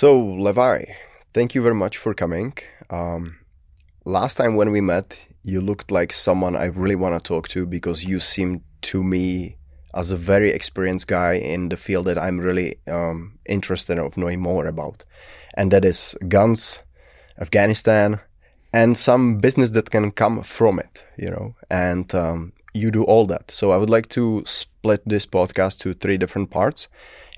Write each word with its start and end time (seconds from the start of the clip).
So, 0.00 0.16
Levi, 0.16 0.84
thank 1.34 1.56
you 1.56 1.60
very 1.60 1.74
much 1.74 1.98
for 1.98 2.14
coming. 2.14 2.52
Um, 2.88 3.38
last 4.04 4.36
time 4.36 4.54
when 4.54 4.70
we 4.70 4.80
met, 4.80 5.18
you 5.42 5.60
looked 5.60 5.90
like 5.90 6.12
someone 6.12 6.54
I 6.54 6.66
really 6.66 6.94
want 6.94 7.16
to 7.16 7.28
talk 7.28 7.48
to 7.48 7.66
because 7.66 8.04
you 8.04 8.20
seemed 8.20 8.60
to 8.82 9.02
me 9.02 9.56
as 9.96 10.12
a 10.12 10.16
very 10.16 10.52
experienced 10.52 11.08
guy 11.08 11.32
in 11.32 11.68
the 11.68 11.76
field 11.76 12.06
that 12.06 12.16
I'm 12.16 12.38
really 12.38 12.78
um, 12.86 13.40
interested 13.46 13.98
of 13.98 14.16
knowing 14.16 14.40
more 14.40 14.68
about, 14.68 15.02
and 15.54 15.72
that 15.72 15.84
is 15.84 16.14
guns, 16.28 16.78
Afghanistan, 17.40 18.20
and 18.72 18.96
some 18.96 19.38
business 19.38 19.72
that 19.72 19.90
can 19.90 20.12
come 20.12 20.44
from 20.44 20.78
it. 20.78 21.04
You 21.16 21.30
know, 21.30 21.56
and 21.70 22.14
um, 22.14 22.52
you 22.72 22.92
do 22.92 23.02
all 23.02 23.26
that. 23.26 23.50
So 23.50 23.72
I 23.72 23.76
would 23.76 23.90
like 23.90 24.08
to 24.10 24.44
split 24.46 25.02
this 25.06 25.26
podcast 25.26 25.80
to 25.80 25.92
three 25.92 26.18
different 26.18 26.50
parts. 26.50 26.86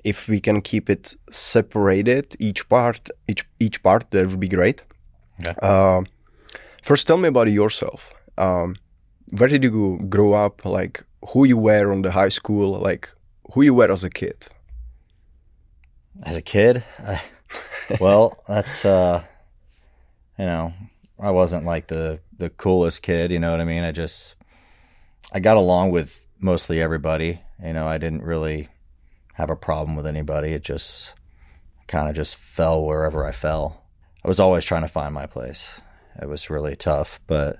If 0.04 0.28
we 0.28 0.40
can 0.40 0.62
keep 0.62 0.88
it 0.88 1.14
separated, 1.30 2.36
each 2.38 2.68
part, 2.68 3.08
each 3.28 3.44
each 3.58 3.82
part, 3.82 4.10
that 4.10 4.26
would 4.28 4.40
be 4.40 4.48
great. 4.48 4.82
Okay. 5.40 5.54
Uh, 5.62 6.02
first, 6.82 7.06
tell 7.06 7.18
me 7.18 7.28
about 7.28 7.50
yourself. 7.50 8.12
Um, 8.38 8.76
where 9.36 9.48
did 9.48 9.62
you 9.62 9.98
grow 10.08 10.32
up? 10.32 10.64
Like 10.64 11.04
who 11.28 11.44
you 11.44 11.58
were 11.58 11.92
on 11.92 12.02
the 12.02 12.10
high 12.10 12.28
school? 12.30 12.78
Like 12.78 13.08
who 13.52 13.62
you 13.62 13.74
were 13.74 13.90
as 13.90 14.04
a 14.04 14.10
kid? 14.10 14.48
As 16.22 16.36
a 16.36 16.42
kid, 16.42 16.84
I, 16.98 17.22
well, 18.00 18.42
that's 18.48 18.84
uh, 18.84 19.22
you 20.38 20.44
know, 20.44 20.72
I 21.18 21.30
wasn't 21.30 21.64
like 21.64 21.86
the 21.88 22.20
the 22.38 22.50
coolest 22.50 23.02
kid. 23.02 23.30
You 23.30 23.38
know 23.38 23.50
what 23.50 23.60
I 23.60 23.64
mean? 23.64 23.84
I 23.84 23.92
just 23.92 24.34
I 25.32 25.40
got 25.40 25.56
along 25.56 25.90
with 25.90 26.24
mostly 26.38 26.80
everybody. 26.80 27.40
You 27.62 27.72
know, 27.72 27.86
I 27.86 27.98
didn't 27.98 28.22
really 28.22 28.68
have 29.40 29.50
a 29.50 29.56
problem 29.56 29.96
with 29.96 30.06
anybody. 30.06 30.52
It 30.52 30.62
just 30.62 31.12
kind 31.88 32.08
of 32.08 32.14
just 32.14 32.36
fell 32.36 32.84
wherever 32.84 33.26
I 33.26 33.32
fell. 33.32 33.82
I 34.24 34.28
was 34.28 34.38
always 34.38 34.64
trying 34.64 34.82
to 34.82 34.88
find 34.88 35.14
my 35.14 35.26
place. 35.26 35.70
It 36.20 36.28
was 36.28 36.50
really 36.50 36.76
tough, 36.76 37.18
but 37.26 37.58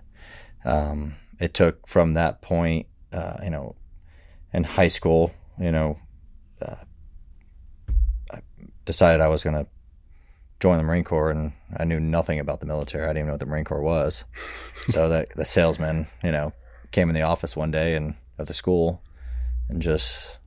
um, 0.65 1.17
it 1.39 1.55
took 1.55 1.87
from 1.87 2.15
that 2.15 2.43
point, 2.43 2.87
uh, 3.13 3.39
you 3.43 3.51
know, 3.51 3.75
in 4.53 4.65
high 4.65 4.89
school, 4.89 5.33
you 5.59 5.73
know, 5.73 5.99
uh, 6.61 6.77
I 8.31 8.41
decided 8.85 9.21
I 9.21 9.29
was 9.29 9.43
going 9.43 9.57
to 9.57 9.67
join 10.59 10.77
the 10.77 10.85
Marine 10.85 11.05
Corps, 11.05 11.31
and 11.31 11.53
I 11.77 11.85
knew 11.85 11.99
nothing 11.99 12.39
about 12.39 12.61
the 12.61 12.67
military. 12.67 13.05
I 13.05 13.09
didn't 13.09 13.19
even 13.19 13.27
know 13.29 13.33
what 13.35 13.41
the 13.41 13.47
Marine 13.47 13.65
Corps 13.65 13.81
was. 13.81 14.25
so 14.89 15.09
the 15.09 15.27
the 15.35 15.47
salesman, 15.47 16.09
you 16.23 16.31
know, 16.31 16.53
came 16.91 17.09
in 17.09 17.15
the 17.15 17.23
office 17.23 17.57
one 17.57 17.71
day 17.71 17.95
and 17.95 18.15
at 18.39 18.47
the 18.47 18.55
school, 18.55 19.03
and 19.69 19.81
just 19.81 20.39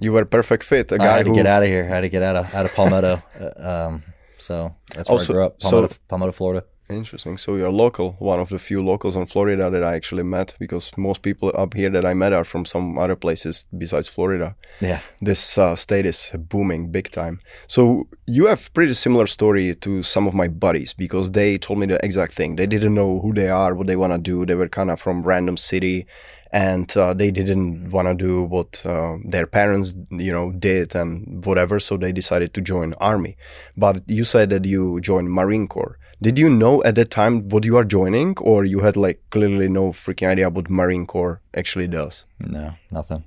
You 0.00 0.12
were 0.12 0.22
a 0.22 0.26
perfect 0.26 0.64
fit. 0.64 0.92
A 0.92 0.96
I 0.96 0.98
guy 0.98 1.16
had 1.18 1.26
to 1.26 1.32
get 1.32 1.46
out 1.46 1.62
of 1.62 1.68
here. 1.68 1.84
I 1.84 1.88
had 1.88 2.00
to 2.02 2.08
get 2.08 2.22
out 2.22 2.36
of 2.36 2.54
out 2.54 2.66
of 2.66 2.74
Palmetto. 2.74 3.22
uh, 3.40 3.68
um, 3.70 4.02
so 4.38 4.74
that's 4.94 5.08
where 5.08 5.14
Also- 5.14 5.32
I 5.32 5.34
grew 5.36 5.44
up, 5.46 5.62
so- 5.62 5.70
Palmetto, 5.70 5.94
Palmetto, 6.08 6.32
Florida. 6.32 6.64
Interesting. 6.88 7.36
So 7.36 7.56
you're 7.56 7.72
local, 7.72 8.14
one 8.20 8.38
of 8.38 8.48
the 8.48 8.60
few 8.60 8.80
locals 8.80 9.16
in 9.16 9.26
Florida 9.26 9.68
that 9.70 9.82
I 9.82 9.96
actually 9.96 10.22
met 10.22 10.54
because 10.60 10.92
most 10.96 11.20
people 11.22 11.50
up 11.56 11.74
here 11.74 11.90
that 11.90 12.04
I 12.06 12.14
met 12.14 12.32
are 12.32 12.44
from 12.44 12.64
some 12.64 12.96
other 12.96 13.16
places 13.16 13.64
besides 13.76 14.06
Florida. 14.06 14.54
Yeah, 14.80 15.00
This 15.20 15.58
uh, 15.58 15.74
state 15.74 16.06
is 16.06 16.30
booming 16.36 16.92
big 16.92 17.10
time. 17.10 17.40
So 17.66 18.06
you 18.26 18.46
have 18.46 18.72
pretty 18.72 18.94
similar 18.94 19.26
story 19.26 19.74
to 19.74 20.04
some 20.04 20.28
of 20.28 20.34
my 20.34 20.46
buddies 20.46 20.92
because 20.92 21.32
they 21.32 21.58
told 21.58 21.80
me 21.80 21.86
the 21.86 21.98
exact 22.04 22.34
thing. 22.34 22.54
They 22.54 22.68
didn't 22.68 22.94
know 22.94 23.18
who 23.18 23.34
they 23.34 23.48
are, 23.48 23.74
what 23.74 23.88
they 23.88 23.96
want 23.96 24.12
to 24.12 24.18
do. 24.18 24.46
They 24.46 24.54
were 24.54 24.68
kind 24.68 24.92
of 24.92 25.00
from 25.00 25.24
random 25.24 25.56
city 25.56 26.06
and 26.52 26.94
uh, 26.96 27.14
they 27.14 27.30
didn't 27.30 27.90
want 27.90 28.08
to 28.08 28.14
do 28.14 28.42
what 28.44 28.84
uh, 28.86 29.16
their 29.24 29.46
parents, 29.46 29.94
you 30.10 30.32
know, 30.32 30.52
did 30.52 30.94
and 30.94 31.44
whatever. 31.44 31.80
So 31.80 31.96
they 31.96 32.12
decided 32.12 32.54
to 32.54 32.60
join 32.60 32.94
army. 32.94 33.36
But 33.76 34.02
you 34.08 34.24
said 34.24 34.50
that 34.50 34.64
you 34.64 35.00
joined 35.00 35.30
Marine 35.32 35.68
Corps. 35.68 35.98
Did 36.22 36.38
you 36.38 36.48
know 36.48 36.82
at 36.84 36.94
that 36.94 37.10
time 37.10 37.48
what 37.50 37.64
you 37.64 37.76
are 37.76 37.84
joining, 37.84 38.36
or 38.38 38.64
you 38.64 38.80
had 38.80 38.96
like 38.96 39.20
clearly 39.30 39.68
no 39.68 39.92
freaking 39.92 40.28
idea 40.28 40.48
what 40.48 40.70
Marine 40.70 41.06
Corps 41.06 41.40
actually 41.54 41.88
does? 41.88 42.24
no, 42.38 42.72
nothing. 42.90 43.24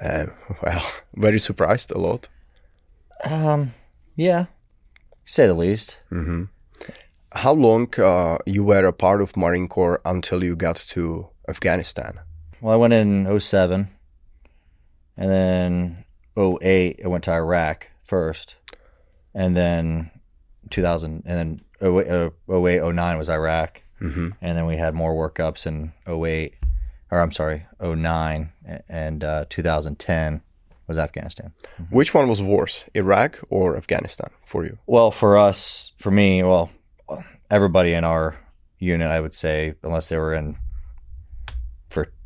Uh, 0.00 0.26
well, 0.62 0.82
very 1.16 1.38
surprised 1.40 1.90
a 1.90 1.98
lot. 1.98 2.28
Um, 3.24 3.74
yeah, 4.16 4.46
say 5.26 5.46
the 5.46 5.54
least. 5.54 5.96
hmm 6.08 6.44
How 7.32 7.52
long 7.52 7.88
uh, 7.98 8.38
you 8.46 8.64
were 8.64 8.84
a 8.86 8.92
part 8.92 9.20
of 9.22 9.36
Marine 9.36 9.68
Corps 9.68 10.00
until 10.04 10.42
you 10.44 10.56
got 10.56 10.76
to 10.94 11.28
Afghanistan? 11.48 12.20
Well, 12.60 12.72
I 12.74 12.76
went 12.76 12.92
in 12.92 13.40
07, 13.40 13.88
and 15.16 15.30
then 15.30 16.04
08, 16.36 17.00
I 17.04 17.08
went 17.08 17.24
to 17.24 17.32
Iraq 17.32 17.88
first, 18.04 18.56
and 19.34 19.56
then 19.56 20.10
2000, 20.70 21.22
and 21.26 21.60
then 21.80 21.96
08, 22.04 22.08
uh, 22.10 22.30
08 22.66 22.94
09 22.94 23.18
was 23.18 23.30
Iraq, 23.30 23.82
Mm-hmm. 24.00 24.28
and 24.40 24.56
then 24.56 24.64
we 24.64 24.78
had 24.78 24.94
more 24.94 25.12
workups 25.14 25.66
in 25.66 25.92
08, 26.08 26.54
or 27.10 27.20
I'm 27.20 27.32
sorry, 27.32 27.66
09, 27.82 28.50
and 28.88 29.22
uh, 29.22 29.44
2010 29.50 30.40
was 30.86 30.98
Afghanistan. 30.98 31.52
Which 31.90 32.14
one 32.14 32.26
was 32.26 32.40
worse, 32.40 32.86
Iraq 32.94 33.38
or 33.50 33.76
Afghanistan 33.76 34.30
for 34.46 34.64
you? 34.64 34.78
Well, 34.86 35.10
for 35.10 35.36
us, 35.36 35.92
for 35.98 36.10
me, 36.10 36.42
well, 36.42 36.70
everybody 37.50 37.92
in 37.92 38.04
our 38.04 38.36
unit, 38.78 39.10
I 39.10 39.20
would 39.20 39.34
say, 39.34 39.74
unless 39.82 40.08
they 40.08 40.16
were 40.16 40.32
in 40.34 40.56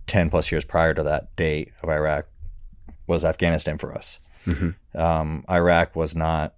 10 0.06 0.30
plus 0.30 0.50
years 0.52 0.64
prior 0.64 0.94
to 0.94 1.02
that 1.04 1.34
date 1.36 1.72
of 1.82 1.88
Iraq, 1.88 2.26
was 3.06 3.24
Afghanistan 3.24 3.78
for 3.78 3.94
us. 3.94 4.18
Mhm. 4.46 4.74
Um, 4.94 5.44
Iraq 5.50 5.94
was 5.96 6.14
not, 6.14 6.54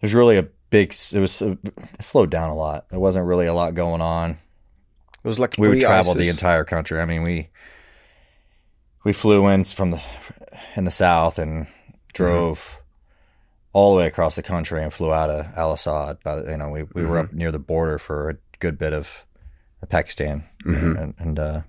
there's 0.00 0.14
really 0.14 0.36
a 0.36 0.46
big, 0.70 0.94
it 1.12 1.18
was, 1.18 1.40
it 1.42 1.58
slowed 2.00 2.30
down 2.30 2.50
a 2.50 2.54
lot. 2.54 2.88
There 2.90 3.00
wasn't 3.00 3.26
really 3.26 3.46
a 3.46 3.54
lot 3.54 3.74
going 3.74 4.00
on 4.00 4.30
It 4.32 5.28
was 5.28 5.38
like 5.38 5.56
we 5.58 5.68
would 5.68 5.80
travel 5.80 6.12
the 6.14 6.28
entire 6.30 6.64
country. 6.64 7.00
I 7.00 7.04
mean, 7.06 7.22
we 7.22 7.48
we 9.04 9.12
flew 9.12 9.46
in 9.48 9.64
from 9.64 9.90
the 9.90 10.00
in 10.76 10.84
the 10.84 10.90
south 10.90 11.38
and 11.38 11.66
drove 12.12 12.76
all 13.72 13.92
the 13.92 13.98
way 13.98 14.06
across 14.06 14.36
the 14.36 14.42
country 14.42 14.82
and 14.82 14.92
flew 14.92 15.12
out 15.12 15.30
of 15.30 15.46
Al 15.56 15.72
Asad. 15.72 16.18
By 16.22 16.36
the, 16.36 16.50
you 16.50 16.56
know, 16.56 16.68
we, 16.70 16.82
we 16.94 17.04
were 17.04 17.18
up 17.18 17.32
near 17.32 17.50
the 17.52 17.58
border 17.58 17.98
for 17.98 18.30
a 18.30 18.36
good 18.60 18.78
bit 18.78 18.92
of 18.92 19.08
Pakistan, 19.86 20.44
Mhm. 20.64 21.00
and, 21.02 21.14
and 21.18 21.38
uh, 21.38 21.60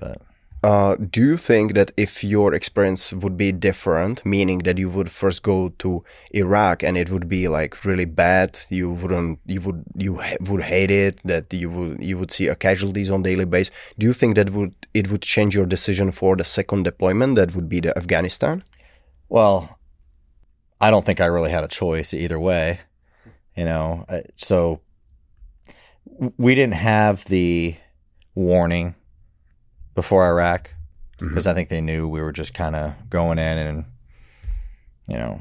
but 0.00 0.18
Uh, 0.64 0.94
do 1.10 1.20
you 1.20 1.36
think 1.36 1.74
that 1.74 1.90
if 1.96 2.22
your 2.22 2.54
experience 2.54 3.12
would 3.12 3.36
be 3.36 3.50
different, 3.50 4.24
meaning 4.24 4.62
that 4.64 4.78
you 4.78 4.88
would 4.88 5.10
first 5.10 5.42
go 5.42 5.70
to 5.78 6.04
Iraq 6.30 6.84
and 6.84 6.96
it 6.96 7.10
would 7.10 7.26
be 7.28 7.48
like 7.48 7.84
really 7.84 8.04
bad, 8.06 8.50
you 8.70 8.88
wouldn't, 9.00 9.38
you 9.44 9.60
would, 9.60 9.82
you 9.96 10.18
ha- 10.20 10.36
would 10.48 10.62
hate 10.62 10.92
it, 11.06 11.18
that 11.24 11.52
you 11.52 11.68
would, 11.68 12.00
you 12.00 12.16
would 12.16 12.30
see 12.30 12.46
a 12.50 12.54
casualties 12.54 13.10
on 13.10 13.22
daily 13.22 13.44
basis. 13.44 13.74
Do 13.98 14.06
you 14.06 14.12
think 14.12 14.36
that 14.36 14.50
would 14.50 14.72
it 14.94 15.06
would 15.10 15.22
change 15.22 15.56
your 15.56 15.66
decision 15.66 16.12
for 16.12 16.36
the 16.36 16.44
second 16.44 16.84
deployment? 16.84 17.34
That 17.34 17.54
would 17.56 17.68
be 17.68 17.80
the 17.80 17.92
Afghanistan. 17.98 18.62
Well, 19.28 19.58
I 20.80 20.90
don't 20.92 21.04
think 21.04 21.20
I 21.20 21.26
really 21.26 21.50
had 21.50 21.64
a 21.64 21.68
choice 21.80 22.14
either 22.14 22.38
way, 22.38 22.80
you 23.56 23.64
know. 23.64 24.06
So 24.36 24.78
we 26.36 26.54
didn't 26.54 26.74
have 26.74 27.24
the 27.26 27.76
warning 28.34 28.94
before 29.94 30.26
Iraq 30.26 30.70
because 31.18 31.46
I 31.46 31.54
think 31.54 31.68
they 31.68 31.80
knew 31.80 32.08
we 32.08 32.20
were 32.20 32.32
just 32.32 32.52
kind 32.52 32.74
of 32.74 32.94
going 33.08 33.38
in 33.38 33.58
and 33.58 33.84
you 35.06 35.16
know, 35.16 35.40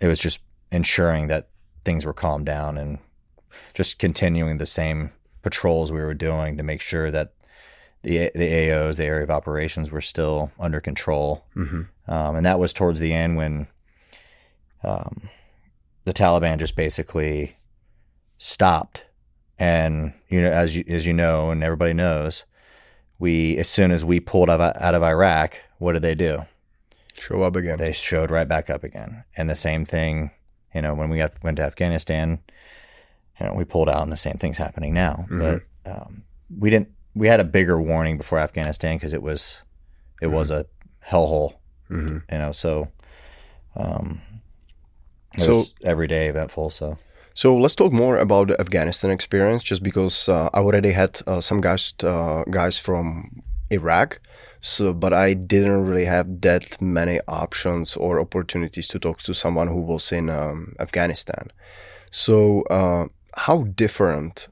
it 0.00 0.06
was 0.06 0.20
just 0.20 0.40
ensuring 0.70 1.28
that 1.28 1.48
things 1.84 2.04
were 2.04 2.12
calmed 2.12 2.46
down 2.46 2.76
and 2.76 2.98
just 3.74 3.98
continuing 3.98 4.58
the 4.58 4.66
same 4.66 5.10
patrols 5.42 5.90
we 5.90 6.00
were 6.00 6.14
doing 6.14 6.56
to 6.56 6.62
make 6.62 6.80
sure 6.80 7.10
that 7.10 7.32
the 8.02 8.30
the 8.34 8.48
AOs, 8.48 8.96
the 8.96 9.04
area 9.04 9.24
of 9.24 9.30
operations, 9.30 9.90
were 9.90 10.00
still 10.00 10.52
under 10.58 10.80
control 10.80 11.44
hmm 11.54 11.82
um, 12.08 12.36
and 12.36 12.46
that 12.46 12.60
was 12.60 12.72
towards 12.72 13.00
the 13.00 13.12
end 13.12 13.36
when 13.36 13.66
um, 14.84 15.28
the 16.04 16.12
Taliban 16.12 16.58
just 16.58 16.76
basically 16.76 17.56
stopped. 18.38 19.04
And 19.58 20.12
you 20.28 20.42
know, 20.42 20.50
as 20.50 20.76
you 20.76 20.84
as 20.88 21.06
you 21.06 21.12
know, 21.12 21.50
and 21.50 21.62
everybody 21.62 21.92
knows, 21.94 22.44
we 23.18 23.56
as 23.58 23.68
soon 23.68 23.90
as 23.90 24.04
we 24.04 24.20
pulled 24.20 24.50
out 24.50 24.60
of, 24.60 24.80
out 24.80 24.94
of 24.94 25.02
Iraq, 25.02 25.56
what 25.78 25.92
did 25.92 26.02
they 26.02 26.14
do? 26.14 26.44
Show 27.18 27.42
up 27.42 27.56
again. 27.56 27.78
They 27.78 27.92
showed 27.92 28.30
right 28.30 28.46
back 28.48 28.68
up 28.68 28.84
again. 28.84 29.24
And 29.36 29.48
the 29.48 29.54
same 29.54 29.86
thing, 29.86 30.30
you 30.74 30.82
know, 30.82 30.92
when 30.94 31.08
we 31.08 31.16
got, 31.16 31.32
went 31.42 31.56
to 31.56 31.62
Afghanistan, 31.62 32.38
you 33.40 33.46
know, 33.46 33.54
we 33.54 33.64
pulled 33.64 33.88
out, 33.88 34.02
and 34.02 34.12
the 34.12 34.16
same 34.18 34.34
thing's 34.36 34.58
happening 34.58 34.92
now. 34.92 35.24
Mhm. 35.30 35.62
But 35.84 35.90
um, 35.90 36.22
we 36.58 36.68
didn't. 36.68 36.88
We 37.14 37.28
had 37.28 37.40
a 37.40 37.44
bigger 37.44 37.80
warning 37.80 38.18
before 38.18 38.38
Afghanistan 38.38 38.96
because 38.96 39.14
it 39.14 39.22
was, 39.22 39.62
it 40.20 40.26
was 40.26 40.50
a 40.50 40.66
hellhole 41.08 41.54
hmm 41.88 42.18
you 42.32 42.38
know 42.38 42.50
so 42.50 42.88
um 43.76 44.20
it 45.34 45.42
So- 45.42 45.58
was 45.58 45.72
every 45.84 46.08
day 46.08 46.26
eventful 46.28 46.70
so 46.70 46.98
So 47.36 47.54
let's 47.54 47.74
talk 47.74 47.92
more 47.92 48.16
about 48.16 48.48
the 48.48 48.58
Afghanistan 48.58 49.10
experience, 49.10 49.62
just 49.62 49.82
because 49.82 50.26
uh, 50.26 50.48
I 50.54 50.60
already 50.60 50.92
had 50.92 51.20
uh, 51.26 51.42
some 51.42 51.60
guys 51.60 51.92
uh, 52.02 52.44
guys 52.44 52.78
from 52.78 53.42
Iraq. 53.68 54.20
So, 54.62 54.94
but 54.94 55.12
I 55.12 55.34
didn't 55.34 55.84
really 55.84 56.06
have 56.06 56.40
that 56.40 56.80
many 56.80 57.20
options 57.28 57.94
or 57.94 58.20
opportunities 58.20 58.88
to 58.88 58.98
talk 58.98 59.18
to 59.24 59.34
someone 59.34 59.68
who 59.68 59.82
was 59.82 60.12
in 60.12 60.30
um, 60.30 60.74
Afghanistan. 60.80 61.52
So, 62.10 62.62
uh, 62.70 63.08
how 63.34 63.64
different 63.64 64.48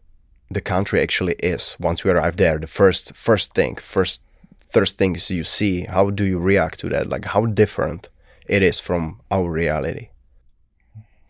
the 0.50 0.60
country 0.60 1.00
actually 1.00 1.36
is 1.38 1.76
once 1.80 2.04
you 2.04 2.10
arrive 2.10 2.36
there? 2.36 2.58
The 2.58 2.66
first 2.66 3.14
first 3.16 3.54
thing, 3.54 3.76
first 3.76 4.20
first 4.68 4.98
things 4.98 5.30
you 5.30 5.44
see, 5.44 5.86
how 5.86 6.10
do 6.10 6.24
you 6.24 6.38
react 6.38 6.80
to 6.80 6.90
that? 6.90 7.08
Like 7.08 7.24
how 7.24 7.46
different 7.46 8.10
it 8.46 8.62
is 8.62 8.78
from 8.78 9.22
our 9.30 9.50
reality? 9.50 10.10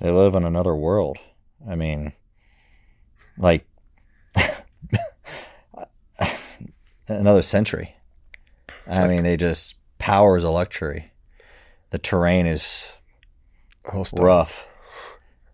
They 0.01 0.11
live 0.11 0.35
in 0.35 0.45
another 0.45 0.75
world. 0.75 1.19
I 1.69 1.75
mean, 1.77 2.13
like 3.39 3.67
another 7.09 7.43
century. 7.43 7.97
I 8.87 9.01
Like- 9.01 9.11
mean, 9.11 9.23
they 9.23 9.37
just 9.37 9.77
power 9.99 10.37
is 10.37 10.45
a 10.45 10.51
luxury. 10.51 11.13
The 11.91 11.99
terrain 11.99 12.47
is 12.47 12.87
Hostile. 13.87 14.25
rough. 14.25 14.67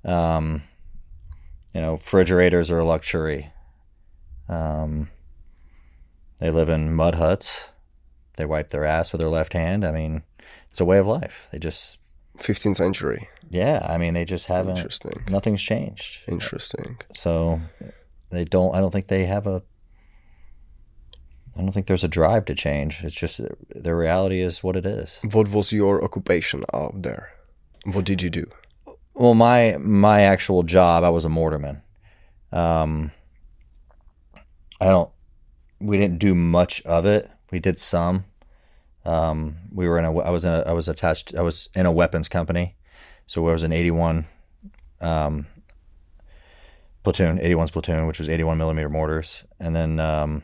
Um, 0.05 0.63
you 1.75 1.81
know, 1.81 1.93
refrigerators 1.93 2.71
are 2.71 2.79
a 2.81 2.85
luxury. 2.85 3.53
Um, 4.49 5.11
they 6.41 6.51
live 6.51 6.69
in 6.69 6.95
mud 6.95 7.17
huts. 7.17 7.67
They 8.37 8.45
wipe 8.47 8.71
their 8.71 8.85
ass 8.85 9.13
with 9.13 9.21
their 9.21 9.29
left 9.29 9.53
hand. 9.53 9.85
I 9.85 9.93
mean, 9.93 10.23
it's 10.71 10.81
a 10.81 10.85
way 10.85 10.99
of 10.99 11.07
life. 11.07 11.47
They 11.53 11.59
just, 11.59 11.99
15th 12.41 12.77
century. 12.77 13.29
yeah. 13.49 13.87
I 13.89 13.99
mean, 13.99 14.15
they 14.15 14.25
just 14.25 14.47
haven't. 14.47 14.77
Interesting. 14.77 15.23
Nothing's 15.29 15.63
changed. 15.63 16.23
Interesting. 16.27 16.99
So 17.15 17.61
they 18.31 18.45
don't. 18.45 18.75
I 18.75 18.81
don't 18.81 18.91
think 18.91 19.09
they 19.09 19.27
have 19.27 19.47
a. 19.47 19.63
I 21.57 21.63
don't 21.63 21.73
think 21.73 21.87
there's 21.87 22.05
a 22.05 22.09
drive 22.09 22.45
to 22.47 22.55
change. 22.55 23.03
It's 23.05 23.15
just 23.15 23.41
the 23.75 23.95
reality 23.95 24.41
is 24.41 24.63
what 24.63 24.77
it 24.77 24.87
is. 24.87 25.21
What 25.33 25.49
was 25.49 25.73
your 25.73 26.03
occupation 26.03 26.65
out 26.73 27.03
there? 27.03 27.31
What 27.85 28.05
did 28.05 28.23
you 28.23 28.31
do? 28.31 28.47
Well, 29.15 29.35
my 29.35 29.77
my 29.79 30.23
actual 30.23 30.63
job, 30.63 31.05
I 31.05 31.11
was 31.11 31.25
a 31.25 31.29
mortarman. 31.29 31.83
Um, 32.53 33.11
I 34.81 34.87
don't. 34.87 35.11
We 35.81 35.99
didn't 35.99 36.19
do 36.19 36.35
much 36.35 36.83
of 36.83 37.05
it. 37.05 37.31
We 37.51 37.59
did 37.59 37.79
some. 37.79 38.25
Um, 39.05 39.57
we 39.73 39.89
were 39.89 39.99
in 39.99 40.05
a. 40.05 40.19
I 40.19 40.31
was 40.31 40.45
in 40.45 40.53
a. 40.53 40.61
I 40.61 40.73
was 40.73 40.89
attached. 40.89 41.35
I 41.35 41.43
was 41.43 41.69
in 41.75 41.87
a 41.87 41.93
weapons 41.93 42.29
company, 42.29 42.77
so 43.27 43.47
I 43.49 43.53
was 43.53 43.63
an 43.63 43.73
eighty-one 43.73 44.27
um, 45.01 45.47
platoon, 47.03 47.39
81's 47.39 47.71
platoon, 47.71 48.07
which 48.07 48.19
was 48.19 48.29
eighty-one 48.29 48.59
millimeter 48.59 48.89
mortars, 48.89 49.45
and 49.59 49.75
then 49.75 49.99
um, 50.01 50.43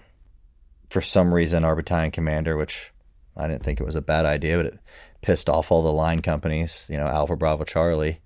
for 0.88 1.00
some 1.00 1.34
reason, 1.34 1.64
our 1.64 1.76
battalion 1.76 2.10
commander, 2.10 2.56
which 2.56 2.92
I 3.36 3.46
didn't 3.46 3.62
think 3.62 3.80
it 3.80 3.84
was 3.84 3.96
a 3.96 4.00
bad 4.02 4.24
idea, 4.24 4.56
but 4.56 4.66
it 4.66 4.78
pissed 5.22 5.48
off 5.48 5.70
all 5.70 5.82
the 5.82 5.92
line 5.92 6.22
companies. 6.22 6.86
You 6.90 6.96
know, 6.96 7.06
Alpha 7.06 7.36
Bravo 7.36 7.64
Charlie 7.64 8.20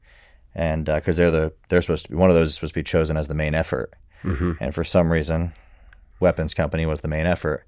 and 0.55 0.85
because 0.87 1.17
they're 1.17 1.31
the 1.31 1.53
they're 1.69 1.83
supposed 1.83 2.07
to 2.07 2.11
be 2.11 2.17
one 2.17 2.29
of 2.31 2.35
those 2.37 2.49
is 2.49 2.55
supposed 2.57 2.75
to 2.75 2.81
be 2.81 2.85
chosen 2.85 3.17
as 3.17 3.29
the 3.29 3.35
main 3.35 3.55
effort, 3.55 3.95
Mm-hmm. 4.23 4.53
and 4.61 4.75
for 4.75 4.85
some 4.85 5.11
reason, 5.11 5.53
weapons 6.21 6.53
company 6.55 6.85
was 6.87 7.01
the 7.01 7.09
main 7.09 7.25
effort. 7.27 7.67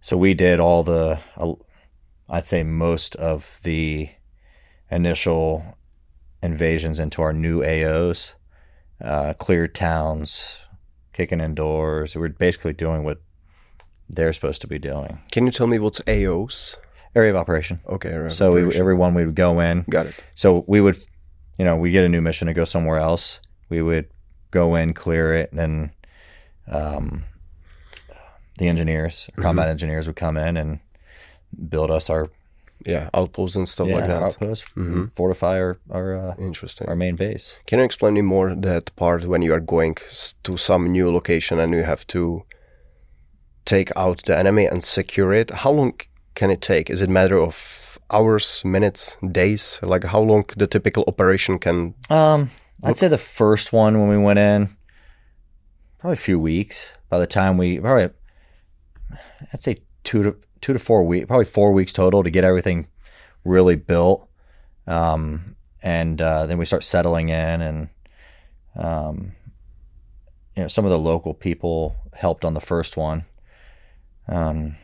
So 0.00 0.16
we 0.16 0.32
did 0.32 0.58
all 0.60 0.82
the, 0.82 1.18
uh, 1.36 1.52
I'd 2.30 2.46
say 2.46 2.62
most 2.62 3.16
of 3.16 3.58
the 3.64 4.10
initial 4.90 5.76
invasions 6.42 7.00
into 7.00 7.22
our 7.22 7.32
new 7.32 7.60
AOs, 7.60 8.32
uh, 9.02 9.34
cleared 9.34 9.74
towns, 9.74 10.56
kicking 11.12 11.40
in 11.40 11.54
doors. 11.54 12.14
We're 12.14 12.28
basically 12.28 12.72
doing 12.72 13.04
what 13.04 13.20
they're 14.08 14.32
supposed 14.32 14.60
to 14.62 14.66
be 14.66 14.78
doing. 14.78 15.20
Can 15.32 15.44
you 15.44 15.52
tell 15.52 15.66
me 15.66 15.78
what's 15.78 16.00
AOs? 16.00 16.76
Area 17.14 17.30
of 17.30 17.36
operation. 17.36 17.80
Okay. 17.88 18.14
right, 18.14 18.32
So 18.32 18.52
we, 18.52 18.74
everyone 18.76 19.14
we 19.14 19.26
would 19.26 19.34
go 19.34 19.58
in, 19.58 19.84
got 19.90 20.06
it. 20.06 20.14
so 20.34 20.64
we 20.68 20.80
would, 20.80 20.98
you 21.58 21.64
know, 21.64 21.76
we 21.76 21.90
get 21.90 22.04
a 22.04 22.08
new 22.08 22.20
mission 22.20 22.46
to 22.46 22.54
go 22.54 22.64
somewhere 22.64 22.98
else. 22.98 23.40
We 23.68 23.82
would 23.82 24.08
go 24.52 24.76
in, 24.76 24.94
clear 24.94 25.34
it, 25.34 25.50
and 25.50 25.58
then 25.58 25.90
um, 26.68 27.24
the 28.58 28.68
engineers, 28.68 29.28
combat 29.36 29.68
engineers, 29.68 30.06
would 30.06 30.16
come 30.16 30.36
in 30.36 30.56
and 30.56 30.78
build 31.68 31.90
us 31.90 32.10
our 32.10 32.28
Yeah, 32.86 33.10
outposts 33.12 33.56
and 33.56 33.68
stuff 33.68 33.88
yeah, 33.88 33.96
like 33.96 34.06
that. 34.06 34.22
outpost, 34.22 34.64
Mhm. 34.74 35.10
fortify 35.14 35.58
our 35.60 35.78
our, 35.90 36.14
uh, 36.16 36.34
Interesting. 36.38 36.88
our 36.88 36.96
main 36.96 37.16
base. 37.16 37.58
Can 37.66 37.78
you 37.78 37.84
explain 37.84 38.14
me 38.14 38.22
more 38.22 38.54
that 38.54 38.94
part 38.96 39.24
when 39.26 39.42
you 39.42 39.52
are 39.54 39.60
going 39.60 39.96
to 40.44 40.56
some 40.56 40.90
new 40.92 41.12
location 41.12 41.60
and 41.60 41.74
you 41.74 41.82
have 41.84 42.06
to 42.06 42.42
take 43.64 43.90
out 43.96 44.22
the 44.24 44.38
enemy 44.38 44.66
and 44.66 44.82
secure 44.82 45.32
it? 45.40 45.50
How 45.50 45.70
long 45.72 45.92
can 46.34 46.50
it 46.50 46.60
take? 46.62 46.88
Is 46.90 47.02
it 47.02 47.08
a 47.10 47.12
matter 47.12 47.38
of 47.38 47.98
hours, 48.10 48.62
minutes, 48.64 49.16
days? 49.32 49.78
Like 49.82 50.04
how 50.04 50.20
long 50.20 50.44
the 50.56 50.66
typical 50.66 51.04
operation 51.06 51.58
can? 51.58 51.94
Um, 52.08 52.50
I'd 52.84 52.96
say 52.98 53.08
the 53.08 53.18
first 53.18 53.72
one 53.72 53.98
when 54.00 54.08
we 54.08 54.16
went 54.24 54.38
in, 54.38 54.68
probably 55.98 56.14
a 56.14 56.16
few 56.16 56.38
weeks. 56.38 56.88
By 57.10 57.18
the 57.18 57.26
time 57.26 57.58
we 57.58 57.78
probably, 57.78 58.08
I'd 59.52 59.62
say 59.62 59.76
two 60.02 60.22
to 60.22 60.34
two 60.60 60.72
to 60.72 60.78
four 60.78 61.04
weeks, 61.04 61.26
probably 61.26 61.44
four 61.46 61.72
weeks 61.72 61.92
total 61.92 62.22
to 62.22 62.30
get 62.30 62.44
everything 62.44 62.86
really 63.44 63.76
built. 63.76 64.28
Um, 64.86 65.56
and 65.82 66.20
uh, 66.20 66.46
then 66.46 66.58
we 66.58 66.64
start 66.66 66.84
settling 66.84 67.28
in, 67.30 67.60
and 67.62 67.88
um, 68.76 69.32
you 70.56 70.62
know, 70.62 70.68
some 70.68 70.84
of 70.84 70.90
the 70.90 70.98
local 70.98 71.32
people 71.34 71.96
helped 72.12 72.44
on 72.44 72.54
the 72.54 72.60
first 72.60 72.96
one. 72.96 73.24
Um, 74.28 74.76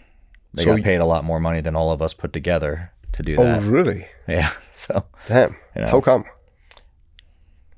they 0.55 0.65
So 0.65 0.75
got 0.77 0.85
paid 0.85 1.01
a 1.01 1.05
lot 1.07 1.25
more 1.25 1.39
money 1.41 1.61
than 1.61 1.77
all 1.77 1.91
of 1.93 2.01
us 2.01 2.15
put 2.15 2.33
together 2.33 2.93
to 3.13 3.23
do 3.23 3.37
Oh, 3.39 3.43
that. 3.45 3.63
really? 3.63 4.07
Yeah, 4.29 4.51
so 4.75 5.05
Damn. 5.27 5.55
you 5.77 5.83
know. 5.83 5.89
How 5.89 6.01
come? 6.01 6.25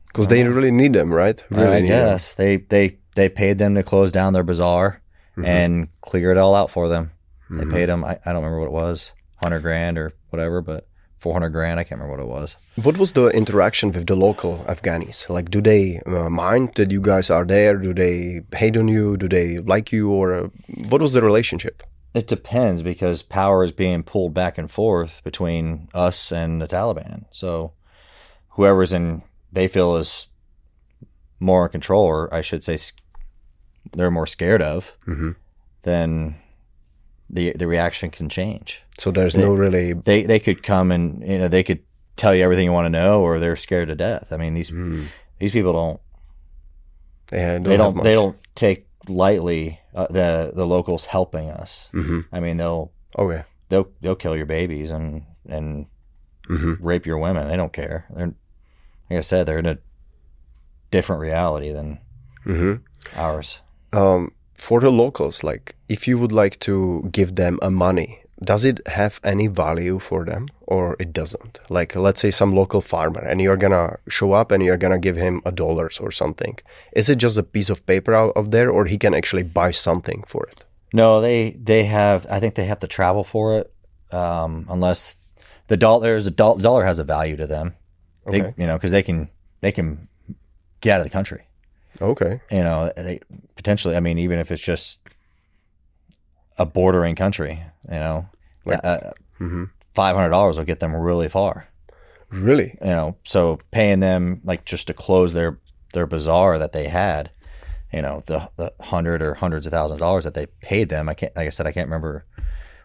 Because 0.07 0.29
they 0.29 0.43
really 0.45 0.71
need 0.71 0.95
them, 0.95 1.13
right? 1.13 1.43
Really 1.51 1.77
I 1.77 1.81
need 1.81 1.91
them. 1.91 2.19
they 2.39 2.57
they 2.57 2.99
they 3.15 3.29
paid 3.29 3.59
them 3.59 3.75
to 3.75 3.83
close 3.83 4.11
down 4.13 4.33
their 4.33 4.43
bazaar 4.43 5.03
Mhm. 5.37 5.47
and 5.47 5.89
clear 6.01 6.31
it 6.33 6.39
all 6.39 6.55
out 6.55 6.71
for 6.71 6.89
them. 6.89 7.11
They 7.51 7.65
Mhm. 7.65 7.71
paid 7.73 7.89
them. 7.89 8.05
I, 8.05 8.19
I 8.25 8.33
don't 8.33 8.43
remember 8.45 8.61
what 8.61 8.67
it 8.67 8.73
was, 8.87 9.13
hundred 9.43 9.61
grand 9.63 9.97
or 9.99 10.13
whatever, 10.31 10.61
but 10.63 10.87
four 11.19 11.33
hundred 11.33 11.51
grand. 11.51 11.81
I 11.81 11.85
can't 11.85 12.01
remember 12.01 12.17
what 12.23 12.27
it 12.27 12.41
was. 12.41 12.57
What 12.77 12.99
was 12.99 13.13
the 13.13 13.27
interaction 13.29 13.91
with 13.93 14.07
the 14.07 14.15
local 14.17 14.65
Afghanis? 14.69 15.29
Like, 15.29 15.51
do 15.51 15.61
they 15.61 16.01
uh, 16.07 16.29
mind 16.31 16.73
that 16.77 16.91
you 16.91 17.01
guys 17.01 17.31
are 17.31 17.45
there? 17.45 17.77
Do 17.77 17.93
they 17.95 18.43
hate 18.57 18.77
on 18.77 18.89
you? 18.89 19.17
Do 19.17 19.29
they 19.29 19.59
like 19.59 19.91
you? 19.93 20.11
Or 20.11 20.35
uh, 20.35 20.49
what 20.89 21.01
was 21.01 21.13
the 21.13 21.23
relationship? 21.23 21.83
It 22.15 22.27
depends 22.27 22.83
because 22.83 23.23
power 23.23 23.63
is 23.65 23.73
being 23.73 24.03
pulled 24.03 24.33
back 24.35 24.59
and 24.59 24.71
forth 24.71 25.21
between 25.25 25.89
us 25.95 26.33
and 26.33 26.61
the 26.61 26.67
Taliban. 26.69 27.25
So 27.31 27.73
whoever's 28.51 28.93
in, 28.93 29.23
they 29.53 29.69
feel 29.69 29.97
is 29.97 30.27
more 31.41 31.67
in 31.67 31.71
control, 31.73 32.05
or 32.05 32.33
I 32.35 32.43
should 32.43 32.65
say, 32.65 32.79
they're 33.93 34.11
more 34.11 34.27
scared 34.27 34.63
of. 34.63 34.93
hmm 35.05 35.33
Then 35.83 36.37
the 37.31 37.53
the 37.53 37.67
reaction 37.67 38.11
can 38.11 38.29
change. 38.29 38.83
So 38.99 39.11
there's 39.11 39.35
They- 39.35 39.43
no 39.43 39.55
really. 39.55 39.93
they 39.93 40.23
they 40.25 40.39
could 40.41 40.63
come 40.63 40.91
and 40.91 41.23
you 41.27 41.39
know 41.39 41.49
they 41.49 41.63
could 41.63 41.81
tell 42.17 42.35
you 42.35 42.43
everything 42.43 42.65
you 42.65 42.73
want 42.73 42.87
to 42.87 42.91
know 42.91 43.21
or 43.23 43.39
they're 43.39 43.55
scared 43.55 43.87
to 43.87 43.95
death 43.95 44.33
i 44.33 44.37
mean 44.37 44.53
these 44.55 44.73
Mm, 44.73 45.07
these 45.39 45.53
people 45.53 45.73
don't 45.73 46.01
they 47.29 47.39
don't. 47.45 47.63
they 47.63 47.77
don't 47.77 48.03
they 48.03 48.13
don't 48.15 48.37
take 48.57 48.89
lightly 49.07 49.79
uh, 49.95 50.09
the 50.11 50.51
the 50.53 50.67
locals 50.67 51.05
helping 51.07 51.49
us 51.49 51.89
hmm 51.93 52.21
i 52.33 52.41
mean 52.41 52.57
they'll 52.57 52.91
Okay. 53.17 53.45
they'll 53.69 53.89
they'll 54.01 54.17
kill 54.17 54.37
your 54.37 54.47
babies 54.47 54.91
and 54.91 55.23
and 55.49 55.87
hmm 56.49 56.75
rape 56.81 57.07
your 57.07 57.19
women 57.19 57.47
they 57.47 57.57
don't 57.57 57.73
care 57.73 58.07
they're 58.11 58.35
like 59.09 59.19
i 59.19 59.21
said 59.21 59.47
they're 59.47 59.59
in 59.61 59.67
a 59.67 59.79
different 60.91 61.21
reality 61.23 61.71
than 61.73 62.01
hmm 62.45 62.75
ours 63.15 63.61
Um, 63.93 64.33
for 64.59 64.81
the 64.81 64.91
locals, 64.91 65.43
like, 65.43 65.75
if 65.89 66.07
you 66.09 66.19
would 66.19 66.33
like 66.33 66.59
to 66.61 66.75
give 67.13 67.35
them 67.37 67.59
a 67.63 67.71
money, 67.71 68.11
does 68.51 68.65
it 68.65 68.79
have 68.87 69.21
any 69.25 69.47
value 69.49 69.99
for 69.99 70.25
them, 70.25 70.49
or 70.67 70.95
it 71.01 71.13
doesn't? 71.13 71.59
Like, 71.71 71.97
let's 71.97 72.21
say 72.21 72.31
some 72.31 72.55
local 72.55 72.81
farmer, 72.81 73.21
and 73.21 73.41
you're 73.41 73.57
gonna 73.65 73.99
show 74.09 74.33
up 74.33 74.51
and 74.53 74.63
you're 74.63 74.77
gonna 74.85 74.99
give 74.99 75.17
him 75.17 75.41
a 75.45 75.53
dollars 75.53 75.99
or 75.99 76.11
something. 76.13 76.55
Is 76.93 77.09
it 77.11 77.19
just 77.19 77.39
a 77.39 77.43
piece 77.43 77.71
of 77.71 77.85
paper 77.87 78.15
out 78.15 78.33
of 78.37 78.51
there, 78.51 78.71
or 78.71 78.85
he 78.87 78.99
can 78.99 79.15
actually 79.15 79.43
buy 79.45 79.71
something 79.73 80.23
for 80.29 80.45
it? 80.53 80.65
no 80.95 81.21
they 81.21 81.51
they 81.63 81.85
have 81.85 82.25
i 82.31 82.41
think 82.41 82.55
they 82.55 82.65
have 82.65 82.79
to 82.81 82.87
travel 82.87 83.23
for 83.23 83.59
it 83.59 83.67
um 84.11 84.65
unless 84.71 85.19
the 85.67 85.77
dollar 85.77 86.01
there's 86.01 86.27
a 86.27 86.31
dollar 86.31 86.59
dollar 86.63 86.83
has 86.83 86.99
a 86.99 87.05
value 87.05 87.37
to 87.37 87.47
them 87.47 87.75
they 88.33 88.41
Okay. 88.41 88.55
you 88.57 88.67
know 88.67 88.73
because 88.79 88.91
they 88.97 89.03
can 89.03 89.29
they 89.61 89.71
can 89.71 90.09
get 90.81 90.95
out 90.95 91.01
of 91.01 91.05
the 91.05 91.11
country 91.19 91.43
Okay. 92.01 92.41
you 92.51 92.63
know 92.63 92.93
they 92.97 93.21
potentially 93.57 93.97
i 93.97 94.01
mean 94.01 94.19
even 94.19 94.39
if 94.39 94.51
it's 94.51 94.63
just 94.63 95.01
a 96.59 96.67
bordering 96.67 97.15
country 97.17 97.63
you 97.91 97.99
know 97.99 98.29
Like- 98.65 98.85
uh, 98.85 99.13
hmm 99.39 99.65
$500 99.97 100.57
will 100.57 100.65
get 100.65 100.79
them 100.81 100.95
really 100.95 101.29
far 101.29 101.67
Really? 102.31 102.79
you 102.81 102.87
know 102.91 103.17
so 103.25 103.59
paying 103.73 104.01
them 104.01 104.41
like 104.45 104.65
just 104.65 104.87
to 104.89 104.95
close 104.95 105.33
their 105.33 105.59
their 105.93 106.07
bazaar 106.07 106.59
that 106.59 106.73
they 106.73 106.87
had 106.89 107.31
you 107.93 108.03
know 108.03 108.23
the 108.27 108.49
the 108.57 108.73
hundred 108.81 109.27
or 109.27 109.35
hundreds 109.35 109.67
of 109.67 109.73
thousands 109.73 109.95
of 109.97 110.01
dollars 110.01 110.25
that 110.25 110.35
they 110.35 110.47
paid 110.61 110.89
them 110.89 111.09
i 111.09 111.15
can't 111.15 111.35
like 111.35 111.47
i 111.47 111.51
said 111.51 111.67
i 111.67 111.73
can't 111.73 111.89
remember 111.89 112.25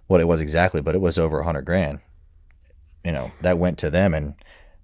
what 0.07 0.19
it 0.19 0.27
was 0.27 0.41
exactly, 0.41 0.81
but 0.81 0.95
it 0.95 1.01
was 1.01 1.17
over 1.17 1.39
a 1.39 1.45
hundred 1.45 1.61
grand. 1.63 1.99
You 3.05 3.13
know, 3.13 3.31
that 3.39 3.57
went 3.57 3.77
to 3.79 3.89
them 3.89 4.13
and 4.13 4.33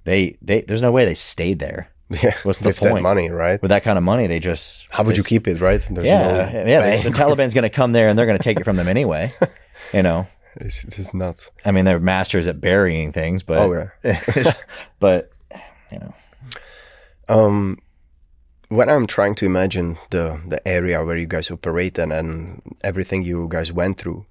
they, 0.05 0.38
they, 0.41 0.62
there's 0.62 0.81
no 0.81 0.93
way 0.93 1.03
they 1.03 1.13
stayed 1.13 1.59
there 1.59 1.89
Yeah. 2.10 2.34
What's 2.44 2.60
the 2.60 2.70
with 2.70 2.80
that 2.80 2.89
point? 2.92 3.04
money, 3.04 3.30
right? 3.30 3.62
with 3.62 3.70
that 3.70 3.84
kind 3.84 3.98
of 3.98 4.04
money. 4.04 4.25
They 4.28 4.39
just, 4.39 4.88
How 4.89 5.04
would 5.04 5.16
you 5.16 5.24
keep 5.24 5.48
it, 5.48 5.62
right? 5.62 5.80
There's 5.89 6.08
Yeah. 6.08 6.51
no 6.51 6.68
yeah. 6.68 6.98
The, 7.04 7.04
the. 7.10 7.16
Taliban's 7.16 7.54
going 7.54 7.63
to 7.63 7.70
come 7.70 7.92
there 7.92 8.10
and 8.10 8.18
they're 8.18 8.25
going 8.25 8.38
to 8.38 8.44
take 8.44 8.60
it 8.60 8.63
from 8.63 8.75
them 8.78 8.88
anyway. 8.88 9.34
You 9.94 10.04
know, 10.04 10.28
It's, 10.58 10.84
it's 10.84 11.13
nuts. 11.13 11.50
I 11.63 11.72
mean, 11.72 11.86
they're 11.86 12.00
masters 12.01 12.48
at 12.48 12.60
burying 12.60 13.12
things, 13.13 13.44
but, 13.44 13.58
Oh 13.60 13.89
yeah. 14.04 14.54
but, 15.00 15.32
you 15.92 16.00
know, 16.00 16.13
Um, 17.30 17.78
when 18.68 18.89
I'm 18.89 19.08
trying 19.08 19.36
to 19.36 19.46
imagine 19.46 19.98
the 20.10 20.39
the 20.48 20.60
area 20.68 21.04
where 21.04 21.18
you 21.18 21.28
guys 21.28 21.50
operate 21.50 21.98
and, 21.98 22.12
and 22.13 22.62
everything 22.84 23.24
you 23.24 23.48
guys 23.50 23.72
went 23.72 23.98
through, 23.98 24.25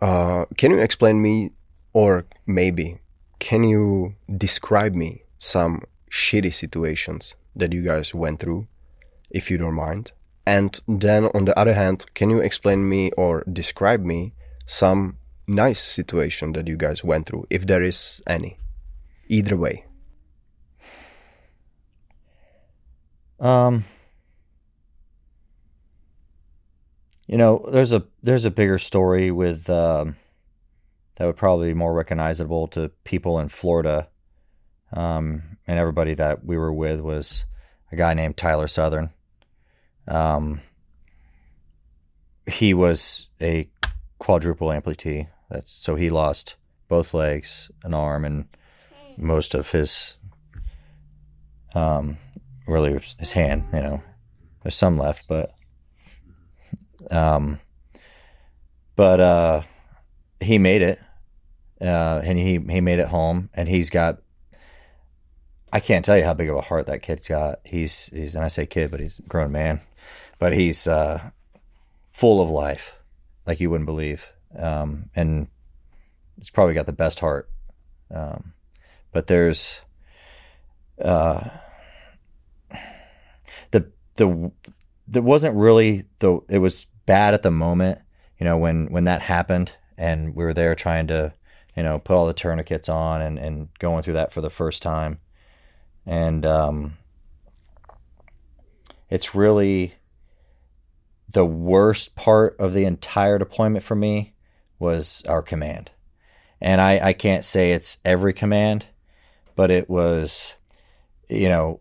uh, 0.00 0.44
can 0.56 0.70
you 0.72 0.78
explain 0.78 1.20
me, 1.22 1.50
or 1.92 2.26
maybe 2.46 2.98
can 3.38 3.64
you 3.64 4.14
describe 4.36 4.94
me 4.94 5.22
some 5.38 5.82
shitty 6.10 6.52
situations 6.52 7.36
that 7.54 7.72
you 7.72 7.82
guys 7.82 8.14
went 8.14 8.40
through, 8.40 8.66
if 9.30 9.50
you 9.50 9.58
don't 9.58 9.74
mind? 9.74 10.12
And 10.46 10.80
then 10.88 11.26
on 11.34 11.44
the 11.44 11.58
other 11.58 11.74
hand, 11.74 12.06
can 12.14 12.30
you 12.30 12.40
explain 12.40 12.88
me 12.88 13.12
or 13.12 13.44
describe 13.50 14.04
me 14.04 14.34
some 14.66 15.18
nice 15.46 15.80
situation 15.80 16.52
that 16.52 16.66
you 16.66 16.76
guys 16.76 17.04
went 17.04 17.26
through, 17.26 17.46
if 17.50 17.66
there 17.66 17.82
is 17.82 18.20
any? 18.26 18.58
Either 19.28 19.56
way. 19.56 19.84
Um, 23.38 23.84
you 27.26 27.38
know, 27.38 27.64
there's 27.70 27.92
a 27.92 28.02
there's 28.22 28.44
a 28.44 28.50
bigger 28.50 28.78
story 28.78 29.30
with 29.30 29.70
um, 29.70 30.16
that 31.16 31.26
would 31.26 31.36
probably 31.36 31.68
be 31.68 31.74
more 31.74 31.94
recognizable 31.94 32.66
to 32.68 32.90
people 33.04 33.38
in 33.38 33.48
Florida, 33.48 34.08
um, 34.92 35.56
and 35.66 35.78
everybody 35.78 36.14
that 36.14 36.44
we 36.44 36.56
were 36.56 36.72
with 36.72 37.00
was 37.00 37.44
a 37.92 37.96
guy 37.96 38.14
named 38.14 38.36
Tyler 38.36 38.68
Southern. 38.68 39.10
Um, 40.08 40.60
he 42.46 42.74
was 42.74 43.28
a 43.40 43.68
quadruple 44.18 44.68
amputee. 44.68 45.28
That's 45.50 45.72
so 45.72 45.96
he 45.96 46.10
lost 46.10 46.56
both 46.88 47.14
legs, 47.14 47.70
an 47.84 47.94
arm, 47.94 48.24
and 48.24 48.48
most 49.16 49.54
of 49.54 49.70
his 49.70 50.16
um, 51.74 52.18
really 52.66 53.00
his 53.18 53.32
hand. 53.32 53.64
You 53.72 53.80
know, 53.80 54.02
there's 54.62 54.76
some 54.76 54.98
left, 54.98 55.26
but 55.28 55.52
um, 57.10 57.60
but 58.96 59.20
uh, 59.20 59.62
he 60.40 60.58
made 60.58 60.82
it, 60.82 61.00
uh, 61.80 62.20
and 62.22 62.38
he 62.38 62.58
he 62.68 62.80
made 62.80 62.98
it 62.98 63.08
home, 63.08 63.50
and 63.54 63.68
he's 63.68 63.90
got. 63.90 64.22
I 65.72 65.80
can't 65.80 66.04
tell 66.04 66.16
you 66.16 66.24
how 66.24 66.34
big 66.34 66.48
of 66.48 66.56
a 66.56 66.62
heart 66.62 66.86
that 66.86 67.02
kid's 67.02 67.28
got. 67.28 67.60
He's 67.64 68.06
he's 68.06 68.34
and 68.34 68.44
I 68.44 68.48
say 68.48 68.66
kid, 68.66 68.90
but 68.90 69.00
he's 69.00 69.18
a 69.18 69.22
grown 69.22 69.52
man, 69.52 69.80
but 70.38 70.52
he's 70.52 70.86
uh, 70.86 71.30
full 72.12 72.42
of 72.42 72.48
life, 72.48 72.94
like 73.46 73.60
you 73.60 73.70
wouldn't 73.70 73.86
believe, 73.86 74.26
um, 74.58 75.10
and 75.14 75.46
it's 76.38 76.50
probably 76.50 76.74
got 76.74 76.86
the 76.86 76.92
best 76.92 77.20
heart. 77.20 77.48
Um, 78.12 78.52
but 79.12 79.26
there's 79.28 79.80
uh, 81.00 81.48
the 83.70 83.90
the 84.16 84.50
there 85.06 85.22
wasn't 85.22 85.56
really 85.56 86.04
the 86.18 86.40
it 86.48 86.58
was 86.58 86.86
bad 87.06 87.34
at 87.34 87.42
the 87.42 87.50
moment 87.50 87.98
you 88.38 88.44
know 88.44 88.56
when 88.56 88.86
when 88.86 89.04
that 89.04 89.22
happened 89.22 89.72
and 89.96 90.34
we 90.34 90.44
were 90.44 90.54
there 90.54 90.74
trying 90.74 91.06
to 91.08 91.32
you 91.76 91.82
know 91.82 91.98
put 91.98 92.14
all 92.14 92.26
the 92.26 92.32
tourniquets 92.32 92.88
on 92.88 93.20
and 93.20 93.38
and 93.38 93.68
going 93.78 94.02
through 94.02 94.14
that 94.14 94.32
for 94.32 94.40
the 94.40 94.50
first 94.50 94.82
time 94.82 95.18
and 96.06 96.44
um 96.46 96.96
it's 99.08 99.34
really 99.34 99.94
the 101.28 101.44
worst 101.44 102.14
part 102.14 102.56
of 102.58 102.74
the 102.74 102.84
entire 102.84 103.38
deployment 103.38 103.84
for 103.84 103.94
me 103.94 104.34
was 104.78 105.22
our 105.28 105.42
command 105.42 105.90
and 106.60 106.80
i 106.80 106.98
i 107.08 107.12
can't 107.12 107.44
say 107.44 107.72
it's 107.72 107.98
every 108.04 108.32
command 108.32 108.86
but 109.54 109.70
it 109.70 109.88
was 109.88 110.54
you 111.28 111.48
know 111.48 111.80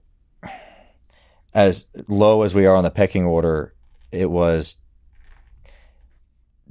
as 1.53 1.87
low 2.07 2.43
as 2.43 2.53
we 2.53 2.65
are 2.65 2.75
on 2.75 2.83
the 2.83 2.91
pecking 2.91 3.25
order, 3.25 3.73
it 4.11 4.29
was 4.29 4.77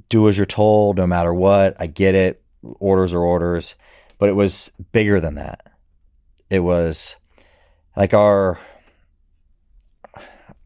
do 0.09 0.27
as 0.27 0.37
you're 0.37 0.45
told, 0.45 0.97
no 0.97 1.05
matter 1.05 1.33
what. 1.33 1.75
I 1.79 1.87
get 1.87 2.15
it. 2.15 2.41
Orders 2.79 3.13
are 3.13 3.21
orders. 3.21 3.75
But 4.17 4.29
it 4.29 4.33
was 4.33 4.71
bigger 4.91 5.19
than 5.19 5.35
that. 5.35 5.71
It 6.49 6.59
was 6.59 7.15
like 7.99 8.15
our 8.15 8.57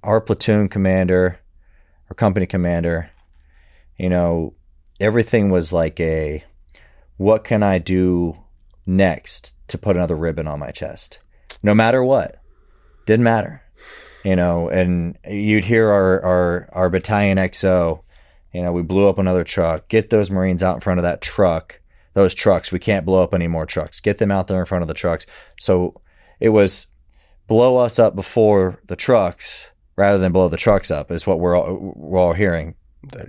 our 0.01 0.21
platoon 0.21 0.69
commander, 0.69 1.39
our 2.09 2.15
company 2.15 2.45
commander, 2.45 3.09
you 3.97 4.07
know, 4.07 4.53
everything 5.01 5.49
was 5.49 5.73
like 5.73 5.99
a 5.99 6.45
what 7.17 7.43
can 7.43 7.61
I 7.61 7.79
do 7.79 8.37
next 8.85 9.53
to 9.67 9.77
put 9.77 9.97
another 9.97 10.15
ribbon 10.15 10.47
on 10.47 10.59
my 10.59 10.71
chest? 10.71 11.19
No 11.61 11.75
matter 11.75 12.01
what. 12.01 12.39
Didn't 13.05 13.25
matter 13.25 13.63
you 14.23 14.35
know, 14.35 14.69
and 14.69 15.17
you'd 15.29 15.65
hear 15.65 15.89
our, 15.89 16.21
our, 16.21 16.69
our 16.71 16.89
battalion 16.89 17.37
XO, 17.37 18.01
you 18.53 18.61
know, 18.61 18.71
we 18.71 18.81
blew 18.81 19.09
up 19.09 19.19
another 19.19 19.43
truck. 19.43 19.87
Get 19.89 20.09
those 20.09 20.31
Marines 20.31 20.63
out 20.63 20.75
in 20.75 20.81
front 20.81 20.99
of 20.99 21.03
that 21.03 21.21
truck, 21.21 21.81
those 22.13 22.33
trucks. 22.33 22.71
We 22.71 22.79
can't 22.79 23.05
blow 23.05 23.21
up 23.21 23.33
any 23.33 23.47
more 23.47 23.65
trucks. 23.65 23.99
Get 23.99 24.19
them 24.19 24.31
out 24.31 24.47
there 24.47 24.59
in 24.59 24.65
front 24.65 24.81
of 24.81 24.87
the 24.87 24.93
trucks. 24.93 25.25
So 25.59 25.99
it 26.39 26.49
was 26.49 26.87
blow 27.47 27.77
us 27.77 28.00
up 28.00 28.15
before 28.15 28.79
the 28.88 28.95
trucks 28.95 29.67
rather 29.95 30.17
than 30.17 30.31
blow 30.31 30.50
the 30.50 30.57
trucks 30.57 30.89
up 30.89 31.12
is 31.12 31.27
what 31.27 31.39
we're 31.39 31.55
all, 31.55 31.93
we're 31.95 32.19
all 32.19 32.33
hearing. 32.33 32.75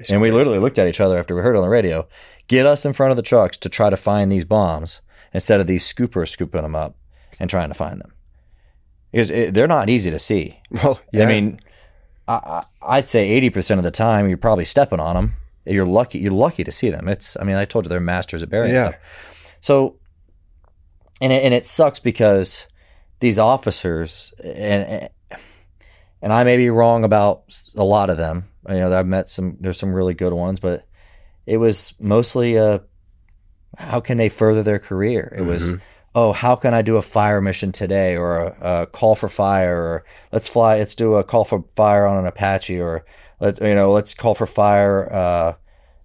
And 0.09 0.21
we 0.21 0.31
literally 0.31 0.59
looked 0.61 0.79
at 0.79 0.87
each 0.87 1.01
other 1.01 1.19
after 1.19 1.35
we 1.35 1.43
heard 1.43 1.55
it 1.57 1.59
on 1.59 1.65
the 1.65 1.69
radio. 1.69 2.07
Get 2.47 2.65
us 2.67 2.85
in 2.85 2.93
front 2.93 3.11
of 3.11 3.17
the 3.17 3.23
trucks 3.23 3.57
to 3.59 3.69
try 3.69 3.91
to 3.91 3.97
find 3.97 4.31
these 4.31 4.45
bombs 4.45 5.01
instead 5.33 5.61
of 5.61 5.67
these 5.67 5.85
scoopers 5.85 6.29
scooping 6.29 6.63
them 6.63 6.77
up 6.77 6.97
and 7.41 7.51
trying 7.51 7.69
to 7.69 7.75
find 7.75 8.01
them. 8.01 8.13
Because 9.11 9.31
it, 9.31 9.55
they're 9.55 9.67
not 9.69 9.89
easy 9.91 10.11
to 10.11 10.19
see. 10.19 10.61
Well, 10.71 11.01
yeah. 11.13 11.25
I 11.25 11.27
mean, 11.27 11.61
I, 12.27 12.65
I'd 12.83 13.09
say 13.09 13.29
eighty 13.29 13.51
percent 13.51 13.79
of 13.79 13.85
the 13.85 13.91
time 13.91 14.29
you're 14.29 14.37
probably 14.39 14.65
stepping 14.65 15.01
on 15.01 15.15
them. 15.17 15.37
You're 15.67 15.87
lucky. 15.87 16.19
You're 16.19 16.33
lucky 16.33 16.65
to 16.65 16.73
see 16.73 16.91
them. 16.91 17.09
It's. 17.09 17.37
I 17.41 17.45
mean, 17.45 17.57
I 17.57 17.65
told 17.65 17.85
you 17.85 17.89
they're 17.89 18.01
masters 18.01 18.43
at 18.43 18.51
burying 18.51 18.75
Yeah. 18.75 18.89
stuff. 18.89 18.95
So, 19.61 19.97
and 21.21 21.33
it, 21.33 21.43
and 21.45 21.55
it 21.55 21.65
sucks 21.67 21.99
because 21.99 22.65
these 23.25 23.39
officers 23.39 24.35
and 24.45 25.09
and 26.21 26.33
I 26.33 26.45
may 26.45 26.59
be 26.59 26.69
wrong 26.69 27.05
about 27.05 27.45
a 27.75 27.83
lot 27.83 28.11
of 28.11 28.19
them. 28.19 28.49
You 28.69 28.81
know, 28.81 28.99
I've 28.99 29.07
met 29.07 29.31
some. 29.31 29.57
There's 29.61 29.79
some 29.79 29.95
really 29.95 30.13
good 30.15 30.33
ones, 30.35 30.61
but 30.61 30.87
it 31.47 31.57
was 31.57 31.95
mostly 31.99 32.59
uh 32.59 32.81
how 33.79 34.01
can 34.01 34.19
they 34.19 34.29
further 34.29 34.63
their 34.63 34.79
career? 34.79 35.35
It 35.37 35.43
was 35.43 35.73
Mhm. 35.73 35.81
oh, 36.15 36.33
how 36.33 36.55
can 36.55 36.75
I 36.75 36.83
do 36.83 36.97
a 36.97 37.03
fire 37.03 37.41
mission 37.41 37.73
today 37.73 38.15
or 38.15 38.37
a, 38.37 38.57
a 38.61 38.87
call 38.87 39.15
for 39.15 39.29
fire 39.29 39.77
or 39.83 40.05
let's 40.31 40.47
fly, 40.47 40.79
let's 40.79 40.95
do 40.95 41.15
a 41.15 41.25
call 41.25 41.45
for 41.45 41.65
fire 41.77 42.07
on 42.07 42.19
an 42.19 42.27
Apache 42.27 42.79
or 42.79 43.05
let's, 43.41 43.59
you 43.59 43.75
know, 43.75 43.91
let's 43.91 44.15
call 44.15 44.35
for 44.35 44.47
fire, 44.47 45.13
uh, 45.13 45.55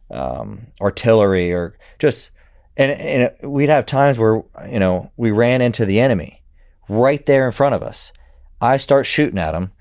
um, 0.09 0.67
artillery 0.81 1.53
or 1.53 1.77
just, 1.99 2.31
and, 2.75 2.91
and 2.91 3.53
we'd 3.53 3.69
have 3.69 3.85
times 3.85 4.17
where, 4.17 4.41
you 4.67 4.79
know, 4.79 5.11
we 5.15 5.29
ran 5.29 5.61
into 5.61 5.85
the 5.85 5.99
enemy 5.99 6.38
right 6.89 7.25
there 7.25 7.45
in 7.45 7.51
front 7.53 7.75
of 7.75 7.83
us. 7.83 8.11
I 8.59 8.77
start 8.77 9.05
shooting 9.05 9.39
at 9.39 9.53
him. 9.55 9.71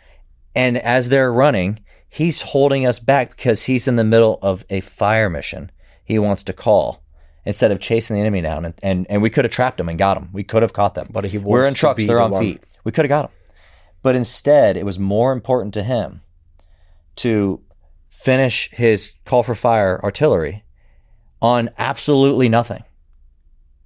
And 0.54 0.76
as 0.78 1.08
they're 1.08 1.32
running, 1.32 1.80
he's 2.08 2.42
holding 2.42 2.86
us 2.86 2.98
back 2.98 3.36
because 3.36 3.64
he's 3.64 3.88
in 3.88 3.96
the 3.96 4.04
middle 4.04 4.38
of 4.42 4.64
a 4.70 4.80
fire 4.80 5.28
mission. 5.30 5.70
He 6.04 6.18
wants 6.18 6.42
to 6.44 6.52
call 6.52 7.02
instead 7.44 7.70
of 7.70 7.80
chasing 7.80 8.14
the 8.14 8.20
enemy 8.20 8.42
down. 8.42 8.64
And, 8.64 8.74
and, 8.82 9.06
and 9.08 9.22
we 9.22 9.30
could 9.30 9.44
have 9.44 9.52
trapped 9.52 9.80
him 9.80 9.88
and 9.88 9.98
got 9.98 10.16
him. 10.16 10.28
We 10.32 10.44
could 10.44 10.62
have 10.62 10.72
caught 10.72 10.94
them. 10.94 11.08
But 11.10 11.24
he 11.24 11.38
We're 11.38 11.64
in 11.64 11.74
trucks. 11.74 12.04
They're 12.04 12.16
the 12.16 12.22
on 12.22 12.30
one- 12.30 12.42
feet. 12.42 12.62
We 12.84 12.92
could 12.92 13.04
have 13.04 13.10
got 13.10 13.24
him. 13.26 13.30
But 14.02 14.14
instead, 14.14 14.76
it 14.76 14.86
was 14.86 14.98
more 14.98 15.32
important 15.32 15.74
to 15.74 15.82
him 15.82 16.20
to 17.16 17.60
finish 18.08 18.70
his 18.72 19.12
call 19.24 19.42
for 19.42 19.54
fire 19.54 20.00
artillery 20.02 20.64
on 21.42 21.70
absolutely 21.78 22.48
nothing. 22.48 22.82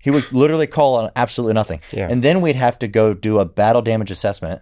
He 0.03 0.11
would 0.11 0.31
literally 0.33 0.67
call 0.67 0.97
on 0.97 1.11
absolutely 1.17 1.55
nothing. 1.55 1.81
Yeah. 1.93 2.09
And 2.11 2.23
then 2.23 2.41
we'd 2.43 2.57
have 2.57 2.79
to 2.81 2.89
go 2.89 3.15
do 3.15 3.39
a 3.39 3.45
battle 3.45 3.81
damage 3.83 4.11
assessment, 4.11 4.61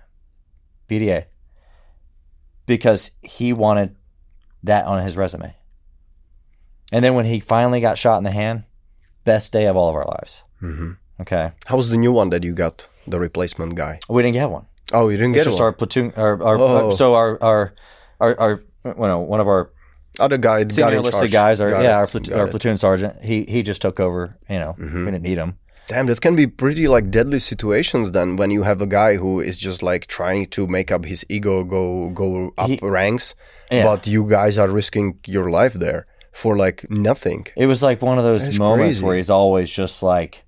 BDA, 0.88 1.24
because 2.66 3.10
he 3.22 3.52
wanted 3.52 3.96
that 4.62 4.84
on 4.84 5.02
his 5.02 5.16
resume. 5.16 5.54
And 6.92 7.04
then 7.04 7.14
when 7.14 7.24
he 7.24 7.40
finally 7.40 7.80
got 7.80 7.98
shot 7.98 8.18
in 8.18 8.24
the 8.24 8.30
hand, 8.30 8.64
best 9.24 9.52
day 9.52 9.66
of 9.66 9.76
all 9.76 9.88
of 9.88 9.94
our 9.96 10.04
lives. 10.04 10.42
Mhm. 10.62 10.96
Okay. 11.20 11.52
was 11.70 11.88
the 11.88 11.96
new 11.96 12.12
one 12.12 12.30
that 12.30 12.44
you 12.44 12.52
got? 12.52 12.86
The 13.06 13.18
replacement 13.18 13.74
guy. 13.74 13.98
We 14.08 14.22
didn't 14.22 14.34
get 14.34 14.50
one. 14.50 14.66
Oh, 14.92 15.08
you 15.08 15.16
didn't 15.16 15.34
It's 15.36 15.44
get 15.44 15.50
just 15.50 15.58
one. 15.58 15.64
our 15.66 15.72
platoon, 15.72 16.12
our, 16.16 16.42
our, 16.42 16.56
Oh. 16.58 16.94
so 16.94 17.14
our, 17.14 17.38
our, 17.42 17.74
our, 18.20 18.38
our, 18.40 18.62
you 18.84 18.94
know, 18.96 19.20
one 19.20 19.40
of 19.40 19.48
our 19.48 19.70
Other 20.18 20.38
guy, 20.38 20.66
senior 20.68 21.02
charge. 21.10 21.30
guys 21.30 21.60
are 21.60 21.70
Got 21.70 21.82
yeah 21.84 21.90
it, 21.90 21.92
our, 21.94 22.06
platoon, 22.06 22.34
our 22.38 22.46
platoon 22.48 22.76
sergeant. 22.76 23.22
He 23.22 23.44
he 23.44 23.62
just 23.62 23.80
took 23.82 24.00
over. 24.00 24.36
You 24.48 24.58
know, 24.58 24.74
Mm-hmm. 24.78 24.98
we 25.04 25.10
didn't 25.12 25.22
need 25.22 25.38
him. 25.38 25.56
Damn, 25.86 26.06
that 26.06 26.20
can 26.20 26.36
be 26.36 26.46
pretty 26.46 26.86
like 26.88 27.10
deadly 27.10 27.38
situations 27.40 28.12
then 28.12 28.36
when 28.36 28.50
you 28.52 28.62
have 28.62 28.80
a 28.80 28.86
guy 28.86 29.16
who 29.16 29.40
is 29.40 29.58
just 29.58 29.82
like 29.82 30.06
trying 30.06 30.46
to 30.50 30.66
make 30.66 30.90
up 30.92 31.04
his 31.04 31.24
ego, 31.28 31.64
go 31.64 32.10
go 32.10 32.52
up 32.58 32.70
He- 32.70 32.78
ranks, 32.82 33.34
Yeah. 33.70 33.84
but 33.84 34.06
you 34.06 34.28
guys 34.28 34.56
are 34.58 34.68
risking 34.68 35.18
your 35.26 35.50
life 35.50 35.72
there 35.74 36.06
for 36.32 36.56
like 36.56 36.88
nothing. 36.90 37.46
It 37.56 37.66
was 37.66 37.82
like 37.82 38.02
one 38.02 38.18
of 38.18 38.24
those 38.24 38.44
That's 38.44 38.58
moments 38.58 38.98
crazy. 38.98 39.04
where 39.04 39.16
he's 39.16 39.30
always 39.30 39.68
just 39.70 40.02
like 40.02 40.44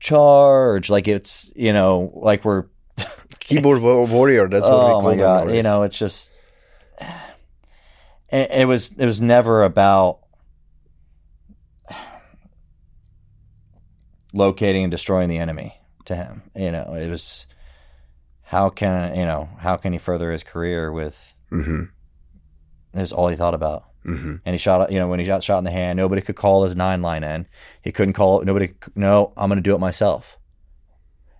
charge, 0.00 0.90
like 0.90 1.06
it's 1.08 1.52
you 1.54 1.72
know 1.72 2.10
like 2.14 2.44
we're 2.44 2.64
Keyboard 3.40 3.80
warrior, 3.80 4.48
that's 4.48 4.66
what 4.66 4.78
we 4.86 4.90
oh 4.92 5.00
call 5.00 5.02
my 5.02 5.16
god, 5.16 5.54
you 5.54 5.62
know 5.62 5.82
it's 5.82 5.98
just 5.98 6.30
it, 8.32 8.50
it 8.50 8.64
was 8.66 8.92
it 8.98 9.06
was 9.06 9.20
never 9.20 9.62
about 9.64 10.18
locating 14.32 14.84
and 14.84 14.90
destroying 14.90 15.28
the 15.28 15.38
enemy 15.38 15.80
to 16.06 16.16
him. 16.16 16.42
You 16.56 16.72
know, 16.72 16.94
it 16.94 17.08
was 17.10 17.46
how 18.42 18.68
can 18.70 19.14
you 19.14 19.24
know 19.24 19.48
how 19.58 19.76
can 19.76 19.92
he 19.92 19.98
further 19.98 20.32
his 20.32 20.42
career 20.42 20.90
with 20.92 21.34
Mm-hmm. 21.52 21.82
it 22.94 23.00
was 23.00 23.12
all 23.12 23.28
he 23.28 23.36
thought 23.36 23.52
about. 23.52 23.84
Mm-hmm. 24.06 24.36
and 24.44 24.54
he 24.54 24.58
shot 24.58 24.90
you 24.90 24.98
know 24.98 25.06
when 25.06 25.20
he 25.20 25.26
got 25.26 25.44
shot 25.44 25.58
in 25.58 25.64
the 25.64 25.70
hand 25.70 25.96
nobody 25.96 26.20
could 26.22 26.34
call 26.34 26.64
his 26.64 26.74
nine 26.74 27.02
line 27.02 27.22
in 27.22 27.46
he 27.82 27.92
couldn't 27.92 28.14
call 28.14 28.42
nobody 28.42 28.70
no 28.96 29.32
i'm 29.36 29.48
going 29.48 29.58
to 29.58 29.62
do 29.62 29.76
it 29.76 29.78
myself 29.78 30.38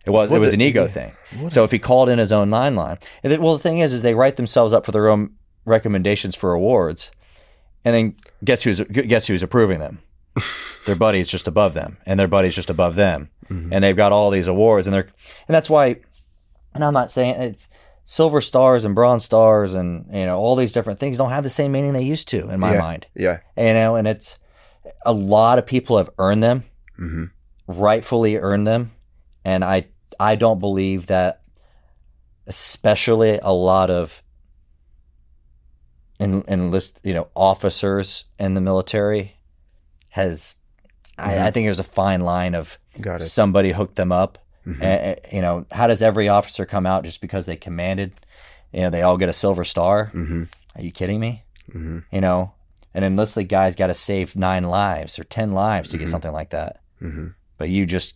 it 0.06 0.11
was 0.11 0.30
What 0.30 0.37
it 0.37 0.40
was 0.40 0.52
a- 0.52 0.54
an 0.54 0.61
ego 0.61 0.82
yeah. 0.82 0.88
thing 0.88 1.12
What 1.40 1.52
so 1.52 1.64
if 1.64 1.72
he 1.72 1.80
called 1.80 2.08
in 2.08 2.20
his 2.20 2.30
own 2.30 2.50
nine 2.50 2.76
line 2.76 2.99
well 3.25 3.54
the 3.54 3.58
thing 3.58 3.78
is 3.80 3.92
is 3.92 4.02
they 4.02 4.14
write 4.14 4.37
themselves 4.37 4.72
up 4.72 4.84
for 4.87 4.92
their 4.92 5.08
own 5.08 5.30
recommendations 5.64 6.35
for 6.35 6.52
awards 6.52 7.11
and 7.85 7.95
then 7.95 8.14
guess 8.45 8.62
who's 8.62 8.81
guess 8.81 9.26
who's 9.26 9.42
approving 9.42 9.78
them 9.78 10.00
their 10.87 10.97
buddy's 10.97 11.28
just 11.28 11.47
above 11.47 11.75
them 11.75 11.99
and 12.07 12.19
their 12.19 12.28
buddy's 12.28 12.54
just 12.54 12.71
above 12.71 12.95
them 12.95 13.28
Mhm. 13.50 13.69
and 13.73 13.85
they've 13.85 13.97
got 13.97 14.12
all 14.12 14.31
these 14.31 14.47
awards 14.47 14.87
and 14.87 14.95
they're 14.95 15.09
and 15.49 15.54
that's 15.54 15.69
why 15.71 15.97
and 16.75 16.85
i'm 16.85 16.95
not 16.95 17.11
saying 17.11 17.35
it's 17.40 17.66
silver 18.04 18.40
stars 18.40 18.85
and 18.85 18.95
bronze 18.95 19.25
stars 19.25 19.75
and 19.75 20.07
you 20.12 20.25
know 20.26 20.38
all 20.38 20.57
these 20.57 20.73
different 20.73 20.99
things 21.00 21.19
don't 21.19 21.31
have 21.31 21.45
the 21.45 21.50
same 21.50 21.73
meaning 21.73 21.92
they 21.92 22.02
used 22.02 22.28
to 22.28 22.49
in 22.50 22.59
my 22.61 22.73
Yeah. 22.75 22.81
mind 22.81 23.07
Yeah. 23.14 23.38
you 23.57 23.75
know 23.75 23.97
and 23.97 24.07
it's 24.09 24.38
a 25.04 25.12
lot 25.12 25.59
of 25.59 25.66
people 25.66 25.97
have 25.99 26.11
earned 26.19 26.42
them 26.42 26.64
Mm-hmm. 26.99 27.25
rightfully 27.66 28.37
earned 28.37 28.66
them 28.66 28.92
and 29.45 29.64
i 29.64 29.87
i 30.21 30.35
don't 30.37 30.59
believe 30.61 31.07
that 31.09 31.42
especially 32.47 33.38
a 33.42 33.52
lot 33.52 33.90
of 33.90 34.23
en- 36.22 36.44
enlist 36.48 36.98
you 37.02 37.14
know 37.14 37.28
officers 37.34 38.24
in 38.38 38.54
the 38.54 38.60
military 38.60 39.36
has 40.10 40.54
I, 41.18 41.46
I 41.46 41.50
think 41.50 41.66
there's 41.66 41.78
a 41.78 41.84
fine 41.84 42.20
line 42.22 42.54
of 42.54 42.78
somebody 43.28 43.72
hooked 43.72 43.96
them 43.96 44.12
up 44.12 44.38
Mhm. 44.66 44.80
Uh, 44.80 45.16
you 45.36 45.40
know 45.40 45.66
how 45.72 45.88
does 45.88 46.02
every 46.02 46.28
officer 46.28 46.64
come 46.64 46.86
out 46.86 47.04
just 47.04 47.20
because 47.20 47.46
they 47.46 47.56
commanded 47.56 48.12
you 48.72 48.82
know 48.82 48.90
they 48.90 49.02
all 49.02 49.16
get 49.18 49.28
a 49.28 49.32
silver 49.32 49.64
star 49.64 50.12
Mm-hmm. 50.14 50.44
are 50.76 50.82
you 50.82 50.92
kidding 50.92 51.18
me 51.18 51.42
Mm-hmm. 51.70 51.98
you 52.12 52.20
know 52.20 52.52
an 52.94 53.02
enlisted 53.02 53.48
guy's 53.48 53.74
got 53.74 53.88
to 53.88 53.94
save 53.94 54.36
nine 54.36 54.64
lives 54.64 55.18
or 55.18 55.24
ten 55.24 55.50
lives 55.52 55.90
to 55.90 55.98
get 55.98 56.06
Mhm. 56.06 56.10
something 56.12 56.32
like 56.32 56.50
that 56.50 56.80
Mm-hmm. 57.02 57.28
but 57.58 57.70
you 57.70 57.86
just 57.86 58.14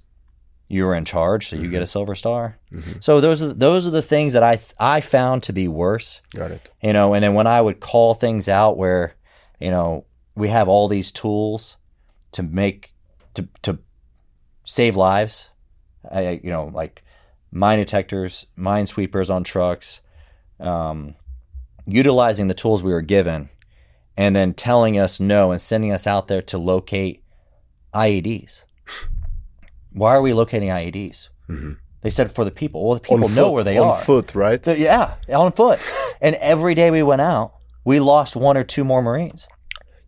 you 0.69 0.85
were 0.85 0.95
in 0.95 1.05
charge 1.05 1.49
so 1.49 1.57
you 1.57 1.71
get 1.71 1.83
a 1.83 1.87
silver 1.87 2.15
star 2.15 2.59
Mhm. 2.73 3.03
so 3.03 3.21
those 3.21 3.43
are 3.43 3.53
those 3.53 3.87
are 3.87 3.91
the 3.91 4.03
things 4.03 4.33
that 4.33 4.43
i 4.43 4.59
i 4.81 5.01
found 5.01 5.43
to 5.45 5.53
be 5.53 5.69
worse 5.69 6.21
Got 6.35 6.51
it. 6.51 6.71
you 6.83 6.93
know 6.93 7.15
and 7.15 7.23
then 7.23 7.35
when 7.35 7.47
i 7.47 7.61
would 7.61 7.79
call 7.81 8.15
things 8.15 8.49
out 8.49 8.77
where 8.77 9.15
you 9.61 9.71
know 9.71 10.05
we 10.35 10.49
have 10.49 10.69
all 10.69 10.89
these 10.89 11.13
tools 11.13 11.77
to 12.33 12.43
make 12.43 12.93
to 13.35 13.47
to 13.63 13.79
save 14.65 14.97
lives 14.97 15.49
I, 16.11 16.41
you 16.43 16.51
know 16.51 16.71
like 16.75 17.03
mine 17.53 17.79
detectors 17.79 18.47
minesweepers 18.59 19.31
on 19.31 19.45
trucks 19.45 20.01
um, 20.59 21.15
utilizing 21.87 22.49
the 22.49 22.55
tools 22.55 22.83
we 22.83 22.93
were 22.93 23.03
given 23.03 23.51
and 24.17 24.35
then 24.35 24.53
telling 24.55 24.99
us 24.99 25.21
no 25.21 25.53
and 25.53 25.61
sending 25.63 25.93
us 25.93 26.07
out 26.07 26.27
there 26.29 26.43
to 26.43 26.59
locate 26.59 27.23
ieds 27.95 28.63
why 30.01 30.11
are 30.15 30.23
we 30.23 30.33
locating 30.33 30.69
ieds 30.69 31.29
Mm-hmm. 31.49 31.73
they 32.03 32.11
said 32.11 32.33
for 32.33 32.45
the 32.45 32.51
people 32.51 32.79
well 32.85 32.95
the 32.95 33.01
people 33.09 33.29
know 33.29 33.51
where 33.53 33.63
they 33.65 33.79
on 33.79 33.87
are 33.89 34.01
foot, 34.05 34.35
right? 34.35 34.61
yeah, 34.67 35.15
on 35.43 35.53
foot. 35.53 35.79
and 36.21 36.35
every 36.37 36.75
day 36.75 36.91
we 36.91 37.03
went 37.13 37.21
out, 37.23 37.49
we 37.85 38.01
lost 38.01 38.35
one 38.35 38.57
or 38.57 38.65
two 38.65 38.83
more 38.85 39.01
Marines, 39.01 39.47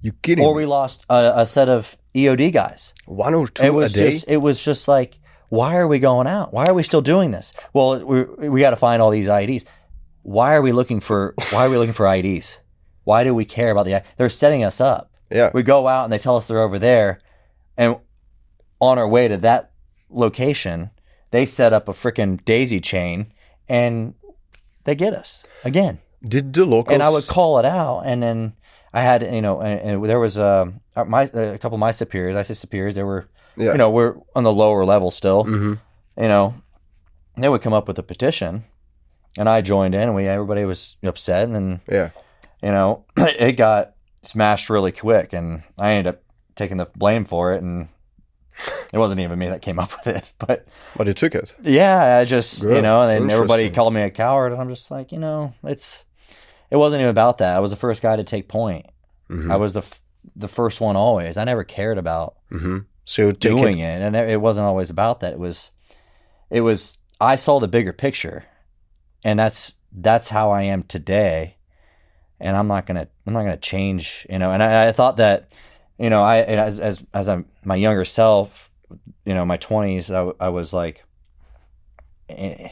You 0.01 0.13
kidding? 0.25 0.45
or 0.45 0.53
me? 0.55 0.63
we 0.63 0.67
lost 0.67 1.05
a, 1.09 1.21
a 1.43 1.47
set 1.47 1.69
of 1.69 1.97
EOD 2.15 2.53
guys. 2.53 2.93
one 3.07 3.35
or 3.35 3.47
two 3.47 3.63
it 3.65 3.73
was 3.75 3.93
a 3.95 4.01
day? 4.01 4.11
just, 4.13 4.25
it 4.29 4.39
was 4.39 4.57
just 4.65 4.89
like, 4.89 5.19
why 5.49 5.77
are 5.77 5.87
we 5.87 5.99
going 6.01 6.27
out? 6.27 6.53
Why 6.53 6.65
are 6.67 6.75
we 6.75 6.83
still 6.83 7.01
doing 7.03 7.31
this? 7.31 7.53
Well, 7.73 8.05
we 8.05 8.25
we 8.49 8.61
got 8.61 8.71
to 8.71 8.77
find 8.87 9.01
all 9.01 9.11
these 9.11 9.29
IEDs. 9.29 9.65
Why 10.23 10.55
are 10.57 10.63
we 10.63 10.73
looking 10.73 11.01
for? 11.01 11.35
Why 11.53 11.67
are 11.67 11.71
we 11.71 11.79
looking 11.79 11.95
for 11.95 12.05
IEDs? 12.17 12.57
Why 13.05 13.23
do 13.25 13.33
we 13.33 13.45
care 13.45 13.71
about 13.71 13.87
the? 13.87 14.03
They're 14.17 14.29
setting 14.29 14.63
us 14.65 14.81
up. 14.81 15.11
yeah. 15.31 15.51
We 15.55 15.63
go 15.63 15.87
out 15.87 16.03
and 16.05 16.13
they 16.13 16.19
tell 16.19 16.37
us 16.37 16.47
they're 16.49 16.61
over 16.69 16.79
there, 16.81 17.21
and 17.77 17.97
on 18.81 18.99
our 18.99 19.09
way 19.09 19.29
to 19.29 19.37
that 19.39 19.71
location, 20.11 20.91
they 21.31 21.47
set 21.47 21.73
up 21.73 21.89
a 21.89 21.93
freaking 21.93 22.45
daisy 22.45 22.81
chain, 22.81 23.33
and 23.69 24.15
they 24.85 24.95
get 24.95 25.13
us 25.15 25.43
again 25.65 25.99
Did 26.27 26.53
the 26.55 26.65
locals? 26.65 26.95
and 26.95 27.03
I 27.03 27.11
would 27.11 27.27
call 27.27 27.59
it 27.59 27.65
out, 27.65 28.03
and 28.05 28.23
then 28.23 28.55
I 28.93 29.03
had 29.03 29.23
you 29.23 29.43
know, 29.43 29.61
and, 29.61 29.81
and 29.81 30.05
there 30.05 30.21
was 30.21 30.39
um, 30.39 30.81
uh, 30.97 31.05
my 31.05 31.25
a 31.35 31.59
couple 31.59 31.77
of 31.77 31.81
my 31.81 31.91
superiors. 31.93 32.37
I 32.37 32.43
say 32.43 32.55
superiors. 32.55 32.95
They 32.95 33.03
were 33.03 33.29
Yeah. 33.57 33.73
you 33.73 33.79
know 33.79 33.91
we're 33.91 34.17
on 34.35 34.45
the 34.45 34.53
lower 34.53 34.85
level 34.85 35.11
still. 35.11 35.45
hmm 35.45 35.75
You 36.17 36.29
know, 36.29 36.55
they 37.37 37.49
would 37.49 37.63
come 37.63 37.75
up 37.75 37.87
with 37.87 37.99
a 37.99 38.03
petition, 38.03 38.65
and 39.37 39.49
I 39.49 39.61
joined 39.61 39.95
in, 39.95 40.01
and 40.03 40.15
we 40.15 40.27
everybody 40.27 40.65
was 40.65 40.97
upset, 41.03 41.45
and 41.45 41.55
then 41.55 41.81
Yeah. 41.91 42.11
you 42.63 42.71
know 42.73 43.05
it 43.17 43.53
got 43.53 43.93
smashed 44.25 44.71
really 44.71 44.93
quick, 44.93 45.33
and 45.35 45.63
I 45.79 45.93
ended 45.93 46.15
up 46.15 46.23
taking 46.57 46.79
the 46.79 46.87
blame 46.87 47.25
for 47.27 47.53
it, 47.53 47.63
and 47.63 47.89
it 48.93 48.99
wasn't 48.99 49.21
even 49.21 49.39
me 49.39 49.49
that 49.49 49.63
came 49.63 49.79
up 49.79 49.93
with 49.93 50.17
it, 50.17 50.33
but 50.39 50.67
But 50.97 51.07
you 51.07 51.13
took 51.15 51.35
it. 51.35 51.55
yeah, 51.63 52.19
I 52.19 52.25
just 52.25 52.63
you 52.63 52.83
know, 52.83 53.03
and 53.03 53.31
everybody 53.31 53.65
called 53.75 53.95
me 53.95 54.03
a 54.03 54.11
coward, 54.11 54.53
and 54.53 54.61
I'm 54.61 54.69
just 54.69 54.91
like, 54.91 55.13
you 55.13 55.19
know, 55.19 55.55
it's 55.65 56.05
it 56.71 56.77
wasn't 56.77 57.01
even 57.01 57.11
about 57.11 57.39
that. 57.39 57.57
I 57.57 57.61
was 57.61 57.71
the 57.71 57.77
first 57.77 58.03
guy 58.03 58.17
to 58.17 58.25
take 58.25 58.49
point. 58.49 58.87
Mhm. 59.31 59.51
I 59.51 59.57
was 59.57 59.73
the 59.73 59.81
f- 59.81 60.01
the 60.37 60.49
first 60.49 60.81
one 60.81 60.97
always. 60.97 61.37
I 61.37 61.45
never 61.45 61.65
cared 61.65 61.99
about 61.99 62.37
hmm 62.51 62.79
So 63.05 63.33
doing 63.33 63.79
it. 63.79 64.01
it, 64.01 64.03
and 64.03 64.17
it 64.17 64.41
wasn't 64.41 64.67
always 64.67 64.91
about 64.91 65.21
that. 65.21 65.35
It 65.35 65.39
was 65.39 65.71
it 66.51 66.61
was 66.63 66.99
I 67.21 67.37
saw 67.37 67.59
the 67.61 67.69
bigger 67.69 67.93
picture, 67.93 68.45
and 69.25 69.39
that's 69.39 69.77
that's 69.93 70.29
how 70.29 70.51
I 70.51 70.63
am 70.63 70.83
today. 70.83 71.57
And 72.41 72.57
I'm 72.57 72.69
not 72.69 72.87
gonna 72.87 73.09
I'm 73.27 73.33
not 73.33 73.41
gonna 73.43 73.57
change, 73.57 74.27
you 74.31 74.39
know. 74.39 74.53
And 74.53 74.63
I, 74.63 74.89
I 74.89 74.93
thought 74.93 75.17
that, 75.17 75.49
you 75.99 76.11
know, 76.11 76.23
I 76.23 76.39
as 76.43 76.79
as 76.81 77.03
as 77.13 77.29
I'm 77.29 77.47
my 77.65 77.77
younger 77.77 78.05
self, 78.05 78.71
you 79.25 79.35
know, 79.35 79.45
my 79.45 79.59
20s, 79.59 80.11
I, 80.11 80.31
I 80.47 80.49
was 80.49 80.73
like 80.73 81.05
eh, 82.29 82.69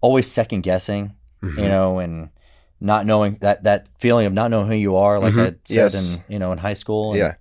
always 0.00 0.30
second 0.30 0.62
guessing, 0.62 1.14
Mhm. 1.42 1.62
you 1.62 1.68
know, 1.68 1.98
and 1.98 2.30
not 2.80 3.06
knowing 3.06 3.36
that 3.40 3.64
that 3.64 3.88
feeling 3.98 4.26
of 4.26 4.32
not 4.32 4.50
knowing 4.50 4.68
who 4.68 4.74
you 4.74 4.96
are, 4.96 5.18
like 5.18 5.34
Mhm. 5.34 5.40
I 5.40 5.44
said 5.44 5.58
Yes. 5.92 5.94
in 6.16 6.24
you 6.28 6.38
know 6.38 6.52
in 6.52 6.58
high 6.58 6.74
school. 6.74 7.16
Yeah. 7.16 7.34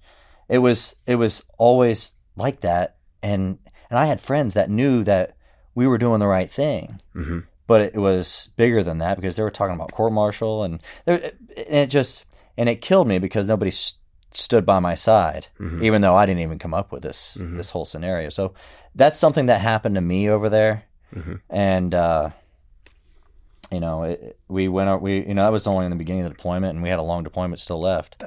it 0.49 0.59
was 0.59 0.95
it 1.05 1.15
was 1.15 1.43
always 1.57 2.13
like 2.37 2.61
that, 2.61 2.95
and 3.21 3.57
and 3.89 3.99
I 3.99 4.05
had 4.05 4.21
friends 4.21 4.53
that 4.53 4.69
knew 4.69 5.03
that 5.03 5.35
we 5.75 5.85
were 5.87 5.97
doing 5.97 6.19
the 6.19 6.27
right 6.27 6.51
thing, 6.51 7.01
hmm 7.13 7.39
but 7.67 7.81
it 7.81 7.97
was 7.97 8.47
bigger 8.55 8.81
than 8.81 8.99
that 8.99 9.17
because 9.17 9.35
they 9.35 9.43
were 9.43 9.51
talking 9.51 9.75
about 9.75 9.91
court 9.91 10.13
martial 10.13 10.63
and, 10.63 10.81
there, 11.03 11.33
and 11.57 11.75
it 11.75 11.87
just 11.87 12.25
and 12.57 12.69
it 12.69 12.79
killed 12.79 13.09
me 13.09 13.19
because 13.19 13.45
nobody 13.45 13.71
st- 13.71 13.99
stood 14.31 14.65
by 14.65 14.79
my 14.79 14.93
side 14.95 15.47
Mhm. 15.59 15.81
even 15.83 16.01
though 16.01 16.15
I 16.15 16.25
didn't 16.25 16.41
even 16.41 16.59
come 16.59 16.73
up 16.73 16.91
with 16.91 17.01
this 17.03 17.37
Mhm. 17.39 17.55
this 17.57 17.69
whole 17.71 17.85
scenario. 17.85 18.29
So 18.29 18.53
that's 18.95 19.19
something 19.19 19.45
that 19.47 19.61
happened 19.61 19.95
to 19.95 20.01
me 20.01 20.29
over 20.29 20.49
there, 20.49 20.83
Mhm. 21.15 21.39
and 21.49 21.93
uh, 21.93 22.29
you 23.71 23.79
know 23.79 24.03
it, 24.03 24.37
we 24.47 24.67
went 24.67 24.89
out. 24.89 25.01
We 25.01 25.25
you 25.27 25.33
know 25.33 25.43
that 25.43 25.51
was 25.51 25.67
only 25.67 25.85
in 25.85 25.91
the 25.91 25.97
beginning 25.97 26.23
of 26.23 26.29
the 26.29 26.35
deployment, 26.35 26.73
and 26.75 26.83
we 26.83 26.89
had 26.89 26.99
a 26.99 27.03
long 27.03 27.23
deployment 27.23 27.59
still 27.59 27.79
left. 27.79 28.23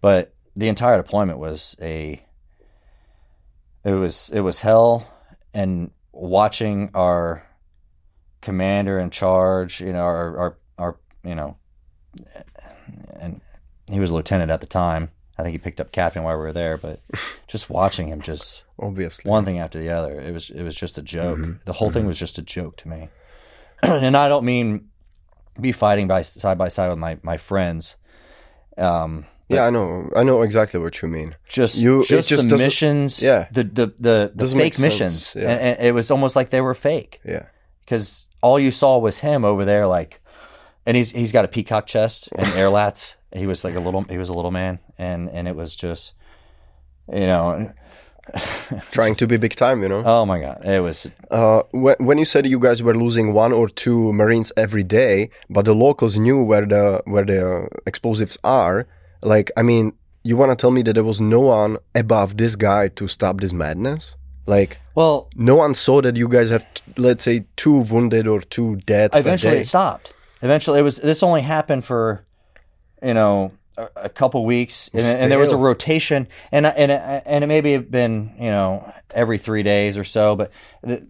But 0.00 0.34
the 0.54 0.68
entire 0.68 0.96
deployment 0.96 1.38
was 1.38 1.76
a 1.80 2.22
it 3.84 3.92
was 3.92 4.30
it 4.30 4.40
was 4.40 4.60
hell, 4.60 5.06
and 5.54 5.90
watching 6.12 6.90
our 6.94 7.44
commander 8.40 8.98
in 8.98 9.10
charge, 9.10 9.80
you 9.80 9.92
know, 9.92 10.00
our 10.02 10.38
our, 10.38 10.56
our 10.78 10.96
you 11.24 11.34
know, 11.34 11.56
and 13.20 13.40
he 13.90 14.00
was 14.00 14.10
a 14.10 14.14
lieutenant 14.14 14.50
at 14.50 14.60
the 14.60 14.66
time. 14.66 15.10
I 15.38 15.42
think 15.42 15.52
he 15.52 15.58
picked 15.58 15.80
up 15.80 15.92
captain 15.92 16.22
while 16.22 16.36
we 16.36 16.42
were 16.42 16.52
there, 16.52 16.76
but 16.78 17.00
just 17.48 17.68
watching 17.70 18.08
him 18.08 18.20
just 18.22 18.62
Obviously. 18.78 19.28
one 19.30 19.44
thing 19.44 19.58
after 19.58 19.78
the 19.78 19.90
other, 19.90 20.20
it 20.20 20.32
was 20.32 20.50
it 20.50 20.62
was 20.62 20.74
just 20.76 20.98
a 20.98 21.02
joke. 21.02 21.38
Mhm. 21.38 21.58
The 21.64 21.74
whole 21.74 21.90
thing 21.90 22.06
was 22.06 22.18
just 22.18 22.38
a 22.38 22.42
joke 22.42 22.76
to 22.78 22.88
me. 22.88 23.08
and 23.82 24.16
I 24.16 24.28
don't 24.28 24.44
mean 24.44 24.88
be 25.60 25.72
fighting 25.72 26.06
by 26.08 26.22
side 26.22 26.58
by 26.58 26.68
side 26.68 26.88
with 26.90 26.98
my 26.98 27.18
my 27.22 27.36
friends, 27.36 27.96
um, 28.78 29.26
Yeah, 29.48 29.64
I 29.66 29.70
know. 29.70 30.10
I 30.16 30.22
know 30.22 30.42
exactly 30.42 30.80
what 30.80 31.00
you 31.02 31.08
mean. 31.08 31.36
Just 31.48 31.76
You- 31.76 32.04
just, 32.04 32.28
just 32.28 32.48
the 32.48 32.56
missions, 32.58 33.22
yeah. 33.22 33.46
the 33.52 33.64
the 33.64 33.94
the, 33.98 34.32
the 34.34 34.46
fake 34.48 34.78
missions, 34.78 35.34
yeah. 35.34 35.50
and, 35.50 35.60
and 35.60 35.86
it 35.86 35.92
was 35.92 36.10
almost 36.10 36.36
like 36.36 36.50
they 36.50 36.60
were 36.60 36.74
fake 36.74 37.20
Yeah. 37.24 37.46
because 37.84 38.24
all 38.42 38.58
you 38.58 38.70
saw 38.70 38.98
was 38.98 39.18
him 39.20 39.44
over 39.44 39.64
there, 39.64 39.86
like, 39.86 40.20
and 40.84 40.96
he's 40.96 41.10
he's 41.10 41.32
got 41.32 41.44
a 41.44 41.48
peacock 41.48 41.86
chest 41.86 42.28
and 42.36 42.46
air 42.54 42.68
lats. 42.68 43.14
He 43.32 43.46
was 43.46 43.64
like 43.64 43.74
a 43.76 43.80
little 43.80 44.02
he 44.04 44.18
was 44.18 44.28
a 44.28 44.34
little 44.34 44.50
man, 44.50 44.78
and 44.98 45.28
and 45.30 45.48
it 45.48 45.56
was 45.56 45.76
just, 45.76 46.12
you 47.12 47.26
know, 47.26 47.72
Trying 48.90 49.14
to 49.16 49.26
be 49.26 49.36
big 49.36 49.54
time, 49.54 49.82
you 49.82 49.88
know. 49.88 50.02
oh 50.04 50.26
my 50.26 50.40
god, 50.40 50.64
it 50.64 50.80
was 50.82 51.06
Uh, 51.30 51.62
when, 51.70 51.94
when 51.98 52.18
you 52.18 52.24
said 52.24 52.46
you 52.46 52.58
guys 52.58 52.82
were 52.82 52.94
losing 52.96 53.32
one 53.32 53.52
or 53.52 53.68
two 53.68 54.12
Marines 54.12 54.52
every 54.56 54.82
day, 54.82 55.30
but 55.48 55.64
the 55.64 55.74
locals 55.74 56.16
knew 56.16 56.42
where 56.42 56.66
the 56.66 57.02
where 57.04 57.24
the 57.24 57.68
explosives 57.86 58.36
are, 58.42 58.86
like 59.22 59.50
I 59.56 59.62
mean, 59.62 59.92
you 60.24 60.36
want 60.36 60.50
to 60.50 60.56
tell 60.56 60.72
me 60.72 60.82
that 60.82 60.94
there 60.94 61.04
was 61.04 61.20
no 61.20 61.40
one 61.40 61.78
above 61.94 62.36
this 62.36 62.56
guy 62.56 62.88
to 62.88 63.06
stop 63.06 63.40
this 63.40 63.52
madness? 63.52 64.16
Like 64.46 64.78
well. 64.94 65.28
no 65.36 65.56
one 65.56 65.74
saw 65.74 66.00
that 66.02 66.16
you 66.16 66.28
guys 66.28 66.50
have, 66.50 66.64
t- 66.74 66.82
let's 66.96 67.24
say, 67.24 67.44
two 67.56 67.78
wounded 67.78 68.26
or 68.26 68.40
two 68.40 68.76
dead. 68.86 69.10
Eventually, 69.14 69.58
it 69.58 69.66
stopped. 69.66 70.12
Eventually, 70.42 70.80
it 70.80 70.82
was 70.82 70.96
this 70.96 71.22
only 71.22 71.42
happened 71.42 71.84
for, 71.84 72.24
you 73.02 73.14
know, 73.14 73.52
a, 73.76 73.88
a 73.96 74.08
couple 74.08 74.44
weeks, 74.44 74.88
and, 74.92 75.02
and 75.02 75.30
there 75.32 75.38
was 75.38 75.52
a 75.52 75.56
rotation, 75.56 76.28
and 76.52 76.66
and 76.66 76.90
it- 76.92 77.22
and 77.26 77.44
it 77.44 77.46
maybe 77.46 77.72
have 77.72 77.90
been 77.90 78.32
you 78.38 78.50
know 78.50 78.92
every 79.10 79.38
three 79.38 79.62
days 79.62 79.96
or 79.98 80.04
so, 80.04 80.36
but 80.36 80.50
the 80.82 81.06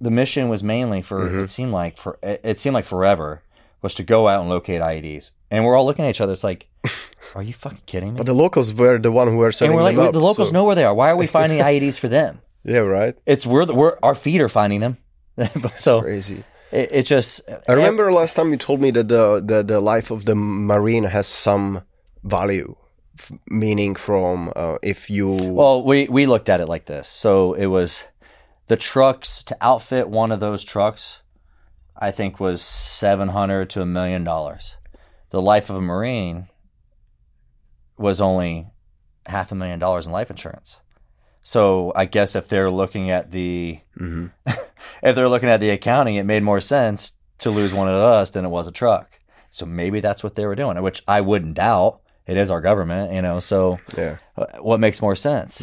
the 0.00 0.10
mission 0.10 0.48
was 0.48 0.62
mainly 0.62 1.02
for 1.02 1.28
Mm-hmm. 1.28 1.40
it 1.44 1.48
seemed 1.48 1.72
like 1.72 1.96
for 1.98 2.18
it 2.22 2.40
it 2.44 2.58
seemed 2.58 2.74
like 2.74 2.84
forever 2.86 3.42
was 3.82 3.94
to 3.94 4.02
go 4.02 4.28
out 4.28 4.40
and 4.42 4.50
locate 4.50 4.80
IEDs, 4.80 5.30
and 5.50 5.64
we're 5.64 5.76
all 5.76 5.86
looking 5.86 6.04
at 6.04 6.10
each 6.10 6.20
other. 6.20 6.32
It's 6.32 6.44
like, 6.44 6.66
are 7.34 7.42
you 7.42 7.52
fucking 7.54 7.82
kidding 7.86 8.12
me? 8.14 8.18
But 8.18 8.26
the 8.26 8.34
locals 8.34 8.72
were 8.74 8.98
the 8.98 9.10
one 9.12 9.28
who 9.28 9.36
were 9.36 9.52
setting 9.52 9.72
and 9.72 9.76
we're 9.76 9.82
like, 9.84 9.96
them 9.96 10.06
up, 10.06 10.12
the 10.12 10.20
locals 10.20 10.48
so- 10.50 10.52
know 10.52 10.64
where 10.64 10.74
they 10.74 10.84
are. 10.84 10.94
Why 10.94 11.10
are 11.10 11.16
we 11.16 11.26
finding 11.26 11.58
IEDs 11.70 11.98
for 11.98 12.08
them? 12.08 12.40
Yeah, 12.64 12.78
right. 12.80 13.16
It's 13.24 13.46
we're 13.46 13.64
the, 13.64 13.74
we're 13.74 13.96
our 14.02 14.14
feet 14.14 14.40
are 14.42 14.48
finding 14.50 14.80
them. 14.80 14.98
so 15.76 16.02
Crazy. 16.02 16.44
it, 16.72 16.88
it 16.92 17.02
just 17.06 17.40
I 17.66 17.72
remember 17.72 18.12
last 18.12 18.36
time 18.36 18.50
you 18.50 18.58
told 18.58 18.80
me 18.82 18.90
that 18.90 19.08
the, 19.08 19.40
the, 19.42 19.62
the 19.62 19.80
life 19.80 20.10
of 20.10 20.26
the 20.26 20.34
marine 20.34 21.04
has 21.04 21.26
some 21.26 21.82
value, 22.22 22.76
f- 23.18 23.32
meaning 23.48 23.94
from 23.94 24.52
uh, 24.56 24.76
if 24.82 25.10
you 25.10 25.32
Well, 25.40 25.82
we 25.84 26.06
we 26.08 26.26
looked 26.26 26.48
at 26.48 26.60
it 26.60 26.66
like 26.68 26.86
this. 26.86 27.08
So 27.08 27.54
it 27.54 27.66
was 27.66 28.04
the 28.68 28.76
trucks 28.76 29.42
to 29.44 29.56
outfit 29.60 30.08
one 30.08 30.32
of 30.32 30.40
those 30.40 30.64
trucks. 30.64 31.20
I 31.96 32.10
think 32.10 32.40
was 32.40 32.62
seven 32.62 33.28
hundred 33.28 33.68
to 33.70 33.82
a 33.82 33.86
million 33.86 34.24
dollars. 34.24 34.76
The 35.30 35.40
life 35.42 35.70
of 35.70 35.76
a 35.76 35.80
marine 35.80 36.48
was 37.96 38.20
only 38.20 38.68
half 39.26 39.52
a 39.52 39.54
million 39.54 39.78
dollars 39.78 40.06
in 40.06 40.12
life 40.12 40.30
insurance. 40.30 40.80
So 41.42 41.92
I 41.94 42.04
guess 42.04 42.34
if 42.34 42.48
they're 42.48 42.70
looking 42.70 43.10
at 43.10 43.30
the 43.30 43.80
Mhm. 43.98 44.32
if 45.02 45.14
they're 45.16 45.28
looking 45.28 45.48
at 45.48 45.60
the 45.60 45.70
accounting, 45.70 46.16
it 46.16 46.24
made 46.24 46.42
more 46.42 46.60
sense 46.60 47.12
to 47.38 47.50
lose 47.50 47.72
one 47.72 47.88
of 47.88 47.94
us 47.94 48.30
than 48.30 48.44
it 48.44 48.48
was 48.50 48.66
a 48.66 48.72
truck. 48.72 49.18
So 49.50 49.66
maybe 49.66 50.00
that's 50.00 50.22
what 50.22 50.36
they 50.36 50.46
were 50.46 50.54
doing, 50.54 50.80
which 50.82 51.02
I 51.08 51.20
wouldn't 51.20 51.54
doubt. 51.54 52.00
It 52.26 52.36
is 52.36 52.50
our 52.50 52.60
government, 52.60 53.12
you 53.14 53.22
know. 53.22 53.40
So 53.40 53.78
yeah, 53.96 54.16
uh, 54.36 54.46
what 54.60 54.80
makes 54.80 55.00
more 55.02 55.16
sense? 55.16 55.62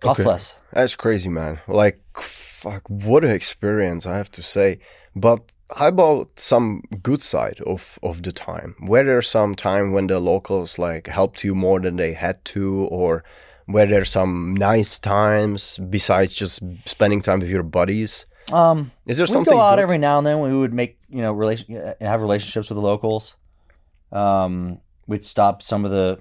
Cost 0.00 0.20
Okay. 0.20 0.28
less. 0.28 0.54
that's 0.72 0.96
crazy, 0.96 1.28
man. 1.28 1.60
Like 1.68 2.00
fuck, 2.20 2.88
what 2.88 3.24
an 3.24 3.30
experience 3.30 4.06
I 4.06 4.16
have 4.16 4.30
to 4.32 4.42
say. 4.42 4.78
But 5.14 5.40
how 5.76 5.88
about 5.88 6.38
some 6.38 6.82
good 7.02 7.22
side 7.22 7.60
of 7.66 7.98
of 8.02 8.22
the 8.22 8.32
time? 8.32 8.74
Were 8.80 9.04
there 9.04 9.22
some 9.22 9.54
time 9.54 9.92
when 9.92 10.06
the 10.08 10.18
locals 10.20 10.78
like 10.78 11.06
helped 11.06 11.44
you 11.44 11.54
more 11.54 11.80
than 11.80 11.96
they 11.96 12.12
had 12.14 12.44
to, 12.46 12.84
or 12.90 13.22
were 13.68 13.86
there 13.86 14.04
some 14.04 14.54
nice 14.54 14.98
times 14.98 15.78
besides 15.88 16.34
just 16.34 16.60
spending 16.86 17.22
time 17.22 17.40
with 17.40 17.48
your 17.48 17.62
buddies? 17.62 18.26
Um, 18.52 18.90
Is 19.06 19.16
there 19.16 19.26
we 19.26 19.32
something 19.32 19.54
go 19.54 19.60
out 19.60 19.76
good? 19.76 19.82
every 19.82 19.98
now 19.98 20.18
and 20.18 20.26
then. 20.26 20.40
We 20.40 20.52
would 20.52 20.72
make 20.74 20.98
you 21.08 21.22
know 21.22 21.32
relation 21.32 21.76
uh, 21.76 21.94
have 22.00 22.20
relationships 22.20 22.68
with 22.68 22.76
the 22.76 22.82
locals. 22.82 23.36
Um, 24.10 24.81
we'd 25.06 25.24
stop 25.24 25.62
some 25.62 25.84
of 25.84 25.90
the 25.90 26.18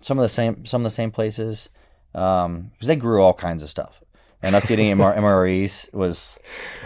some 0.00 0.18
of 0.18 0.22
the 0.22 0.28
same 0.28 0.66
some 0.66 0.82
of 0.82 0.84
the 0.84 0.90
same 0.94 1.10
places 1.10 1.68
because 2.12 2.68
they 2.82 2.96
grew 2.96 3.22
all 3.22 3.34
kinds 3.34 3.62
of 3.62 3.70
stuff. 3.70 4.00
And 4.42 4.54
us 4.56 4.70
eating 4.70 4.94
MR- 4.96 5.16
MREs 5.18 5.92
was 5.94 6.38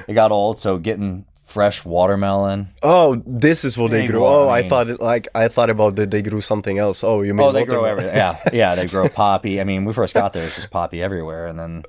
it 0.06 0.12
got 0.14 0.30
old, 0.30 0.58
so 0.58 0.76
getting 0.78 1.24
fresh 1.44 1.84
watermelon. 1.84 2.68
Oh, 2.82 3.22
this 3.24 3.64
is 3.64 3.78
what 3.78 3.90
they 3.90 4.02
They 4.02 4.06
grew. 4.08 4.18
grow, 4.20 4.26
Oh, 4.44 4.48
I 4.50 4.68
thought 4.68 4.90
it 4.90 5.00
like 5.00 5.28
I 5.34 5.48
thought 5.48 5.70
about 5.70 5.96
that 5.96 6.10
they 6.10 6.20
grew 6.22 6.40
something 6.42 6.76
else. 6.78 7.02
Oh, 7.02 7.22
you 7.22 7.32
mean 7.32 7.46
Oh, 7.46 7.52
they 7.52 7.64
grow 7.64 7.84
everything. 7.84 8.14
Yeah, 8.14 8.38
yeah, 8.52 8.74
they 8.74 8.86
grow 8.86 9.08
poppy. 9.08 9.60
I 9.60 9.64
mean, 9.64 9.84
we 9.86 9.92
first 9.94 10.12
got 10.12 10.32
there, 10.34 10.44
it's 10.46 10.56
just 10.56 10.70
poppy 10.70 11.02
everywhere, 11.02 11.46
and 11.46 11.58
then 11.58 11.82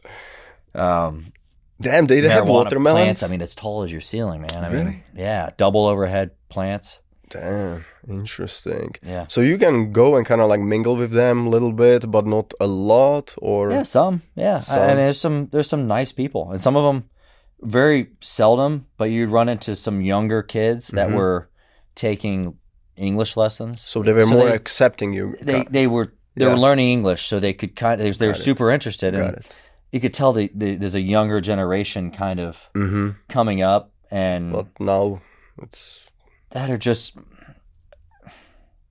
um, 0.74 1.34
Damn, 1.82 2.08
they 2.08 2.22
have 2.22 2.46
marijuana 2.46 2.48
watermelons. 2.48 3.04
plants. 3.04 3.24
I 3.24 3.28
mean, 3.28 3.42
as 3.42 3.54
tall 3.54 3.84
as 3.84 3.92
your 3.92 4.02
ceiling, 4.02 4.42
man. 4.42 4.64
I 4.64 4.70
mean, 4.70 5.04
yeah, 5.16 5.50
double 5.58 5.86
overhead 5.86 6.32
plants. 6.50 7.00
Damn, 7.30 7.84
interesting. 8.08 8.96
Yeah, 9.04 9.26
So 9.28 9.42
you 9.42 9.58
can 9.58 9.92
go 9.92 10.16
and 10.16 10.26
kind 10.26 10.40
of 10.42 10.48
like 10.50 10.62
mingle 10.62 10.96
with 10.96 11.12
them 11.12 11.46
a 11.48 11.50
little 11.50 11.74
bit, 11.74 12.10
but 12.10 12.26
not 12.26 12.54
a 12.60 12.68
lot, 12.68 13.36
or 13.42 13.72
yeah, 13.72 13.84
some. 13.84 14.22
Yeah, 14.36 14.56
I, 14.56 14.60
I 14.60 14.62
Some. 14.62 14.88
mean, 14.88 14.98
there's 14.98 15.20
some 15.20 15.48
there's 15.52 15.68
some 15.70 15.88
nice 15.88 16.12
people, 16.14 16.52
and 16.52 16.62
some 16.62 16.78
of 16.78 16.84
them 16.86 17.10
very 17.62 18.12
seldom, 18.22 18.86
but 18.98 19.06
you'd 19.06 19.30
run 19.30 19.50
into 19.50 19.76
some 19.76 20.02
younger 20.02 20.42
kids 20.44 20.88
that 20.90 21.10
Mhm. 21.10 21.16
were 21.16 21.50
taking 21.96 22.56
English 22.96 23.36
lessons. 23.36 23.82
so 23.82 24.02
they 24.04 24.14
were 24.14 24.24
So 24.26 24.32
more 24.32 24.46
they- 24.50 24.56
accepting 24.56 25.14
you. 25.14 25.36
They 25.42 25.66
they 25.70 25.88
were 25.88 26.14
they 26.36 26.46
Yeah. 26.46 26.52
were 26.54 26.60
learning 26.60 26.88
English, 26.90 27.26
so 27.28 27.40
they 27.40 27.54
could 27.54 27.76
kind 27.76 28.00
of 28.00 28.06
they, 28.06 28.12
they 28.12 28.28
were 28.28 28.34
Got 28.34 28.40
it. 28.40 28.44
super 28.44 28.72
interested, 28.72 29.14
got 29.14 29.24
and 29.24 29.38
it. 29.38 29.46
you 29.92 30.00
could 30.00 30.14
tell 30.14 30.32
the, 30.34 30.50
the, 30.56 30.76
there's 30.76 30.96
a 30.96 31.02
younger 31.02 31.42
generation 31.42 32.12
kind 32.12 32.40
of 32.40 32.70
Mm-hmm. 32.76 33.10
coming 33.28 33.62
up, 33.62 33.92
and 34.12 34.54
But 34.54 34.68
now 34.80 35.22
it's 35.62 36.07
that 36.58 36.70
are 36.74 36.78
just 36.90 37.04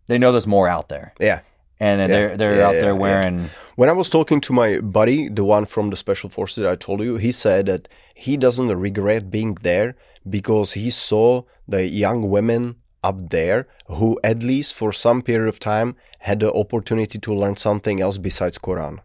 they 0.09 0.19
know 0.19 0.31
there's 0.33 0.47
more 0.47 0.69
out 0.77 0.89
there, 0.89 1.09
yeah. 1.29 1.41
and 1.81 2.01
Yeah. 2.01 2.07
they're 2.15 2.37
they're 2.39 2.59
Yeah, 2.59 2.69
out 2.69 2.75
yeah, 2.77 2.85
there 2.85 2.97
wearing. 3.07 3.51
When 3.81 3.89
I 3.93 3.97
was 4.03 4.09
talking 4.17 4.41
to 4.47 4.53
my 4.63 4.71
buddy, 4.99 5.19
the 5.39 5.45
one 5.57 5.67
from 5.75 5.91
the 5.91 5.97
special 5.97 6.31
forces 6.37 6.57
that 6.63 6.71
I 6.75 6.77
told 6.87 7.01
you, 7.09 7.17
he 7.27 7.33
said 7.33 7.67
that 7.67 7.83
he 8.25 8.37
doesn't 8.45 8.71
regret 8.89 9.23
being 9.37 9.53
there 9.71 9.89
because 10.37 10.69
he 10.83 10.91
saw 10.91 11.27
the 11.69 11.83
young 12.05 12.21
women 12.37 12.63
up 13.09 13.19
there 13.31 13.61
who, 13.99 14.09
at 14.31 14.39
least 14.53 14.71
for 14.81 14.91
some 14.93 15.19
period 15.23 15.49
of 15.49 15.59
time, 15.59 15.89
had 16.29 16.39
the 16.41 16.51
opportunity 16.63 17.19
to 17.27 17.35
learn 17.41 17.57
something 17.57 18.01
else 18.01 18.19
besides 18.19 18.59
Quran. 18.67 18.97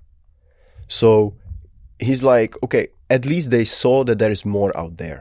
So 0.87 1.33
he's 1.99 2.23
like, 2.23 2.51
okay, 2.63 2.85
at 3.09 3.25
least 3.25 3.49
they 3.51 3.65
saw 3.65 4.03
that 4.05 4.17
there 4.19 4.31
is 4.31 4.45
more 4.45 4.71
out 4.81 4.97
there 4.97 5.19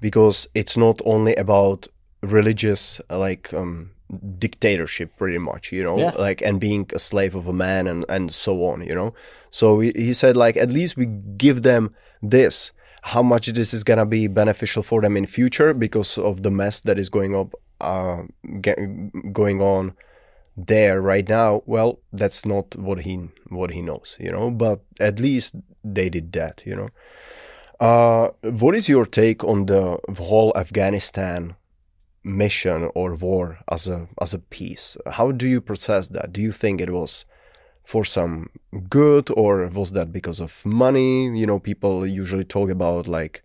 because 0.00 0.48
it's 0.54 0.76
not 0.76 1.00
only 1.04 1.34
about 1.36 1.80
religious 2.22 3.00
like 3.10 3.52
um 3.54 3.90
dictatorship 4.38 5.14
pretty 5.18 5.38
much 5.38 5.70
you 5.70 5.84
know? 5.84 5.98
Yeah. 5.98 6.12
like 6.18 6.40
and 6.42 6.58
being 6.58 6.88
a 6.94 6.98
slave 6.98 7.34
of 7.34 7.46
a 7.46 7.52
man 7.52 7.86
and 7.86 8.04
and 8.08 8.32
so 8.32 8.64
on 8.64 8.82
you 8.84 8.94
know? 8.94 9.14
So 9.50 9.80
he, 9.80 9.92
he 9.94 10.14
said 10.14 10.36
like 10.36 10.56
at 10.56 10.70
least 10.70 10.96
we 10.96 11.06
give 11.06 11.62
them 11.62 11.94
this. 12.22 12.72
How 13.02 13.22
much 13.22 13.46
this 13.46 13.72
is 13.72 13.84
gonna 13.84 14.06
be 14.06 14.26
beneficial 14.26 14.82
for 14.82 15.00
them 15.00 15.16
in 15.16 15.26
future 15.26 15.72
because 15.72 16.18
of 16.18 16.42
the 16.42 16.50
mess 16.50 16.80
that 16.82 16.98
is 16.98 17.08
going 17.08 17.34
up 17.36 17.54
uh 17.80 18.22
get, 18.60 18.78
going 19.32 19.60
on 19.60 19.94
there 20.56 21.00
right 21.00 21.28
now? 21.28 21.62
Well 21.66 22.00
that's 22.12 22.44
not 22.44 22.74
what 22.76 23.00
he 23.00 23.28
what 23.50 23.70
he 23.70 23.82
knows 23.82 24.16
you 24.18 24.32
know? 24.32 24.50
But 24.50 24.80
at 24.98 25.20
least 25.20 25.54
they 25.84 26.08
did 26.08 26.32
that 26.32 26.62
you 26.64 26.74
know? 26.74 26.88
Uh 27.78 28.30
what 28.42 28.74
is 28.74 28.88
your 28.88 29.06
take 29.06 29.44
on 29.44 29.66
the 29.66 29.98
whole 30.18 30.52
afghanistan 30.56 31.54
mission 32.24 32.90
or 32.94 33.14
war 33.14 33.58
as 33.70 33.88
a 33.88 34.08
as 34.20 34.34
a 34.34 34.38
piece 34.38 34.96
how 35.06 35.30
do 35.30 35.46
you 35.46 35.60
process 35.60 36.08
that? 36.08 36.32
Do 36.32 36.40
you 36.42 36.52
think 36.52 36.80
it 36.80 36.90
was 36.90 37.24
for 37.84 38.04
some 38.04 38.50
good 38.88 39.30
or 39.36 39.66
was 39.68 39.92
that 39.92 40.12
because 40.12 40.40
of 40.40 40.64
money? 40.66 41.26
You 41.38 41.46
know 41.46 41.58
people 41.58 42.06
usually 42.06 42.44
talk 42.44 42.70
about 42.70 43.08
like 43.08 43.42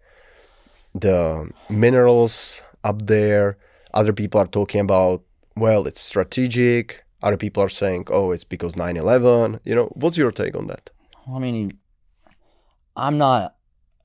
the 0.94 1.50
minerals 1.70 2.62
up 2.84 3.08
there. 3.08 3.58
Other 3.94 4.14
people 4.14 4.42
are 4.42 4.48
talking 4.48 4.82
about 4.82 5.24
well 5.56 5.88
it's 5.88 6.02
strategic. 6.02 7.04
Other 7.22 7.38
people 7.38 7.64
are 7.64 7.70
saying 7.70 8.08
oh 8.10 8.32
it's 8.32 8.44
because 8.44 8.74
9-11 8.74 9.60
you 9.64 9.76
know 9.76 9.86
what's 9.94 10.18
your 10.18 10.32
take 10.32 10.56
on 10.56 10.68
that? 10.68 10.90
I 11.34 11.40
mean, 11.40 11.78
I'm 12.96 13.18
not 13.18 13.56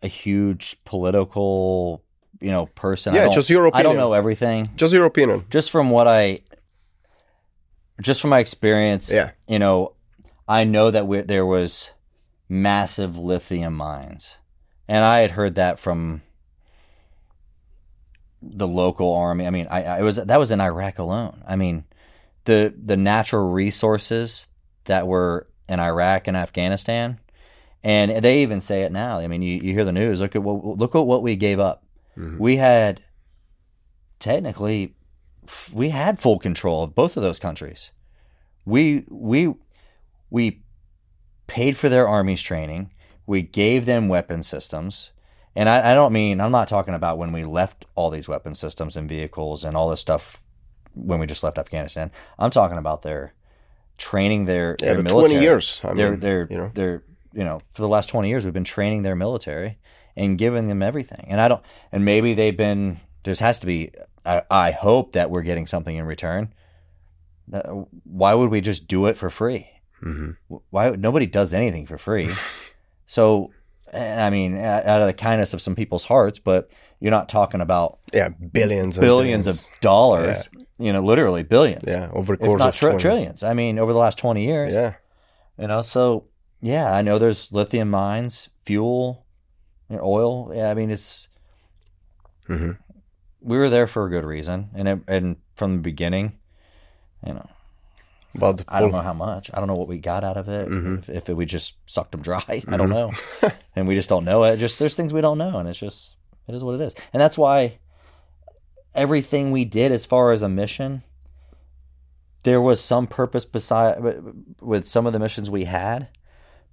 a 0.03 0.09
huge 0.09 0.77
political, 0.85 2.05
you 2.41 2.51
know, 2.51 2.67
person. 2.67 3.15
I 3.15 3.17
yeah 3.19 3.23
don't- 3.25 3.33
just 3.35 3.51
your 3.51 3.67
opinion. 3.67 3.81
I 3.81 3.83
don't 3.83 3.97
know 3.97 4.13
everything. 4.13 4.71
just 4.77 4.93
your 4.93 5.05
opinion 5.07 5.45
Just 5.51 5.71
from 5.71 5.91
what 5.91 6.07
I, 6.09 6.41
just 8.01 8.21
from 8.21 8.31
my 8.31 8.39
experience, 8.39 9.11
Yeah. 9.11 9.31
you 9.49 9.59
know, 9.59 9.93
I 10.47 10.65
know 10.65 10.91
that 10.91 11.07
we, 11.07 11.21
there 11.23 11.45
was 11.45 11.91
massive 12.49 13.19
lithium 13.19 13.75
mines, 13.75 14.37
and 14.87 15.05
I 15.05 15.21
had 15.21 15.33
heard 15.33 15.57
that 15.57 15.79
from 15.79 16.23
the 18.41 18.69
local 18.69 19.13
army. 19.15 19.47
I 19.47 19.51
mean, 19.51 19.67
I, 19.71 19.83
I 19.85 19.99
it 19.99 20.03
was 20.03 20.17
that 20.17 20.39
was 20.39 20.51
in 20.51 20.61
Iraq 20.61 20.99
alone. 20.99 21.43
I 21.47 21.57
mean, 21.57 21.85
the 22.45 22.73
the 22.83 22.97
natural 22.97 23.51
resources 23.51 24.47
that 24.85 25.07
were 25.07 25.47
in 25.69 25.81
Iraq 25.81 26.29
and 26.29 26.37
Afghanistan, 26.37 27.19
and 27.83 28.23
they 28.25 28.43
even 28.43 28.61
say 28.61 28.83
it 28.83 28.93
now. 28.93 29.19
I 29.19 29.27
mean, 29.27 29.43
you, 29.43 29.57
you 29.63 29.73
hear 29.75 29.85
the 29.85 29.93
news. 29.93 30.21
Look 30.21 30.37
at 30.37 30.43
what 30.43 30.79
look 30.79 30.95
at 30.95 31.01
what 31.01 31.23
we 31.23 31.37
gave 31.37 31.59
up. 31.61 31.85
Mhm. 32.19 32.39
We 32.39 32.57
had 32.57 33.03
technically 34.19 34.95
we 35.73 35.91
had 35.91 36.19
full 36.19 36.39
control 36.39 36.83
of 36.85 36.95
both 36.95 37.17
of 37.17 37.23
those 37.23 37.39
countries. 37.39 37.93
We 38.65 39.05
we 39.09 39.55
we 40.31 40.63
paid 41.47 41.77
for 41.77 41.89
their 41.89 42.07
army's 42.09 42.43
training. 42.43 42.91
We 43.27 43.43
gave 43.43 43.87
them 43.87 44.09
weapon 44.09 44.43
systems. 44.43 45.11
And 45.57 45.69
I, 45.69 45.93
I 45.93 45.95
don't 45.95 46.13
mean 46.13 46.41
I'm 46.41 46.53
not 46.53 46.69
talking 46.69 46.95
about 46.95 47.19
when 47.19 47.33
we 47.33 47.45
left 47.45 47.87
all 47.95 48.11
these 48.11 48.29
weapon 48.29 48.55
systems 48.55 48.97
and 48.97 49.09
vehicles 49.09 49.65
and 49.65 49.77
all 49.77 49.89
this 49.89 50.01
stuff 50.01 50.43
when 50.95 51.19
we 51.19 51.27
just 51.27 51.43
left 51.43 51.59
Afghanistan. 51.59 52.11
I'm 52.39 52.51
talking 52.51 52.79
about 52.79 53.03
their 53.03 53.33
training 53.97 54.45
their, 54.45 54.77
Yeah, 54.81 54.95
their 54.95 55.03
military. 55.03 55.29
twenty 55.29 55.43
years. 55.43 55.81
I 55.83 55.95
they're 55.95 56.11
mean, 56.13 56.21
they're 56.21 56.47
you 56.51 56.57
know. 56.59 56.71
they're 56.75 57.03
you 57.33 57.45
know 57.45 57.61
for 57.75 57.83
the 57.83 57.89
last 57.89 58.09
20 58.09 58.29
years 58.29 58.45
we've 58.45 58.55
been 58.55 58.65
training 58.65 59.03
their 59.03 59.15
military 59.17 59.79
and 60.19 60.37
giving 60.39 60.67
them 60.69 60.83
everything. 60.83 61.25
And 61.31 61.41
i 61.41 61.49
don't 61.49 61.63
and 61.93 62.05
maybe 62.05 62.35
they've 62.35 62.57
been 62.57 63.01
there 63.25 63.35
has 63.39 63.61
to 63.61 63.67
be 63.67 63.91
i, 64.27 64.43
I 64.51 64.71
hope 64.73 65.13
that 65.13 65.31
we're 65.31 65.43
getting 65.43 65.67
something 65.67 65.97
in 65.97 66.05
return. 66.05 66.53
Why 68.05 68.35
would 68.35 68.51
we 68.51 68.61
just 68.61 68.89
do 68.89 69.07
it 69.07 69.17
for 69.17 69.31
free? 69.31 69.69
Hmm 70.01 70.33
why 70.71 70.91
nobody 70.91 71.27
does 71.27 71.53
anything 71.55 71.87
for 71.87 71.99
free. 71.99 72.31
So 73.11 73.53
and 73.91 74.21
i 74.21 74.29
mean 74.29 74.59
out 74.59 75.01
of 75.01 75.07
the 75.07 75.15
kindness 75.15 75.55
of 75.55 75.63
some 75.63 75.75
people's 75.75 76.05
hearts 76.05 76.39
but 76.39 76.71
you're 77.01 77.11
not 77.11 77.27
talking 77.27 77.63
about 77.63 78.01
Yeah, 78.13 78.29
billions, 78.29 78.99
and 78.99 79.01
billions 79.03 79.47
of 79.47 79.57
dollars. 79.81 80.51
you 80.79 80.93
know 80.93 81.03
literally 81.03 81.43
billions. 81.43 81.85
Yeah 81.87 82.11
over 82.13 82.37
the 82.37 82.45
if 82.53 82.59
not 82.59 82.69
of 82.69 82.75
tri- 82.75 82.97
trillions. 82.99 83.43
I 83.43 83.55
mean 83.55 83.79
over 83.79 83.95
the 83.95 83.99
last 83.99 84.19
20 84.19 84.45
years. 84.45 84.75
Yeah, 84.75 84.95
you 85.59 85.69
know, 85.69 85.81
so 85.81 86.25
yeah, 86.61 86.93
I 86.93 87.01
know 87.01 87.19
there's 87.19 87.51
lithium 87.51 87.89
mines, 87.89 88.51
fuel, 88.67 89.25
know, 89.97 90.03
oil. 90.05 90.53
Yeah, 90.55 90.71
I 90.71 90.75
mean 90.75 90.91
it's 90.91 91.29
hmm 92.47 92.73
we 93.41 93.57
were 93.57 93.69
there 93.71 93.87
for 93.87 94.05
a 94.05 94.11
good 94.11 94.25
reason, 94.25 94.69
and 94.75 94.89
it, 94.89 94.99
and 95.07 95.37
from 95.55 95.77
the 95.77 95.83
beginning, 95.83 96.39
you 97.25 97.35
know, 97.35 97.49
but 98.35 98.65
I 98.67 98.81
don't 98.81 98.91
know 98.91 99.01
how 99.01 99.13
much, 99.13 99.49
I 99.55 99.59
don't 99.59 99.69
know 99.69 99.77
what 99.77 99.87
we 99.87 99.99
got 99.99 100.25
out 100.25 100.37
of 100.37 100.49
it. 100.49 100.69
Mhm. 100.69 100.99
If, 100.99 101.09
if 101.09 101.29
it, 101.31 101.35
we 101.35 101.47
just 101.47 101.75
sucked 101.87 102.11
them 102.13 102.21
dry, 102.23 102.43
I 102.69 102.77
don't 102.77 102.89
Mhm. 102.89 102.95
know, 103.43 103.51
and 103.77 103.87
we 103.87 103.95
just 103.95 104.09
don't 104.09 104.25
know 104.25 104.43
it. 104.45 104.57
Just 104.57 104.79
there's 104.81 104.97
things 104.97 105.13
we 105.13 105.21
don't 105.21 105.39
know, 105.39 105.59
and 105.59 105.69
it's 105.69 105.79
just 105.79 106.17
it 106.49 106.55
is 106.55 106.65
what 106.65 106.75
it 106.75 106.81
is, 106.81 106.95
and 107.13 107.21
that's 107.21 107.39
why 107.39 107.79
everything 108.95 109.53
we 109.53 109.65
did 109.65 109.93
as 109.93 110.05
far 110.05 110.33
as 110.33 110.43
a 110.43 110.49
mission. 110.49 111.03
There 112.45 112.61
was 112.63 112.81
some 112.81 113.07
purpose 113.07 113.45
beside 113.45 113.99
with 114.61 114.87
some 114.87 115.07
of 115.07 115.13
the 115.13 115.19
missions 115.19 115.51
we 115.51 115.65
had, 115.65 116.09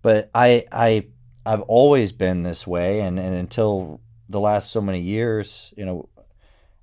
but 0.02 0.30
I 0.34 0.66
I 0.72 1.08
I've 1.46 1.62
always 1.62 2.12
been 2.12 2.44
this 2.44 2.66
way, 2.66 3.02
and, 3.02 3.20
and 3.20 3.36
until 3.36 4.02
the 4.28 4.40
last 4.40 4.72
so 4.72 4.82
many 4.82 5.00
years, 5.00 5.74
you 5.78 5.86
know, 5.86 6.10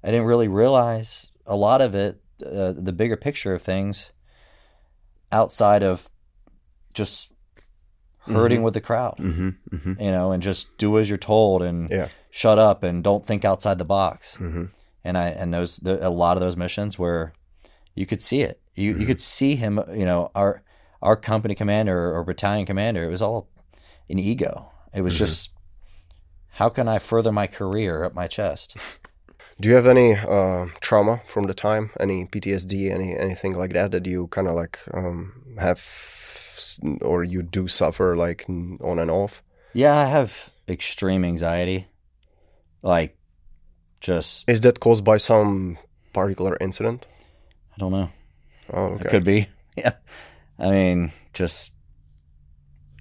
I 0.05 0.11
didn't 0.11 0.27
really 0.27 0.49
realize 0.49 1.29
a 1.47 1.57
lot 1.57 1.81
of 1.81 1.95
it, 1.95 2.21
uh, 2.45 2.73
the 2.77 2.93
bigger 2.93 3.17
picture 3.17 3.55
of 3.55 3.63
things, 3.63 4.13
outside 5.31 5.83
of 5.83 6.09
just 6.95 7.33
herding 8.27 8.63
with 8.63 8.75
the 8.75 8.81
crowd, 8.81 9.17
hmm 9.19 9.51
hmm 9.71 9.93
you 9.99 10.11
know, 10.11 10.33
and 10.33 10.43
just 10.43 10.77
do 10.79 10.99
as 10.99 11.09
you're 11.09 11.19
told 11.19 11.63
and 11.63 11.91
Yeah. 11.91 12.09
shut 12.31 12.59
up 12.59 12.83
and 12.83 13.03
don't 13.03 13.27
think 13.27 13.45
outside 13.45 13.79
the 13.79 13.85
box. 13.85 14.37
hmm 14.37 14.67
And 15.05 15.19
I 15.19 15.29
and 15.31 15.53
those 15.53 15.77
the, 15.77 16.07
a 16.07 16.11
lot 16.11 16.37
of 16.37 16.41
those 16.41 16.57
missions 16.57 16.99
where 16.99 17.33
you 17.95 18.07
could 18.07 18.23
see 18.23 18.43
it, 18.43 18.61
you 18.75 18.93
Mm-hmm. 18.93 19.01
you 19.01 19.07
could 19.07 19.21
see 19.21 19.57
him, 19.57 19.81
you 19.93 20.05
know, 20.05 20.31
our 20.35 20.63
our 21.01 21.17
company 21.17 21.55
commander 21.55 22.15
or 22.15 22.23
battalion 22.25 22.65
commander. 22.67 23.05
It 23.05 23.11
was 23.11 23.23
all 23.23 23.49
an 24.09 24.19
ego. 24.19 24.71
It 24.95 25.03
was 25.03 25.15
Mm-hmm. 25.15 25.25
just 25.25 25.51
how 26.57 26.69
can 26.69 26.87
I 26.89 26.99
further 26.99 27.33
my 27.33 27.47
career 27.47 28.05
up 28.05 28.15
my 28.15 28.27
chest? 28.29 28.77
Do 29.61 29.69
you 29.69 29.75
have 29.75 29.87
any 29.87 30.17
uh, 30.17 30.67
trauma 30.81 31.23
from 31.27 31.45
the 31.45 31.55
time? 31.55 31.91
Any 32.01 32.27
PTSD? 32.27 32.91
Any 32.91 33.17
anything 33.17 33.55
like 33.57 33.73
that 33.73 33.91
that 33.93 34.07
you 34.07 34.27
kind 34.29 34.49
of 34.49 34.55
like 34.55 34.79
um, 34.93 35.33
have, 35.59 35.81
or 37.01 37.23
you 37.25 37.43
do 37.43 37.69
suffer 37.69 38.17
like 38.17 38.45
on 38.49 38.99
and 38.99 39.11
off? 39.11 39.43
Yeah, 39.73 39.97
I 39.97 40.07
have 40.07 40.51
extreme 40.69 41.25
anxiety. 41.25 41.87
Like 42.83 43.17
just 44.01 44.49
Is 44.49 44.61
that 44.63 44.81
caused 44.81 45.05
by 45.05 45.17
some 45.19 45.79
particular 46.13 46.57
incident? 46.61 47.07
I 47.75 47.79
don't 47.79 47.93
know. 47.93 48.11
Oh, 48.73 48.97
It 48.97 49.09
could 49.09 49.25
be. 49.25 49.49
Yeah. 49.77 49.95
I 50.59 50.71
mean, 50.71 51.13
just 51.33 51.73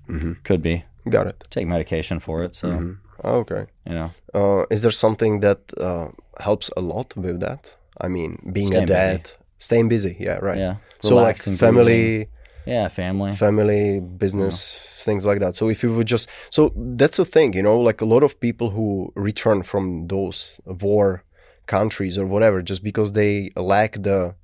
hmm 0.07 0.33
could 0.43 0.61
be. 0.61 0.83
Got 1.09 1.27
it. 1.27 1.43
Take 1.49 1.67
medication 1.67 2.19
for 2.19 2.43
it, 2.43 2.55
so 2.55 2.67
Mhm. 2.67 2.97
Oh, 3.23 3.39
okay. 3.39 3.65
you 3.87 3.93
know. 3.93 4.09
Uh, 4.33 4.65
is 4.69 4.81
there 4.81 4.91
something 4.91 5.41
that 5.41 5.59
uh, 5.77 6.07
helps 6.39 6.69
a 6.77 6.81
lot 6.81 7.15
with 7.15 7.39
that? 7.39 7.75
I 7.99 8.07
mean, 8.07 8.37
being 8.51 8.67
Staying 8.67 8.83
a 8.83 8.87
busy. 8.87 9.17
dad, 9.17 9.31
staying 9.57 9.89
busy. 9.89 10.15
Yeah, 10.19 10.37
right. 10.41 10.57
Yeah. 10.57 10.75
So 11.01 11.15
like 11.15 11.37
family. 11.37 12.27
Yeah, 12.65 12.89
family. 12.89 13.31
family, 13.35 13.99
business, 13.99 15.03
things 15.03 15.25
like 15.25 15.39
that. 15.39 15.55
So 15.55 15.67
if 15.69 15.81
you 15.81 15.91
would 15.95 16.05
just, 16.07 16.29
so 16.51 16.71
that's 16.75 17.17
the 17.17 17.25
thing, 17.25 17.53
you 17.53 17.63
know, 17.63 17.79
like 17.79 18.01
a 18.01 18.05
lot 18.05 18.21
of 18.23 18.39
people 18.39 18.69
who 18.69 19.11
return 19.15 19.63
from 19.63 20.07
those 20.07 20.59
war 20.65 21.23
countries 21.65 22.17
or 22.19 22.25
whatever, 22.27 22.61
just 22.61 22.83
because 22.83 23.13
they 23.13 23.51
lack 23.55 23.93
the 24.03 24.35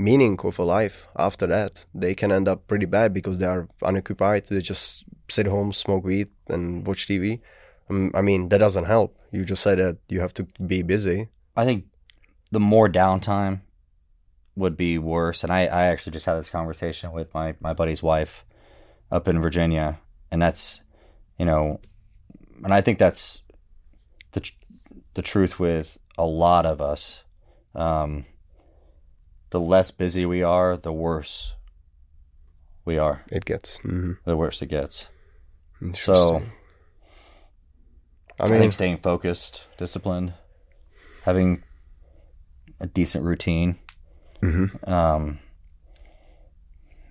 meaning 0.00 0.38
of 0.42 0.58
a 0.58 0.64
life 0.64 1.06
after 1.16 1.46
that, 1.46 1.84
they 1.94 2.14
can 2.14 2.32
end 2.32 2.48
up 2.48 2.66
pretty 2.66 2.86
bad 2.86 3.12
because 3.12 3.38
they 3.38 3.46
are 3.46 3.68
unoccupied. 3.82 4.44
They 4.48 4.60
just 4.60 5.04
sit 5.28 5.46
home, 5.46 5.72
smoke 5.72 6.04
weed, 6.04 6.28
and 6.48 6.86
watch 6.86 7.06
TV. 7.06 7.40
Um, 7.88 8.10
I 8.14 8.22
mean, 8.22 8.48
that 8.48 8.58
doesn't 8.58 8.84
help. 8.84 9.16
You 9.30 9.44
just 9.44 9.62
said 9.62 9.78
that 9.78 9.98
you 10.08 10.20
have 10.20 10.34
to 10.34 10.46
be 10.66 10.82
busy. 10.82 11.28
I 11.56 11.64
think 11.64 11.84
the 12.50 12.60
more 12.60 12.88
downtime 12.88 13.60
would 14.56 14.76
be 14.76 14.98
worse. 14.98 15.44
And 15.44 15.52
I, 15.52 15.62
I 15.66 15.86
actually 15.86 16.12
just 16.12 16.26
had 16.26 16.34
this 16.34 16.50
conversation 16.50 17.12
with 17.12 17.32
my, 17.34 17.54
my 17.60 17.72
buddy's 17.72 18.02
wife 18.02 18.44
up 19.10 19.28
in 19.28 19.40
Virginia. 19.40 20.00
And 20.30 20.40
that's, 20.40 20.82
you 21.38 21.44
know, 21.44 21.80
and 22.64 22.72
I 22.72 22.80
think 22.80 22.98
that's 22.98 23.42
the, 24.32 24.48
the 25.14 25.22
truth 25.22 25.58
with 25.58 25.98
a 26.18 26.26
lot 26.26 26.66
of 26.66 26.80
us. 26.80 27.24
Um, 27.74 28.26
the 29.50 29.60
less 29.60 29.90
busy 29.90 30.24
we 30.26 30.42
are, 30.42 30.76
the 30.76 30.92
worse 30.92 31.54
we 32.84 32.98
are, 32.98 33.22
It 33.28 33.44
gets. 33.44 33.78
mhm. 33.78 34.18
the 34.24 34.36
worse 34.36 34.62
it 34.62 34.66
gets. 34.66 35.08
So. 35.94 36.42
I 38.38 38.44
I, 38.44 38.46
think 38.46 38.72
staying 38.72 38.98
focused, 38.98 39.64
disciplined, 39.76 40.32
having 41.24 41.62
a 42.80 42.86
decent 42.86 43.24
routine, 43.24 43.78
mhm. 44.42 44.88
um, 44.88 45.38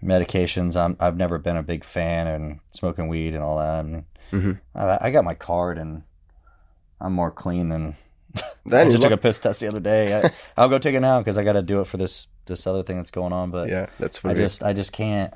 medications. 0.03 0.75
I'm, 0.75 0.97
I've 0.99 1.17
never 1.17 1.37
been 1.37 1.57
a 1.57 1.61
big 1.63 1.83
fan 1.83 2.25
and 2.27 2.59
smoking 2.71 3.07
weed 3.09 3.35
and 3.35 3.43
all 3.43 3.59
that. 3.59 3.75
I, 3.79 3.83
mean, 3.83 4.05
Mhm. 4.31 4.59
I, 4.73 4.97
I 5.01 5.11
got 5.11 5.23
my 5.23 5.35
card 5.35 5.77
and 5.77 6.03
I'm 6.99 7.13
more 7.13 7.31
clean 7.31 7.69
than. 7.69 7.95
I 8.71 8.85
just 8.85 9.01
took 9.01 9.11
a 9.11 9.17
piss 9.17 9.39
test 9.39 9.59
the 9.59 9.67
other 9.67 9.79
day. 9.79 10.21
I, 10.23 10.31
I'll 10.57 10.69
go 10.69 10.77
take 10.79 10.95
it 10.95 10.99
now 10.99 11.19
because 11.19 11.37
I 11.37 11.43
got 11.43 11.53
to 11.53 11.61
do 11.61 11.81
it 11.81 11.87
for 11.87 11.97
this 11.97 12.27
this 12.45 12.67
other 12.67 12.83
thing 12.83 12.97
that's 12.97 13.11
going 13.11 13.33
on. 13.33 13.51
But 13.51 13.69
yeah, 13.69 13.87
that's 13.99 14.19
I 14.19 14.33
very 14.33 14.45
just 14.45 14.63
I 14.63 14.73
just 14.73 14.91
can't. 14.91 15.33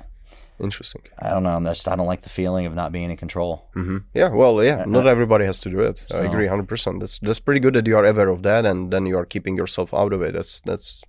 interesting. 0.60 1.02
I 1.18 1.30
don't 1.30 1.42
know. 1.42 1.50
I'm 1.56 1.64
just 1.64 1.88
I 1.88 1.96
don't 1.96 2.06
like 2.06 2.22
the 2.22 2.28
feeling 2.28 2.66
of 2.66 2.74
not 2.74 2.92
being 2.92 3.10
in 3.10 3.16
control. 3.16 3.68
hmm 3.74 3.98
Yeah, 4.14 4.28
well, 4.28 4.62
yeah, 4.62 4.82
Uh, 4.82 4.86
not 4.86 5.06
uh, 5.06 5.10
everybody 5.10 5.44
has 5.46 5.58
to 5.60 5.70
do 5.70 5.80
it. 5.80 6.00
I 6.12 6.18
agree, 6.18 6.46
hundred 6.46 6.68
percent. 6.68 7.00
That's 7.00 7.18
that's 7.18 7.40
pretty 7.40 7.60
good 7.60 7.74
that 7.74 7.86
you 7.86 7.96
are 7.96 8.04
aware 8.04 8.28
of 8.28 8.42
that, 8.42 8.64
and 8.64 8.92
then 8.92 9.06
you 9.06 9.18
are 9.18 9.26
keeping 9.26 9.56
yourself 9.56 9.92
out 9.92 10.12
of 10.12 10.22
it. 10.22 10.32
That's 10.34 10.60
that's 10.60 11.02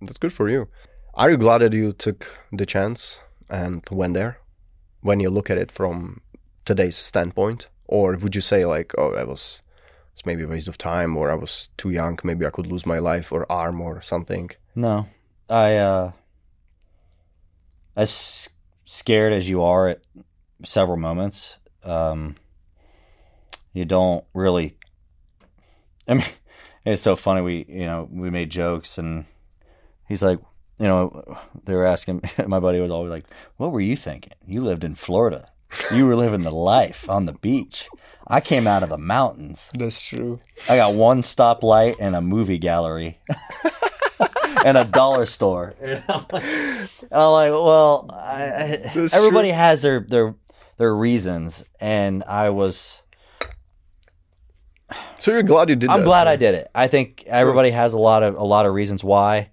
that's 0.00 0.18
good 0.18 0.32
for 0.32 0.48
you. 0.48 0.68
Are 1.14 1.30
you 1.30 1.36
glad 1.36 1.58
that 1.58 1.72
you 1.72 1.92
took 1.92 2.26
the 2.52 2.64
chance 2.66 3.20
and 3.50 3.84
went 3.90 4.14
there? 4.14 4.38
When 5.02 5.20
you 5.20 5.30
look 5.30 5.50
at 5.50 5.58
it 5.58 5.72
from 5.72 6.20
today's 6.64 6.96
standpoint, 6.96 7.66
or 7.88 8.14
would 8.16 8.34
you 8.36 8.40
say 8.40 8.64
like, 8.64 8.94
oh, 8.96 9.12
that 9.16 9.26
was 9.26 9.62
it's 10.12 10.26
maybe 10.26 10.42
a 10.42 10.48
waste 10.48 10.68
of 10.68 10.78
time, 10.78 11.16
or 11.16 11.30
I 11.30 11.34
was 11.34 11.68
too 11.76 11.90
young, 11.90 12.18
maybe 12.22 12.46
I 12.46 12.50
could 12.50 12.66
lose 12.66 12.86
my 12.86 12.98
life 12.98 13.32
or 13.32 13.50
arm 13.50 13.80
or 13.80 14.02
something. 14.02 14.50
No, 14.74 15.08
I 15.48 15.76
uh, 15.76 16.12
as 17.96 18.50
scared 18.84 19.32
as 19.32 19.48
you 19.48 19.62
are 19.62 19.88
at 19.88 20.00
several 20.64 20.96
moments, 20.98 21.56
um, 21.82 22.36
you 23.72 23.84
don't 23.84 24.24
really. 24.34 24.76
I 26.08 26.14
mean, 26.14 26.26
it's 26.84 27.02
so 27.02 27.16
funny. 27.16 27.40
We 27.40 27.64
you 27.68 27.86
know 27.86 28.08
we 28.10 28.30
made 28.30 28.50
jokes 28.50 28.98
and 28.98 29.24
he's 30.08 30.22
like, 30.22 30.40
you 30.78 30.88
know, 30.88 31.38
they 31.64 31.74
were 31.74 31.86
asking. 31.86 32.22
My 32.46 32.60
buddy 32.60 32.80
was 32.80 32.90
always 32.90 33.10
like, 33.10 33.24
"What 33.56 33.72
were 33.72 33.80
you 33.80 33.96
thinking? 33.96 34.32
You 34.46 34.62
lived 34.62 34.84
in 34.84 34.94
Florida. 34.94 35.50
You 35.92 36.06
were 36.06 36.16
living 36.16 36.42
the 36.42 36.50
life 36.50 37.08
on 37.08 37.26
the 37.26 37.32
beach. 37.32 37.88
I 38.26 38.40
came 38.40 38.66
out 38.66 38.82
of 38.82 38.88
the 38.88 38.98
mountains. 38.98 39.68
That's 39.74 40.00
true. 40.00 40.40
I 40.68 40.76
got 40.76 40.94
one 40.94 41.20
stoplight 41.22 41.96
and 41.98 42.14
a 42.14 42.20
movie 42.20 42.58
gallery. 42.58 43.18
and 44.64 44.76
a 44.76 44.84
dollar 44.84 45.26
store. 45.26 45.74
And 45.82 46.02
I'm 46.08 46.24
like, 46.32 46.44
and 46.44 47.12
I'm 47.12 47.32
like 47.32 47.52
well, 47.52 48.10
I, 48.12 48.42
I, 48.44 49.08
everybody 49.12 49.48
true. 49.48 49.56
has 49.56 49.82
their 49.82 50.00
their 50.00 50.34
their 50.78 50.94
reasons, 50.94 51.64
and 51.80 52.24
I 52.24 52.50
was. 52.50 53.02
So 55.18 55.30
you're 55.30 55.42
glad 55.42 55.68
you 55.68 55.76
did 55.76 55.90
I'm 55.90 56.00
that. 56.00 56.06
glad 56.06 56.26
I 56.26 56.36
did 56.36 56.54
it. 56.54 56.70
I 56.74 56.86
think 56.88 57.24
everybody 57.26 57.70
has 57.70 57.92
a 57.92 57.98
lot 57.98 58.22
of 58.22 58.36
a 58.36 58.44
lot 58.44 58.66
of 58.66 58.74
reasons 58.74 59.02
why. 59.02 59.50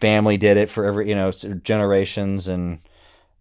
Family 0.00 0.36
did 0.36 0.56
it 0.56 0.70
for 0.70 0.84
every 0.84 1.08
you 1.08 1.14
know 1.14 1.30
generations, 1.30 2.48
and 2.48 2.80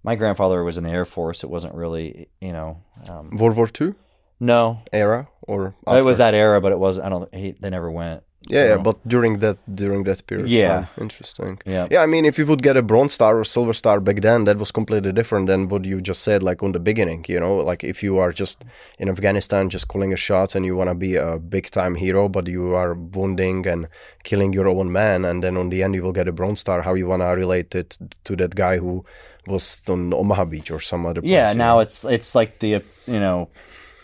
my 0.03 0.15
grandfather 0.15 0.63
was 0.63 0.77
in 0.77 0.83
the 0.83 0.91
Air 0.91 1.05
Force. 1.05 1.43
It 1.43 1.49
wasn't 1.49 1.75
really 1.75 2.29
you 2.41 2.53
know 2.53 2.81
um, 3.07 3.35
World 3.37 3.55
War 3.55 3.69
II 3.79 3.93
no. 4.39 4.81
era 4.93 5.27
or 5.41 5.75
It 5.87 6.03
was 6.03 6.17
that 6.17 6.33
era, 6.33 6.61
but 6.61 6.71
it 6.71 6.79
was 6.79 6.99
I 6.99 7.09
don't. 7.09 7.33
He, 7.33 7.55
they 7.59 7.69
never 7.69 7.91
went. 7.91 8.23
Yeah, 8.47 8.67
yeah, 8.69 8.77
but 8.77 9.05
during 9.05 9.39
that 9.39 9.57
during 9.75 10.05
that 10.05 10.25
period. 10.25 10.47
Yeah. 10.47 10.67
time. 10.67 10.87
interesting. 11.01 11.59
yeah. 11.65 11.87
Yeah, 11.91 12.01
I 12.01 12.05
mean, 12.05 12.23
if 12.23 12.37
you 12.37 12.45
would 12.45 12.63
get 12.63 12.77
a 12.77 12.81
bronze 12.81 13.13
star 13.13 13.37
or 13.37 13.43
silver 13.43 13.73
star 13.73 13.99
back 13.99 14.21
then, 14.21 14.45
that 14.45 14.57
was 14.57 14.71
completely 14.71 15.11
different 15.11 15.47
than 15.47 15.67
what 15.67 15.83
you 15.83 15.99
just 15.99 16.23
said, 16.23 16.41
like 16.41 16.63
on 16.63 16.71
the 16.71 16.79
beginning. 16.79 17.25
You 17.27 17.41
know, 17.41 17.57
like 17.57 17.83
if 17.83 18.01
you 18.01 18.17
are 18.17 18.31
just 18.31 18.63
in 18.97 19.09
Afghanistan, 19.09 19.69
just 19.69 19.89
calling 19.89 20.13
a 20.13 20.17
shot, 20.17 20.55
and 20.55 20.65
you 20.65 20.77
want 20.77 20.89
to 20.89 20.95
be 20.95 21.17
a 21.17 21.37
big 21.37 21.69
time 21.69 21.95
hero, 21.95 22.29
but 22.29 22.47
you 22.47 22.75
are 22.75 22.93
wounding 22.93 23.67
and 23.67 23.89
killing 24.23 24.53
your 24.53 24.69
own 24.69 24.89
man, 24.89 25.25
and 25.25 25.43
then 25.43 25.57
on 25.57 25.69
the 25.69 25.83
end 25.83 25.93
you 25.93 26.01
will 26.01 26.13
get 26.13 26.29
a 26.29 26.31
bronze 26.31 26.61
star. 26.61 26.81
How 26.81 26.93
you 26.93 27.07
want 27.07 27.21
to 27.21 27.27
relate 27.27 27.75
it 27.75 27.97
to 28.23 28.37
that 28.37 28.55
guy 28.55 28.77
who 28.77 29.03
was 29.49 29.81
on 29.89 30.13
Omaha 30.13 30.45
Beach 30.45 30.71
or 30.71 30.79
some 30.79 31.05
other 31.05 31.21
place? 31.21 31.31
Yeah, 31.31 31.53
now 31.53 31.75
know? 31.75 31.79
it's 31.81 32.03
it's 32.05 32.35
like 32.35 32.59
the 32.59 32.69
you 33.07 33.19
know, 33.19 33.49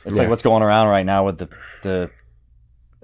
it's 0.06 0.16
Yeah. 0.16 0.22
like 0.24 0.30
what's 0.30 0.44
going 0.44 0.64
around 0.64 0.88
right 0.90 1.06
now 1.06 1.26
with 1.26 1.38
the 1.38 1.50
the 1.84 2.10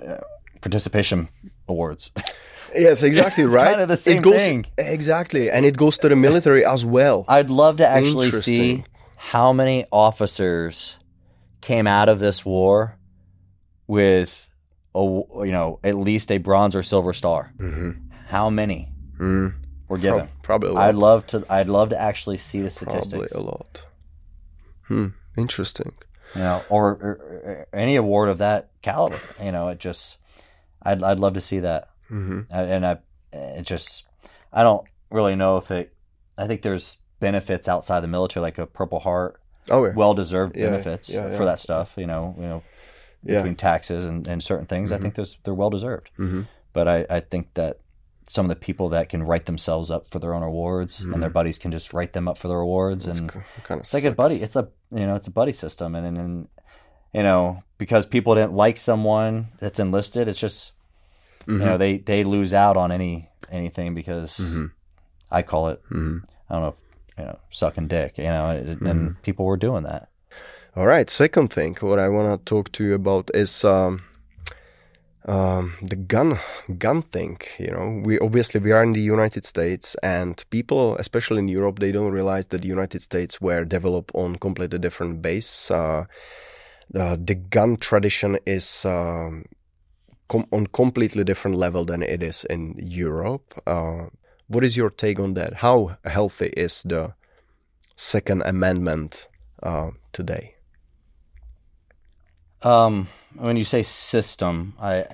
uh, 0.05 0.17
participation 0.61 1.29
awards. 1.67 2.11
yes, 2.75 3.03
exactly 3.03 3.43
It's 3.43 3.53
right. 3.55 3.69
kinda 3.71 3.85
the 3.85 3.97
same 3.97 4.21
goes, 4.21 4.35
thing. 4.35 4.65
Exactly, 4.77 5.49
and 5.51 5.65
it 5.65 5.77
goes 5.77 5.97
to 5.99 6.09
the 6.09 6.15
military 6.15 6.65
as 6.65 6.83
well. 6.85 7.25
I'd 7.27 7.49
love 7.49 7.77
to 7.77 7.87
actually 7.87 8.31
see 8.31 8.83
how 9.17 9.53
many 9.53 9.85
officers 9.91 10.97
came 11.61 11.85
out 11.87 12.09
of 12.09 12.19
this 12.19 12.43
war 12.45 12.97
with 13.87 14.47
a 14.95 14.99
you 14.99 15.51
know 15.51 15.79
at 15.83 15.95
least 15.95 16.31
a 16.31 16.37
bronze 16.37 16.75
or 16.75 16.83
silver 16.83 17.13
star. 17.13 17.53
hmm 17.57 17.91
How 18.27 18.49
many 18.49 18.87
Mm. 19.19 19.53
were 19.87 19.99
given? 19.99 20.29
Probably 20.51 20.69
a 20.69 20.73
lot. 20.73 20.87
I'd 20.89 20.95
love 20.95 21.27
to. 21.27 21.45
I'd 21.49 21.69
love 21.69 21.89
to 21.89 21.99
actually 22.01 22.37
see 22.37 22.61
the 22.61 22.69
statistics. 22.69 23.31
Probably 23.31 23.49
a 23.49 23.51
lot. 23.51 23.85
Hmm. 24.87 25.07
Interesting. 25.37 25.93
you 26.35 26.41
know, 26.41 26.63
or, 26.69 26.87
or, 26.91 27.67
or 27.73 27.79
any 27.79 27.95
award 27.95 28.29
of 28.29 28.37
that 28.39 28.69
caliber. 28.81 29.19
You 29.41 29.51
know, 29.51 29.67
it 29.69 29.79
just, 29.79 30.17
I'd, 30.81 31.01
I'd 31.03 31.19
love 31.19 31.33
to 31.33 31.41
see 31.41 31.59
that. 31.59 31.89
hmm 32.07 32.41
I- 32.51 32.63
And 32.63 32.85
I, 32.85 32.97
it 33.33 33.63
just, 33.65 34.03
I 34.51 34.63
don't 34.63 34.85
really 35.09 35.35
know 35.35 35.57
if 35.57 35.71
it, 35.71 35.93
I 36.37 36.47
think 36.47 36.61
there's 36.61 36.97
benefits 37.19 37.67
outside 37.69 37.99
the 38.01 38.07
military, 38.07 38.41
like 38.41 38.57
a 38.57 38.65
Purple 38.65 38.99
Heart, 38.99 39.39
Oh 39.69 39.85
yeah. 39.85 39.93
well 39.93 40.13
deserved 40.13 40.55
Yeah, 40.57 40.69
benefits 40.69 41.09
yeah, 41.09 41.35
for 41.37 41.45
that 41.45 41.59
stuff, 41.59 41.93
you 41.97 42.07
know, 42.07 42.33
you 42.37 42.43
know, 42.47 42.63
between 43.25 43.55
taxes 43.55 44.05
and, 44.05 44.27
and 44.27 44.41
certain 44.43 44.65
things. 44.65 44.91
I 44.91 44.97
Mhm. 44.97 45.01
think 45.01 45.15
there's, 45.15 45.37
they're 45.43 45.53
well 45.53 45.69
deserved. 45.69 46.09
hmm 46.17 46.41
But 46.73 46.87
I, 46.87 47.05
I 47.09 47.19
think 47.21 47.53
that 47.53 47.79
some 48.31 48.45
of 48.45 48.49
the 48.49 48.55
people 48.67 48.87
that 48.89 49.09
can 49.09 49.23
write 49.23 49.45
themselves 49.45 49.91
up 49.91 50.07
for 50.07 50.19
their 50.19 50.33
own 50.33 50.41
awards 50.43 51.01
and 51.01 51.21
their 51.21 51.29
Mhm. 51.29 51.33
buddies 51.39 51.57
can 51.57 51.71
just 51.71 51.91
write 51.93 52.13
them 52.13 52.27
up 52.29 52.37
for 52.37 52.47
their 52.47 52.59
awards 52.59 53.05
It's 53.05 53.19
and 53.19 53.29
kind 53.29 53.79
of 53.79 53.81
it's 53.81 53.93
like 53.93 54.05
a 54.05 54.11
buddy. 54.11 54.41
It's 54.41 54.55
a 54.55 54.69
you 54.89 55.05
know, 55.05 55.15
it's 55.15 55.27
a 55.27 55.31
buddy 55.31 55.51
system, 55.51 55.95
and 55.95 56.05
and, 56.07 56.17
and 56.17 56.47
you 57.13 57.23
know 57.23 57.63
because 57.77 58.05
people 58.05 58.35
didn't 58.35 58.53
like 58.65 58.77
someone 58.77 59.47
that's 59.59 59.79
enlisted, 59.79 60.27
it's 60.29 60.39
just 60.39 60.71
you 61.47 61.57
know 61.67 61.77
they 61.77 61.97
they 61.97 62.23
lose 62.23 62.53
out 62.53 62.77
on 62.77 62.91
any 62.91 63.29
anything 63.49 63.93
because 63.95 64.37
hmm 64.37 64.67
I 65.29 65.41
call 65.41 65.69
it 65.69 65.81
hmm 65.89 66.19
I 66.49 66.53
don't 66.53 66.63
know 66.63 66.75
you 67.17 67.25
know 67.25 67.39
sucking 67.51 67.87
dick, 67.89 68.17
you 68.17 68.31
know, 68.35 68.49
and 68.49 68.79
Mm-hmm. 68.79 69.21
people 69.23 69.45
were 69.45 69.57
doing 69.57 69.83
that. 69.83 70.07
All 70.75 70.87
right. 70.87 71.09
Second 71.09 71.51
thing, 71.51 71.75
what 71.81 71.99
I 71.99 72.07
want 72.07 72.27
to 72.31 72.49
talk 72.49 72.71
to 72.71 72.83
you 72.85 72.93
about 72.95 73.29
is 73.33 73.65
um, 73.65 74.03
um, 75.25 75.73
the 75.81 75.95
gun 75.95 76.39
gun 76.77 77.01
thing. 77.01 77.39
You 77.59 77.71
know, 77.71 78.01
we 78.03 78.19
obviously 78.19 78.59
we 78.59 78.71
are 78.71 78.83
in 78.83 78.93
the 78.93 79.01
United 79.01 79.45
States, 79.45 79.95
and 80.01 80.43
people, 80.49 80.95
especially 80.97 81.39
in 81.39 81.47
Europe, 81.47 81.79
they 81.79 81.91
don't 81.91 82.11
realize 82.11 82.47
that 82.47 82.61
the 82.61 82.67
United 82.67 83.01
States 83.01 83.39
were 83.39 83.63
developed 83.65 84.11
on 84.13 84.37
completely 84.37 84.79
different 84.79 85.21
base. 85.21 85.69
Uh, 85.69 86.05
uh, 86.95 87.17
the 87.23 87.35
gun 87.35 87.77
tradition 87.77 88.37
is 88.45 88.85
um, 88.85 89.45
com- 90.27 90.47
on 90.51 90.67
completely 90.67 91.23
different 91.23 91.57
level 91.57 91.85
than 91.85 92.01
it 92.01 92.23
is 92.23 92.45
in 92.49 92.75
Europe. 92.77 93.61
Uh, 93.67 94.07
what 94.47 94.63
is 94.63 94.75
your 94.75 94.89
take 94.89 95.19
on 95.19 95.33
that? 95.35 95.55
How 95.55 95.97
healthy 96.03 96.47
is 96.57 96.83
the 96.83 97.13
Second 97.95 98.41
Amendment 98.45 99.27
uh, 99.63 99.91
today? 100.11 100.55
Um, 102.63 103.07
when 103.35 103.57
you 103.57 103.63
say 103.65 103.83
system, 103.83 104.73
I 104.79 105.05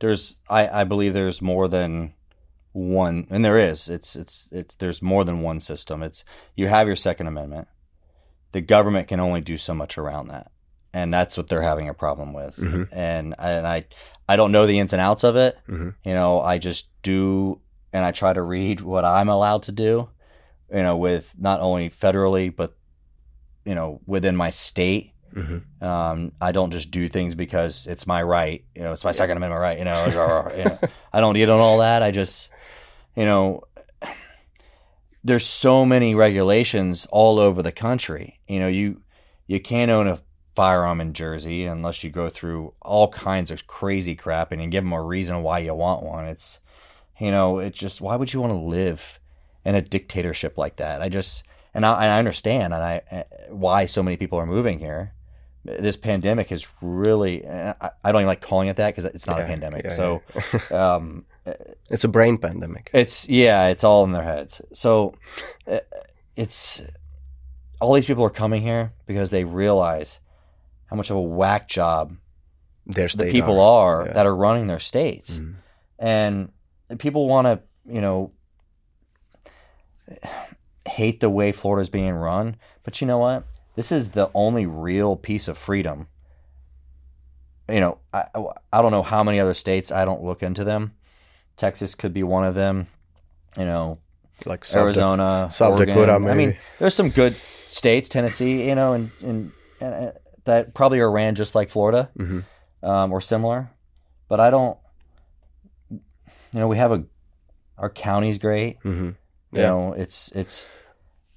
there's 0.00 0.38
I 0.48 0.68
I 0.80 0.84
believe 0.84 1.14
there's 1.14 1.40
more 1.42 1.68
than 1.68 2.14
one, 2.72 3.26
and 3.30 3.44
there 3.44 3.58
is. 3.58 3.88
It's 3.88 4.16
it's 4.16 4.48
it's 4.52 4.74
there's 4.76 5.00
more 5.02 5.24
than 5.24 5.40
one 5.40 5.60
system. 5.60 6.02
It's 6.02 6.24
you 6.56 6.68
have 6.68 6.86
your 6.86 6.96
Second 6.96 7.26
Amendment. 7.26 7.68
The 8.52 8.60
government 8.60 9.08
can 9.08 9.20
only 9.20 9.40
do 9.40 9.58
so 9.58 9.74
much 9.74 9.98
around 9.98 10.28
that, 10.28 10.50
and 10.92 11.12
that's 11.12 11.36
what 11.36 11.48
they're 11.48 11.62
having 11.62 11.88
a 11.88 11.94
problem 11.94 12.32
with. 12.32 12.56
Mhm. 12.56 12.88
And 12.92 13.34
and 13.38 13.66
I 13.66 13.86
I 14.28 14.36
don't 14.36 14.52
know 14.52 14.66
the 14.66 14.78
ins 14.78 14.92
and 14.92 15.02
outs 15.02 15.24
of 15.24 15.36
it. 15.36 15.58
Mhm. 15.68 15.94
You 16.04 16.14
know, 16.14 16.40
I 16.40 16.58
just 16.58 16.88
do, 17.02 17.60
and 17.92 18.04
I 18.04 18.10
try 18.12 18.32
to 18.32 18.42
read 18.42 18.80
what 18.80 19.04
I'm 19.04 19.28
allowed 19.28 19.62
to 19.64 19.72
do. 19.72 20.08
You 20.72 20.82
know, 20.82 20.96
with 20.96 21.34
not 21.38 21.60
only 21.60 21.90
federally 21.90 22.54
but 22.54 22.76
you 23.64 23.74
know 23.74 24.00
within 24.06 24.36
my 24.36 24.50
state 24.50 25.13
Mm-hmm. 25.34 25.84
um, 25.84 26.32
I 26.40 26.52
don't 26.52 26.70
just 26.70 26.90
do 26.90 27.08
things 27.08 27.34
because 27.34 27.86
it's 27.86 28.06
my 28.06 28.22
right. 28.22 28.64
You 28.74 28.82
know, 28.82 28.92
it's 28.92 29.04
my 29.04 29.10
Second 29.10 29.36
Amendment 29.36 29.60
right. 29.60 29.78
You 29.78 29.84
know, 29.84 30.04
you 30.56 30.64
know, 30.64 30.78
I 31.12 31.20
don't 31.20 31.34
get 31.34 31.50
on 31.50 31.58
all 31.58 31.78
that. 31.78 32.02
I 32.02 32.12
just, 32.12 32.48
you 33.16 33.24
know, 33.24 33.64
there's 35.24 35.46
so 35.46 35.86
many 35.86 36.14
regulations 36.14 37.06
all 37.10 37.40
over 37.40 37.62
the 37.62 37.72
country. 37.72 38.38
You 38.46 38.60
know, 38.60 38.68
you 38.68 39.00
you 39.46 39.58
can't 39.58 39.90
own 39.90 40.06
a 40.06 40.20
firearm 40.54 41.00
in 41.00 41.14
Jersey 41.14 41.64
unless 41.64 42.04
you 42.04 42.10
go 42.10 42.28
through 42.28 42.74
all 42.80 43.08
kinds 43.08 43.50
of 43.50 43.66
crazy 43.66 44.14
crap 44.14 44.52
and 44.52 44.62
you 44.62 44.68
give 44.68 44.84
them 44.84 44.92
a 44.92 45.02
reason 45.02 45.42
why 45.42 45.58
you 45.58 45.74
want 45.74 46.02
one. 46.02 46.26
It's, 46.26 46.60
you 47.18 47.30
know, 47.30 47.58
it's 47.58 47.78
just 47.78 48.00
why 48.00 48.16
would 48.16 48.32
you 48.32 48.40
want 48.40 48.52
to 48.52 48.58
live 48.58 49.18
in 49.64 49.74
a 49.74 49.82
dictatorship 49.82 50.56
like 50.56 50.76
that? 50.76 51.02
I 51.02 51.08
just 51.08 51.42
and 51.72 51.84
I, 51.84 52.04
and 52.04 52.12
I 52.12 52.18
understand 52.18 52.72
and 52.72 52.82
I 52.82 53.02
uh, 53.10 53.22
why 53.48 53.86
so 53.86 54.02
many 54.02 54.16
people 54.16 54.38
are 54.38 54.46
moving 54.46 54.78
here 54.78 55.13
this 55.64 55.96
pandemic 55.96 56.52
is 56.52 56.68
really 56.82 57.46
I, 57.48 57.74
I 58.04 58.12
don't 58.12 58.20
even 58.20 58.26
like 58.26 58.40
calling 58.42 58.68
it 58.68 58.76
that 58.76 58.88
because 58.94 59.06
it's 59.06 59.26
not 59.26 59.40
a 59.40 59.44
pandemic 59.44 59.84
yeah, 59.84 59.92
so 59.94 60.22
yeah. 60.70 60.94
um 60.96 61.24
it's 61.90 62.04
a 62.04 62.08
brain 62.08 62.38
pandemic. 62.38 62.90
it's 62.92 63.28
yeah 63.28 63.68
it's 63.68 63.82
all 63.84 64.04
in 64.04 64.12
their 64.12 64.22
heads 64.22 64.60
so 64.72 65.14
uh, 65.66 65.78
it's 66.36 66.82
all 67.80 67.94
these 67.94 68.06
people 68.06 68.24
are 68.24 68.30
coming 68.30 68.62
here 68.62 68.92
because 69.06 69.30
they 69.30 69.44
realize 69.44 70.18
how 70.86 70.96
much 70.96 71.10
of 71.10 71.16
a 71.16 71.20
whack 71.22 71.66
job 71.68 72.16
Their 72.86 73.08
the 73.08 73.30
people 73.30 73.60
are, 73.60 74.04
yeah. 74.06 74.12
that 74.12 74.26
are 74.26 74.36
running 74.36 74.66
their 74.66 74.80
states 74.80 75.36
Mhm. 75.38 75.54
and 75.98 76.52
people 76.98 77.26
want 77.26 77.46
to 77.46 77.60
you 77.90 78.00
know 78.00 78.32
hate 80.86 81.20
the 81.20 81.30
way 81.30 81.52
Florida's 81.52 81.88
being 81.88 82.12
run 82.12 82.56
but 82.82 83.00
you 83.00 83.06
know 83.06 83.18
what 83.18 83.44
this 83.74 83.90
is 83.92 84.10
the 84.12 84.30
only 84.34 84.66
real 84.66 85.16
piece 85.16 85.48
of 85.48 85.58
freedom 85.58 86.08
you 87.68 87.80
know 87.80 87.98
I, 88.12 88.26
I 88.72 88.82
don't 88.82 88.90
know 88.90 89.02
how 89.02 89.22
many 89.22 89.40
other 89.40 89.54
states 89.54 89.90
I 89.90 90.04
don't 90.04 90.22
look 90.22 90.42
into 90.42 90.64
them 90.64 90.92
Texas 91.56 91.94
could 91.94 92.12
be 92.12 92.22
one 92.22 92.44
of 92.44 92.54
them 92.54 92.88
you 93.56 93.64
know 93.64 93.98
like 94.46 94.64
South 94.64 94.82
Arizona 94.82 95.48
South 95.50 95.72
Oregon. 95.72 95.94
Dakota, 95.94 96.30
I 96.30 96.34
mean 96.34 96.56
there's 96.78 96.94
some 96.94 97.10
good 97.10 97.34
states 97.68 98.08
Tennessee 98.08 98.68
you 98.68 98.74
know 98.74 98.92
and, 98.92 99.10
and, 99.22 99.52
and 99.80 100.12
that 100.44 100.74
probably 100.74 101.00
are 101.00 101.10
ran 101.10 101.34
just 101.34 101.54
like 101.54 101.70
Florida 101.70 102.10
hmm 102.16 102.40
um, 102.82 103.12
or 103.12 103.20
similar. 103.22 103.70
But 104.28 104.40
I 104.40 104.50
don't. 104.50 104.76
You 105.90 106.00
know, 106.60 106.68
we 106.68 106.76
have 106.76 106.92
a 106.92 107.04
our 107.78 107.90
county's 107.90 108.38
great. 108.38 108.78
hmm 108.82 109.10
You 109.52 109.62
know, 109.62 109.92
it's 109.94 110.30
it's 110.32 110.66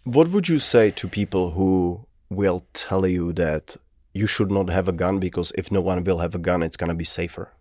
What 0.04 0.30
would 0.30 0.50
you 0.50 0.60
say 0.60 0.92
to 0.92 1.08
people 1.08 1.52
who 1.52 2.07
will 2.30 2.66
tell 2.74 3.08
you 3.08 3.34
that 3.34 3.78
you 4.14 4.28
should 4.28 4.52
not 4.52 4.70
have 4.70 4.88
a 4.88 4.92
gun 4.92 5.20
because 5.20 5.52
if 5.56 5.72
no 5.72 5.82
one 5.82 6.04
will 6.04 6.20
have 6.20 6.36
a 6.36 6.40
gun, 6.40 6.64
it's 6.64 6.78
gonna 6.78 6.96
be 6.96 7.04
safer? 7.04 7.52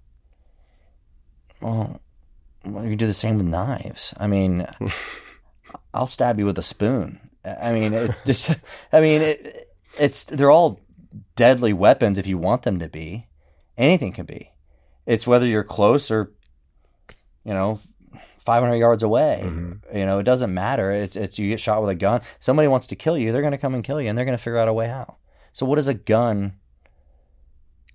well, 2.64 2.84
you 2.84 2.96
do 2.96 3.06
the 3.06 3.14
same 3.14 3.38
with 3.38 3.46
knives. 3.46 4.12
I 4.18 4.26
mean, 4.26 4.66
I'll 5.94 6.06
stab 6.06 6.38
you 6.38 6.46
with 6.46 6.58
a 6.58 6.62
spoon. 6.62 7.20
I 7.44 7.72
mean, 7.72 7.94
it 7.94 8.10
just. 8.26 8.50
I 8.92 9.00
mean, 9.00 9.22
it, 9.22 9.72
it's 9.98 10.24
they're 10.24 10.50
all 10.50 10.80
deadly 11.36 11.72
weapons 11.72 12.18
if 12.18 12.26
you 12.26 12.38
want 12.38 12.62
them 12.62 12.78
to 12.80 12.88
be. 12.88 13.26
Anything 13.78 14.12
can 14.12 14.26
be. 14.26 14.50
It's 15.06 15.26
whether 15.26 15.46
you're 15.46 15.62
close 15.62 16.10
or, 16.10 16.32
you 17.44 17.52
know, 17.52 17.78
500 18.47 18.76
yards 18.76 19.03
away. 19.03 19.42
Mhm. 19.44 19.80
You 19.94 20.07
know, 20.07 20.18
it 20.18 20.22
doesn't 20.22 20.55
matter. 20.55 20.90
It's 20.92 21.16
it's 21.16 21.38
you 21.38 21.49
get 21.49 21.61
shot 21.61 21.82
with 21.82 21.90
a 21.90 21.94
gun. 21.94 22.22
Somebody 22.40 22.68
wants 22.68 22.86
to 22.86 22.97
kill 22.97 23.18
you, 23.18 23.32
they're 23.32 23.42
going 23.42 23.53
to 23.53 23.59
come 23.59 23.74
and 23.74 23.84
kill 23.84 24.01
you, 24.01 24.09
and 24.09 24.16
they're 24.16 24.24
going 24.24 24.36
to 24.38 24.42
figure 24.42 24.59
out 24.59 24.68
a 24.68 24.72
way 24.72 24.86
how. 24.88 25.16
So 25.53 25.66
what 25.66 25.76
does 25.76 25.88
a 25.88 25.94
gun 25.94 26.55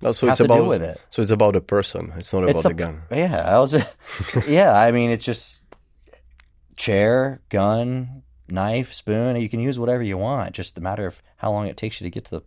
No, 0.01 0.11
so 0.13 0.27
it's 0.29 0.39
about 0.39 0.67
with 0.67 0.83
it? 0.83 0.99
so 1.09 1.21
it's 1.21 1.31
about 1.31 1.55
a 1.55 1.61
person. 1.61 2.11
It's 2.17 2.33
not 2.33 2.43
about 2.43 2.51
It's 2.55 2.63
the 2.63 2.69
a- 2.69 2.73
gun. 2.73 3.01
Yeah, 3.11 3.43
I 3.55 3.57
was. 3.59 3.75
yeah, 4.47 4.73
I 4.73 4.91
mean, 4.91 5.09
it's 5.09 5.23
just 5.25 5.61
chair, 6.75 7.41
gun, 7.49 8.23
knife, 8.47 8.93
spoon. 8.93 9.35
You 9.39 9.47
can 9.49 9.59
use 9.59 9.77
whatever 9.79 10.03
you 10.03 10.17
want. 10.17 10.53
Just 10.53 10.75
the 10.75 10.81
matter 10.81 11.05
of 11.05 11.21
how 11.37 11.51
long 11.51 11.67
it 11.67 11.77
takes 11.77 12.01
you 12.01 12.05
to 12.05 12.09
get 12.11 12.25
to 12.25 12.31
the. 12.31 12.41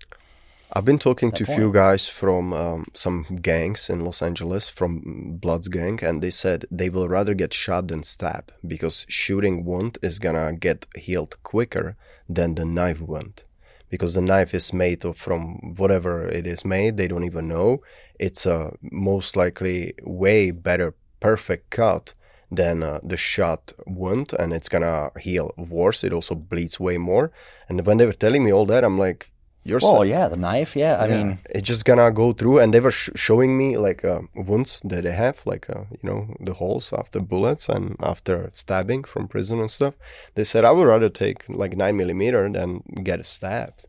I've 0.73 0.85
been 0.85 0.99
talking 0.99 1.31
to 1.33 1.45
a 1.45 1.47
point. 1.47 1.59
few 1.59 1.73
guys 1.73 2.09
from 2.09 2.53
um, 2.53 2.85
some 2.95 3.39
gangs 3.43 3.89
in 3.89 4.01
Los 4.01 4.23
Angeles, 4.23 4.69
from 4.69 5.37
Bloods 5.41 5.69
gang, 5.69 6.01
and 6.03 6.23
they 6.23 6.31
said 6.31 6.67
they 6.71 6.89
will 6.89 7.09
rather 7.09 7.35
get 7.35 7.53
shot 7.55 7.89
than 7.89 8.03
stab 8.03 8.53
because 8.67 9.07
shooting 9.09 9.65
wound 9.65 9.99
is 10.03 10.19
gonna 10.19 10.53
get 10.53 10.87
healed 10.97 11.37
quicker 11.43 11.97
than 12.29 12.55
the 12.55 12.65
knife 12.65 13.01
wound. 13.01 13.45
Because 13.89 14.15
the 14.15 14.23
knife 14.23 14.55
is 14.55 14.73
made 14.73 15.05
of 15.05 15.17
from 15.17 15.75
whatever 15.77 16.27
it 16.27 16.47
is 16.47 16.65
made, 16.65 16.97
they 16.97 17.07
don't 17.07 17.25
even 17.25 17.47
know. 17.47 17.83
It's 18.19 18.45
a 18.45 18.73
most 18.81 19.37
likely 19.37 19.95
way 20.03 20.51
better 20.51 20.95
perfect 21.21 21.71
cut 21.71 22.15
than 22.51 22.83
uh, 22.83 23.01
the 23.05 23.17
shot 23.17 23.73
wound, 23.87 24.33
and 24.39 24.53
it's 24.53 24.69
gonna 24.69 25.11
heal 25.21 25.53
worse. 25.57 26.03
It 26.03 26.13
also 26.13 26.35
bleeds 26.35 26.81
way 26.81 26.99
more. 26.99 27.31
And 27.69 27.87
when 27.87 27.99
they 27.99 28.07
were 28.07 28.13
telling 28.13 28.45
me 28.45 28.53
all 28.53 28.67
that, 28.67 28.83
I'm 28.83 28.99
like, 28.99 29.31
"You're 29.65 29.81
so- 29.81 29.93
Well, 29.93 30.05
yeah, 30.05 30.29
the 30.29 30.37
knife. 30.37 30.77
Yeah, 30.77 30.97
I 30.97 31.07
yeah. 31.09 31.17
mean, 31.25 31.39
it's 31.51 31.67
just 31.67 31.85
gonna 31.85 32.11
go 32.11 32.33
through 32.33 32.59
and 32.61 32.73
they 32.73 32.81
were 32.81 32.91
sh- 32.91 33.11
showing 33.17 33.57
me 33.59 33.77
like 33.79 34.05
uh, 34.05 34.21
wounds 34.35 34.81
that 34.85 35.03
they 35.05 35.13
have 35.13 35.41
like 35.47 35.69
uh, 35.71 35.85
you 35.91 35.99
know 36.03 36.29
the 36.41 36.53
holes 36.55 36.93
after 36.93 37.21
bullets 37.21 37.69
and 37.69 37.97
after 38.01 38.51
stabbing 38.55 39.05
from 39.05 39.27
prison 39.29 39.59
and 39.61 39.71
stuff 39.71 39.95
they 40.35 40.45
said 40.45 40.65
i 40.65 40.71
would 40.71 40.87
rather 40.87 41.09
take 41.09 41.45
like 41.49 41.77
9 41.77 41.97
millimeter 41.97 42.49
than 42.51 42.83
get 43.03 43.25
stabbed 43.27 43.87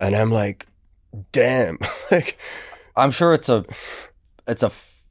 and 0.00 0.14
i'm 0.16 0.30
like 0.32 0.66
damn 1.32 1.78
like 2.10 2.36
I'm 2.96 3.10
sure 3.10 3.34
it's 3.34 3.48
a, 3.48 3.64
it's 4.46 4.62
a, 4.62 4.66
f- 4.66 5.02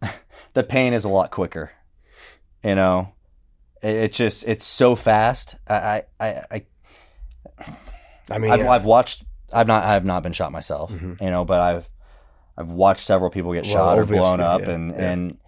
the 0.54 0.62
pain 0.64 0.94
is 0.94 1.04
a 1.04 1.08
lot 1.10 1.30
quicker. 1.30 1.70
You 2.62 2.74
know, 2.74 3.12
it, 3.82 3.94
it 4.04 4.12
just 4.14 4.44
it's 4.48 4.64
so 4.64 4.96
fast. 4.96 5.56
I 5.68 6.02
I 6.18 6.26
I, 6.50 6.62
I 7.58 7.76
i 8.30 8.38
mean 8.38 8.50
I've, 8.50 8.60
yeah. 8.60 8.70
I've 8.70 8.84
watched. 8.84 9.24
I've 9.52 9.66
not. 9.66 9.84
I've 9.84 10.04
not 10.04 10.22
been 10.22 10.32
shot 10.32 10.50
myself. 10.52 10.90
Mhm. 10.90 11.20
You 11.20 11.30
know, 11.30 11.44
but 11.44 11.60
I've 11.60 11.88
I've 12.56 12.68
watched 12.68 13.04
several 13.04 13.30
people 13.30 13.52
get 13.52 13.64
Well, 13.64 13.72
shot 13.72 13.98
or 13.98 14.04
blown 14.04 14.40
up, 14.40 14.62
yeah, 14.62 14.70
and 14.70 14.90
yeah. 14.92 15.10
and 15.10 15.38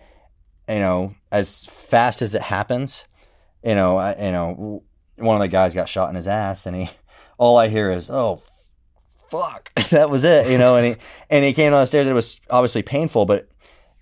you 0.68 0.78
know, 0.80 1.14
as 1.30 1.64
fast 1.66 2.22
as 2.22 2.34
it 2.34 2.42
happens, 2.42 3.04
you 3.64 3.74
know, 3.74 3.96
I, 3.96 4.14
you 4.26 4.32
know, 4.32 4.82
one 5.16 5.36
of 5.36 5.40
the 5.40 5.48
guys 5.48 5.74
got 5.74 5.88
shot 5.88 6.08
in 6.10 6.16
his 6.16 6.26
ass, 6.28 6.66
and 6.66 6.74
he, 6.76 6.90
all 7.38 7.56
I 7.56 7.68
hear 7.68 7.90
is, 7.90 8.10
"Oh, 8.10 8.42
fuck," 9.30 9.72
that 9.90 10.10
was 10.10 10.24
it, 10.24 10.48
you 10.50 10.58
know, 10.58 10.76
and 10.76 10.86
he 10.86 10.96
and 11.30 11.44
he 11.44 11.52
came 11.52 11.72
down 11.72 11.80
the 11.80 11.86
stairs. 11.86 12.08
It 12.08 12.12
was 12.14 12.40
obviously 12.50 12.82
painful, 12.82 13.26
but 13.26 13.48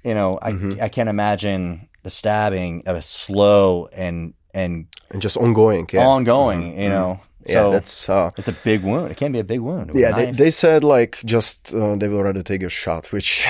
you 0.02 0.14
know, 0.14 0.38
I 0.42 0.52
Mhm. 0.52 0.80
I 0.82 0.88
can't 0.88 1.08
imagine 1.08 1.88
the 2.02 2.10
stabbing 2.10 2.82
of 2.86 2.96
a 2.96 3.02
slow 3.02 3.88
and 3.92 4.34
and 4.52 4.86
and 5.10 5.22
just 5.22 5.36
ongoing 5.36 5.88
yeah 5.92 6.06
ongoing, 6.06 6.74
Mhm, 6.74 6.78
you 6.82 6.88
know. 6.88 7.20
Yeah 7.46 7.54
So 7.54 7.72
that's 7.72 8.08
uh 8.08 8.30
it's 8.38 8.48
a 8.48 8.56
big 8.64 8.82
wound. 8.82 9.10
It 9.12 9.16
can 9.16 9.32
be 9.32 9.38
a 9.38 9.44
big 9.44 9.60
wound. 9.60 9.90
yeah 9.94 10.12
they, 10.16 10.30
they 10.32 10.50
said 10.50 10.82
like 10.84 11.18
just 11.24 11.74
uh, 11.74 11.96
they 11.96 12.08
will 12.08 12.22
rather 12.22 12.42
take 12.42 12.62
a 12.62 12.68
shot 12.68 13.12
which 13.12 13.46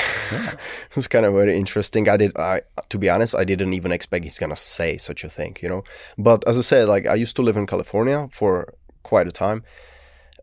was 0.96 1.06
kind 1.08 1.24
of 1.26 1.32
very 1.34 1.56
interesting. 1.56 2.08
I 2.08 2.16
did 2.16 2.32
i 2.36 2.62
to 2.88 2.98
be 2.98 3.08
honest 3.08 3.34
i 3.34 3.44
didn't 3.44 3.72
even 3.72 3.92
expect 3.92 4.24
he's 4.24 4.38
gonna 4.38 4.56
say 4.56 4.98
such 4.98 5.24
a 5.24 5.28
thing 5.28 5.56
you 5.62 5.68
know? 5.68 5.82
But 6.18 6.42
as 6.48 6.56
i 6.58 6.62
said 6.62 6.88
like 6.88 7.06
i 7.06 7.14
used 7.14 7.36
to 7.36 7.42
live 7.42 7.56
in 7.56 7.66
california 7.66 8.28
for 8.32 8.74
quite 9.02 9.26
a 9.28 9.32
time. 9.32 9.62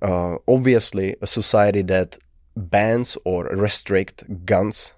Uh, 0.02 0.36
obviously 0.47 1.16
a 1.22 1.28
society 1.28 1.84
that 1.84 2.18
bans 2.56 3.18
or 3.24 3.45
restrict 3.68 4.24
guns 4.45 4.93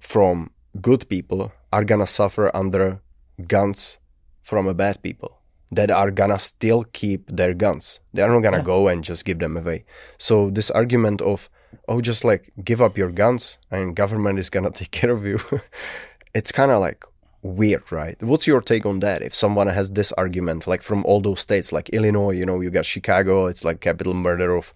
from 0.00 0.50
good 0.80 1.08
people 1.08 1.52
are 1.72 1.84
gonna 1.84 2.06
suffer 2.06 2.50
under 2.54 3.00
guns 3.46 3.98
from 4.42 4.66
a 4.66 4.74
bad 4.74 5.00
people 5.02 5.38
that 5.72 5.90
are 5.90 6.10
gonna 6.10 6.38
still 6.38 6.84
keep 6.92 7.20
their 7.28 7.54
guns. 7.54 8.00
They 8.14 8.22
are 8.22 8.28
not 8.28 8.40
gonna 8.42 8.58
Yeah. 8.58 8.62
go 8.74 8.88
and 8.88 9.02
just 9.02 9.24
give 9.24 9.38
them 9.38 9.56
away. 9.56 9.84
So 10.18 10.50
this 10.50 10.70
argument 10.70 11.20
of 11.22 11.48
oh 11.88 12.00
just 12.00 12.24
like 12.24 12.52
give 12.62 12.80
up 12.82 12.98
your 12.98 13.10
guns 13.10 13.58
and 13.70 13.96
government 13.96 14.38
is 14.38 14.50
gonna 14.50 14.70
take 14.80 14.90
care 14.90 15.10
of 15.10 15.24
you, 15.24 15.38
it's 16.34 16.52
kind 16.52 16.70
of 16.70 16.80
like 16.80 17.04
weird, 17.42 17.90
right? 17.90 18.22
What's 18.22 18.46
your 18.46 18.60
take 18.60 18.84
on 18.86 19.00
that? 19.00 19.22
If 19.22 19.34
someone 19.34 19.66
has 19.66 19.90
this 19.90 20.12
argument, 20.12 20.66
like 20.66 20.82
from 20.82 21.04
all 21.06 21.20
those 21.20 21.40
states, 21.40 21.72
like 21.72 21.88
Illinois, 21.88 22.32
you 22.36 22.46
know, 22.46 22.60
you 22.60 22.70
got 22.70 22.86
Chicago, 22.86 23.46
it's 23.46 23.64
like 23.64 23.80
capital 23.80 24.14
murder 24.14 24.54
of 24.56 24.72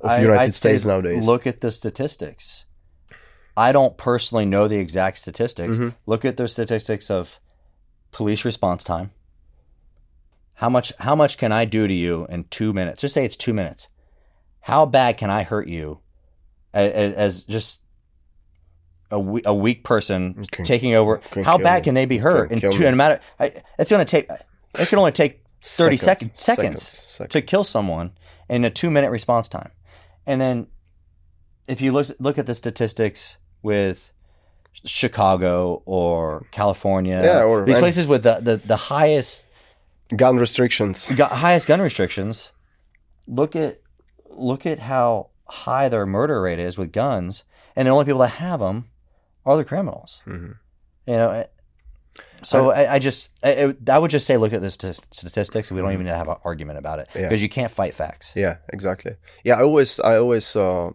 of 0.00 0.10
I- 0.10 0.20
United 0.20 0.40
I'd 0.42 0.54
States 0.54 0.84
nowadays. 0.84 1.24
Look 1.24 1.46
at 1.46 1.60
the 1.60 1.70
statistics. 1.70 2.66
I 3.56 3.70
don't 3.72 3.96
personally 3.96 4.44
know 4.44 4.66
the 4.68 4.78
exact 4.78 5.18
statistics. 5.18 5.78
Mhm. 5.78 5.94
Look 6.06 6.24
at 6.24 6.36
the 6.36 6.48
statistics 6.48 7.08
of 7.08 7.38
police 8.10 8.44
response 8.44 8.82
time. 8.84 9.12
How 10.54 10.68
much 10.68 10.92
how 10.98 11.14
much 11.16 11.36
can 11.38 11.52
I 11.52 11.64
do 11.64 11.86
to 11.88 11.92
you 11.94 12.26
in 12.28 12.44
2 12.44 12.72
minutes? 12.72 13.00
Just 13.00 13.14
say 13.14 13.24
it's 13.24 13.36
2 13.36 13.52
minutes. 13.52 13.88
How 14.60 14.86
bad 14.86 15.16
can 15.18 15.30
I 15.30 15.42
hurt 15.42 15.68
you 15.68 15.98
as, 16.72 17.12
as 17.14 17.44
just 17.44 17.82
a, 19.10 19.18
we- 19.18 19.42
a 19.44 19.52
weak 19.54 19.84
person 19.84 20.44
Can- 20.50 20.64
taking 20.64 20.94
over? 20.94 21.20
How 21.44 21.58
bad 21.58 21.82
me. 21.82 21.84
can 21.84 21.94
they 21.94 22.06
be 22.06 22.18
hurt 22.18 22.50
Can 22.50 22.64
in 22.64 22.72
two 22.72 22.86
in 22.86 22.94
a 22.94 22.96
matter 22.96 23.20
I, 23.38 23.52
it's 23.78 23.90
going 23.90 24.04
to 24.04 24.10
take 24.10 24.28
it 24.30 24.88
can 24.88 24.98
only 24.98 25.12
take 25.12 25.42
30 25.64 25.96
seconds 25.96 26.30
seconds, 26.34 26.82
seconds. 26.82 27.32
to 27.32 27.42
kill 27.42 27.64
someone 27.64 28.12
in 28.48 28.64
a 28.64 28.70
two 28.70 28.90
minute 28.90 29.10
response 29.10 29.48
time. 29.48 29.70
And 30.26 30.40
then 30.40 30.66
if 31.68 31.80
you 31.80 31.92
look 31.92 32.06
look 32.20 32.38
at 32.38 32.46
the 32.46 32.54
statistics 32.54 33.38
with 33.62 34.12
Chicago 34.84 35.82
or 35.86 36.46
California, 36.50 37.20
Yeah, 37.24 37.42
or- 37.44 37.64
these 37.64 37.78
places 37.78 38.06
with 38.06 38.22
the, 38.22 38.38
the, 38.40 38.56
the 38.58 38.76
highest 38.76 39.46
gun 40.16 40.36
restrictions. 40.38 41.08
got 41.16 41.32
highest 41.32 41.66
gun 41.66 41.80
restrictions, 41.80 42.50
look 43.26 43.54
at 43.56 43.80
look 44.30 44.66
at 44.66 44.78
how 44.80 45.30
high 45.48 45.88
their 45.88 46.06
murder 46.06 46.40
rate 46.42 46.58
is 46.58 46.76
with 46.78 46.92
guns, 46.92 47.44
and 47.76 47.86
the 47.86 47.92
only 47.92 48.04
people 48.04 48.20
that 48.20 48.28
have 48.28 48.60
them 48.60 48.88
are 49.44 49.56
the 49.56 49.64
criminals. 49.64 50.20
Mhm. 50.26 50.56
You 51.06 51.14
know, 51.16 51.46
so 52.42 52.70
I, 52.70 52.94
I 52.94 52.98
just 52.98 53.28
I, 53.42 53.74
I 53.90 53.98
would 53.98 54.10
just 54.10 54.26
say 54.26 54.36
look 54.36 54.52
at 54.52 54.60
the 54.62 54.70
statistics. 54.70 55.70
We 55.70 55.80
don't 55.80 55.92
even 55.92 56.06
need 56.06 56.12
to 56.12 56.16
have 56.16 56.28
an 56.28 56.36
argument 56.44 56.78
about 56.78 56.98
it 56.98 57.08
Mm-hmm. 57.08 57.18
Yeah. 57.18 57.28
because 57.28 57.42
you 57.42 57.48
can't 57.48 57.70
fight 57.72 57.94
facts. 57.94 58.32
Yeah, 58.34 58.56
exactly. 58.72 59.16
Yeah, 59.44 59.56
I 59.58 59.62
always 59.62 60.00
I 60.00 60.16
always 60.16 60.54
uh, 60.56 60.90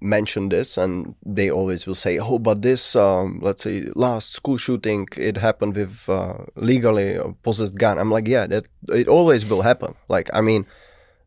mention 0.00 0.48
this, 0.48 0.76
and 0.76 1.14
they 1.24 1.50
always 1.50 1.86
will 1.86 1.94
say, 1.94 2.18
"Oh, 2.18 2.38
but 2.38 2.62
this, 2.62 2.94
um, 2.96 3.40
let's 3.42 3.62
say, 3.62 3.86
last 3.94 4.32
school 4.32 4.56
shooting, 4.56 5.08
it 5.16 5.36
happened 5.36 5.74
with 5.76 6.08
uh, 6.08 6.34
legally 6.56 7.18
possessed 7.42 7.76
gun." 7.76 7.98
I'm 7.98 8.10
like, 8.10 8.28
yeah, 8.28 8.46
that 8.46 8.66
it 8.88 9.08
always 9.08 9.44
will 9.44 9.62
happen. 9.62 9.94
Like, 10.08 10.30
I 10.32 10.40
mean, 10.40 10.66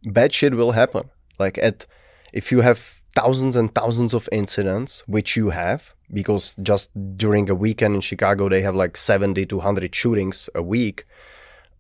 bad 0.04 0.34
shit 0.34 0.54
will 0.54 0.72
happen. 0.72 1.10
Like, 1.40 1.58
at 1.58 1.86
if 2.34 2.52
you 2.52 2.62
have 2.62 3.02
thousands 3.16 3.56
and 3.56 3.74
thousands 3.76 4.14
of 4.14 4.30
incidents, 4.32 5.04
which 5.08 5.36
you 5.36 5.50
have, 5.50 5.94
because 6.14 6.56
just 6.62 6.90
during 7.18 7.50
a 7.50 7.56
weekend 7.56 7.96
in 7.96 8.02
Chicago, 8.02 8.50
they 8.50 8.62
have 8.62 8.76
like 8.76 8.98
70 8.98 9.46
to 9.48 9.58
100 9.58 9.94
shootings 9.94 10.50
a 10.56 10.62
week 10.62 11.06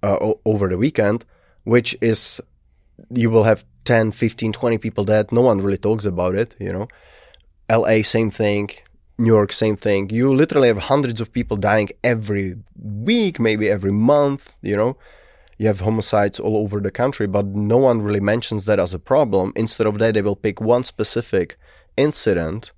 uh, 0.03 0.33
over 0.45 0.67
the 0.67 0.77
weekend, 0.77 1.25
which 1.63 1.95
is 2.01 2.41
you 3.09 3.29
will 3.29 3.43
have 3.43 3.65
10 3.85 4.11
15 4.11 4.53
20 4.53 4.77
people 4.77 5.03
dead 5.03 5.31
no 5.31 5.41
one 5.41 5.61
really 5.61 5.77
talks 5.77 6.05
about 6.05 6.35
it 6.35 6.55
you 6.59 6.71
know? 6.71 6.87
La 7.69 8.01
same 8.03 8.29
thing. 8.29 8.69
New 9.17 9.33
york 9.33 9.51
same 9.53 9.77
thing. 9.77 10.09
You 10.09 10.33
literally 10.33 10.67
have 10.67 10.77
hundreds 10.93 11.21
of 11.21 11.31
people 11.31 11.57
dying 11.57 11.89
every 12.03 12.55
week 12.81 13.39
maybe 13.39 13.69
every 13.69 13.91
month 13.91 14.53
you 14.61 14.75
know? 14.75 14.97
You 15.57 15.67
have 15.67 15.81
homicides 15.81 16.39
all 16.39 16.57
over 16.57 16.79
the 16.79 16.91
country 16.91 17.27
but 17.27 17.45
no 17.45 17.77
one 17.77 18.01
really 18.01 18.19
mentions 18.19 18.65
that 18.65 18.79
as 18.79 18.93
a 18.93 18.99
problem. 18.99 19.53
Instead 19.55 19.87
of 19.87 19.99
that 19.99 20.13
they 20.13 20.21
will 20.21 20.35
pick 20.35 20.59
one 20.59 20.83
specific 20.83 21.57
incident 21.97 22.71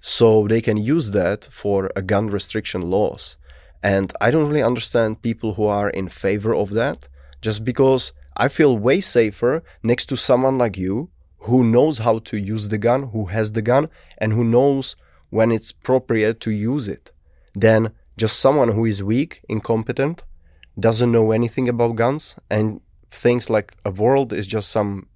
so 0.00 0.46
they 0.48 0.60
can 0.60 0.76
use 0.76 1.10
that 1.10 1.48
for 1.50 1.90
a 1.94 2.02
gun 2.02 2.28
restriction 2.28 2.82
laws. 2.82 3.36
And 3.82 4.12
i 4.20 4.30
don't 4.30 4.48
really 4.48 4.62
understand 4.62 5.22
people 5.22 5.54
who 5.54 5.66
are 5.66 5.90
in 5.90 6.08
favor 6.08 6.54
of 6.54 6.70
that 6.70 6.98
just 7.40 7.64
because 7.64 8.12
I 8.40 8.48
feel 8.48 8.78
way 8.78 9.02
safer 9.02 9.62
next 9.82 10.06
to 10.06 10.16
someone 10.16 10.56
like 10.56 10.78
you 10.78 11.10
who 11.40 11.62
knows 11.62 11.98
how 11.98 12.20
to 12.20 12.38
use 12.38 12.68
the 12.68 12.78
gun, 12.78 13.10
who 13.12 13.26
has 13.26 13.52
the 13.52 13.60
gun, 13.60 13.90
and 14.16 14.32
who 14.32 14.44
knows 14.44 14.96
when 15.28 15.52
it's 15.52 15.72
appropriate 15.72 16.40
to 16.40 16.50
use 16.50 16.88
it 16.88 17.12
than 17.54 17.92
just 18.16 18.40
someone 18.40 18.72
who 18.72 18.86
is 18.86 19.02
weak, 19.02 19.42
incompetent, 19.48 20.22
doesn't 20.78 21.12
know 21.12 21.32
anything 21.32 21.68
about 21.68 21.96
guns, 21.96 22.36
and 22.48 22.80
thinks 23.10 23.50
like 23.50 23.76
a 23.84 23.90
world 23.90 24.32
is 24.32 24.46
just 24.46 24.70
some 24.70 25.06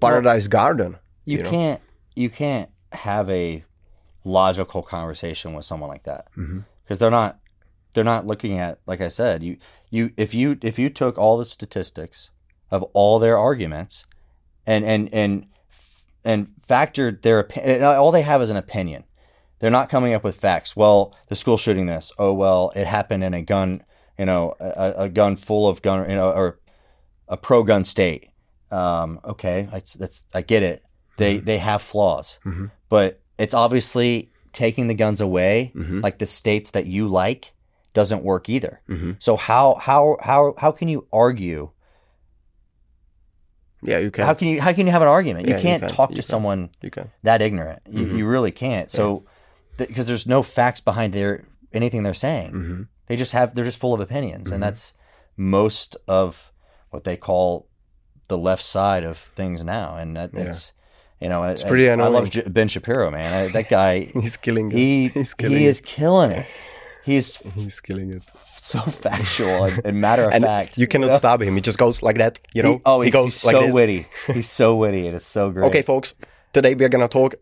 paradise 0.00 0.48
garden. 0.48 0.96
You, 1.26 1.36
You 1.36 1.42
know? 1.42 1.50
can't 1.50 1.80
you 2.14 2.30
can't 2.30 2.70
have 2.92 3.28
a 3.28 3.62
logical 4.24 4.82
conversation 4.82 5.52
with 5.52 5.66
someone 5.66 5.90
like 5.90 6.04
that 6.04 6.28
mm-hmm. 6.32 6.60
because 6.82 6.98
they're 6.98 7.10
not 7.10 7.40
they're 7.92 8.04
not 8.04 8.26
looking 8.26 8.58
at 8.58 8.78
like 8.86 9.02
I 9.02 9.08
said, 9.08 9.42
you 9.42 9.58
you 9.94 10.10
if 10.16 10.34
you 10.34 10.58
if 10.62 10.78
you 10.78 10.90
took 10.90 11.16
all 11.18 11.36
the 11.38 11.44
statistics 11.44 12.30
of 12.70 12.82
all 12.92 13.18
their 13.18 13.38
arguments 13.38 14.04
and 14.66 14.84
and 14.84 15.08
and 15.12 15.46
and 16.24 16.48
factored 16.68 17.22
their 17.22 17.38
opinion, 17.40 17.82
all 17.84 18.10
they 18.12 18.22
have 18.22 18.42
is 18.42 18.50
an 18.50 18.56
opinion. 18.56 19.04
They're 19.60 19.70
not 19.70 19.88
coming 19.88 20.12
up 20.14 20.24
with 20.24 20.36
facts. 20.36 20.74
Well, 20.76 21.14
the 21.28 21.36
school 21.36 21.56
shooting 21.56 21.86
this. 21.86 22.12
Oh 22.18 22.32
well, 22.32 22.72
it 22.74 22.86
happened 22.86 23.24
in 23.24 23.32
a 23.34 23.42
gun, 23.42 23.82
you 24.18 24.24
know, 24.24 24.54
a, 24.60 25.04
a 25.04 25.08
gun 25.08 25.36
full 25.36 25.68
of 25.68 25.80
gun, 25.82 26.08
you 26.10 26.16
know, 26.16 26.30
or 26.30 26.58
a 27.28 27.36
pro 27.36 27.62
gun 27.62 27.84
state. 27.84 28.28
Um, 28.70 29.20
okay, 29.24 29.68
that's, 29.70 29.92
that's 29.94 30.24
I 30.34 30.42
get 30.42 30.62
it. 30.62 30.82
They 31.16 31.36
Mm-hmm. 31.36 31.44
they 31.46 31.58
have 31.58 31.80
flaws, 31.82 32.38
but 32.88 33.20
it's 33.38 33.54
obviously 33.54 34.32
taking 34.52 34.88
the 34.88 34.94
guns 34.94 35.20
away, 35.20 35.72
Mm-hmm. 35.74 36.00
like 36.00 36.18
the 36.18 36.26
states 36.26 36.70
that 36.72 36.86
you 36.86 37.06
like, 37.08 37.52
doesn't 37.94 38.22
work 38.22 38.48
either. 38.48 38.80
Mm-hmm. 38.88 39.12
So 39.20 39.36
how 39.36 39.76
how 39.80 40.18
how 40.20 40.54
how 40.58 40.70
can 40.72 40.88
you 40.88 41.06
argue? 41.12 41.70
Yeah, 43.82 43.98
you 43.98 44.10
can. 44.10 44.24
How 44.24 44.34
can 44.34 44.48
you 44.48 44.60
how 44.60 44.72
can 44.72 44.86
you 44.86 44.92
have 44.92 45.02
an 45.02 45.08
argument? 45.08 45.46
Yeah, 45.46 45.52
you 45.54 45.56
you 45.58 45.62
can't 45.62 45.82
can. 45.82 45.90
talk 45.90 46.10
You 46.10 46.16
to 46.16 46.22
can. 46.22 46.28
someone 46.28 46.70
you 46.82 46.90
can. 46.90 47.10
that 47.22 47.42
ignorant. 47.42 47.82
You, 47.90 48.06
Mhm. 48.06 48.18
you 48.18 48.26
really 48.26 48.50
can't. 48.50 48.90
So 48.90 49.24
because 49.76 50.06
there's 50.06 50.26
no 50.26 50.42
facts 50.42 50.80
behind 50.80 51.12
their 51.12 51.44
anything 51.72 52.02
they're 52.02 52.14
saying. 52.14 52.52
Mm-hmm. 52.52 52.82
They 53.06 53.16
just 53.16 53.32
have 53.32 53.54
they're 53.54 53.64
just 53.64 53.78
full 53.78 53.92
of 53.92 54.00
opinions, 54.00 54.50
and 54.50 54.62
that's 54.62 54.94
most 55.36 55.96
of 56.08 56.52
what 56.90 57.04
they 57.04 57.16
call 57.16 57.68
the 58.28 58.38
left 58.38 58.62
side 58.62 59.04
of 59.04 59.18
things 59.18 59.62
now. 59.64 59.96
And 59.96 60.16
that, 60.16 60.30
Yeah. 60.32 60.54
you 61.20 61.28
know 61.28 61.42
it's 61.44 61.62
pretty 61.62 61.90
I, 61.90 61.92
I 61.94 62.08
love. 62.08 62.30
J- 62.30 62.48
Ben 62.48 62.68
Shapiro, 62.68 63.10
man. 63.10 63.34
I, 63.34 63.48
that 63.48 63.68
guy, 63.68 64.04
He's 64.14 64.38
killing 64.38 64.72
it. 64.72 64.76
he 64.78 65.08
He's 65.08 65.34
killing 65.34 65.58
he 65.58 65.66
it. 65.66 65.68
is 65.68 65.80
killing 65.82 66.30
it. 66.30 66.46
He's 67.04 67.36
He's 67.54 67.80
killing 67.80 68.10
it. 68.12 68.22
so 68.56 68.80
factual 68.80 69.64
and, 69.64 69.80
and 69.84 70.00
matter 70.00 70.24
of 70.24 70.32
And 70.34 70.44
fact. 70.44 70.78
you 70.78 70.86
cannot 70.86 71.10
know? 71.10 71.16
stop 71.18 71.42
him. 71.42 71.54
He 71.54 71.60
just 71.60 71.78
goes 71.78 72.02
like 72.02 72.16
that. 72.18 72.38
You 72.54 72.62
know. 72.62 72.74
He, 72.74 72.80
oh, 72.86 73.00
he 73.02 73.10
goes 73.10 73.34
he's 73.40 73.44
like 73.44 73.54
so 73.56 73.66
this. 73.66 73.74
witty. 73.74 74.06
He's 74.32 74.50
so 74.50 74.76
witty, 74.76 75.06
and 75.06 75.16
it's 75.16 75.26
so 75.26 75.50
great. 75.50 75.66
Okay, 75.66 75.82
folks. 75.82 76.14
Today 76.52 76.74
we 76.74 76.84
are 76.84 76.88
gonna 76.88 77.08
talk. 77.08 77.34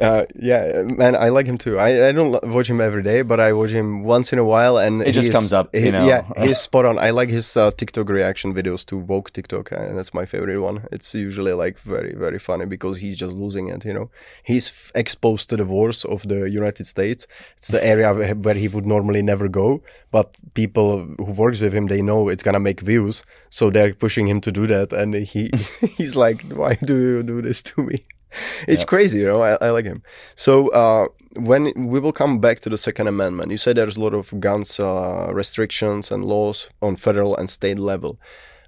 Uh, 0.00 0.24
yeah, 0.36 0.82
man, 0.84 1.14
I 1.16 1.28
like 1.28 1.46
him 1.46 1.58
too. 1.58 1.78
I, 1.78 2.08
I 2.08 2.12
don't 2.12 2.30
watch 2.50 2.68
him 2.68 2.80
every 2.80 3.02
day, 3.02 3.22
but 3.22 3.40
I 3.40 3.52
watch 3.52 3.70
him 3.70 4.04
once 4.04 4.32
in 4.32 4.38
a 4.38 4.44
while, 4.44 4.76
and 4.78 5.02
It 5.02 5.12
just 5.12 5.32
comes 5.32 5.52
up, 5.52 5.74
you 5.74 5.80
he- 5.82 5.90
know. 5.90 6.06
Yeah, 6.06 6.24
he's 6.44 6.58
spot 6.60 6.84
on. 6.84 6.98
I 6.98 7.10
like 7.10 7.28
his 7.28 7.56
uh, 7.56 7.70
TikTok 7.72 8.08
reaction 8.08 8.54
videos 8.54 8.84
to 8.86 8.96
woke 8.96 9.32
TikTok, 9.32 9.72
and 9.72 9.98
that's 9.98 10.14
my 10.14 10.24
favorite 10.26 10.60
one. 10.60 10.86
It's 10.92 11.14
usually 11.14 11.52
like 11.52 11.78
very 11.80 12.14
very 12.14 12.38
funny 12.38 12.66
because 12.66 12.98
he's 12.98 13.18
just 13.18 13.32
losing 13.32 13.68
it. 13.68 13.84
You 13.84 13.92
know, 13.94 14.10
he's 14.44 14.68
f- 14.68 14.92
exposed 14.94 15.48
to 15.50 15.56
the 15.56 15.64
wars 15.64 16.04
of 16.04 16.22
the 16.26 16.48
United 16.50 16.86
States. 16.86 17.26
It's 17.58 17.68
the 17.68 17.84
area 17.84 18.12
where 18.14 18.34
where 18.34 18.54
he 18.54 18.68
would 18.68 18.86
normally 18.86 19.22
never 19.22 19.48
go, 19.48 19.82
but 20.10 20.36
people 20.54 21.06
who 21.18 21.32
works 21.32 21.60
with 21.60 21.72
him 21.74 21.86
they 21.86 22.02
know 22.02 22.28
it's 22.28 22.42
gonna 22.42 22.60
make 22.60 22.80
views, 22.80 23.22
so 23.50 23.70
they're 23.70 23.94
pushing 23.94 24.26
him 24.28 24.40
to 24.40 24.52
do 24.52 24.66
that, 24.68 24.92
and 24.92 25.14
he 25.14 25.50
he's 25.96 26.16
like, 26.16 26.42
why 26.52 26.74
do 26.82 26.96
you 26.98 27.22
do 27.22 27.42
this 27.42 27.62
to 27.62 27.82
me? 27.82 28.04
It's 28.68 28.84
crazy, 28.84 29.18
you 29.18 29.26
know. 29.26 29.42
I, 29.42 29.56
I 29.60 29.70
like 29.70 29.84
him. 29.84 30.02
So 30.34 30.68
uh, 30.68 31.08
when 31.34 31.72
we 31.88 32.00
will 32.00 32.12
come 32.12 32.38
back 32.38 32.60
to 32.60 32.70
the 32.70 32.78
Second 32.78 33.06
Amendment, 33.06 33.50
you 33.50 33.58
say 33.58 33.72
there's 33.72 33.96
a 33.96 34.00
lot 34.00 34.14
of 34.14 34.38
guns 34.40 34.78
uh, 34.78 35.30
restrictions 35.32 36.10
and 36.10 36.24
laws 36.24 36.68
on 36.80 36.96
federal 36.96 37.36
and 37.36 37.48
state 37.48 37.78
level. 37.78 38.18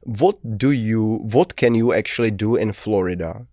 What 0.03 0.59
do 0.59 0.71
you? 0.71 1.19
What 1.19 1.57
can 1.57 1.75
you 1.75 1.93
actually 1.93 2.31
do 2.31 2.57
in 2.57 2.73
Florida? 2.73 3.47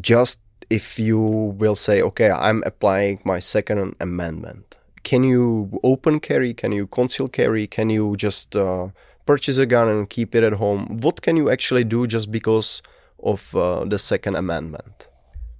Just 0.00 0.40
if 0.70 0.98
you 0.98 1.18
will 1.18 1.74
say, 1.74 2.02
okay, 2.02 2.30
I'm 2.30 2.62
applying 2.66 3.20
my 3.24 3.38
Second 3.38 3.96
Amendment. 4.00 4.76
Can 5.02 5.22
you 5.22 5.78
open 5.84 6.18
carry? 6.20 6.52
Can 6.54 6.72
you 6.72 6.86
conceal 6.86 7.28
carry? 7.28 7.66
Can 7.66 7.90
you 7.90 8.16
just 8.16 8.56
uh, 8.56 8.88
purchase 9.24 9.58
a 9.58 9.66
gun 9.66 9.88
and 9.88 10.10
keep 10.10 10.34
it 10.34 10.42
at 10.42 10.54
home? 10.54 10.98
What 11.00 11.22
can 11.22 11.36
you 11.36 11.50
actually 11.50 11.84
do 11.84 12.06
just 12.06 12.30
because 12.30 12.82
of 13.22 13.54
uh, 13.54 13.84
the 13.84 13.98
Second 13.98 14.36
Amendment? 14.36 15.05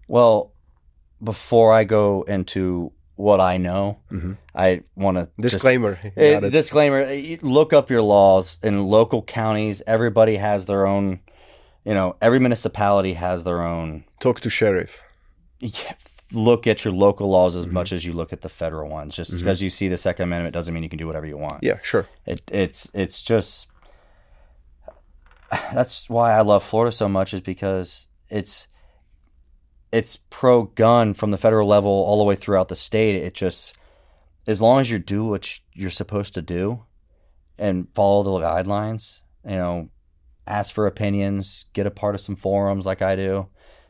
Well, 0.09 0.53
before 1.23 1.73
I 1.73 1.85
go 1.85 2.23
into 2.23 2.93
what 3.17 3.41
I 3.41 3.57
know, 3.57 3.99
Mhm. 4.13 4.37
I 4.55 4.83
want 4.95 5.17
to 5.17 5.29
Disclaimer. 5.41 5.95
Got 6.17 6.45
it. 6.45 6.51
disclaimer: 6.51 6.99
eh, 7.03 7.37
Look 7.43 7.73
up 7.73 7.91
your 7.91 8.03
laws 8.03 8.59
in 8.63 8.85
local 8.87 9.23
counties. 9.23 9.83
Everybody 9.87 10.37
has 10.37 10.67
their 10.67 10.87
own. 10.87 11.21
You 11.85 11.95
know, 11.95 12.17
every 12.21 12.39
municipality 12.41 13.15
has 13.15 13.45
their 13.45 13.63
own. 13.63 14.05
Talk 14.21 14.41
to 14.41 14.51
sheriff. 14.51 14.99
Yeah, 15.61 15.95
look 16.33 16.67
at 16.67 16.85
your 16.85 16.93
local 16.93 17.29
laws 17.31 17.55
Mm-hmm. 17.55 17.61
as 17.69 17.73
much 17.73 17.93
as 17.93 18.05
you 18.05 18.13
look 18.13 18.33
at 18.33 18.43
the 18.43 18.49
federal 18.49 18.91
ones. 18.91 19.15
Just 19.17 19.39
because 19.39 19.63
you 19.63 19.71
see 19.71 19.89
the 19.89 19.97
Second 19.97 20.25
Amendment 20.25 20.53
doesn't 20.53 20.75
mean 20.75 20.83
you 20.83 20.89
can 20.91 20.99
do 20.99 21.07
whatever 21.07 21.27
you 21.27 21.39
want. 21.39 21.63
Yeah, 21.65 21.79
sure. 21.83 22.07
It, 22.27 22.43
it's 22.53 22.91
it's 22.93 23.23
just 23.23 23.69
that's 25.73 26.09
why 26.11 26.33
I 26.33 26.41
love 26.43 26.65
Florida 26.65 26.93
so 26.93 27.09
much 27.09 27.33
is 27.33 27.41
because 27.41 28.09
it's 28.29 28.67
it's 29.97 30.17
pro 30.29 30.65
gun 30.65 31.15
from 31.15 31.31
the 31.31 31.39
federal 31.39 31.67
level 31.67 31.91
all 31.91 32.19
the 32.19 32.25
way 32.25 32.37
throughout 32.37 32.69
the 32.69 32.77
state. 32.77 33.17
It 33.17 33.33
just 33.33 33.75
as 34.47 34.61
long 34.61 34.79
as 34.79 34.91
you 34.91 34.99
do 34.99 35.25
what 35.25 35.59
you're 35.73 35.89
supposed 35.89 36.35
to 36.35 36.43
do 36.43 36.85
and 37.59 37.89
follow 37.95 38.23
the 38.23 38.45
guidelines, 38.45 39.21
you 39.43 39.57
know, 39.57 39.89
ask 40.47 40.75
for 40.75 40.87
opinions, 40.87 41.65
get 41.73 41.87
a 41.87 41.91
part 41.91 42.15
of 42.15 42.21
some 42.21 42.37
forums 42.37 42.85
like 42.85 43.01
I 43.01 43.17
do. 43.17 43.49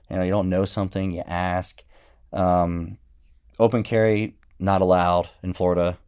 You 0.08 0.16
know, 0.16 0.22
you 0.22 0.30
don't 0.30 0.48
know 0.48 0.64
something, 0.64 1.10
you 1.10 1.24
ask. 1.26 1.82
Um, 2.32 2.98
open 3.58 3.82
carry 3.82 4.36
not 4.60 4.82
allowed 4.82 5.28
in 5.42 5.54
Florida. 5.54 5.98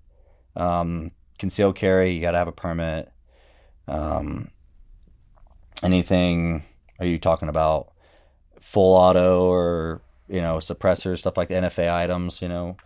Um, 0.54 1.10
concealed 1.40 1.74
carry, 1.74 2.12
you 2.12 2.20
got 2.20 2.30
to 2.30 2.38
have 2.38 2.46
a 2.46 2.52
permit. 2.52 3.10
Um, 3.88 4.52
anything? 5.82 6.62
Are 7.00 7.06
you 7.06 7.18
talking 7.18 7.48
about 7.48 7.92
full 8.70 8.94
auto 8.96 9.46
or 9.50 10.00
you 10.28 10.40
know 10.40 10.56
suppressors, 10.58 11.18
stuff 11.18 11.36
like 11.36 11.48
the 11.48 11.54
NFA 11.54 11.92
items? 11.92 12.42
You 12.42 12.48
know 12.48 12.76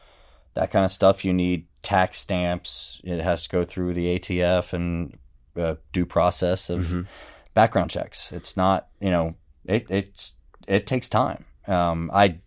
that 0.55 0.71
kind 0.71 0.85
of 0.85 0.93
stuff. 0.93 1.25
You 1.25 1.33
need 1.33 1.67
tax 1.83 2.19
stamps. 2.19 3.01
It 3.05 3.21
has 3.21 3.43
to 3.45 3.49
go 3.49 3.65
through 3.65 3.95
the 3.95 4.19
ATF 4.19 4.73
and 4.73 5.19
uh, 5.57 5.75
due 5.93 6.07
process 6.07 6.71
of 6.71 6.85
Mhm. 6.87 7.07
background 7.55 7.91
checks. 7.91 8.33
It's 8.33 8.57
not 8.57 8.89
you 9.01 9.11
know 9.11 9.35
it 9.65 9.87
it's 9.91 10.33
it 10.69 10.87
takes 10.87 11.09
time. 11.09 11.45
Um, 11.67 12.11
I 12.15 12.39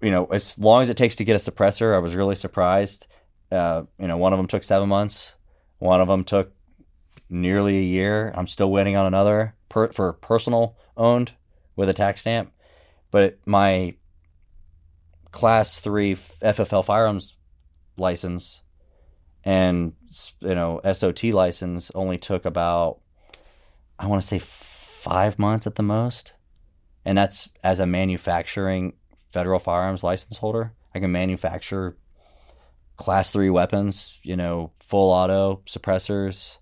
you 0.00 0.10
know 0.10 0.24
as 0.26 0.56
long 0.58 0.82
as 0.82 0.88
it 0.88 0.96
takes 0.96 1.16
to 1.16 1.24
get 1.24 1.36
a 1.36 1.50
suppressor, 1.50 1.94
I 1.94 1.98
was 1.98 2.14
really 2.14 2.36
surprised. 2.36 3.06
Uh, 3.52 3.82
you 3.98 4.06
know, 4.06 4.16
one 4.16 4.32
of 4.32 4.38
them 4.38 4.46
took 4.46 4.62
seven 4.62 4.88
months. 4.88 5.32
One 5.78 6.00
of 6.00 6.06
them 6.08 6.22
took 6.24 6.52
nearly 7.28 7.78
a 7.78 7.82
year. 7.82 8.32
I'm 8.36 8.46
still 8.46 8.70
waiting 8.70 8.96
on 8.96 9.06
another 9.06 9.54
per, 9.68 9.90
for 9.92 10.12
personal 10.12 10.76
owned 10.96 11.32
with 11.80 11.88
a 11.88 11.94
tax 11.94 12.20
stamp. 12.20 12.52
But 13.10 13.38
my 13.46 13.94
class 15.32 15.80
three 15.80 16.14
FFL 16.14 16.84
firearms 16.84 17.36
license 17.96 18.60
and 19.44 19.94
you 20.40 20.54
know 20.54 20.80
SOT 20.92 21.24
license 21.24 21.90
only 21.94 22.18
took 22.18 22.44
about 22.44 22.98
I 23.98 24.06
want 24.06 24.20
to 24.20 24.28
say 24.28 24.38
five 24.38 25.38
months 25.38 25.66
at 25.66 25.76
the 25.76 25.82
most, 25.82 26.34
and 27.04 27.16
that's 27.16 27.48
as 27.64 27.80
a 27.80 27.86
manufacturing 27.86 28.92
federal 29.32 29.58
firearms 29.58 30.04
license 30.04 30.36
holder. 30.36 30.74
I 30.94 31.00
can 31.00 31.12
manufacture 31.12 31.96
class 32.98 33.30
three 33.30 33.48
weapons, 33.48 34.18
you 34.22 34.36
know, 34.36 34.72
full 34.80 35.10
auto 35.10 35.62
suppressors, 35.66 36.58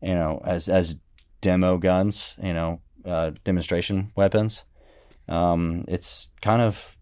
you 0.00 0.14
know, 0.14 0.40
as 0.44 0.68
as 0.68 1.00
demo 1.40 1.78
guns, 1.78 2.34
you 2.40 2.52
know, 2.52 2.80
uh, 3.04 3.32
demonstration 3.44 4.12
weapons. 4.16 4.62
Um, 5.28 5.84
it's 5.88 6.28
kind 6.40 6.62
of, 6.62 6.96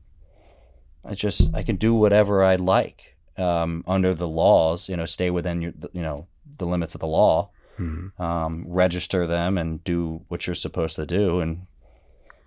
I 1.05 1.15
just 1.15 1.51
I 1.55 1.63
can 1.63 1.77
do 1.77 1.95
whatever 1.95 2.43
I 2.45 2.57
like 2.57 3.17
um, 3.39 3.85
under 3.87 4.15
the 4.15 4.29
laws, 4.29 4.89
you 4.89 4.97
know, 4.97 5.07
stay 5.07 5.31
within 5.31 5.63
your 5.63 5.73
you 5.93 6.03
know 6.03 6.27
the 6.59 6.67
limits 6.67 6.95
of 6.95 7.01
the 7.01 7.07
law, 7.07 7.51
Mhm. 7.79 8.19
um, 8.21 8.65
register 8.69 9.27
them, 9.27 9.57
and 9.57 9.83
do 9.85 10.23
what 10.29 10.47
you're 10.47 10.55
supposed 10.55 10.97
to 10.97 11.07
do. 11.07 11.41
And 11.41 11.67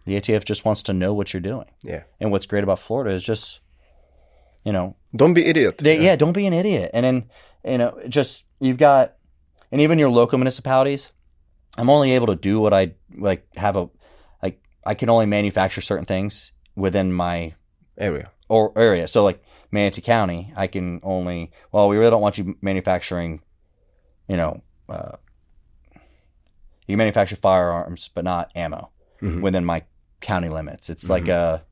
the 0.05 0.15
ATF 0.15 0.45
just 0.45 0.65
wants 0.65 0.83
to 0.83 0.93
know 0.93 1.13
what 1.13 1.33
you're 1.33 1.41
doing. 1.41 1.65
Yeah. 1.81 2.03
And 2.19 2.31
what's 2.31 2.45
great 2.45 2.63
about 2.63 2.77
Florida 2.79 3.15
is 3.15 3.23
just, 3.23 3.59
you 4.63 4.71
know, 4.71 4.95
Don't 5.15 5.33
be 5.33 5.45
idiot. 5.45 5.77
they, 5.79 5.99
yeah. 6.03 6.15
don't 6.15 6.33
be 6.33 6.45
an 6.45 6.53
idiot. 6.53 6.91
And 6.93 7.03
then, 7.05 7.29
you 7.65 7.77
know, 7.79 7.97
just 8.09 8.43
you've 8.59 8.77
got, 8.77 9.13
and 9.71 9.81
even 9.81 9.97
your 9.97 10.09
local 10.11 10.37
municipalities, 10.37 11.11
I'm 11.77 11.89
only 11.89 12.11
able 12.13 12.27
to 12.27 12.35
do 12.35 12.59
what 12.59 12.73
I 12.73 12.93
like. 13.15 13.47
Have 13.55 13.75
a 13.75 13.89
like 14.41 14.61
I 14.85 14.93
can 14.95 15.09
only 15.09 15.25
manufacture 15.25 15.81
certain 15.81 16.05
things 16.05 16.51
within 16.75 17.11
my 17.13 17.53
Area. 17.97 18.31
or 18.49 18.71
area. 18.77 19.07
So 19.07 19.23
like 19.23 19.43
Manatee 19.71 20.01
County, 20.01 20.53
I 20.55 20.67
can 20.67 20.99
only. 21.03 21.51
Well, 21.71 21.87
we 21.89 21.97
really 21.97 22.11
don't 22.11 22.21
want 22.21 22.37
you 22.37 22.55
manufacturing. 22.61 23.41
You 24.27 24.37
know, 24.37 24.61
uh, 24.89 25.17
you 26.87 26.97
manufacture 26.97 27.35
firearms, 27.35 28.09
but 28.13 28.23
not 28.23 28.51
ammo 28.55 28.89
Mhm. 29.21 29.41
within 29.41 29.65
my 29.65 29.83
county 30.21 30.49
limits. 30.49 30.89
It's 30.89 31.09
like 31.09 31.27
a, 31.27 31.63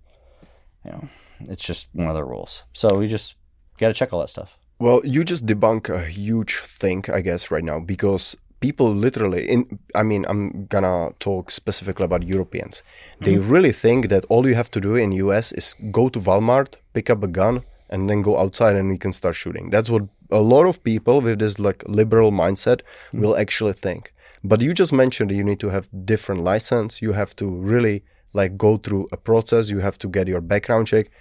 you 0.86 0.92
know, 0.92 1.10
it's 1.42 1.64
just 1.64 1.88
one 1.94 2.08
of 2.10 2.16
the 2.16 2.24
rules. 2.24 2.64
So 2.74 2.98
we 2.98 3.08
just 3.08 3.36
got 3.78 3.88
to 3.90 3.94
check 3.94 4.14
all 4.14 4.20
that 4.22 4.30
stuff. 4.30 4.58
Well, 4.80 5.02
you 5.06 5.24
just 5.24 5.46
debunk 5.46 5.90
a 5.90 6.06
huge 6.08 6.58
thing, 6.60 7.06
I 7.14 7.22
guess, 7.22 7.52
right 7.52 7.64
now 7.64 7.80
because 7.80 8.36
people 8.62 8.94
literally 8.94 9.50
in 9.50 9.80
I 9.94 10.04
mean, 10.04 10.26
I'm 10.30 10.68
gonna 10.68 11.10
talk 11.20 11.52
specifically 11.52 12.06
about 12.06 12.24
Europeans. 12.24 12.84
They 13.20 13.36
mm-hmm. 13.36 13.52
really 13.52 13.74
think 13.74 14.10
that 14.10 14.24
all 14.30 14.48
you 14.48 14.56
have 14.56 14.72
to 14.72 14.80
do 14.80 14.96
in 14.96 15.12
US 15.12 15.52
is 15.52 15.76
go 15.92 16.08
to 16.10 16.20
Walmart, 16.20 16.76
pick 16.94 17.10
up 17.10 17.24
a 17.24 17.28
gun, 17.28 17.64
and 17.90 18.10
then 18.10 18.22
go 18.22 18.38
outside 18.38 18.76
and 18.76 18.92
you 18.92 18.98
can 18.98 19.12
start 19.12 19.36
shooting. 19.36 19.70
That's 19.70 19.90
what 19.90 20.04
a 20.30 20.42
lot 20.42 20.66
of 20.66 20.82
people 20.84 21.20
with 21.20 21.40
this 21.40 21.60
like 21.60 21.84
liberal 21.88 22.32
mindset 22.32 22.80
mm-hmm. 22.80 23.22
will 23.22 23.36
actually 23.36 23.74
think. 23.74 24.14
But 24.44 24.62
you 24.62 24.74
just 24.74 24.94
mentioned 24.94 25.30
that 25.30 25.36
you 25.36 25.44
need 25.44 25.60
to 25.60 25.70
have 25.70 25.88
different 26.06 26.42
license. 26.42 27.02
You 27.02 27.12
have 27.12 27.36
to 27.36 27.46
really 27.48 28.04
like 28.34 28.58
go 28.58 28.78
through 28.78 29.08
a 29.12 29.18
process. 29.18 29.70
You 29.70 29.80
have 29.80 29.98
to 30.00 30.08
get 30.08 30.28
your 30.28 30.42
background 30.42 30.88
check 30.88 31.12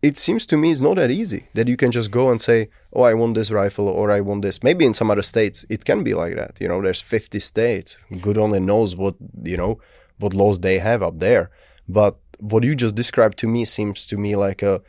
it 0.00 0.16
seems 0.16 0.46
to 0.46 0.56
me 0.56 0.70
it's 0.70 0.80
not 0.80 0.96
that 0.96 1.10
easy 1.10 1.48
that 1.54 1.68
you 1.68 1.76
can 1.76 1.90
just 1.90 2.10
go 2.10 2.30
and 2.30 2.40
say, 2.40 2.68
"Oh, 2.92 3.02
I 3.02 3.14
want 3.14 3.34
this 3.34 3.50
rifle," 3.50 3.88
or 3.88 4.10
"I 4.10 4.20
want 4.20 4.42
this." 4.42 4.62
Maybe 4.62 4.84
in 4.86 4.94
some 4.94 5.10
other 5.10 5.22
states 5.22 5.66
it 5.68 5.84
can 5.84 6.04
be 6.04 6.14
like 6.14 6.36
that. 6.36 6.56
You 6.60 6.68
know, 6.68 6.80
there's 6.80 7.00
50 7.00 7.40
states. 7.40 7.96
Good 8.20 8.38
only 8.38 8.60
knows 8.60 8.94
what 8.94 9.16
you 9.42 9.56
know 9.56 9.80
what 10.18 10.34
laws 10.34 10.60
they 10.60 10.78
have 10.78 11.02
up 11.02 11.18
there. 11.18 11.50
But 11.88 12.16
what 12.38 12.62
you 12.64 12.74
just 12.74 12.94
described 12.94 13.38
to 13.38 13.48
me 13.48 13.64
seems 13.64 14.06
to 14.06 14.16
me 14.16 14.36
like 14.36 14.62
a 14.62 14.80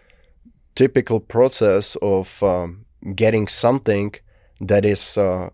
typical 0.76 1.20
process 1.20 1.97
of 2.01 2.41
um, 2.43 2.86
getting 3.16 3.47
something 3.47 4.14
that 4.62 4.86
is 4.86 5.18
uh, 5.18 5.49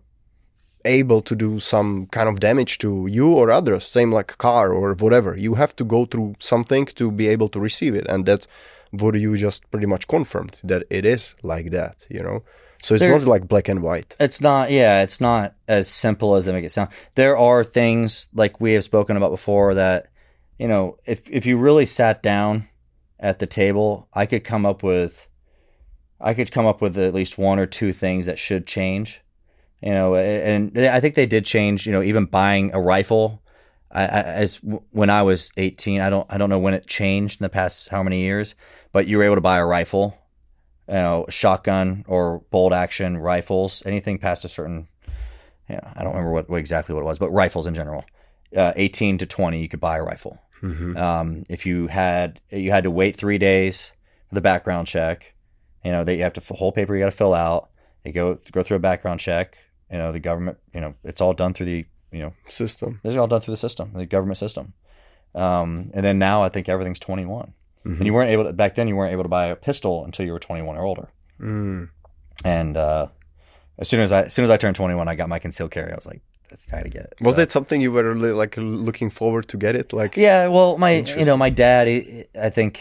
able 0.84 1.22
to 1.22 1.34
do 1.34 1.60
some 1.60 2.06
kind 2.06 2.28
of 2.28 2.40
damage 2.40 2.78
to 2.78 3.06
you 3.10 3.32
or 3.32 3.50
others. 3.50 3.86
Same 3.86 4.12
like 4.12 4.32
a 4.32 4.36
car 4.36 4.72
or 4.72 4.94
whatever. 4.94 5.36
You 5.36 5.54
have 5.54 5.74
to 5.76 5.84
go 5.84 6.04
through 6.04 6.36
something 6.40 6.86
to 6.96 7.10
be 7.10 7.26
able 7.28 7.48
to 7.50 7.60
receive 7.60 7.94
it, 7.94 8.06
and 8.08 8.26
that's 8.26 8.46
what 9.00 9.14
you 9.14 9.36
just 9.36 9.70
pretty 9.70 9.86
much 9.86 10.06
confirmed 10.08 10.60
that 10.64 10.84
it 10.90 11.04
is 11.04 11.34
like 11.42 11.70
that, 11.70 12.06
you 12.08 12.20
know? 12.20 12.42
So 12.82 12.94
it's 12.94 13.02
There- 13.02 13.18
not 13.18 13.26
like 13.26 13.48
black 13.48 13.68
and 13.68 13.82
white. 13.82 14.14
It's 14.20 14.40
not, 14.40 14.70
yeah, 14.70 15.02
it's 15.02 15.20
not 15.20 15.54
as 15.66 15.88
simple 15.88 16.36
as 16.36 16.44
they 16.44 16.52
make 16.52 16.64
it 16.64 16.72
sound. 16.72 16.90
There 17.14 17.36
are 17.36 17.64
things 17.64 18.28
like 18.34 18.60
we 18.60 18.72
have 18.72 18.84
spoken 18.84 19.16
about 19.16 19.30
before 19.30 19.74
that, 19.74 20.08
you 20.58 20.68
know, 20.68 20.96
if 21.06 21.20
if 21.30 21.46
you 21.46 21.56
really 21.56 21.86
sat 21.86 22.22
down 22.22 22.68
at 23.18 23.38
the 23.38 23.46
table, 23.46 24.08
I 24.12 24.26
could 24.26 24.44
come 24.44 24.66
up 24.66 24.82
with, 24.82 25.26
I 26.20 26.34
could 26.34 26.52
come 26.52 26.66
up 26.66 26.80
with 26.80 26.96
at 26.98 27.14
least 27.14 27.38
one 27.38 27.58
or 27.58 27.66
two 27.66 27.92
things 27.92 28.26
that 28.26 28.38
should 28.38 28.66
change. 28.66 29.20
You 29.82 29.92
know, 29.92 30.14
and 30.16 30.76
I 30.78 31.00
think 31.00 31.14
they 31.14 31.26
did 31.26 31.44
change. 31.44 31.86
You 31.86 31.92
know, 31.92 32.02
even 32.02 32.24
buying 32.24 32.70
a 32.74 32.80
rifle. 32.80 33.42
I, 33.90 34.02
I, 34.02 34.06
as 34.06 34.56
when 34.90 35.10
I 35.10 35.22
was 35.22 35.52
18, 35.56 36.00
I 36.00 36.10
don't 36.10 36.26
I 36.28 36.38
don't 36.38 36.50
know 36.50 36.58
when 36.58 36.74
it 36.74 36.86
changed 36.86 37.40
in 37.40 37.44
the 37.44 37.48
past 37.48 37.88
how 37.88 38.02
many 38.02 38.20
years, 38.20 38.54
but 38.92 39.06
you 39.06 39.18
were 39.18 39.24
able 39.24 39.36
to 39.36 39.40
buy 39.40 39.58
a 39.58 39.66
rifle 39.66 40.18
you 40.88 40.94
know, 40.94 41.26
shotgun 41.28 42.04
or 42.06 42.40
bolt 42.50 42.72
action 42.72 43.16
rifles, 43.16 43.82
anything 43.86 44.18
past 44.18 44.44
a 44.44 44.48
certain, 44.48 44.86
you 45.68 45.74
know, 45.74 45.88
I 45.94 46.04
don't 46.04 46.12
remember 46.12 46.32
what, 46.32 46.48
what 46.48 46.58
exactly 46.58 46.94
what 46.94 47.00
it 47.00 47.06
was, 47.06 47.18
but 47.18 47.30
rifles 47.30 47.66
in 47.66 47.74
general, 47.74 48.04
uh, 48.56 48.72
18 48.76 49.18
to 49.18 49.26
20, 49.26 49.60
you 49.60 49.68
could 49.68 49.80
buy 49.80 49.98
a 49.98 50.02
rifle. 50.02 50.38
hmm 50.60 50.96
Um, 50.96 51.44
if 51.48 51.66
you 51.66 51.88
had, 51.88 52.40
you 52.50 52.70
had 52.70 52.84
to 52.84 52.90
wait 52.90 53.16
three 53.16 53.38
days 53.38 53.92
for 54.28 54.36
the 54.36 54.40
background 54.40 54.86
check, 54.86 55.34
you 55.84 55.90
know, 55.90 56.04
that 56.04 56.14
you 56.14 56.22
have 56.22 56.34
to, 56.34 56.54
whole 56.54 56.72
paper 56.72 56.94
you 56.94 57.00
got 57.02 57.10
to 57.10 57.16
fill 57.16 57.34
out, 57.34 57.70
you 58.04 58.12
go, 58.12 58.38
go 58.52 58.62
through 58.62 58.76
a 58.76 58.80
background 58.80 59.18
check, 59.18 59.58
you 59.90 59.98
know, 59.98 60.12
the 60.12 60.20
government, 60.20 60.58
you 60.72 60.80
know, 60.80 60.94
it's 61.02 61.20
all 61.20 61.32
done 61.32 61.52
through 61.52 61.66
the, 61.66 61.84
you 62.12 62.20
know, 62.20 62.32
System. 62.48 63.00
it's 63.04 63.16
all 63.16 63.26
done 63.26 63.40
through 63.40 63.52
the 63.52 63.58
system, 63.58 63.90
the 63.94 64.06
government 64.06 64.38
system. 64.38 64.72
Um, 65.34 65.90
and 65.94 66.04
then 66.04 66.18
now 66.18 66.42
I 66.42 66.48
think 66.48 66.68
everything's 66.68 66.98
21. 67.00 67.52
Mhm. 67.84 67.96
And 67.98 68.06
you 68.06 68.12
weren't 68.14 68.30
able 68.30 68.44
to, 68.44 68.52
back 68.52 68.74
then 68.74 68.88
you 68.88 68.96
weren't 68.96 69.12
able 69.12 69.22
to 69.24 69.28
buy 69.28 69.46
a 69.46 69.56
pistol 69.56 70.04
until 70.04 70.24
you 70.26 70.32
were 70.32 70.38
21 70.40 70.76
or 70.76 70.82
older 70.82 71.08
Mm. 71.40 71.90
and 72.44 72.76
uh, 72.76 73.08
as 73.78 73.88
soon 73.88 74.00
as 74.00 74.10
I 74.12 74.22
as 74.22 74.32
soon 74.34 74.44
as 74.44 74.50
I 74.50 74.56
turned 74.56 74.74
21, 74.76 75.06
I 75.06 75.14
got 75.14 75.28
my 75.28 75.38
concealed 75.38 75.70
carry. 75.70 75.92
I 75.92 75.96
was 75.96 76.06
like, 76.06 76.22
I 76.50 76.56
gotta 76.78 76.88
get 76.88 77.02
it. 77.04 77.14
Was 77.20 77.34
So- 77.34 77.40
that 77.40 77.52
something 77.52 77.80
you 77.82 77.92
were 77.92 78.14
really, 78.14 78.32
like 78.32 78.56
looking 78.56 79.10
forward 79.10 79.46
to 79.48 79.56
get 79.58 79.74
it? 79.76 79.92
Like, 79.92 80.16
Yeah, 80.16 80.48
well, 80.48 80.78
my 80.78 80.92
you 81.18 81.24
know 81.26 81.36
my 81.36 81.50
dad, 81.50 81.86
he- 81.88 82.24
I 82.40 82.48
think, 82.48 82.80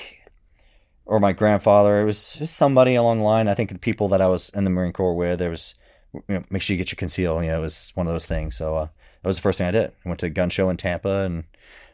or 1.06 1.20
my 1.20 1.34
grandfather, 1.34 2.00
it 2.02 2.06
was 2.06 2.18
somebody 2.18 2.96
along 2.96 3.18
the 3.20 3.24
line. 3.26 3.48
I 3.50 3.54
think 3.56 3.72
the 3.72 3.78
people 3.80 4.08
that 4.10 4.22
I 4.22 4.28
was 4.28 4.50
in 4.56 4.64
the 4.64 4.70
Marine 4.70 4.94
Corps 4.94 5.14
with, 5.16 5.40
there 5.40 5.50
was, 5.52 5.76
you 6.14 6.22
know, 6.30 6.44
make 6.50 6.62
sure 6.62 6.74
you 6.74 6.78
get 6.82 6.92
your 6.92 6.98
conceal. 6.98 7.44
You 7.44 7.50
know, 7.50 7.58
it 7.60 7.62
was 7.62 7.92
one 7.96 8.08
of 8.08 8.14
those 8.14 8.26
things. 8.26 8.56
So 8.56 8.78
uh, 8.78 8.88
that 9.26 9.30
was 9.30 9.38
the 9.38 9.42
first 9.42 9.58
thing 9.58 9.66
I 9.66 9.72
did. 9.72 9.92
I 10.06 10.08
went 10.10 10.20
to 10.20 10.28
a 10.28 10.30
gun 10.30 10.52
show 10.52 10.70
in 10.70 10.78
Tampa, 10.78 11.24
and 11.24 11.46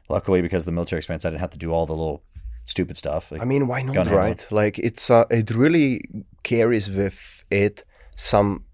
luckily 0.09 0.41
because 0.41 0.63
of 0.63 0.65
the 0.65 0.73
military 0.73 0.97
expense, 0.97 1.23
I 1.23 1.29
didn't 1.29 1.39
have 1.39 1.51
to 1.51 1.57
do 1.57 1.71
all 1.71 1.85
the 1.85 1.93
little 1.93 2.21
stupid 2.65 2.97
stuff. 2.97 3.31
Like, 3.31 3.41
I 3.41 3.45
mean, 3.45 3.69
why 3.69 3.83
not, 3.83 3.95
Gun 3.95 4.07
handling. 4.07 4.17
right? 4.17 4.47
Like, 4.51 4.77
it's 4.79 5.09
uh, 5.09 5.23
it 5.31 5.49
really 5.49 6.01
carries 6.43 6.91
with 6.91 7.45
it 7.49 7.85
some, 8.17 8.65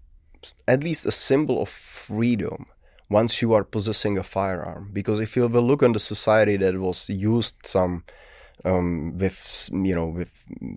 at 0.66 0.82
least 0.82 1.06
a 1.06 1.12
symbol 1.12 1.62
of 1.62 1.68
freedom 1.68 2.66
once 3.08 3.40
you 3.40 3.52
are 3.52 3.62
possessing 3.62 4.18
a 4.18 4.24
firearm. 4.24 4.90
Because 4.92 5.20
if 5.20 5.36
you 5.36 5.44
a 5.44 5.46
look 5.46 5.84
on 5.84 5.92
the 5.92 6.00
society 6.00 6.56
that 6.56 6.80
was 6.80 7.08
used 7.08 7.54
some 7.62 8.02
um, 8.64 9.16
with 9.18 9.70
you 9.72 9.94
know 9.94 10.06
with 10.06 10.32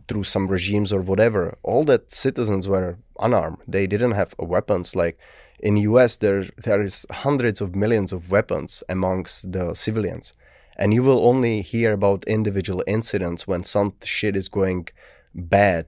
through 0.08 0.26
some 0.26 0.48
regimes 0.48 0.94
or 0.94 1.02
whatever, 1.02 1.58
all 1.64 1.84
that 1.86 2.12
citizens 2.12 2.68
were 2.68 3.00
unarmed. 3.20 3.58
They 3.68 3.88
didn't 3.88 4.12
have 4.12 4.36
weapons. 4.38 4.96
Like 4.96 5.18
in 5.62 5.78
U.S., 5.78 6.18
there 6.18 6.46
there 6.58 6.82
is 6.82 7.06
hundreds 7.12 7.62
of 7.62 7.76
millions 7.76 8.12
of 8.12 8.32
weapons 8.32 8.84
amongst 8.90 9.52
the 9.52 9.74
civilians, 9.74 10.34
and 10.78 10.94
you 10.94 11.04
will 11.04 11.26
only 11.28 11.62
hear 11.62 11.94
about 11.94 12.24
individual 12.26 12.84
incidents 12.88 13.48
when 13.48 13.64
some 13.64 13.94
shit 14.04 14.36
is 14.36 14.50
going 14.50 14.88
bad. 15.36 15.86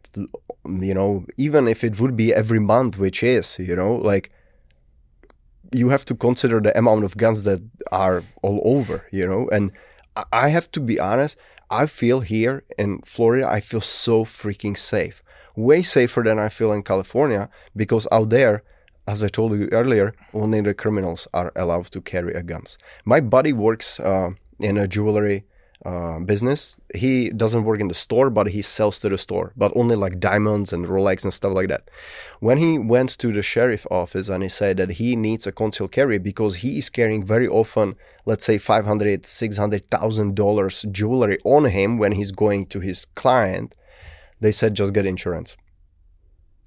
You 0.66 0.94
know, 0.94 1.26
even 1.38 1.68
if 1.68 1.84
it 1.84 2.00
would 2.00 2.16
be 2.16 2.34
every 2.34 2.60
month, 2.60 2.98
which 2.98 3.24
is 3.24 3.58
you 3.60 3.76
know 3.76 3.96
like 3.96 4.32
you 5.72 5.90
have 5.90 6.06
to 6.06 6.16
consider 6.16 6.60
the 6.60 6.78
amount 6.78 7.04
of 7.04 7.18
guns 7.18 7.44
that 7.44 7.62
are 7.92 8.24
all 8.42 8.62
over, 8.64 9.08
you 9.12 9.26
know. 9.28 9.50
And 9.52 9.72
I- 10.32 10.50
have 10.50 10.72
to 10.74 10.80
be 10.80 11.00
honest, 11.00 11.36
I 11.70 11.88
feel 11.88 12.20
here 12.20 12.64
in 12.78 13.02
Florida, 13.06 13.48
I 13.48 13.60
feel 13.60 13.82
so 13.82 14.26
freaking 14.26 14.78
safe. 14.78 15.24
Way 15.56 15.82
safer 15.84 16.22
than 16.24 16.38
I 16.40 16.50
feel 16.50 16.72
in 16.72 16.84
California 16.84 17.50
because 17.76 18.08
out 18.12 18.30
there, 18.30 18.64
as 19.08 19.22
I 19.22 19.28
told 19.28 19.54
you 19.54 19.68
earlier, 19.72 20.14
only 20.34 20.62
the 20.62 20.74
criminals 20.74 21.28
are 21.34 21.51
allowed 21.56 21.91
to 21.91 22.01
carry 22.01 22.34
a 22.34 22.43
guns. 22.43 22.78
My 23.06 23.20
buddy 23.20 23.54
works 23.54 23.99
uh, 23.99 24.32
in 24.60 24.78
a 24.78 24.88
jewelry 24.88 25.43
uh, 25.86 26.20
business. 26.20 26.78
He 26.95 27.30
doesn't 27.30 27.66
work 27.66 27.82
in 27.82 27.89
the 27.89 27.93
store, 27.93 28.30
but 28.30 28.47
he 28.47 28.62
sells 28.62 29.01
to 29.01 29.10
the 29.10 29.18
store, 29.18 29.51
but 29.58 29.74
only 29.76 29.97
like 29.97 30.20
diamonds 30.20 30.72
and 30.72 30.86
Rolex 30.86 31.26
and 31.26 31.34
stuff 31.34 31.54
like 31.54 31.68
that. 31.68 31.89
When 32.39 32.58
he 32.58 32.80
went 32.80 33.18
to 33.20 33.34
the 33.34 33.41
sheriff 33.41 33.86
office 33.91 34.30
and 34.30 34.43
he 34.43 34.49
said 34.49 34.78
that 34.78 34.91
he 34.91 35.18
needs 35.18 35.45
a 35.45 35.51
concealed 35.51 35.91
carry 35.91 36.18
because 36.18 36.56
he 36.56 36.78
is 36.78 36.89
carrying 36.89 37.26
very 37.26 37.47
often, 37.47 37.95
let's 38.26 38.45
say 38.45 38.58
five 38.58 38.86
hundred, 38.86 39.26
six 39.26 39.58
hundred 39.58 39.89
thousand 39.89 40.36
dollars 40.36 40.86
jewelry 40.91 41.39
on 41.43 41.66
him 41.66 41.97
when 41.97 42.14
he's 42.14 42.32
going 42.32 42.68
to 42.68 42.80
his 42.80 43.04
client, 43.04 43.76
they 44.39 44.54
said 44.54 44.76
just 44.76 44.93
get 44.93 45.06
insurance. 45.06 45.58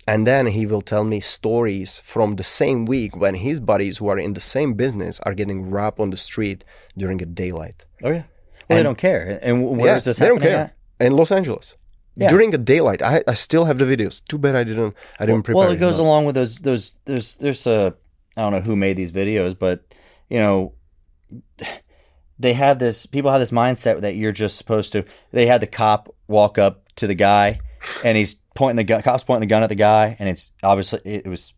And 0.06 0.26
then 0.26 0.46
he 0.46 0.66
will 0.66 0.82
tell 0.82 1.02
me 1.04 1.18
stories 1.20 1.98
from 1.98 2.36
the 2.36 2.44
same 2.44 2.84
week 2.84 3.16
when 3.16 3.34
his 3.34 3.58
buddies 3.58 3.98
who 3.98 4.06
are 4.08 4.18
in 4.18 4.34
the 4.34 4.40
same 4.40 4.74
business 4.74 5.18
are 5.24 5.34
getting 5.34 5.68
robbed 5.68 5.98
on 5.98 6.10
the 6.10 6.16
street 6.16 6.62
during 6.96 7.20
a 7.22 7.26
daylight. 7.26 7.84
oh 8.04 8.10
yeah, 8.10 8.22
well, 8.68 8.78
they 8.78 8.82
don't 8.82 8.98
care. 8.98 9.38
And 9.42 9.66
where 9.76 9.86
Yeah, 9.86 9.96
is 9.96 10.04
this 10.04 10.18
they 10.18 10.28
don't 10.28 10.40
happening 10.40 10.68
care. 10.98 11.06
In 11.06 11.12
Los 11.12 11.32
Angeles. 11.32 11.74
Yeah. 12.18 12.30
During 12.30 12.54
a 12.54 12.58
daylight. 12.58 13.02
I, 13.02 13.22
I 13.28 13.34
still 13.34 13.64
have 13.66 13.78
the 13.78 13.84
videos. 13.84 14.22
Too 14.26 14.38
bad 14.38 14.54
I 14.56 14.64
didn't 14.64 14.94
I 15.20 15.26
didn't 15.26 15.42
prepare. 15.42 15.58
Well, 15.64 15.70
it 15.72 15.76
goes 15.78 15.96
enough. 15.96 16.06
along 16.06 16.24
with 16.26 16.34
those 16.36 16.56
those 16.58 16.94
there's 17.04 17.34
there's 17.34 17.66
a 17.66 17.94
I 18.36 18.42
don't 18.42 18.52
know 18.52 18.60
who 18.60 18.76
made 18.76 18.96
these 18.96 19.12
videos, 19.12 19.58
but 19.58 19.84
you 20.30 20.38
know 20.38 20.72
they 22.38 22.52
have 22.52 22.78
this 22.78 23.06
people 23.06 23.30
have 23.30 23.40
this 23.40 23.50
mindset 23.50 24.00
that 24.00 24.16
you're 24.16 24.32
just 24.32 24.56
supposed 24.56 24.92
to 24.92 25.04
they 25.32 25.46
had 25.46 25.60
the 25.60 25.66
cop 25.66 26.14
walk 26.28 26.58
up 26.58 26.84
to 26.96 27.06
the 27.06 27.14
guy 27.14 27.58
and 28.04 28.16
he's 28.16 28.36
pointing 28.54 28.76
the 28.76 28.84
gun 28.84 29.02
cop's 29.02 29.24
pointing 29.24 29.48
the 29.48 29.52
gun 29.52 29.62
at 29.62 29.68
the 29.68 29.74
guy 29.74 30.16
and 30.18 30.28
it's 30.28 30.50
obviously 30.62 31.00
it 31.04 31.26
was 31.26 31.52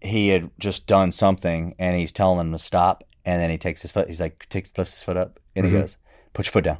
he 0.00 0.28
had 0.28 0.50
just 0.58 0.86
done 0.86 1.12
something 1.12 1.74
and 1.78 1.96
he's 1.96 2.12
telling 2.12 2.38
him 2.40 2.52
to 2.52 2.58
stop 2.58 3.02
and 3.24 3.40
then 3.40 3.50
he 3.50 3.58
takes 3.58 3.82
his 3.82 3.90
foot 3.90 4.06
he's 4.08 4.20
like 4.20 4.46
takes 4.48 4.72
lifts 4.76 4.94
his 4.94 5.02
foot 5.02 5.16
up 5.16 5.38
and 5.54 5.64
Mhm. 5.66 5.68
he 5.70 5.78
goes 5.78 5.96
put 6.34 6.46
your 6.46 6.52
foot 6.52 6.64
down. 6.64 6.78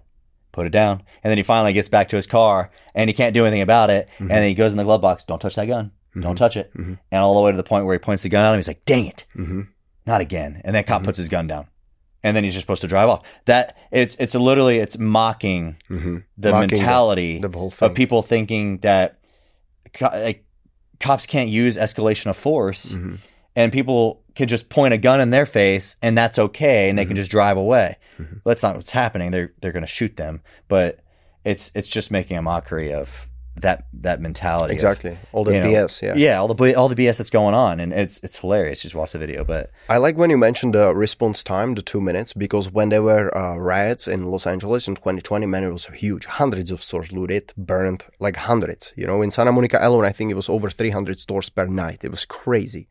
Put 0.52 0.66
it 0.66 0.70
down. 0.70 1.02
And 1.22 1.30
then 1.30 1.36
he 1.38 1.42
finally 1.44 1.72
gets 1.74 1.88
back 1.90 2.08
to 2.10 2.16
his 2.16 2.26
car 2.26 2.70
and 2.94 3.10
he 3.10 3.14
can't 3.14 3.34
do 3.34 3.44
anything 3.44 3.60
about 3.62 3.90
it 3.90 4.08
Mhm. 4.18 4.20
and 4.22 4.30
then 4.30 4.48
he 4.48 4.54
goes 4.54 4.72
in 4.72 4.78
the 4.78 4.84
glove 4.84 5.00
box 5.00 5.24
don't 5.24 5.38
touch 5.40 5.54
that 5.56 5.66
gun. 5.66 5.92
Don't 6.18 6.34
Mhm. 6.34 6.36
touch 6.36 6.56
it. 6.56 6.72
Mhm. 6.74 6.98
and 7.10 7.22
all 7.22 7.34
the 7.34 7.40
way 7.40 7.50
to 7.50 7.56
the 7.56 7.62
point 7.62 7.84
where 7.84 7.94
he 7.94 7.98
points 7.98 8.22
the 8.22 8.28
gun 8.28 8.44
at 8.44 8.50
him 8.52 8.56
he's 8.58 8.68
like 8.68 8.84
dang 8.84 9.06
it. 9.06 9.26
Hmm 9.34 9.62
not 10.06 10.20
again. 10.20 10.60
And 10.64 10.76
that 10.76 10.86
cop 10.86 11.02
puts 11.02 11.18
his 11.18 11.28
gun 11.28 11.46
down 11.48 11.66
and 12.22 12.36
then 12.36 12.44
he's 12.44 12.54
just 12.54 12.64
supposed 12.64 12.80
to 12.82 12.88
drive 12.88 13.08
off 13.08 13.22
that 13.44 13.76
it's 13.92 14.14
it's 14.18 14.34
literally 14.34 14.78
it's 14.78 14.98
mocking 14.98 15.76
hmm 15.88 16.18
the 16.38 16.50
Mocking 16.52 16.78
mentality 16.78 17.38
The 17.40 17.48
thing. 17.48 17.72
of 17.80 17.94
people 17.94 18.22
thinking 18.22 18.78
that 18.78 19.18
co- 19.92 20.10
like, 20.12 20.44
cops 21.00 21.26
can't 21.26 21.48
use 21.50 21.76
escalation 21.76 22.26
of 22.28 22.36
force 22.36 22.92
Mhm. 22.92 23.18
and 23.54 23.72
people 23.72 24.22
can 24.34 24.48
just 24.48 24.68
point 24.68 24.92
a 24.94 24.98
gun 24.98 25.20
in 25.20 25.30
their 25.30 25.46
face 25.46 25.96
and 26.02 26.16
that's 26.16 26.38
okay 26.38 26.88
and 26.88 26.98
they 26.98 27.02
Mm-hmm. 27.02 27.08
can 27.10 27.16
just 27.16 27.30
drive 27.30 27.56
away 27.56 27.96
Mhm. 28.18 28.40
that's 28.44 28.62
not 28.62 28.76
what's 28.76 28.90
happening 28.90 29.30
they're 29.30 29.52
they're 29.60 29.72
going 29.72 29.82
to 29.84 29.86
shoot 29.86 30.16
them 30.16 30.40
but 30.68 31.00
it's 31.44 31.70
it's 31.74 31.86
just 31.88 32.10
making 32.10 32.36
a 32.36 32.42
mockery 32.42 32.92
of 32.92 33.28
that 33.60 33.86
that 33.92 34.20
mentality. 34.20 34.72
of, 34.72 34.76
Exactly. 34.76 35.18
All 35.32 35.44
the 35.44 35.54
you 35.54 35.60
know, 35.60 35.68
BS. 35.68 36.02
Yeah. 36.02 36.14
yeah, 36.14 36.38
all 36.38 36.52
the 36.52 36.74
all 36.74 36.88
the 36.88 36.94
BS 36.94 37.18
that's 37.18 37.30
going 37.30 37.54
on, 37.54 37.80
and 37.80 37.92
it's 37.92 38.18
it's 38.18 38.38
hilarious. 38.38 38.82
Just 38.82 38.94
watch 38.94 39.12
the 39.12 39.18
video, 39.18 39.44
but 39.44 39.70
I 39.88 39.96
like 39.96 40.16
when 40.16 40.30
you 40.30 40.36
mentioned 40.36 40.74
the 40.74 40.94
response 40.94 41.42
time, 41.42 41.74
the 41.74 41.82
two 41.82 42.00
minutes, 42.00 42.32
because 42.32 42.70
when 42.70 42.90
there 42.90 43.02
were 43.02 43.36
uh, 43.36 43.56
riots 43.56 44.06
in 44.06 44.26
Los 44.26 44.46
Angeles 44.46 44.88
in 44.88 44.94
2020, 44.94 45.46
man, 45.46 45.64
it 45.64 45.72
was 45.72 45.86
huge. 45.86 46.26
Hundreds 46.26 46.70
of 46.70 46.82
stores 46.82 47.12
looted, 47.12 47.52
burned, 47.56 48.04
like 48.18 48.36
hundreds. 48.36 48.92
You 48.96 49.06
know, 49.06 49.22
in 49.22 49.30
Santa 49.30 49.52
Monica 49.52 49.78
alone, 49.80 50.04
I 50.04 50.12
think 50.12 50.30
it 50.30 50.34
was 50.34 50.48
over 50.48 50.70
300 50.70 51.18
stores 51.18 51.48
per 51.48 51.66
night. 51.66 52.00
It 52.02 52.10
was 52.10 52.24
crazy. 52.24 52.88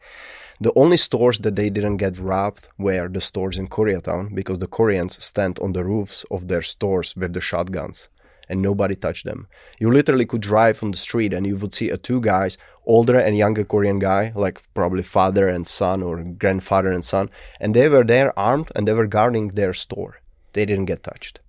The 0.61 0.71
only 0.75 0.95
stores 0.95 1.39
that 1.39 1.57
they 1.57 1.69
didn't 1.69 1.97
get 1.97 2.17
robbed 2.17 2.69
were 2.77 3.09
the 3.09 3.19
stores 3.19 3.57
in 3.57 3.67
Koreatown 3.67 4.33
because 4.33 4.59
the 4.59 4.67
Koreans 4.67 5.21
stand 5.21 5.59
on 5.59 5.73
the 5.73 5.83
roofs 5.83 6.25
of 6.31 6.47
their 6.47 6.61
stores 6.61 7.13
with 7.15 7.33
the 7.33 7.41
shotguns 7.41 8.07
and 8.49 8.61
nobody 8.61 8.95
touched 8.95 9.25
them. 9.25 9.47
You 9.79 9.91
literally 9.91 10.25
could 10.25 10.41
drive 10.41 10.81
on 10.83 10.91
the 10.91 10.97
street 10.97 11.33
and 11.33 11.45
you 11.45 11.55
would 11.57 11.73
see 11.73 11.89
a 11.89 11.97
two 11.97 12.21
guys, 12.21 12.57
older 12.85 13.17
and 13.17 13.35
younger 13.37 13.63
Korean 13.63 13.99
guy, 13.99 14.31
like 14.35 14.61
probably 14.73 15.03
father 15.03 15.47
and 15.47 15.65
son 15.67 16.03
or 16.03 16.23
grandfather 16.23 16.91
and 16.91 17.03
son, 17.03 17.29
and 17.59 17.73
they 17.75 17.89
were 17.89 18.03
there 18.03 18.37
armed 18.37 18.71
and 18.75 18.87
they 18.87 18.93
were 18.93 19.07
guarding 19.07 19.49
their 19.49 19.73
store. 19.73 20.21
They 20.53 20.65
didn't 20.65 20.85
get 20.85 21.03
touched. 21.03 21.39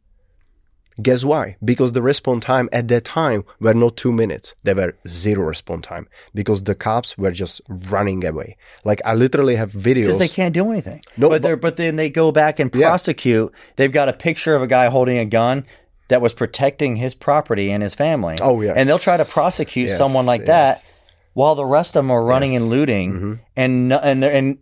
Guess 1.02 1.24
why? 1.24 1.56
Because 1.62 1.92
the 1.92 2.00
response 2.00 2.42
time 2.46 2.70
at 2.72 2.88
that 2.88 3.04
time 3.04 3.44
were 3.60 3.74
not 3.74 3.98
two 3.98 4.10
minutes. 4.12 4.54
They 4.62 4.72
were 4.72 4.96
zero 5.06 5.42
response 5.44 5.84
time 5.86 6.08
because 6.34 6.62
the 6.62 6.74
cops 6.74 7.18
were 7.18 7.32
just 7.32 7.60
running 7.68 8.24
away. 8.24 8.56
Like 8.82 9.02
I 9.04 9.12
literally 9.12 9.56
have 9.56 9.72
videos. 9.72 10.04
because 10.06 10.18
they 10.18 10.28
can't 10.28 10.54
do 10.54 10.70
anything. 10.70 11.02
No, 11.18 11.28
but, 11.28 11.42
but- 11.42 11.60
but 11.60 11.76
then 11.76 11.96
they 11.96 12.08
go 12.08 12.32
back 12.32 12.58
and 12.58 12.74
Yeah. 12.74 12.88
prosecute. 12.88 13.52
They've 13.76 13.92
got 13.92 14.08
a 14.08 14.14
picture 14.14 14.54
of 14.56 14.62
a 14.62 14.66
guy 14.66 14.86
holding 14.86 15.18
a 15.18 15.26
gun 15.26 15.66
that 16.08 16.20
was 16.22 16.32
protecting 16.34 16.96
his 16.96 17.14
property 17.14 17.70
and 17.70 17.82
his 17.82 17.94
family. 17.94 18.36
Oh, 18.40 18.60
yes. 18.60 18.74
and 18.76 18.88
they'll 18.88 18.98
try 18.98 19.16
to 19.16 19.24
prosecute 19.24 19.88
Yes, 19.88 19.98
someone 19.98 20.24
like 20.26 20.42
yes. 20.46 20.48
Mm-hmm. 20.82 20.86
that 20.88 20.92
while 21.34 21.54
the 21.54 21.64
rest 21.66 21.96
of 21.96 22.04
them 22.04 22.10
are 22.10 22.22
running 22.24 22.56
and 22.56 22.68
looting, 22.68 23.40
and 23.56 23.88
no- 23.88 23.98
and 23.98 24.24
and 24.24 24.58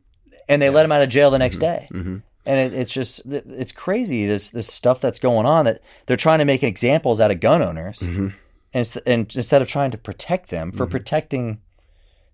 and 0.48 0.60
they 0.62 0.70
let 0.70 0.84
him 0.84 0.92
out 0.92 1.02
of 1.02 1.08
jail 1.08 1.30
the 1.30 1.38
next 1.38 1.58
day. 1.58 1.88
Mm-hmm. 1.92 2.16
And 2.46 2.60
it, 2.60 2.78
it's 2.78 2.92
just 2.92 3.22
it's 3.26 3.72
crazy 3.72 4.26
this 4.26 4.50
this 4.50 4.66
stuff 4.66 5.00
that's 5.00 5.18
going 5.18 5.46
on 5.46 5.64
that 5.66 5.80
they're 6.06 6.16
trying 6.16 6.40
to 6.40 6.44
make 6.44 6.62
examples 6.62 7.20
out 7.20 7.30
of 7.30 7.40
gun 7.40 7.62
owners, 7.62 8.00
Mm-hmm. 8.00 8.28
and, 8.74 8.96
and 9.06 9.32
instead 9.36 9.62
of 9.62 9.68
trying 9.68 9.90
to 9.92 9.98
protect 9.98 10.50
them 10.50 10.72
for 10.72 10.86
protecting 10.86 11.60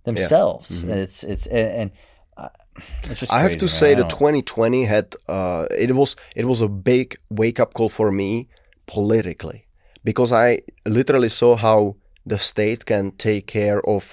themselves, 0.04 0.82
and 0.82 0.92
it's 0.92 1.22
it's 1.24 1.46
and. 1.46 1.68
and 1.74 1.90
uh, 2.36 2.48
it's 3.04 3.20
just 3.20 3.32
Mm-hmm. 3.32 3.34
I 3.34 3.42
have 3.42 3.56
to 3.58 3.66
man. 3.66 3.68
say 3.68 3.94
that 3.94 4.08
2020 4.08 4.84
had 4.86 5.14
uh, 5.28 5.66
it 5.76 5.94
was 5.94 6.16
it 6.34 6.46
was 6.46 6.61
a 6.61 6.68
big 6.68 7.18
wake 7.28 7.61
up 7.61 7.74
call 7.74 7.88
for 7.90 8.11
me 8.11 8.48
politically 8.95 9.61
because 10.05 10.32
I 10.32 10.49
literally 10.86 11.28
saw 11.28 11.57
how 11.57 11.97
the 12.26 12.38
state 12.38 12.82
can 12.86 13.12
take 13.12 13.47
care 13.47 13.80
of 13.86 14.05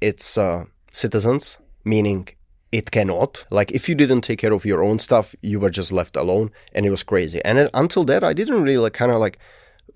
its 0.00 0.38
uh, 0.38 0.64
citizens, 0.90 1.58
meaning 1.84 2.28
it 2.72 2.90
cannot. 2.90 3.44
Like 3.50 3.70
if 3.72 3.88
you 3.88 3.94
didn't 3.94 4.22
take 4.22 4.38
care 4.38 4.52
of 4.52 4.64
your 4.64 4.82
own 4.82 4.98
stuff, 4.98 5.34
you 5.42 5.60
were 5.60 5.70
just 5.70 5.92
left 5.92 6.16
alone, 6.16 6.50
and 6.74 6.86
it 6.86 6.90
was 6.90 7.02
crazy. 7.02 7.40
And 7.44 7.58
then, 7.58 7.68
until 7.74 8.04
that, 8.04 8.24
I 8.24 8.32
didn't 8.32 8.62
really 8.62 8.78
like 8.78 8.94
kind 8.94 9.12
of 9.12 9.18
like 9.18 9.38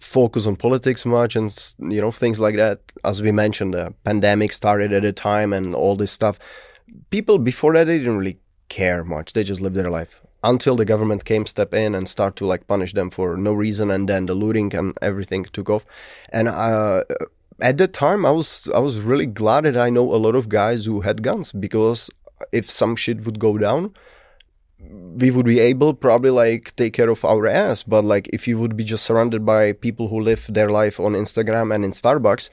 focus 0.01 0.47
on 0.47 0.55
politics 0.55 1.05
much 1.05 1.35
and 1.35 1.51
you 1.81 2.01
know 2.01 2.13
things 2.13 2.39
like 2.39 2.57
that. 2.57 2.79
As 3.05 3.21
we 3.21 3.33
mentioned, 3.33 3.75
the 3.75 3.95
pandemic 4.05 4.53
started 4.53 4.93
at 4.93 5.05
a 5.05 5.13
time 5.13 5.53
and 5.53 5.75
all 5.75 5.97
this 5.97 6.13
stuff 6.13 6.39
people 7.11 7.39
before 7.39 7.75
that 7.75 7.85
they 7.85 7.99
didn't 7.99 8.17
really 8.17 8.39
care 8.69 9.05
much 9.05 9.33
they 9.33 9.45
just 9.45 9.61
lived 9.61 9.77
their 9.77 9.91
life 9.91 10.21
until 10.43 10.77
the 10.77 10.85
government 10.85 11.25
came 11.25 11.47
step 11.47 11.75
in 11.75 11.95
and 11.95 12.09
start 12.09 12.37
to 12.37 12.47
like 12.47 12.67
punish 12.67 12.93
them 12.95 13.11
for 13.11 13.37
no 13.37 13.53
reason 13.53 13.91
and 13.91 14.09
then 14.09 14.27
the 14.27 14.35
looting 14.35 14.75
and 14.75 14.97
everything 15.03 15.45
took 15.53 15.69
off. 15.69 15.85
And 16.31 16.49
uh, 16.49 17.05
at 17.61 17.77
that 17.77 17.93
time 17.93 18.25
i 18.25 18.31
was 18.31 18.69
i 18.73 18.79
was 18.79 19.01
really 19.01 19.27
glad 19.27 19.65
that 19.65 19.77
i 19.77 19.91
know 19.91 20.15
a 20.15 20.17
lot 20.17 20.37
of 20.37 20.49
guys 20.49 20.85
who 20.85 21.01
had 21.01 21.25
guns 21.25 21.51
because 21.51 22.09
if 22.53 22.71
some 22.71 22.95
shit 22.95 23.25
would 23.25 23.41
go 23.41 23.59
down 23.59 23.93
we 24.81 25.31
would 25.31 25.47
be 25.47 25.59
able 25.59 25.93
probably 25.93 26.31
like 26.31 26.75
take 26.77 26.93
care 26.93 27.09
of 27.09 27.25
our 27.25 27.47
ass. 27.47 27.83
But 27.83 28.05
like 28.05 28.29
if 28.33 28.47
you 28.47 28.59
would 28.59 28.77
be 28.77 28.85
just 28.85 29.05
surrounded 29.05 29.45
by 29.45 29.73
people 29.73 30.09
who 30.09 30.21
live 30.21 30.47
their 30.49 30.71
life 30.71 31.01
on 31.01 31.13
instagram 31.15 31.75
and 31.75 31.85
in 31.85 31.93
starbucks 31.93 32.49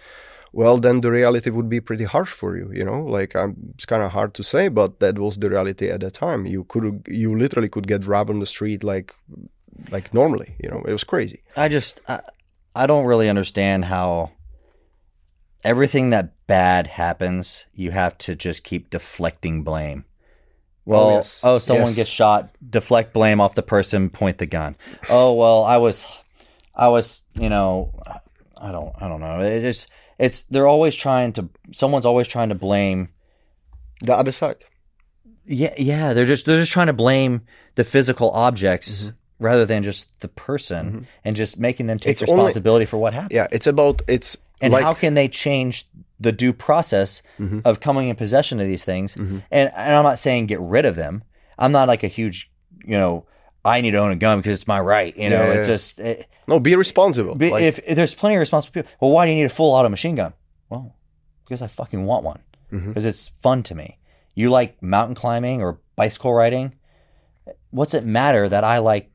well 0.61 0.77
then 0.85 1.01
the 1.01 1.11
reality 1.11 1.49
would 1.49 1.69
be 1.69 1.81
pretty 1.89 2.05
harsh 2.15 2.31
for 2.39 2.49
you 2.59 2.67
you 2.79 2.85
know 2.89 2.99
like 3.17 3.35
um, 3.35 3.55
it's 3.75 3.85
kind 3.85 4.03
of 4.05 4.11
hard 4.17 4.31
to 4.33 4.43
say 4.43 4.63
but 4.79 4.99
that 5.01 5.19
was 5.19 5.37
the 5.37 5.49
reality 5.49 5.89
at 5.89 5.99
that 5.99 6.13
time 6.13 6.45
you 6.45 6.63
could 6.71 6.85
you 7.07 7.29
literally 7.43 7.69
could 7.69 7.87
get 7.93 8.05
robbed 8.13 8.29
on 8.29 8.39
the 8.39 8.45
street 8.55 8.83
like 8.83 9.13
like 9.91 10.13
normally 10.13 10.49
you 10.63 10.69
know 10.71 10.81
it 10.89 10.93
was 10.97 11.03
crazy 11.03 11.39
I 11.57 11.67
just 11.67 12.01
I, 12.07 12.21
I 12.75 12.85
don't 12.87 13.05
really 13.05 13.29
understand 13.29 13.85
how 13.85 14.31
everything 15.63 16.11
that 16.11 16.33
bad 16.47 16.87
happens, 16.87 17.65
you 17.73 17.91
have 17.91 18.17
to 18.19 18.35
just 18.35 18.63
keep 18.63 18.89
deflecting 18.89 19.63
blame. 19.63 20.05
Well, 20.85 21.09
oh, 21.09 21.15
yes. 21.15 21.63
someone 21.63 21.87
Yes. 21.87 21.95
gets 21.95 22.09
shot, 22.09 22.49
deflect 22.69 23.11
blame 23.11 23.41
off 23.41 23.55
the 23.55 23.63
person, 23.63 24.09
point 24.11 24.37
the 24.37 24.45
gun. 24.45 24.75
Oh, 25.09 25.33
well, 25.33 25.63
I 25.63 25.77
was 25.77 26.05
I 26.75 26.89
was, 26.89 27.23
you 27.33 27.49
know, 27.49 27.91
I 28.55 28.71
don't 28.71 28.93
I 29.01 29.07
don't 29.07 29.19
know. 29.19 29.39
It 29.39 29.61
just 29.61 29.89
it's 30.19 30.43
they're 30.43 30.67
always 30.67 30.95
trying 30.95 31.33
to 31.33 31.49
someone's 31.71 32.05
always 32.05 32.27
trying 32.27 32.49
to 32.49 32.55
blame 32.55 33.09
the 34.01 34.13
other 34.13 34.31
side 34.31 34.63
yeah, 35.47 35.75
yeah, 35.77 36.13
they're 36.13 36.25
just 36.25 36.45
they're 36.45 36.57
just 36.57 36.71
trying 36.71 36.87
to 36.87 36.93
blame 36.93 37.41
the 37.75 37.83
physical 37.83 38.31
objects 38.31 39.03
mm-hmm. 39.03 39.11
rather 39.45 39.63
than 39.65 39.83
just 39.83 40.19
the 40.21 40.27
person 40.27 40.85
mm-hmm. 40.87 41.03
and 41.23 41.35
just 41.35 41.59
making 41.59 41.85
them 41.87 41.99
take 41.99 42.13
It's 42.13 42.23
only- 42.23 42.33
responsibility 42.33 42.85
for 42.85 42.97
what 42.97 43.13
happened. 43.13 43.31
yeah 43.31 43.47
it's 43.51 43.67
about 43.67 44.01
it's 44.07 44.37
And 44.61 44.73
like 44.73 44.83
how 44.83 44.93
can 44.95 45.13
they 45.13 45.27
change 45.27 45.85
the 46.19 46.31
due 46.31 46.53
process 46.53 47.21
mm-hmm. 47.39 47.59
of 47.65 47.79
coming 47.79 48.09
in 48.09 48.15
possession 48.15 48.59
of 48.59 48.67
these 48.67 48.85
things? 48.85 49.15
And, 49.15 49.43
and 49.51 49.95
I'm 49.95 50.03
not 50.03 50.17
saying 50.17 50.47
get 50.47 50.61
rid 50.61 50.85
of 50.85 50.95
them. 50.95 51.23
I'm 51.59 51.71
not 51.73 51.87
like 51.89 52.03
a 52.03 52.07
huge, 52.07 52.49
you 52.85 52.97
know, 52.97 53.25
I 53.65 53.81
need 53.81 53.91
to 53.91 53.97
own 53.97 54.11
a 54.11 54.15
gun 54.15 54.39
because 54.39 54.53
it's 54.59 54.67
my 54.67 54.79
right. 54.79 55.15
You 55.17 55.29
know, 55.29 55.43
Yeah, 55.43 55.51
it's 55.53 55.67
yeah. 55.67 55.73
just 55.73 55.99
it, 55.99 56.27
no 56.47 56.59
be 56.59 56.75
responsible 56.75 57.35
be- 57.35 57.49
like, 57.49 57.63
if, 57.63 57.79
if 57.85 57.95
there's 57.95 58.13
plenty 58.15 58.35
of 58.35 58.39
responsible 58.39 58.73
people. 58.73 58.91
Well, 59.01 59.11
why 59.11 59.25
do 59.25 59.31
you 59.31 59.37
need 59.37 59.45
a 59.45 59.49
full 59.49 59.73
auto 59.73 59.89
machine 59.89 60.15
gun? 60.15 60.33
Well, 60.69 60.95
because 61.43 61.61
I 61.61 61.67
fucking 61.67 62.05
want 62.05 62.23
one 62.23 62.39
Mm-hmm. 62.71 62.87
because 62.89 63.05
it's 63.05 63.31
fun 63.41 63.61
to 63.63 63.75
me. 63.75 63.99
You 64.33 64.49
like 64.49 64.81
mountain 64.81 65.15
climbing 65.15 65.61
or 65.61 65.79
bicycle 65.95 66.33
riding? 66.33 66.73
What's 67.69 67.93
it 67.93 68.03
matter 68.03 68.49
that 68.49 68.63
I 68.63 68.79
like 68.79 69.11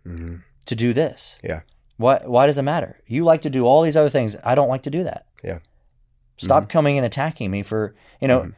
to 0.66 0.74
do 0.76 0.92
this? 0.92 1.36
Mm-hmm. 1.38 1.46
yeah 1.48 1.60
Why 1.96 2.20
why 2.24 2.46
does 2.46 2.58
it 2.58 2.62
matter? 2.62 3.00
You 3.06 3.24
like 3.24 3.42
to 3.42 3.50
do 3.50 3.66
all 3.66 3.82
these 3.82 3.96
other 3.96 4.10
things. 4.10 4.36
I 4.44 4.54
don't 4.54 4.68
like 4.68 4.82
to 4.84 4.90
do 4.90 5.04
that. 5.04 5.26
Yeah. 5.42 5.58
Stop 6.38 6.62
Mm-hmm. 6.64 6.70
coming 6.70 6.96
and 6.96 7.04
attacking 7.06 7.50
me 7.50 7.62
for 7.62 7.94
you 8.20 8.28
know 8.28 8.52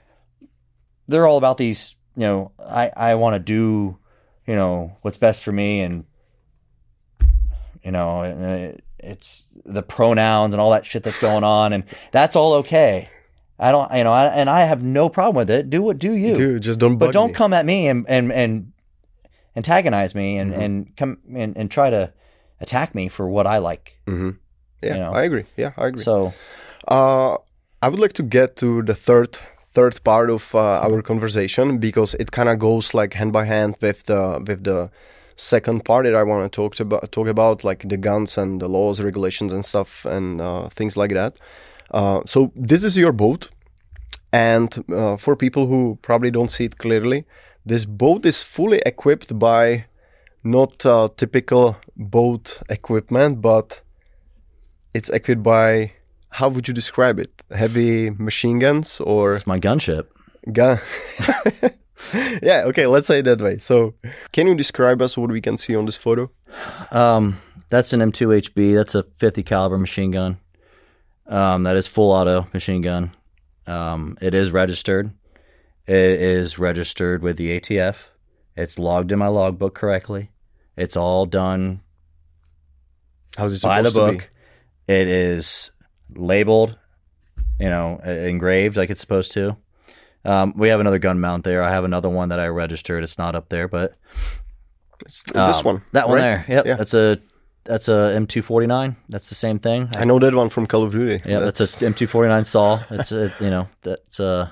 they're 1.08 1.26
all 1.26 1.36
about 1.38 1.56
these, 1.58 1.96
you 2.16 2.22
know, 2.22 2.52
I, 2.58 2.90
I 2.96 3.14
want 3.16 3.34
to 3.34 3.38
do, 3.40 3.98
you 4.46 4.54
know, 4.54 4.96
what's 5.02 5.18
best 5.18 5.42
for 5.42 5.52
me 5.52 5.80
and 5.80 6.04
you 7.84 7.90
know, 7.90 8.22
it- 8.22 8.84
it's 8.98 9.46
the 9.64 9.82
pronouns 9.82 10.54
and 10.54 10.60
all 10.60 10.70
that 10.70 10.86
shit 10.86 11.02
that's 11.02 11.20
going 11.20 11.42
on 11.42 11.72
and 11.72 11.82
that's 12.12 12.36
all 12.36 12.52
okay. 12.54 13.08
I 13.58 13.72
don't, 13.72 13.92
you 13.94 14.04
know, 14.04 14.12
I, 14.12 14.26
and 14.26 14.48
I 14.48 14.60
have 14.60 14.82
no 14.82 15.08
problem 15.08 15.36
with 15.36 15.50
it. 15.50 15.68
Do 15.70 15.82
what 15.82 15.98
do 15.98 16.12
you. 16.12 16.34
dude 16.36 16.62
just 16.62 16.78
don't 16.78 16.96
but 16.98 17.12
don't 17.12 17.28
me. 17.30 17.34
come 17.34 17.52
at 17.52 17.66
me 17.66 17.88
and 17.88 18.04
and 18.08 18.32
and 18.32 18.72
antagonize 19.56 20.14
me 20.14 20.38
and 20.38 20.52
Mm-hmm. 20.52 20.60
and 20.62 20.96
come 20.96 21.18
and, 21.34 21.56
and 21.56 21.70
try 21.70 21.90
to 21.90 22.12
attack 22.60 22.94
me 22.94 23.08
for 23.08 23.28
what 23.28 23.46
I 23.46 23.58
like. 23.58 23.98
Mhm. 24.06 24.36
yeah 24.82 24.94
you 24.94 25.00
know. 25.00 25.12
i 25.12 25.22
agree 25.24 25.44
yeah 25.56 25.72
i 25.76 25.86
agree 25.88 26.02
So 26.02 26.32
Uh, 26.88 27.36
I 27.80 27.88
would 27.88 27.98
like 28.00 28.12
to 28.14 28.22
get 28.24 28.56
to 28.56 28.82
the 28.82 28.94
third 28.94 29.38
third 29.74 30.02
part 30.04 30.30
of 30.30 30.54
uh, 30.54 30.80
our 30.80 31.02
conversation 31.02 31.78
because 31.78 32.14
it 32.14 32.30
kind 32.30 32.48
of 32.48 32.58
goes 32.58 32.94
like 32.94 33.14
hand 33.14 33.32
by 33.32 33.44
hand 33.44 33.76
with 33.80 34.04
the 34.04 34.42
with 34.46 34.64
the 34.64 34.90
second 35.36 35.84
part 35.84 36.04
that 36.04 36.14
I 36.14 36.22
want 36.22 36.50
to 36.50 36.54
talk 36.54 36.78
about 36.78 37.10
talk 37.12 37.28
about 37.28 37.64
like 37.64 37.88
the 37.88 37.96
guns 37.96 38.38
and 38.38 38.60
the 38.60 38.68
laws, 38.68 39.00
regulations, 39.00 39.52
and 39.52 39.64
stuff 39.64 40.04
and 40.04 40.40
uh, 40.40 40.68
things 40.70 40.96
like 40.96 41.12
that. 41.12 41.36
Uh, 41.90 42.20
so 42.26 42.52
this 42.54 42.84
is 42.84 42.96
your 42.96 43.12
boat, 43.12 43.50
and 44.32 44.84
uh, 44.92 45.16
for 45.16 45.36
people 45.36 45.66
who 45.66 45.98
probably 46.02 46.30
don't 46.30 46.50
see 46.50 46.64
it 46.64 46.78
clearly, 46.78 47.24
this 47.66 47.84
boat 47.84 48.26
is 48.26 48.42
fully 48.42 48.80
equipped 48.86 49.38
by 49.38 49.86
not 50.44 50.84
uh, 50.84 51.08
typical 51.16 51.76
boat 51.96 52.62
equipment, 52.68 53.40
but 53.40 53.82
it's 54.94 55.08
equipped 55.10 55.42
by 55.42 55.92
how 56.32 56.48
would 56.48 56.66
you 56.66 56.74
describe 56.74 57.18
it? 57.18 57.30
Heavy 57.50 58.10
machine 58.10 58.58
guns 58.58 59.00
or 59.00 59.34
it's 59.34 59.46
my 59.46 59.60
gunship. 59.60 60.06
gun? 60.50 60.80
yeah, 62.42 62.62
okay, 62.64 62.86
let's 62.86 63.06
say 63.06 63.20
it 63.20 63.24
that 63.24 63.40
way. 63.40 63.58
So, 63.58 63.94
can 64.32 64.46
you 64.46 64.54
describe 64.54 65.00
us 65.02 65.16
what 65.16 65.30
we 65.30 65.40
can 65.40 65.56
see 65.56 65.76
on 65.76 65.84
this 65.84 65.96
photo? 65.96 66.30
Um, 66.90 67.38
that's 67.68 67.92
an 67.92 68.00
M2HB. 68.00 68.74
That's 68.74 68.94
a 68.94 69.04
50 69.18 69.42
caliber 69.42 69.78
machine 69.78 70.10
gun. 70.10 70.38
Um, 71.26 71.62
that 71.64 71.76
is 71.76 71.86
full 71.86 72.10
auto 72.10 72.46
machine 72.52 72.82
gun. 72.82 73.12
Um, 73.66 74.16
it 74.20 74.34
is 74.34 74.50
registered. 74.50 75.12
It 75.86 76.20
is 76.20 76.58
registered 76.58 77.22
with 77.22 77.36
the 77.36 77.60
ATF. 77.60 77.96
It's 78.56 78.78
logged 78.78 79.12
in 79.12 79.18
my 79.18 79.28
logbook 79.28 79.74
correctly. 79.74 80.30
It's 80.76 80.96
all 80.96 81.26
done 81.26 81.80
How's 83.36 83.54
it 83.54 83.62
by 83.62 83.78
supposed 83.78 83.94
the 83.96 84.06
to 84.06 84.12
book. 84.12 84.30
It 84.88 85.08
is 85.08 85.70
labeled 86.16 86.76
you 87.60 87.68
know, 87.68 87.98
engraved 87.98 88.76
like 88.76 88.90
it's 88.90 89.00
supposed 89.00 89.32
to. 89.32 89.56
Um, 90.24 90.52
we 90.56 90.68
have 90.68 90.80
another 90.80 90.98
gun 90.98 91.20
mount 91.20 91.44
there. 91.44 91.62
I 91.62 91.70
have 91.70 91.84
another 91.84 92.08
one 92.08 92.28
that 92.30 92.40
I 92.40 92.46
registered. 92.46 93.04
It's 93.04 93.18
not 93.18 93.36
up 93.36 93.48
there, 93.50 93.68
but 93.68 93.94
It's 95.00 95.22
this 95.22 95.36
um, 95.58 95.64
one. 95.64 95.82
that 95.92 96.08
one 96.08 96.18
right? 96.18 96.22
there. 96.22 96.44
Yep, 96.48 96.66
Yeah. 96.66 96.74
that's 96.76 96.94
a 96.94 97.18
that's 97.64 97.86
a 97.88 98.12
M249. 98.16 98.96
That's 99.08 99.28
the 99.28 99.36
same 99.36 99.60
thing. 99.60 99.90
I 99.96 100.04
know 100.04 100.18
that 100.18 100.34
one 100.34 100.48
from 100.48 100.66
Call 100.66 100.82
of 100.82 100.92
Duty. 100.92 101.22
Yeah, 101.24 101.38
that's, 101.40 101.60
a 101.60 101.66
M249 101.66 102.46
saw. 102.46 102.82
It's 102.90 103.12
a, 103.12 103.32
you 103.38 103.50
know, 103.50 103.68
that's 103.82 104.18
uh 104.18 104.48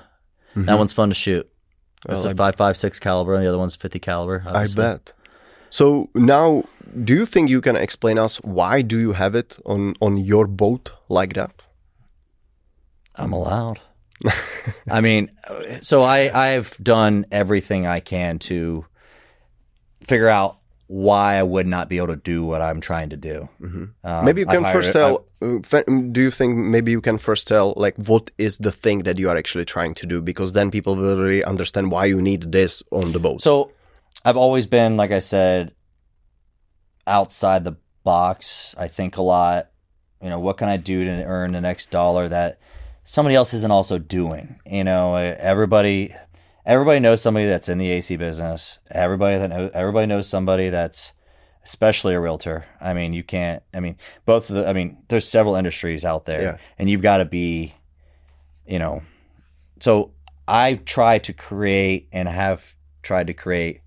that 0.55 0.77
one's 0.77 0.93
fun 0.93 1.09
to 1.09 1.15
shoot. 1.15 1.49
It's 2.09 2.23
Well, 2.23 2.31
a 2.31 2.35
5.56 2.53 2.99
caliber, 2.99 3.35
and 3.35 3.43
the 3.43 3.49
other 3.49 3.57
one's 3.59 3.75
50 3.75 3.99
caliber. 3.99 4.43
I 4.47 4.67
bet. 4.67 5.13
So 5.71 6.09
now, 6.13 6.65
do 7.03 7.13
you 7.13 7.25
think 7.25 7.49
you 7.49 7.61
can 7.61 7.75
explain 7.75 8.19
us 8.19 8.37
why 8.43 8.81
do 8.83 8.97
you 8.99 9.13
have 9.13 9.33
it 9.35 9.57
on 9.65 9.95
on 10.01 10.17
your 10.17 10.45
boat 10.47 10.91
like 11.09 11.33
that? 11.33 11.51
I'm 13.15 13.33
allowed. 13.33 13.79
I 14.89 15.01
mean, 15.01 15.31
so 15.81 16.03
I 16.03 16.29
I've 16.53 16.77
done 16.83 17.25
everything 17.31 17.87
I 17.87 17.99
can 18.01 18.37
to 18.39 18.85
figure 20.03 20.29
out 20.29 20.57
why 20.87 21.37
I 21.39 21.43
would 21.43 21.67
not 21.67 21.87
be 21.87 21.97
able 21.97 22.07
to 22.13 22.17
do 22.33 22.43
what 22.43 22.61
I'm 22.61 22.81
trying 22.81 23.09
to 23.11 23.17
do. 23.17 23.47
Um, 24.03 24.25
maybe 24.25 24.41
you 24.41 24.45
can 24.47 24.63
hired- 24.63 24.75
first 24.75 24.91
tell. 24.93 25.25
uh, 25.41 25.59
fe- 25.63 25.85
do 26.11 26.21
you 26.21 26.31
think 26.31 26.57
maybe 26.57 26.91
you 26.91 27.01
can 27.01 27.17
first 27.17 27.47
tell 27.47 27.73
like 27.77 27.95
what 27.95 28.29
is 28.37 28.57
the 28.57 28.71
thing 28.73 29.03
that 29.03 29.17
you 29.17 29.29
are 29.29 29.37
actually 29.37 29.65
trying 29.65 29.93
to 29.95 30.05
do? 30.05 30.21
Because 30.21 30.51
then 30.51 30.69
people 30.69 30.95
will 30.97 31.17
really 31.17 31.45
understand 31.45 31.91
why 31.91 32.05
you 32.05 32.21
need 32.21 32.51
this 32.51 32.83
on 32.91 33.13
the 33.13 33.19
boat. 33.19 33.41
So 33.41 33.71
I've 34.23 34.37
always 34.37 34.65
been, 34.67 34.97
like 34.97 35.11
I 35.11 35.19
said, 35.19 35.73
outside 37.07 37.63
the 37.63 37.77
box. 38.03 38.75
I 38.77 38.87
think 38.87 39.17
a 39.17 39.21
lot. 39.21 39.69
You 40.21 40.29
know, 40.29 40.39
what 40.39 40.57
can 40.57 40.69
I 40.69 40.77
do 40.77 41.03
to 41.03 41.23
earn 41.23 41.53
the 41.53 41.61
next 41.61 41.89
dollar 41.89 42.27
that 42.29 42.59
somebody 43.03 43.35
else 43.35 43.53
isn't 43.55 43.71
also 43.71 43.97
doing? 43.97 44.59
You 44.65 44.83
know, 44.83 45.15
everybody, 45.15 46.13
everybody 46.65 46.99
knows 46.99 47.21
somebody 47.21 47.47
that's 47.47 47.69
in 47.69 47.79
the 47.79 47.89
AC 47.89 48.15
business. 48.17 48.77
Everybody 48.91 49.39
that 49.39 49.47
knows, 49.49 49.71
everybody 49.73 50.05
knows 50.05 50.27
somebody 50.27 50.69
that's, 50.69 51.13
especially 51.65 52.13
a 52.13 52.19
realtor. 52.19 52.65
I 52.79 52.93
mean, 52.93 53.13
you 53.13 53.23
can't. 53.23 53.63
I 53.73 53.79
mean, 53.79 53.97
both 54.25 54.51
of 54.51 54.57
the. 54.57 54.67
I 54.67 54.73
mean, 54.73 54.97
there's 55.07 55.27
several 55.27 55.55
industries 55.55 56.05
out 56.05 56.25
there, 56.25 56.41
Yeah. 56.41 56.57
and 56.77 56.87
you've 56.87 57.01
got 57.01 57.17
to 57.17 57.25
be, 57.25 57.73
you 58.67 58.77
know, 58.77 59.01
so 59.79 60.11
I 60.47 60.75
try 60.75 61.17
to 61.17 61.33
create 61.33 62.09
and 62.11 62.27
have 62.27 62.75
tried 63.01 63.25
to 63.27 63.33
create 63.33 63.80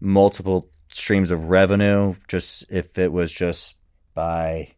multiple 0.00 0.68
streams 0.90 1.30
of 1.30 1.44
revenue 1.50 2.14
just 2.28 2.64
if 2.70 2.96
it 2.98 3.12
was 3.12 3.30
just 3.32 3.74
by 4.14 4.68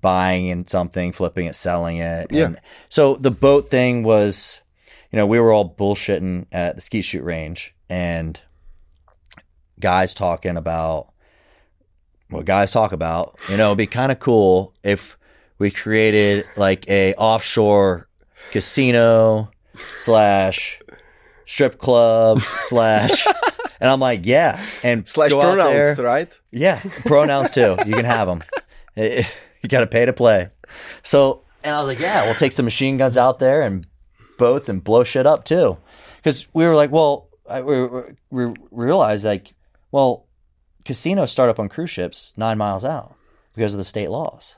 buying 0.00 0.46
in 0.48 0.66
something 0.66 1.12
flipping 1.12 1.46
it 1.46 1.54
selling 1.54 1.98
it 1.98 2.28
Yeah. 2.30 2.44
and 2.46 2.60
so 2.88 3.16
the 3.16 3.30
boat 3.30 3.66
thing 3.66 4.02
was 4.02 4.60
you 5.10 5.16
know 5.18 5.26
we 5.26 5.38
were 5.38 5.52
all 5.52 5.68
bullshitting 5.68 6.46
at 6.52 6.74
the 6.76 6.80
skeet 6.80 7.02
shoot 7.02 7.22
range 7.22 7.74
and 7.90 8.40
guys 9.78 10.14
talking 10.14 10.56
about 10.56 11.08
what 12.30 12.44
guys 12.46 12.72
talk 12.72 12.92
about 12.92 13.38
you 13.50 13.56
know 13.56 13.66
it'd 13.68 13.78
be 13.78 13.86
kind 13.86 14.10
of 14.10 14.18
cool 14.18 14.74
if 14.82 15.18
we 15.58 15.70
created 15.70 16.44
like 16.56 16.88
a 16.88 17.14
offshore 17.14 18.08
casino 18.52 19.50
slash 19.98 20.80
strip 21.46 21.78
club 21.78 22.40
slash 22.60 23.26
and 23.82 23.90
i'm 23.90 24.00
like 24.00 24.24
yeah 24.24 24.58
and 24.82 25.06
Slash 25.06 25.30
go 25.30 25.40
out 25.42 25.56
pronouns, 25.58 25.96
there- 25.98 26.06
right? 26.06 26.32
yeah, 26.50 26.80
pronouns 27.04 27.50
too. 27.50 27.76
You 27.84 27.94
can 27.94 28.06
have 28.06 28.26
them. 28.28 28.42
Eh, 28.94 29.20
eh, 29.22 29.26
you 29.62 29.68
got 29.70 29.80
to 29.80 29.86
pay 29.86 30.04
to 30.04 30.12
play. 30.12 30.50
So, 31.02 31.44
and 31.64 31.74
I 31.74 31.78
was 31.80 31.88
like, 31.88 31.98
yeah, 31.98 32.26
we'll 32.26 32.34
take 32.34 32.52
some 32.52 32.66
machine 32.66 32.98
guns 32.98 33.16
out 33.16 33.38
there 33.38 33.62
and 33.62 33.86
boats 34.36 34.68
and 34.68 34.84
blow 34.84 35.02
shit 35.02 35.26
up 35.26 35.46
too. 35.46 35.78
Because 36.18 36.46
we 36.52 36.66
were 36.66 36.76
like, 36.76 36.90
well, 36.90 37.30
I, 37.48 37.62
we, 37.62 37.86
we, 37.86 38.02
we 38.30 38.54
realized 38.70 39.24
like, 39.24 39.54
well, 39.92 40.26
casinos 40.84 41.32
start 41.32 41.48
up 41.48 41.58
on 41.58 41.70
cruise 41.70 41.88
ships 41.88 42.34
nine 42.36 42.58
miles 42.58 42.84
out 42.84 43.14
because 43.54 43.72
of 43.72 43.78
the 43.78 43.84
state 43.84 44.10
laws. 44.10 44.56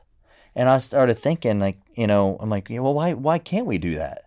And 0.57 0.69
I 0.69 0.79
started 0.81 1.17
thinking, 1.17 1.61
like, 1.61 1.79
you 1.95 2.09
know, 2.09 2.37
I'm 2.41 2.51
like, 2.51 2.69
yeah, 2.69 2.81
well, 2.81 2.95
why, 2.95 3.13
why 3.13 3.39
can't 3.39 3.67
we 3.67 3.79
do 3.79 3.95
that? 3.95 4.25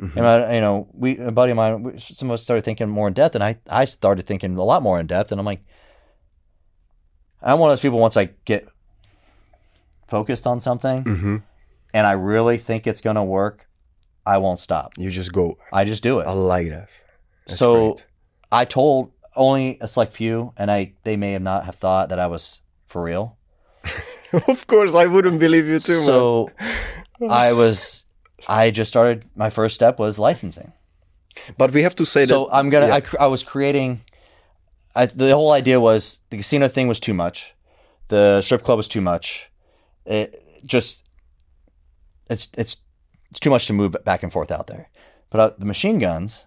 And 0.00 0.26
I, 0.26 0.54
you 0.54 0.60
know, 0.62 0.88
we, 0.94 1.18
a 1.18 1.30
buddy 1.30 1.50
of 1.52 1.56
mine, 1.56 1.82
we- 1.82 1.98
some 2.00 2.30
of 2.30 2.34
us 2.34 2.42
started 2.42 2.64
thinking 2.64 2.88
more 2.88 3.06
in 3.08 3.12
depth, 3.12 3.34
and 3.34 3.44
I, 3.44 3.58
I 3.68 3.84
started 3.84 4.26
thinking 4.26 4.56
a 4.56 4.62
lot 4.62 4.82
more 4.82 4.98
in 4.98 5.06
depth, 5.06 5.30
and 5.30 5.38
I'm 5.38 5.44
like, 5.44 5.60
I'm 7.42 7.58
one 7.58 7.70
of 7.70 7.72
those 7.72 7.80
people. 7.82 7.98
Once 7.98 8.16
I 8.16 8.30
get 8.44 8.66
focused 10.08 10.46
on 10.46 10.60
something, 10.60 11.04
Mm-hmm. 11.04 11.36
and 11.94 12.06
I 12.06 12.12
really 12.12 12.58
think 12.58 12.86
it's 12.86 13.00
gonna 13.00 13.24
work, 13.24 13.68
I 14.26 14.38
won't 14.38 14.58
stop. 14.60 14.92
You 14.96 15.10
just 15.10 15.32
go. 15.32 15.58
I 15.72 15.84
just 15.84 16.02
do 16.02 16.20
it. 16.20 16.24
I 16.26 16.32
like 16.32 16.68
that. 16.68 16.88
That's 17.46 17.58
so 17.58 17.92
great. 17.94 18.06
I 18.52 18.64
told 18.64 19.12
only 19.36 19.78
a 19.80 19.86
select 19.88 20.12
few, 20.12 20.52
and 20.56 20.70
I 20.70 20.94
they 21.04 21.16
may 21.16 21.32
have 21.32 21.42
not 21.42 21.64
have 21.66 21.76
thought 21.76 22.08
that 22.08 22.18
I 22.18 22.26
was 22.26 22.60
for 22.86 23.02
real. 23.02 23.36
of 24.48 24.66
course, 24.66 24.94
I 24.94 25.06
wouldn't 25.06 25.38
believe 25.40 25.66
you 25.66 25.78
too. 25.78 26.04
so 26.04 26.50
I 27.28 27.52
was. 27.52 28.06
I 28.48 28.70
just 28.70 28.90
started. 28.90 29.24
My 29.34 29.50
first 29.50 29.74
step 29.74 29.98
was 29.98 30.18
licensing. 30.18 30.72
but 31.58 31.70
we 31.72 31.82
have 31.82 31.94
to 31.96 32.04
say 32.04 32.22
that. 32.24 32.28
So 32.28 32.48
I'm 32.50 32.70
gonna. 32.70 32.88
yeah. 32.88 33.00
I, 33.20 33.24
I 33.24 33.26
was 33.26 33.42
creating. 33.44 34.00
I, 34.94 35.06
the 35.06 35.30
whole 35.34 35.52
idea 35.52 35.78
was 35.80 36.18
the 36.30 36.36
casino 36.38 36.66
thing 36.68 36.88
was 36.88 36.98
too 37.00 37.14
much, 37.14 37.54
the 38.08 38.42
strip 38.42 38.64
club 38.64 38.76
was 38.76 38.88
too 38.88 39.00
much. 39.00 39.48
It 40.04 40.42
just 40.66 41.04
it's 42.28 42.48
it's 42.56 42.76
it's 43.30 43.40
too 43.40 43.50
much 43.50 43.66
to 43.66 43.72
move 43.72 43.94
back 44.04 44.22
and 44.22 44.32
forth 44.32 44.50
out 44.50 44.66
there. 44.66 44.90
But 45.30 45.40
uh, 45.40 45.50
the 45.58 45.64
machine 45.64 45.98
guns, 45.98 46.44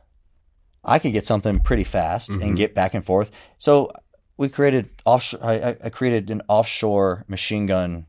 I 0.83 0.99
could 0.99 1.13
get 1.13 1.25
something 1.25 1.59
pretty 1.59 1.85
fast 1.85 2.29
and 2.29 2.57
get 2.57 2.75
back 2.75 2.93
and 2.93 3.05
forth. 3.05 3.31
So 3.59 3.91
we 4.35 4.49
created 4.49 4.89
offshore. 5.05 5.39
I- 5.43 5.77
I 5.81 5.89
created 5.89 6.29
an 6.29 6.41
offshore 6.49 7.23
machine 7.29 7.65
gun 7.65 8.07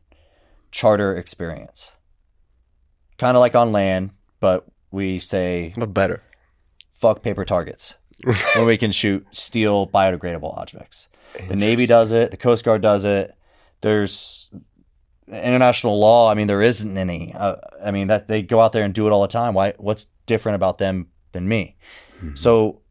charter 0.71 1.15
experience, 1.15 1.91
kind 3.17 3.35
of 3.37 3.41
like 3.41 3.55
on 3.55 3.71
land, 3.71 4.11
but 4.39 4.65
we 4.91 5.19
say 5.19 5.73
Not 5.77 5.93
better. 5.93 6.21
fuck 6.93 7.21
paper 7.21 7.45
targets 7.45 7.95
where 8.55 8.65
we 8.65 8.77
can 8.77 8.91
shoot 8.91 9.25
steel 9.31 9.87
biodegradable 9.87 10.57
objects. 10.57 11.07
The 11.49 11.55
Navy 11.55 11.85
does 11.85 12.11
it, 12.11 12.31
the 12.31 12.37
Coast 12.37 12.63
Guard 12.63 12.81
does 12.81 13.03
it. 13.03 13.33
There's 13.81 14.49
international 15.27 15.99
law. 15.99 16.29
I 16.29 16.33
mean, 16.33 16.47
there 16.47 16.61
isn't 16.61 16.97
any. 16.97 17.33
Uh, 17.33 17.57
I 17.83 17.91
mean, 17.91 18.07
that 18.07 18.27
they 18.27 18.41
go 18.41 18.61
out 18.61 18.71
there 18.71 18.83
and 18.85 18.93
do 18.93 19.05
it 19.07 19.11
all 19.11 19.21
the 19.21 19.27
time. 19.27 19.53
Why? 19.53 19.73
What's 19.77 20.07
different 20.25 20.55
about 20.55 20.77
them 20.77 21.07
than 21.33 21.47
me? 21.47 21.75
So, 22.35 22.81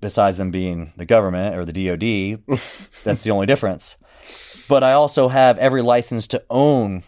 besides 0.00 0.36
them 0.36 0.50
being 0.50 0.92
the 0.96 1.06
government 1.06 1.54
or 1.54 1.64
the 1.64 1.72
DoD, 1.72 2.58
that's 3.04 3.22
the 3.22 3.30
only 3.30 3.46
difference. 3.46 3.96
But 4.68 4.82
I 4.82 4.92
also 4.92 5.28
have 5.28 5.56
every 5.58 5.80
license 5.80 6.26
to 6.28 6.42
own 6.50 7.04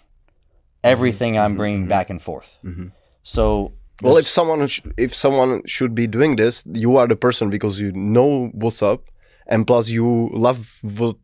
everything 0.85 1.39
I'm 1.39 1.53
mm-hmm. 1.53 1.59
bringing 1.59 1.81
mm-hmm. 1.81 1.89
back 1.89 2.11
and 2.11 2.21
forth. 2.21 2.57
Mm-hmm. 2.65 2.89
So, 3.23 3.73
Well, 4.03 4.17
if 4.17 4.29
someone 4.29 4.67
sh- 4.67 4.81
if 4.97 5.15
someone 5.15 5.63
should 5.67 5.95
be 5.95 6.07
doing 6.07 6.37
this, 6.37 6.65
you 6.73 6.97
are 6.97 7.07
the 7.07 7.17
person 7.17 7.51
because 7.51 7.81
you 7.81 7.93
know 7.93 8.51
what's 8.53 8.83
up, 8.83 9.05
and 9.47 9.67
plus 9.67 9.89
you 9.89 10.31
love 10.33 10.73
what 10.83 11.17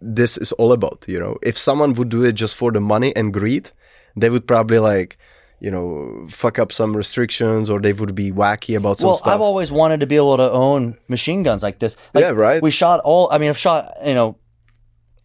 this 0.00 0.36
is 0.36 0.52
all 0.52 0.72
about. 0.72 1.04
You 1.06 1.20
know, 1.20 1.38
if 1.42 1.56
someone 1.58 1.94
would 1.94 2.08
do 2.08 2.24
it 2.24 2.32
just 2.32 2.56
for 2.56 2.72
the 2.72 2.80
money 2.80 3.14
and 3.14 3.32
greed, 3.32 3.70
they 4.16 4.30
would 4.30 4.46
probably 4.46 4.78
like, 4.78 5.18
you 5.60 5.70
know, 5.70 6.26
fuck 6.30 6.58
up 6.58 6.72
some 6.72 6.96
restrictions, 6.96 7.70
or 7.70 7.80
they 7.80 7.92
would 7.92 8.14
be 8.14 8.32
wacky 8.32 8.76
about 8.76 8.98
some 8.98 9.08
well, 9.08 9.16
stuff. 9.16 9.34
I've 9.34 9.40
always 9.40 9.70
wanted 9.70 10.00
to 10.00 10.06
be 10.06 10.16
able 10.16 10.36
to 10.36 10.50
own 10.50 10.96
machine 11.08 11.42
guns 11.42 11.62
like 11.62 11.78
this. 11.78 11.96
Like, 12.12 12.22
Yeah, 12.22 12.30
right. 12.30 12.60
We 12.60 12.70
shot 12.70 13.00
all. 13.00 13.28
I 13.30 13.38
mean, 13.38 13.50
I've 13.50 13.58
shot 13.58 13.94
you 14.04 14.14
know 14.14 14.36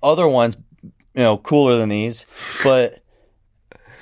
other 0.04 0.28
ones, 0.28 0.58
you 0.84 1.24
know, 1.24 1.38
cooler 1.38 1.78
than 1.78 1.90
these, 1.90 2.26
but 2.64 3.01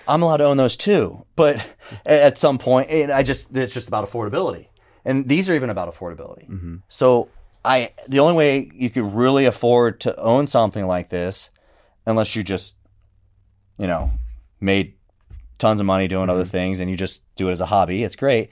I'm 0.10 0.24
allowed 0.24 0.38
to 0.38 0.46
own 0.46 0.58
those 0.58 0.76
too. 0.76 1.26
But 1.36 1.66
at 2.06 2.38
some 2.38 2.58
point, 2.58 2.90
and 2.90 3.12
I 3.12 3.24
just 3.24 3.56
it's 3.56 3.74
just 3.74 3.88
about 3.88 4.10
affordability, 4.10 4.68
and 5.06 5.30
these 5.30 5.50
are 5.50 5.56
even 5.56 5.70
about 5.70 5.94
affordability. 5.94 6.50
Mm-hmm. 6.50 6.76
So 6.90 7.30
I 7.64 7.94
the 8.08 8.20
only 8.20 8.34
way 8.34 8.72
you 8.74 8.90
could 8.90 9.14
really 9.14 9.46
afford 9.46 10.00
to 10.02 10.18
own 10.20 10.48
something 10.48 10.86
like 10.88 11.10
this, 11.10 11.50
unless 12.06 12.36
you 12.36 12.44
just 12.44 12.76
you 13.78 13.88
know 13.88 14.12
made 14.60 14.96
tons 15.60 15.80
of 15.80 15.86
money 15.86 16.08
doing 16.08 16.24
mm-hmm. 16.24 16.32
other 16.32 16.46
things 16.46 16.80
and 16.80 16.90
you 16.90 16.98
just 16.98 17.24
do 17.36 17.50
it 17.50 17.52
as 17.52 17.62
a 17.62 17.68
hobby, 17.68 18.04
it's 18.04 18.16
great. 18.16 18.50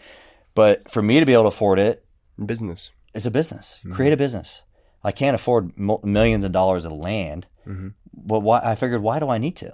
But 0.54 0.90
for 0.90 1.02
me 1.02 1.20
to 1.20 1.26
be 1.26 1.34
able 1.34 1.44
to 1.44 1.50
afford 1.50 1.80
it, 1.80 2.06
business. 2.44 2.92
it's 3.14 3.26
a 3.26 3.32
business. 3.32 3.80
Mm-hmm. 3.80 3.94
Create 3.94 4.14
a 4.14 4.18
business. 4.18 4.62
I 5.04 5.12
can't 5.12 5.36
afford 5.36 5.78
mil- 5.78 6.02
millions 6.04 6.44
of 6.44 6.52
dollars 6.52 6.86
of 6.86 6.92
land, 6.92 7.48
mm-hmm. 7.66 7.90
but 8.14 8.40
why? 8.40 8.60
I 8.64 8.76
figured, 8.76 9.02
why 9.02 9.20
do 9.20 9.30
I 9.30 9.38
need 9.38 9.56
to? 9.58 9.74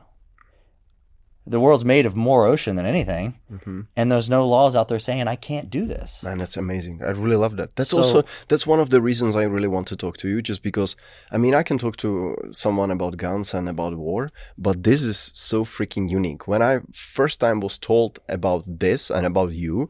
The 1.45 1.59
world's 1.59 1.83
made 1.83 2.05
of 2.05 2.15
more 2.15 2.45
ocean 2.45 2.75
than 2.77 2.85
anything, 2.85 3.25
Mm-hmm. 3.51 3.81
and 3.97 4.09
there's 4.11 4.29
no 4.29 4.47
laws 4.47 4.75
out 4.77 4.87
there 4.87 4.99
saying 4.99 5.27
I 5.27 5.35
can't 5.35 5.69
do 5.69 5.85
this. 5.85 6.23
Man, 6.23 6.37
that's 6.37 6.55
amazing. 6.57 7.01
I 7.03 7.09
really 7.11 7.35
love 7.35 7.57
that. 7.57 7.75
That's 7.75 7.89
So- 7.89 7.97
also 7.97 8.23
that's 8.47 8.65
one 8.65 8.79
of 8.79 8.89
the 8.91 9.01
reasons 9.01 9.35
I 9.35 9.43
really 9.43 9.67
want 9.67 9.87
to 9.89 9.95
talk 9.97 10.15
to 10.17 10.27
you, 10.29 10.41
just 10.41 10.63
because 10.63 10.95
I 11.31 11.37
mean 11.37 11.53
I 11.53 11.63
can 11.63 11.77
talk 11.77 11.95
to 11.97 12.35
someone 12.51 12.91
about 12.91 13.17
guns 13.17 13.53
and 13.53 13.67
about 13.67 13.93
war, 13.97 14.29
but 14.57 14.83
this 14.83 15.01
is 15.03 15.31
so 15.33 15.65
freaking 15.65 16.09
unique. 16.09 16.47
When 16.47 16.61
I 16.61 16.79
first 16.93 17.39
time 17.41 17.59
was 17.59 17.77
told 17.77 18.19
about 18.29 18.63
this 18.65 19.09
and 19.09 19.25
about 19.25 19.51
you, 19.51 19.89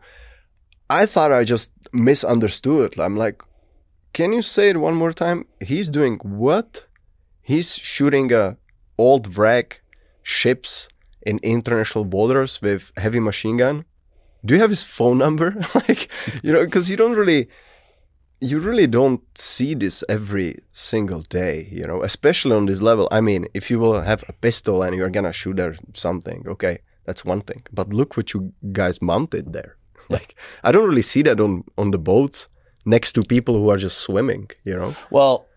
I 0.90 1.06
thought 1.06 1.32
I 1.32 1.44
just 1.44 1.72
misunderstood. 1.92 3.00
I'm 3.00 3.16
like, 3.26 3.42
can 4.14 4.34
you 4.34 4.42
say 4.42 4.70
it 4.70 4.78
one 4.78 4.96
more 4.96 5.14
time? 5.14 5.46
He's 5.60 5.90
doing 5.90 6.16
what? 6.24 6.86
He's 7.42 7.76
shooting 7.76 8.32
a 8.34 8.58
old 8.98 9.38
wreck 9.38 9.82
ships 10.24 10.88
in 11.26 11.40
international 11.40 12.06
borders 12.06 12.62
with 12.62 12.92
heavy 12.98 13.20
machine 13.20 13.58
gun? 13.58 13.86
Do 14.46 14.54
you 14.54 14.60
have 14.60 14.70
his 14.70 14.84
phone 14.84 15.18
number? 15.18 15.56
Like 15.76 16.10
you 16.44 16.52
know 16.52 16.64
because 16.66 16.90
you 16.90 16.98
don't 16.98 17.16
really 17.16 17.50
you 18.42 18.60
really 18.60 18.88
don't 18.88 19.22
see 19.38 19.74
this 19.74 20.04
every 20.10 20.60
single 20.72 21.22
day 21.22 21.70
you 21.72 21.86
know 21.88 22.04
especially 22.04 22.56
on 22.56 22.66
this 22.66 22.82
level. 22.82 23.08
I 23.12 23.22
mean 23.22 23.48
if 23.54 23.70
you 23.72 23.80
will 23.80 24.02
have 24.02 24.24
a 24.28 24.34
pistol 24.34 24.84
and 24.84 24.96
you're 24.96 25.10
gonna 25.10 25.34
shoot 25.34 25.60
at 25.60 25.76
something 25.94 26.46
okay 26.48 26.80
that's 27.06 27.26
one 27.26 27.42
thing. 27.42 27.64
But 27.72 27.90
look 27.90 28.16
what 28.16 28.34
you 28.34 28.54
guys 28.72 29.02
mounted 29.02 29.54
there. 29.54 29.78
Like 30.10 30.36
i 30.66 30.72
don't 30.74 30.90
really 30.90 31.08
see 31.14 31.22
that 31.24 31.40
on 31.40 31.64
on 31.78 31.92
the 31.92 31.98
boats 31.98 32.48
next 32.86 33.14
to 33.14 33.24
people 33.24 33.56
who 33.56 33.70
are 33.72 33.78
just 33.78 34.00
swimming 34.00 34.50
you 34.66 34.76
know? 34.76 34.96
Well, 35.10 35.48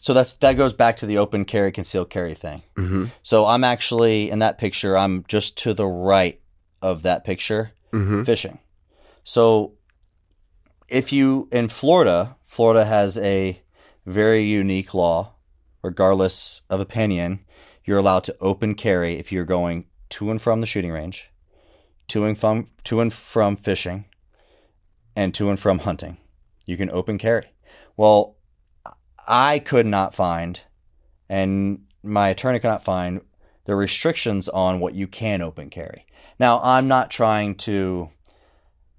so 0.00 0.14
that's 0.14 0.32
that 0.34 0.54
goes 0.54 0.72
back 0.72 0.96
to 0.98 1.06
the 1.06 1.18
open 1.18 1.44
carry, 1.44 1.72
concealed 1.72 2.10
carry 2.10 2.34
thing. 2.34 2.62
mm-hmm. 2.76 3.06
So 3.22 3.46
I'm 3.46 3.64
actually 3.64 4.30
in 4.30 4.38
that 4.40 4.58
picture. 4.58 4.96
I'm 4.96 5.24
just 5.28 5.56
to 5.58 5.74
the 5.74 5.86
right 5.86 6.40
of 6.82 7.02
that 7.02 7.24
picture 7.24 7.72
Mm-hmm. 7.92 8.24
fishing. 8.24 8.58
So 9.24 9.72
if 10.88 11.10
you 11.12 11.48
in 11.50 11.68
Florida, 11.68 12.36
Florida 12.46 12.84
has 12.84 13.16
a 13.18 13.62
very 14.04 14.44
unique 14.44 14.92
law. 14.94 15.32
Regardless 15.82 16.60
of 16.68 16.80
opinion, 16.80 17.40
you're 17.84 17.98
allowed 17.98 18.24
to 18.24 18.36
open 18.40 18.74
carry 18.74 19.18
if 19.18 19.30
you're 19.30 19.44
going 19.44 19.86
to 20.10 20.30
and 20.30 20.42
from 20.42 20.60
the 20.60 20.66
shooting 20.66 20.90
range, 20.90 21.30
to 22.08 22.24
and 22.24 22.36
from 22.36 22.66
to 22.84 23.00
and 23.00 23.12
from 23.12 23.56
fishing, 23.56 24.04
and 25.14 25.32
to 25.34 25.48
and 25.50 25.58
from 25.58 25.78
hunting. 25.80 26.18
You 26.66 26.76
can 26.76 26.90
open 26.90 27.16
carry. 27.16 27.46
Well, 27.96 28.36
I 29.28 29.58
could 29.60 29.86
not 29.86 30.14
find, 30.14 30.60
and 31.28 31.84
my 32.02 32.30
attorney 32.30 32.58
could 32.58 32.68
not 32.68 32.82
find 32.82 33.20
the 33.66 33.76
restrictions 33.76 34.48
on 34.48 34.80
what 34.80 34.94
you 34.94 35.06
can 35.06 35.42
open 35.42 35.68
carry. 35.70 36.06
Now, 36.40 36.60
I'm 36.62 36.88
not 36.88 37.10
trying 37.10 37.54
to. 37.56 38.08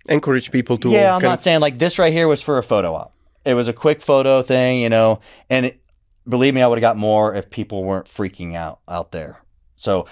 encourage 0.07 0.51
people 0.51 0.77
to 0.79 0.89
yeah, 0.89 1.15
I'm 1.15 1.21
not 1.21 1.41
saying 1.41 1.59
like 1.59 1.79
this 1.79 1.99
right 1.99 2.13
here 2.13 2.27
was 2.27 2.41
for 2.41 2.57
a 2.57 2.63
photo 2.63 2.93
op. 2.95 3.13
It 3.45 3.53
was 3.53 3.67
a 3.67 3.73
quick 3.73 4.01
photo 4.01 4.41
thing, 4.41 4.79
you 4.79 4.89
know, 4.89 5.19
and 5.49 5.65
it, 5.67 5.81
believe 6.27 6.53
me, 6.53 6.61
I 6.61 6.67
would 6.67 6.77
have 6.77 6.81
got 6.81 6.97
more 6.97 7.33
if 7.35 7.49
people 7.49 7.83
weren't 7.83 8.05
freaking 8.05 8.55
out 8.55 8.79
out 8.87 9.11
there. 9.11 9.39
So 9.75 10.07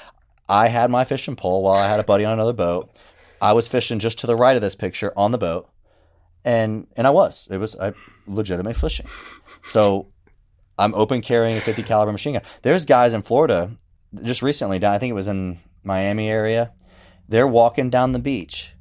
I 0.50 0.70
had 0.70 0.90
my 0.90 1.04
fishing 1.04 1.36
pole 1.36 1.62
while 1.64 1.76
I 1.76 1.88
had 1.90 2.00
a 2.00 2.04
buddy 2.04 2.26
on 2.26 2.34
another 2.34 2.54
boat. 2.54 2.90
I 3.42 3.54
was 3.54 3.68
fishing 3.68 4.00
just 4.00 4.18
to 4.20 4.28
the 4.28 4.36
right 4.36 4.56
of 4.56 4.62
this 4.62 4.76
picture 4.76 5.14
on 5.16 5.32
the 5.32 5.38
boat, 5.38 5.70
and 6.48 6.88
and 6.96 7.06
I 7.06 7.10
was. 7.10 7.46
It 7.52 7.58
was 7.58 7.76
I 7.76 7.92
legitimate 8.26 8.78
fishing. 8.78 9.06
So 9.66 10.08
I'm 10.80 10.96
open 10.96 11.22
carrying 11.22 11.58
a 11.58 11.62
50 11.62 11.84
caliber 11.84 12.14
machine 12.14 12.34
gun. 12.34 12.44
There's 12.62 12.86
guys 12.86 13.14
in 13.14 13.22
Florida 13.22 13.72
just 14.24 14.42
recently. 14.42 14.84
I 14.84 14.98
think 14.98 15.12
it 15.12 15.14
was 15.14 15.28
in 15.28 15.60
Miami 15.84 16.30
area. 16.30 16.72
They're 17.28 17.48
walking 17.48 17.90
down 17.90 18.14
the 18.14 18.20
beach, 18.20 18.72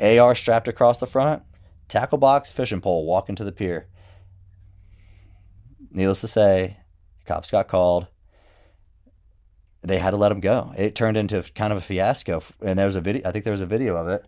AR 0.00 0.36
strapped 0.36 0.68
across 0.68 0.98
the 0.98 1.06
front, 1.06 1.42
tackle 1.88 2.18
box, 2.18 2.52
fishing 2.52 2.80
pole, 2.80 3.04
walking 3.04 3.34
to 3.34 3.44
the 3.44 3.50
pier. 3.50 3.88
Needless 5.90 6.20
to 6.20 6.28
say, 6.28 6.76
cops 7.26 7.50
got 7.50 7.66
called. 7.66 8.06
They 9.82 9.98
had 9.98 10.10
to 10.10 10.16
let 10.16 10.30
him 10.30 10.38
go. 10.38 10.72
It 10.76 10.94
turned 10.94 11.16
into 11.16 11.42
kind 11.56 11.72
of 11.72 11.78
a 11.78 11.80
fiasco, 11.80 12.44
and 12.62 12.78
there 12.78 12.86
was 12.86 12.94
a 12.94 13.00
video. 13.00 13.28
I 13.28 13.32
think 13.32 13.44
there 13.44 13.50
was 13.50 13.60
a 13.60 13.66
video 13.66 13.96
of 13.96 14.06
it, 14.06 14.24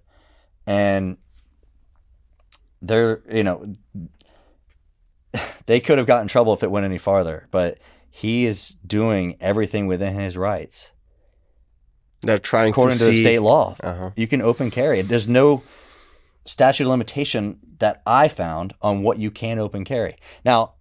and 0.67 1.19
they're 2.83 3.23
you 3.31 3.43
know 3.43 3.75
they 5.67 5.81
could 5.81 5.97
have 5.97 6.07
gotten 6.07 6.23
in 6.23 6.29
trouble 6.29 6.53
if 6.53 6.63
it 6.63 6.71
went 6.71 6.85
any 6.85 6.99
farther, 6.99 7.49
but 7.51 7.79
he 8.11 8.45
is 8.45 8.77
doing 8.87 9.37
everything 9.41 9.87
within 9.87 10.15
his 10.15 10.37
rights 10.37 10.93
they're 12.23 12.39
trying 12.39 12.71
according 12.71 12.99
to, 12.99 13.05
to, 13.05 13.11
the 13.11 13.21
state 13.21 13.41
law. 13.41 13.77
uh-huh. 13.81 14.11
You 14.17 14.27
can 14.27 14.41
open 14.41 14.71
carry. 14.71 15.03
There's 15.03 15.29
no 15.29 15.63
statute 16.47 16.85
of 16.85 16.91
limitation 16.91 17.59
that 17.79 18.01
I 18.07 18.29
found 18.29 18.75
on 18.81 19.03
what 19.03 19.19
you 19.19 19.31
can 19.31 19.59
open 19.59 19.85
carry. 19.85 20.17
Now, 20.45 20.75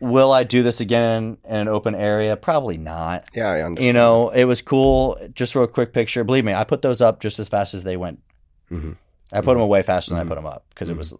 will 0.00 0.32
I 0.32 0.44
do 0.44 0.62
this 0.62 0.80
again 0.80 1.38
in 1.46 1.56
an 1.56 1.68
open 1.68 1.94
area? 1.94 2.36
Probably 2.36 2.78
not. 2.78 3.28
yeah 3.34 3.48
i 3.48 3.62
understand 3.62 3.86
You 3.86 3.92
know, 3.92 4.30
it 4.30 4.44
was 4.44 4.62
cool. 4.62 5.18
Just 5.34 5.52
for 5.52 5.62
a 5.62 5.68
quick 5.68 5.92
picture. 5.92 6.24
Believe 6.24 6.44
me, 6.44 6.54
I 6.54 6.64
put 6.64 6.82
those 6.82 7.00
up 7.00 7.20
just 7.20 7.38
as 7.38 7.48
fast 7.48 7.74
as 7.74 7.84
they 7.84 7.96
went. 7.96 8.20
Mhm. 8.70 8.96
I 9.30 9.42
put 9.42 9.54
them 9.54 9.62
away 9.62 9.82
faster 9.82 10.14
than 10.14 10.24
I 10.24 10.28
put 10.28 10.36
them 10.36 10.46
up 10.46 10.64
because 10.70 10.88
it 10.88 10.96
was. 10.96 11.14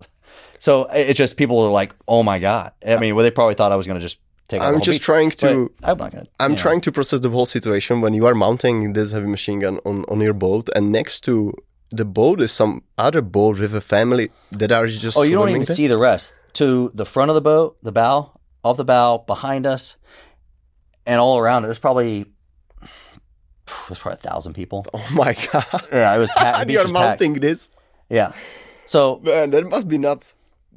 So 0.59 0.85
it's 0.87 1.17
just 1.19 1.37
people 1.37 1.61
are 1.61 1.71
like, 1.71 1.95
"Oh 2.07 2.23
my 2.23 2.39
god!" 2.39 2.73
I 2.87 2.97
mean, 2.99 3.15
well, 3.15 3.23
they 3.23 3.31
probably 3.31 3.55
thought 3.55 3.71
I 3.73 3.77
was 3.77 3.87
going 3.87 3.99
to 4.01 4.05
just 4.05 4.19
take. 4.49 4.61
i'm 4.63 4.81
just 4.81 4.99
beach, 4.99 5.05
trying 5.05 5.31
to 5.31 5.71
I'm 5.83 5.99
not 5.99 6.11
going 6.13 6.25
to. 6.25 6.31
I'm 6.41 6.57
trying 6.57 6.81
to 6.83 6.91
process 6.93 7.21
the 7.21 7.31
whole 7.31 7.47
situation 7.47 8.01
when 8.01 8.13
you 8.15 8.27
are 8.27 8.35
mounting 8.35 8.93
this 8.95 9.13
heavy 9.13 9.27
machine 9.29 9.61
gun 9.61 9.79
on, 9.85 10.05
on 10.09 10.21
your 10.21 10.33
boat, 10.35 10.69
and 10.75 10.91
next 10.91 11.21
to 11.25 11.53
the 11.91 12.05
boat 12.05 12.41
is 12.41 12.51
some 12.53 12.83
other 12.99 13.23
boat 13.23 13.59
with 13.59 13.75
a 13.75 13.81
family 13.81 14.31
that 14.53 14.73
are 14.73 14.87
just. 14.89 15.17
Oh, 15.17 15.23
you 15.23 15.37
don't 15.37 15.49
even 15.51 15.63
there? 15.63 15.77
see 15.77 15.87
the 15.87 15.99
rest. 15.99 16.35
To 16.55 16.91
the 16.95 17.05
front 17.07 17.31
of 17.31 17.35
the 17.37 17.41
boat, 17.41 17.77
the 17.83 17.93
bow, 17.93 18.33
off 18.65 18.77
the 18.79 18.85
bow, 18.85 19.19
behind 19.27 19.65
us, 19.67 19.97
and 21.07 21.21
all 21.21 21.39
around 21.39 21.65
it. 21.65 21.69
There's 21.69 21.79
probably 21.79 22.25
there's 23.87 23.99
probably 23.99 24.15
a 24.17 24.31
thousand 24.31 24.55
people. 24.55 24.85
Oh 24.93 25.07
my 25.13 25.35
god! 25.53 25.67
Yeah, 25.93 26.15
it 26.15 26.19
was 26.19 26.31
packed. 26.31 26.59
Beach 26.67 26.75
you're 26.75 26.83
was 26.85 26.93
packed. 26.93 27.21
mounting 27.21 27.35
this, 27.35 27.71
Yeah. 28.09 28.33
So 28.89 29.21
man. 29.23 29.51
That 29.51 29.69
must 29.69 29.87
be 29.89 29.99
nuts. 29.99 30.35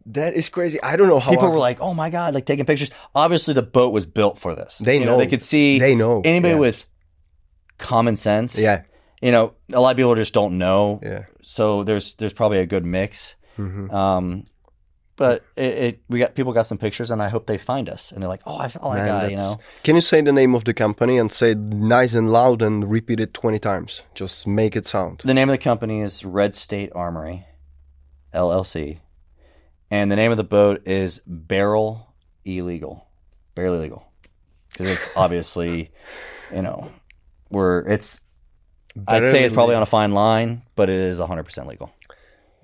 That 0.07 0.34
is 0.34 0.49
crazy. 0.49 0.82
I 0.82 0.95
don't 0.97 1.07
know 1.07 1.20
how 1.20 1.32
people 1.32 1.45
I've- 1.45 1.53
were 1.53 1.59
like, 1.70 1.80
"Oh 1.80 1.93
my 1.93 2.09
god!" 2.09 2.34
Like 2.34 2.45
taking 2.45 2.66
pictures. 2.66 2.91
Obviously, 3.14 3.53
the 3.53 3.62
boat 3.62 3.93
was 3.93 4.05
built 4.05 4.38
for 4.39 4.55
this. 4.55 4.80
They 4.80 4.99
You 4.99 5.05
know. 5.05 5.18
They 5.18 5.28
could 5.28 5.41
see. 5.43 5.80
They 5.80 5.95
know. 5.95 6.22
Anybody 6.26 6.53
yeah. 6.55 6.59
with 6.59 6.86
common 7.78 8.16
sense. 8.16 8.57
Yeah, 8.57 8.82
You 9.22 9.32
know, 9.32 9.53
a 9.74 9.80
lot 9.80 9.91
of 9.91 9.97
people 9.97 10.16
just 10.16 10.34
don't 10.34 10.57
know. 10.57 10.99
yeah. 11.03 11.26
So 11.43 11.84
there's 11.84 12.16
there's 12.16 12.34
probably 12.34 12.59
a 12.59 12.66
good 12.66 12.86
mix. 12.86 13.36
hmm 13.55 13.89
Um, 13.91 14.45
but 15.18 15.43
it, 15.55 15.74
it 15.86 16.01
we 16.09 16.18
got 16.20 16.34
people 16.34 16.51
got 16.53 16.66
some 16.68 16.78
pictures, 16.80 17.12
and 17.12 17.22
I 17.22 17.30
hope 17.30 17.45
they 17.45 17.57
find 17.59 17.88
us, 17.89 18.12
and 18.12 18.22
they're 18.22 18.30
like, 18.36 18.41
"Oh, 18.45 18.57
I 18.57 18.68
saw 18.70 18.93
that 18.93 19.05
guy," 19.07 19.30
you 19.30 19.36
know. 19.38 19.59
Can 19.84 19.95
you 19.95 20.01
say 20.01 20.22
the 20.22 20.32
name 20.32 20.55
of 20.55 20.64
the 20.64 20.74
company 20.74 21.20
and 21.20 21.32
say 21.32 21.51
it 21.51 21.59
nice 21.59 22.16
and 22.18 22.28
loud 22.32 22.62
and 22.64 22.89
repeat 22.89 23.20
it 23.20 23.34
twenty 23.34 23.59
times? 23.59 24.01
Just 24.16 24.47
make 24.47 24.76
it 24.76 24.86
sound. 24.86 25.22
The 25.24 25.34
name 25.36 25.49
of 25.49 25.53
the 25.53 25.64
company 25.64 26.01
is 26.01 26.26
Red 26.26 26.55
State 26.55 26.91
Armory, 26.95 27.45
LLC, 28.34 28.99
and 29.89 30.11
the 30.11 30.15
name 30.15 30.32
of 30.32 30.38
the 30.38 30.43
boat 30.43 30.82
is 30.88 31.21
Barrel 31.27 32.07
Illegal, 32.45 33.07
barely 33.55 33.79
legal, 33.79 34.03
because 34.71 34.88
it's 34.89 35.09
obviously, 35.15 35.91
you 36.53 36.61
know, 36.61 36.91
we're 37.49 37.79
it's. 37.88 38.19
I'd 39.07 39.29
say 39.29 39.43
it's 39.45 39.53
probably 39.53 39.75
on 39.75 39.84
a 39.84 39.86
fine 39.86 40.11
line, 40.11 40.63
but 40.75 40.89
it 40.89 40.99
is 40.99 41.17
100% 41.19 41.65
legal. 41.65 41.91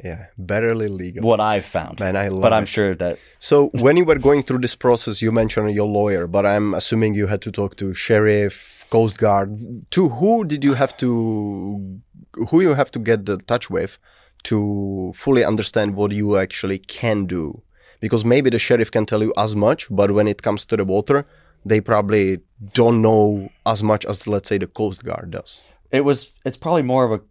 yeah, 0.04 0.26
barely 0.38 0.90
legal. 0.90 1.24
What 1.24 1.40
I've 1.40 1.66
found, 1.66 2.02
Man, 2.02 2.18
I 2.18 2.28
love 2.28 2.42
but 2.42 2.52
I'm 2.52 2.64
it. 2.64 2.70
sure 2.70 2.96
that 2.96 3.18
So 3.40 3.68
when 3.74 3.96
you 3.96 4.04
were 4.04 4.18
going 4.20 4.44
through 4.44 4.60
this 4.60 4.76
process, 4.76 5.22
you 5.22 5.32
mentioned 5.32 5.72
your 5.74 5.88
lawyer, 5.88 6.28
but 6.28 6.46
I'm 6.46 6.74
assuming 6.74 7.14
you 7.16 7.28
had 7.28 7.42
to 7.44 7.52
talk 7.52 7.78
to 7.78 7.94
sheriff, 7.94 8.86
coast 8.90 9.18
guard. 9.18 9.56
To 9.92 10.10
who 10.10 10.44
did 10.44 10.66
you 10.66 10.74
have 10.74 10.98
to, 10.98 12.00
who 12.50 12.62
you 12.62 12.74
have 12.74 12.92
to 12.92 13.00
get 13.00 13.26
the 13.26 13.38
touch 13.38 13.70
with, 13.70 13.98
to 14.44 15.14
fully 15.16 15.44
understand 15.44 15.96
what 15.96 16.12
you 16.12 16.38
actually 16.38 16.80
can 16.80 17.26
do? 17.26 17.62
Because 18.00 18.24
maybe 18.24 18.50
the 18.50 18.60
sheriff 18.60 18.92
can 18.92 19.06
tell 19.06 19.24
you 19.24 19.34
as 19.38 19.56
much, 19.56 19.88
but 19.90 20.12
when 20.12 20.28
it 20.28 20.42
comes 20.44 20.66
to 20.66 20.78
the 20.78 20.86
water, 20.86 21.26
they 21.66 21.82
probably 21.82 22.40
don't 22.74 23.02
know 23.02 23.50
as 23.66 23.84
much 23.84 24.06
as 24.06 24.28
let's 24.28 24.50
say 24.50 24.58
the 24.58 24.68
coast 24.68 25.04
guard 25.04 25.32
does. 25.32 25.66
it 25.92 26.02
was. 26.02 26.32
It's 26.46 26.58
probably 26.58 26.84
more 26.84 27.06
of 27.06 27.12
a 27.12 27.22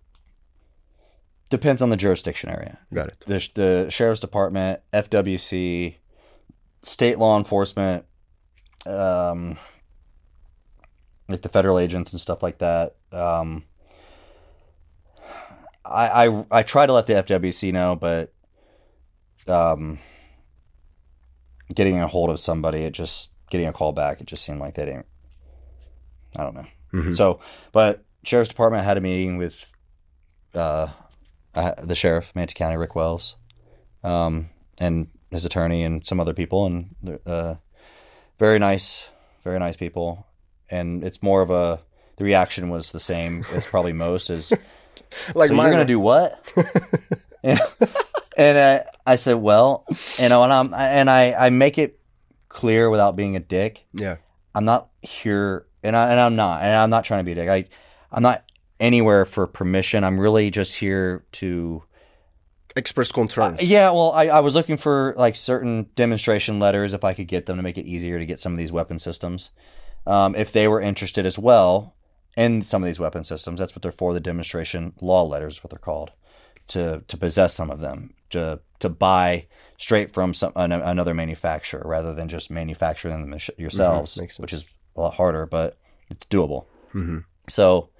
depends 1.51 1.83
on 1.83 1.91
the 1.91 1.97
jurisdiction 1.97 2.51
area. 2.51 2.79
Got 2.93 3.09
it. 3.09 3.25
the, 3.27 3.49
the 3.55 3.91
sheriff's 3.91 4.21
department, 4.21 4.81
FWC, 4.93 5.97
state 6.83 7.19
law 7.19 7.39
enforcement, 7.39 8.05
um, 8.85 9.59
like 11.29 11.43
the 11.43 11.49
federal 11.49 11.79
agents 11.79 12.13
and 12.13 12.21
stuff 12.21 12.43
like 12.43 12.59
that. 12.59 12.97
Um, 13.13 13.65
I, 15.91 16.26
I 16.26 16.45
I 16.51 16.62
try 16.62 16.87
to 16.87 16.93
let 16.93 17.07
the 17.07 17.14
FWC 17.14 17.72
know, 17.72 17.97
but 17.97 18.32
um, 19.49 19.99
getting 21.74 21.99
a 21.99 22.07
hold 22.09 22.30
of 22.30 22.41
somebody, 22.41 22.80
it 22.84 22.93
just 22.93 23.30
getting 23.51 23.66
a 23.66 23.72
call 23.72 23.93
back, 23.93 24.20
it 24.20 24.26
just 24.26 24.45
seemed 24.45 24.61
like 24.61 24.74
they 24.74 24.84
didn't. 24.84 25.07
I 26.37 26.43
don't 26.43 26.55
know. 26.55 26.66
Mhm. 26.93 27.16
So, 27.16 27.41
but 27.72 28.05
sheriff's 28.24 28.49
department 28.49 28.84
had 28.84 28.97
a 28.97 29.01
meeting 29.01 29.37
with 29.37 29.72
uh, 30.55 30.89
uh, 31.55 31.72
the 31.82 31.95
sheriff, 31.95 32.32
Manatee 32.34 32.55
County, 32.55 32.76
Rick 32.76 32.95
Wells, 32.95 33.37
um, 34.03 34.51
and 34.78 35.09
his 35.30 35.45
attorney 35.45 35.82
and 35.84 36.07
some 36.07 36.20
other 36.20 36.34
people, 36.34 36.66
and 36.66 37.18
uh, 37.26 37.55
very 38.39 38.59
nice, 38.59 39.05
very 39.45 39.59
nice 39.59 39.76
people. 39.76 40.26
And 40.68 41.05
it's 41.05 41.22
more 41.22 41.43
of 41.43 41.51
a 41.51 41.80
the 42.16 42.24
reaction 42.24 42.70
was 42.70 42.93
the 42.93 43.01
same 43.01 43.45
as 43.53 43.66
probably 43.66 43.93
most 43.93 44.30
is 44.30 44.53
like 45.35 45.49
so 45.49 45.55
mine- 45.55 45.67
you're 45.67 45.73
gonna 45.73 45.85
do 45.85 46.01
what? 46.01 46.53
and 47.43 47.61
and 48.37 48.59
uh, 48.59 48.85
I 49.07 49.17
said, 49.17 49.35
well, 49.35 49.85
you 50.19 50.29
know, 50.29 50.43
and 50.43 50.53
I'm 50.53 50.75
and 50.75 51.11
I 51.11 51.33
I 51.33 51.51
make 51.51 51.79
it 51.79 51.99
clear 52.49 52.91
without 52.91 53.17
being 53.17 53.37
a 53.37 53.41
dick. 53.41 53.87
Yeah. 53.93 54.17
I'm 54.55 54.65
not 54.65 54.89
here, 55.03 55.67
and 55.83 55.95
I 55.95 56.11
and 56.11 56.21
I'm 56.21 56.37
not, 56.37 56.63
and 56.63 56.75
I'm 56.75 56.91
not 56.91 57.05
trying 57.05 57.21
to 57.21 57.25
be 57.25 57.33
a 57.33 57.35
dick. 57.35 57.49
I 57.49 57.67
I'm 58.11 58.23
not 58.23 58.45
anywhere 58.81 59.25
for 59.25 59.47
permission. 59.47 60.05
I'm 60.05 60.19
really 60.19 60.51
just 60.51 60.77
here 60.77 61.25
to. 61.33 61.83
Express 62.75 63.11
concerns. 63.11 63.63
Yeah, 63.63 63.91
well, 63.91 64.13
I, 64.13 64.27
I 64.27 64.41
was 64.41 64.55
looking 64.55 64.77
for 64.77 65.15
like 65.17 65.35
certain 65.35 65.89
demonstration 65.95 66.59
letters 66.59 66.93
if 66.93 67.05
I 67.05 67.15
could 67.15 67.27
get 67.27 67.47
them 67.47 67.57
to 67.57 67.63
make 67.63 67.79
it 67.79 67.87
easier 67.87 68.19
to 68.19 68.27
get 68.27 68.39
some 68.39 68.53
of 68.53 68.59
these 68.59 68.71
weapon 68.71 68.99
systems. 68.99 69.49
Um, 70.07 70.35
if 70.35 70.53
they 70.53 70.69
were 70.69 70.81
interested 70.81 71.25
as 71.25 71.39
well 71.39 71.96
in 72.37 72.62
some 72.62 72.82
of 72.82 72.87
these 72.87 73.01
weapon 73.01 73.24
systems, 73.24 73.59
that's 73.59 73.74
what 73.74 73.82
they're 73.82 73.93
for. 73.93 74.12
The 74.12 74.20
demonstration 74.20 74.93
law 75.01 75.22
letters, 75.22 75.62
what 75.64 75.70
they're 75.70 75.78
called, 75.78 76.11
to 76.68 77.03
to 77.09 77.16
possess 77.16 77.55
some 77.55 77.70
of 77.70 77.80
them, 77.80 78.14
to 78.30 78.61
to 78.80 78.89
buy 78.89 79.47
straight 79.78 80.11
from 80.12 80.34
some 80.34 80.53
an, 80.57 80.72
another 80.72 81.14
manufacturer 81.14 81.82
rather 81.84 82.14
than 82.14 82.28
just 82.28 82.51
manufacturing 82.51 83.28
them 83.30 83.39
yourselves, 83.59 84.16
Mm-hmm. 84.16 84.43
which 84.43 84.53
is 84.53 84.64
a 84.97 85.01
lot 85.01 85.14
harder, 85.14 85.47
but 85.47 85.76
it's 86.11 86.24
doable. 86.26 86.64
hmm 86.93 87.18
So, 87.49 87.91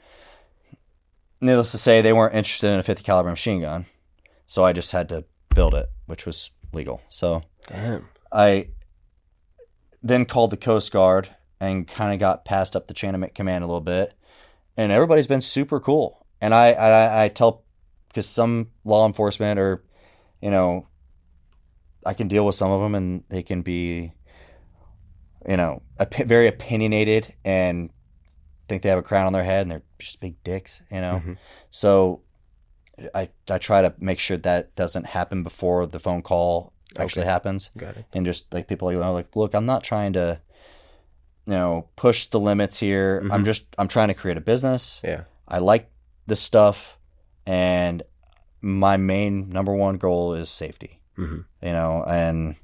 needless 1.41 1.73
to 1.73 1.79
say, 1.79 2.01
they 2.01 2.13
weren't 2.13 2.35
interested 2.35 2.71
in 2.71 2.79
a 2.79 2.83
50 2.83 3.03
caliber 3.03 3.31
machine 3.31 3.61
gun, 3.61 3.87
so 4.47 4.65
I 4.65 4.73
just 4.73 4.93
had 4.93 5.09
to 5.11 5.25
build 5.55 5.75
it, 5.75 5.91
which 6.07 6.25
was 6.27 6.51
legal. 6.73 7.01
So 7.09 7.43
Damn. 7.69 8.09
I 8.33 8.69
then 10.03 10.25
called 10.25 10.51
the 10.51 10.57
Coast 10.57 10.93
Guard 10.93 11.31
and 11.61 11.87
kind 11.89 12.13
of 12.13 12.21
got 12.21 12.45
passed 12.45 12.77
up 12.77 12.87
the 12.87 12.95
chain 12.95 13.15
of 13.15 13.35
command 13.35 13.65
a 13.65 13.67
little 13.67 13.81
bit, 13.81 14.13
and 14.77 14.93
everybody's 14.93 15.27
been 15.27 15.41
super 15.41 15.81
cool. 15.81 16.27
And 16.41 16.55
I 16.55 16.73
I, 16.73 17.25
I 17.25 17.29
tell 17.29 17.65
because 18.09 18.27
some 18.29 18.69
law 18.85 19.07
enforcement 19.07 19.59
or 19.59 19.83
you 20.41 20.51
know 20.51 20.87
I 22.05 22.15
can 22.15 22.29
deal 22.29 22.47
with 22.47 22.55
some 22.55 22.71
of 22.71 22.81
them 22.81 22.95
and 22.95 23.25
they 23.29 23.43
can 23.43 23.63
be 23.63 24.13
you 25.49 25.57
know 25.57 25.83
opi- 25.99 26.27
very 26.27 26.47
opinionated 26.49 27.35
and 27.45 27.91
think 28.69 28.83
they 28.83 28.89
have 28.89 28.99
a 28.99 29.03
crown 29.03 29.27
on 29.27 29.33
their 29.33 29.45
head 29.45 29.63
and 29.63 29.71
they're 29.71 29.83
just 29.99 30.21
big 30.21 30.43
dicks, 30.43 30.83
you 30.91 31.01
know. 31.01 31.23
Mhm. 31.25 31.37
So 31.71 32.23
I 33.15 33.29
I 33.49 33.59
try 33.59 33.83
to 33.83 33.95
make 33.99 34.19
sure 34.19 34.37
that 34.39 34.75
doesn't 34.75 35.07
happen 35.07 35.43
before 35.43 35.87
the 35.87 35.99
phone 36.01 36.23
call 36.23 36.73
actually 36.99 37.23
Okay. 37.23 37.31
happens 37.31 37.71
Got 37.77 37.97
it. 37.99 38.05
and 38.15 38.25
just 38.25 38.53
like 38.55 38.69
people 38.69 38.91
you 38.91 38.99
know 38.99 39.13
like 39.13 39.37
look 39.37 39.53
i'm 39.55 39.67
not 39.67 39.85
trying 39.85 40.15
to 40.15 40.41
you 41.47 41.55
know 41.55 41.87
push 41.97 42.27
the 42.27 42.41
limits 42.41 42.79
here 42.79 43.19
i'm 43.33 43.43
Mhm. 43.43 43.45
just 43.45 43.67
i'm 43.79 43.89
trying 43.89 44.09
to 44.09 44.15
create 44.15 44.37
a 44.37 44.41
business 44.53 45.01
Yeah. 45.05 45.23
i 45.49 45.59
like 45.59 45.85
this 46.27 46.41
stuff 46.41 46.99
and 47.47 48.03
my 48.61 48.97
main 48.97 49.49
number 49.51 49.73
one 49.73 49.97
goal 49.97 50.35
is 50.35 50.49
safety 50.51 50.99
hmm 51.17 51.41
you 51.63 51.73
know 51.73 52.05
and 52.07 52.57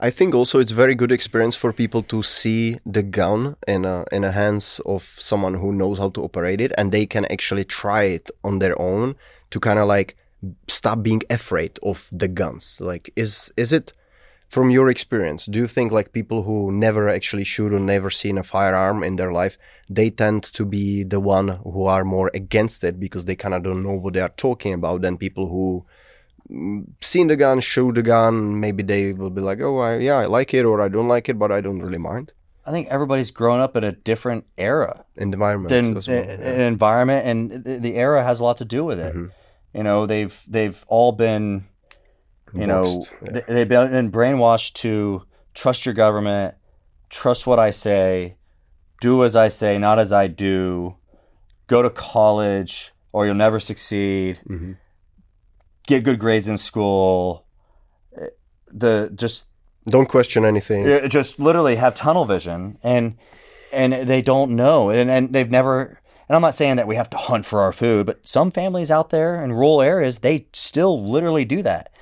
I 0.00 0.10
think 0.10 0.34
also 0.34 0.58
it's 0.58 0.72
very 0.72 0.96
good 0.96 1.12
experience 1.12 1.54
for 1.56 1.72
people 1.72 2.02
to 2.02 2.20
see 2.22 2.80
the 2.84 3.04
gun 3.04 3.54
in 3.68 3.84
a, 3.84 4.04
in 4.10 4.22
the 4.22 4.32
hands 4.32 4.80
of 4.84 5.02
someone 5.16 5.54
who 5.54 5.70
knows 5.72 5.98
how 5.98 6.10
to 6.10 6.24
operate 6.24 6.60
it, 6.60 6.72
and 6.76 6.90
they 6.90 7.06
can 7.06 7.24
actually 7.26 7.64
try 7.64 8.02
it 8.02 8.28
on 8.42 8.58
their 8.58 8.76
own 8.80 9.14
to 9.52 9.60
kind 9.60 9.78
of 9.78 9.86
like 9.86 10.16
stop 10.66 11.02
being 11.04 11.22
afraid 11.30 11.78
of 11.84 12.08
the 12.10 12.26
guns. 12.26 12.78
Like, 12.80 13.12
is 13.14 13.52
is 13.56 13.72
it 13.72 13.92
from 14.48 14.70
your 14.70 14.88
experience? 14.88 15.46
Do 15.46 15.58
you 15.58 15.66
think 15.66 15.92
like 15.92 16.12
people 16.12 16.42
who 16.44 16.70
never 16.72 17.08
actually 17.08 17.44
shoot 17.44 17.72
or 17.72 17.80
never 17.80 18.10
seen 18.10 18.38
a 18.38 18.42
firearm 18.42 19.02
in 19.02 19.16
their 19.16 19.32
life, 19.32 19.58
they 19.90 20.10
tend 20.10 20.42
to 20.54 20.64
be 20.64 21.02
the 21.04 21.20
one 21.20 21.48
who 21.64 21.84
are 21.86 22.04
more 22.04 22.30
against 22.34 22.84
it 22.84 22.98
because 23.00 23.24
they 23.24 23.36
kind 23.36 23.54
of 23.54 23.62
don't 23.62 23.82
know 23.82 23.92
what 23.92 24.14
they 24.14 24.20
are 24.20 24.34
talking 24.36 24.72
about 24.72 25.00
than 25.02 25.16
people 25.18 25.48
who 25.48 25.84
seen 27.00 27.26
the 27.26 27.36
gun, 27.36 27.60
shoot 27.60 27.94
the 27.96 28.02
gun, 28.02 28.60
maybe 28.60 28.82
they 28.82 29.12
will 29.12 29.30
be 29.30 29.40
like, 29.40 29.60
oh, 29.60 29.78
I, 29.78 29.98
yeah, 29.98 30.14
I 30.16 30.26
like 30.26 30.54
it 30.54 30.64
or 30.64 30.80
I 30.80 30.88
don't 30.88 31.08
like 31.08 31.28
it, 31.28 31.38
but 31.38 31.50
I 31.50 31.60
don't 31.60 31.80
really 31.82 31.98
mind. 31.98 32.32
i 32.68 32.70
think 32.72 32.88
everybody's 32.88 33.30
grown 33.30 33.60
up 33.60 33.76
in 33.76 33.84
a 33.84 33.92
different 33.92 34.44
era 34.58 35.04
Environment 35.16 35.70
than 35.70 35.94
well. 35.94 36.28
an 36.28 36.60
environment 36.74 37.22
and 37.28 37.64
the, 37.86 37.94
era 37.94 38.22
has 38.24 38.40
a 38.40 38.44
lot 38.44 38.56
to 38.58 38.64
do 38.64 38.82
with 38.84 38.98
it 38.98 39.14
Mhm. 39.14 39.30
you 39.72 39.82
know 39.86 39.98
they've 40.06 40.36
they've 40.54 40.78
all 40.88 41.12
been 41.12 41.46
you 42.56 42.66
know 42.66 43.04
yeah. 43.22 43.30
th- 43.32 43.46
they've 43.46 43.68
been 43.68 44.10
brainwashed 44.10 44.72
to 44.74 45.22
trust 45.54 45.84
your 45.86 45.94
government 45.94 46.54
trust 47.10 47.46
what 47.46 47.58
i 47.58 47.70
say 47.70 48.36
do 49.00 49.22
as 49.24 49.34
i 49.36 49.48
say 49.48 49.78
not 49.78 49.98
as 49.98 50.12
i 50.12 50.26
do 50.26 50.94
go 51.66 51.82
to 51.82 51.90
college 51.90 52.92
or 53.12 53.26
you'll 53.26 53.34
never 53.34 53.60
succeed 53.60 54.40
Mhm. 54.48 54.76
get 55.86 56.04
good 56.04 56.18
grades 56.18 56.48
in 56.48 56.58
school 56.58 57.44
the 58.68 59.10
just 59.14 59.46
Don't 59.88 60.08
question 60.08 60.44
anything. 60.44 61.08
just 61.08 61.38
literally 61.38 61.76
have 61.76 61.94
tunnel 61.94 62.24
vision 62.24 62.78
and 62.82 63.16
and 63.72 63.92
they 63.92 64.22
don't 64.22 64.50
know 64.54 64.90
and, 64.90 65.10
and 65.10 65.32
they've 65.32 65.50
never 65.50 66.00
and 66.28 66.34
I'm 66.34 66.42
not 66.42 66.56
saying 66.56 66.76
that 66.76 66.88
we 66.88 66.96
have 66.96 67.08
to 67.10 67.16
hunt 67.16 67.46
for 67.46 67.60
our 67.60 67.70
food, 67.70 68.04
but 68.06 68.18
some 68.26 68.50
families 68.50 68.90
out 68.90 69.10
there 69.10 69.44
in 69.44 69.52
rural 69.52 69.80
areas, 69.80 70.18
they 70.18 70.48
still 70.52 71.08
literally 71.08 71.44
do 71.44 71.62
that. 71.62 71.92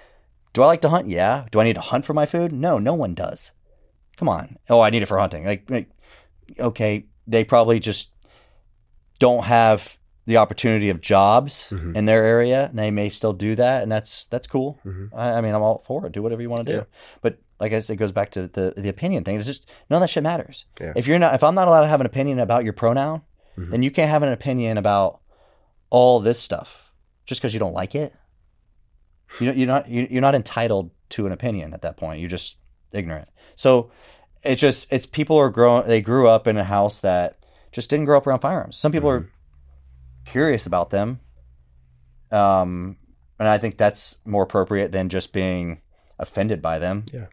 Do 0.54 0.62
I 0.62 0.66
like 0.66 0.80
to 0.82 0.88
hunt? 0.88 1.08
Yeah. 1.08 1.44
Do 1.52 1.60
I 1.60 1.64
need 1.64 1.74
to 1.74 1.80
hunt 1.82 2.04
for 2.06 2.14
my 2.14 2.24
food? 2.26 2.52
No, 2.52 2.78
no 2.78 2.94
one 2.94 3.12
does. 3.14 3.50
Come 4.16 4.28
on. 4.28 4.56
Oh, 4.70 4.80
I 4.80 4.88
need 4.90 5.02
it 5.02 5.06
for 5.06 5.18
hunting. 5.18 5.44
Like, 5.44 5.68
like 5.68 5.90
okay, 6.58 7.04
they 7.26 7.44
probably 7.44 7.80
just 7.80 8.12
don't 9.18 9.44
have 9.44 9.96
the 10.26 10.36
opportunity 10.38 10.88
of 10.88 11.00
jobs 11.00 11.68
Mhm. 11.70 11.94
in 11.96 12.06
their 12.06 12.24
area, 12.24 12.66
and 12.70 12.78
they 12.78 12.90
may 12.90 13.10
still 13.10 13.32
do 13.34 13.54
that, 13.56 13.82
and 13.82 13.92
that's 13.92 14.24
that's 14.26 14.46
cool. 14.46 14.78
Mhm. 14.86 15.10
I, 15.14 15.32
I 15.32 15.40
mean, 15.42 15.54
I'm 15.54 15.62
all 15.62 15.82
for 15.86 16.06
it. 16.06 16.12
Do 16.12 16.22
whatever 16.22 16.40
you 16.40 16.48
want 16.48 16.64
to 16.66 16.72
do. 16.72 16.78
Yeah. 16.78 16.84
But 17.20 17.38
like 17.60 17.72
I 17.72 17.80
said, 17.80 17.94
it 17.94 17.96
goes 17.96 18.12
back 18.12 18.30
to 18.32 18.46
the 18.48 18.72
the 18.76 18.88
opinion 18.88 19.24
thing. 19.24 19.36
It's 19.36 19.46
just 19.46 19.68
none 19.90 19.98
of 19.98 20.02
that 20.02 20.08
shit 20.10 20.22
matters. 20.22 20.64
Yeah. 20.80 20.92
If 20.96 21.06
you're 21.06 21.18
not, 21.18 21.34
if 21.34 21.42
I'm 21.42 21.54
not 21.54 21.68
allowed 21.68 21.82
to 21.82 21.88
have 21.88 22.00
an 22.00 22.06
opinion 22.06 22.38
about 22.38 22.64
your 22.64 22.72
pronoun, 22.72 23.22
Mhm. 23.58 23.70
then 23.70 23.82
you 23.82 23.90
can't 23.90 24.10
have 24.10 24.22
an 24.22 24.30
opinion 24.32 24.78
about 24.78 25.20
all 25.90 26.20
this 26.20 26.40
stuff 26.40 26.90
just 27.26 27.40
because 27.40 27.52
you 27.52 27.60
don't 27.60 27.74
like 27.74 27.94
it. 27.94 28.14
You 29.40 29.52
you're 29.52 29.66
not 29.66 29.88
you- 29.88 30.06
you're 30.10 30.20
not 30.22 30.34
entitled 30.34 30.90
to 31.10 31.26
an 31.26 31.32
opinion 31.32 31.74
at 31.74 31.82
that 31.82 31.96
point. 31.96 32.20
You're 32.20 32.28
just 32.30 32.56
ignorant. 32.92 33.28
So 33.56 33.90
it's 34.42 34.60
just 34.60 34.86
it's 34.92 35.06
people 35.06 35.36
are 35.38 35.50
growing. 35.50 35.86
They 35.86 36.00
grew 36.00 36.28
up 36.28 36.46
in 36.46 36.56
a 36.56 36.64
house 36.64 37.00
that 37.00 37.38
just 37.72 37.90
didn't 37.90 38.04
grow 38.06 38.18
up 38.18 38.26
around 38.26 38.40
firearms. 38.40 38.76
Some 38.76 38.92
people 38.92 39.10
are 39.10 39.28
curious 40.24 40.66
about 40.66 40.90
them, 40.90 41.20
um, 42.30 42.96
and 43.38 43.48
I 43.48 43.58
think 43.58 43.76
that's 43.76 44.18
more 44.24 44.42
appropriate 44.42 44.92
than 44.92 45.08
just 45.08 45.32
being 45.32 45.80
offended 46.18 46.62
by 46.62 46.78
them. 46.78 47.06
Yeah. 47.12 47.26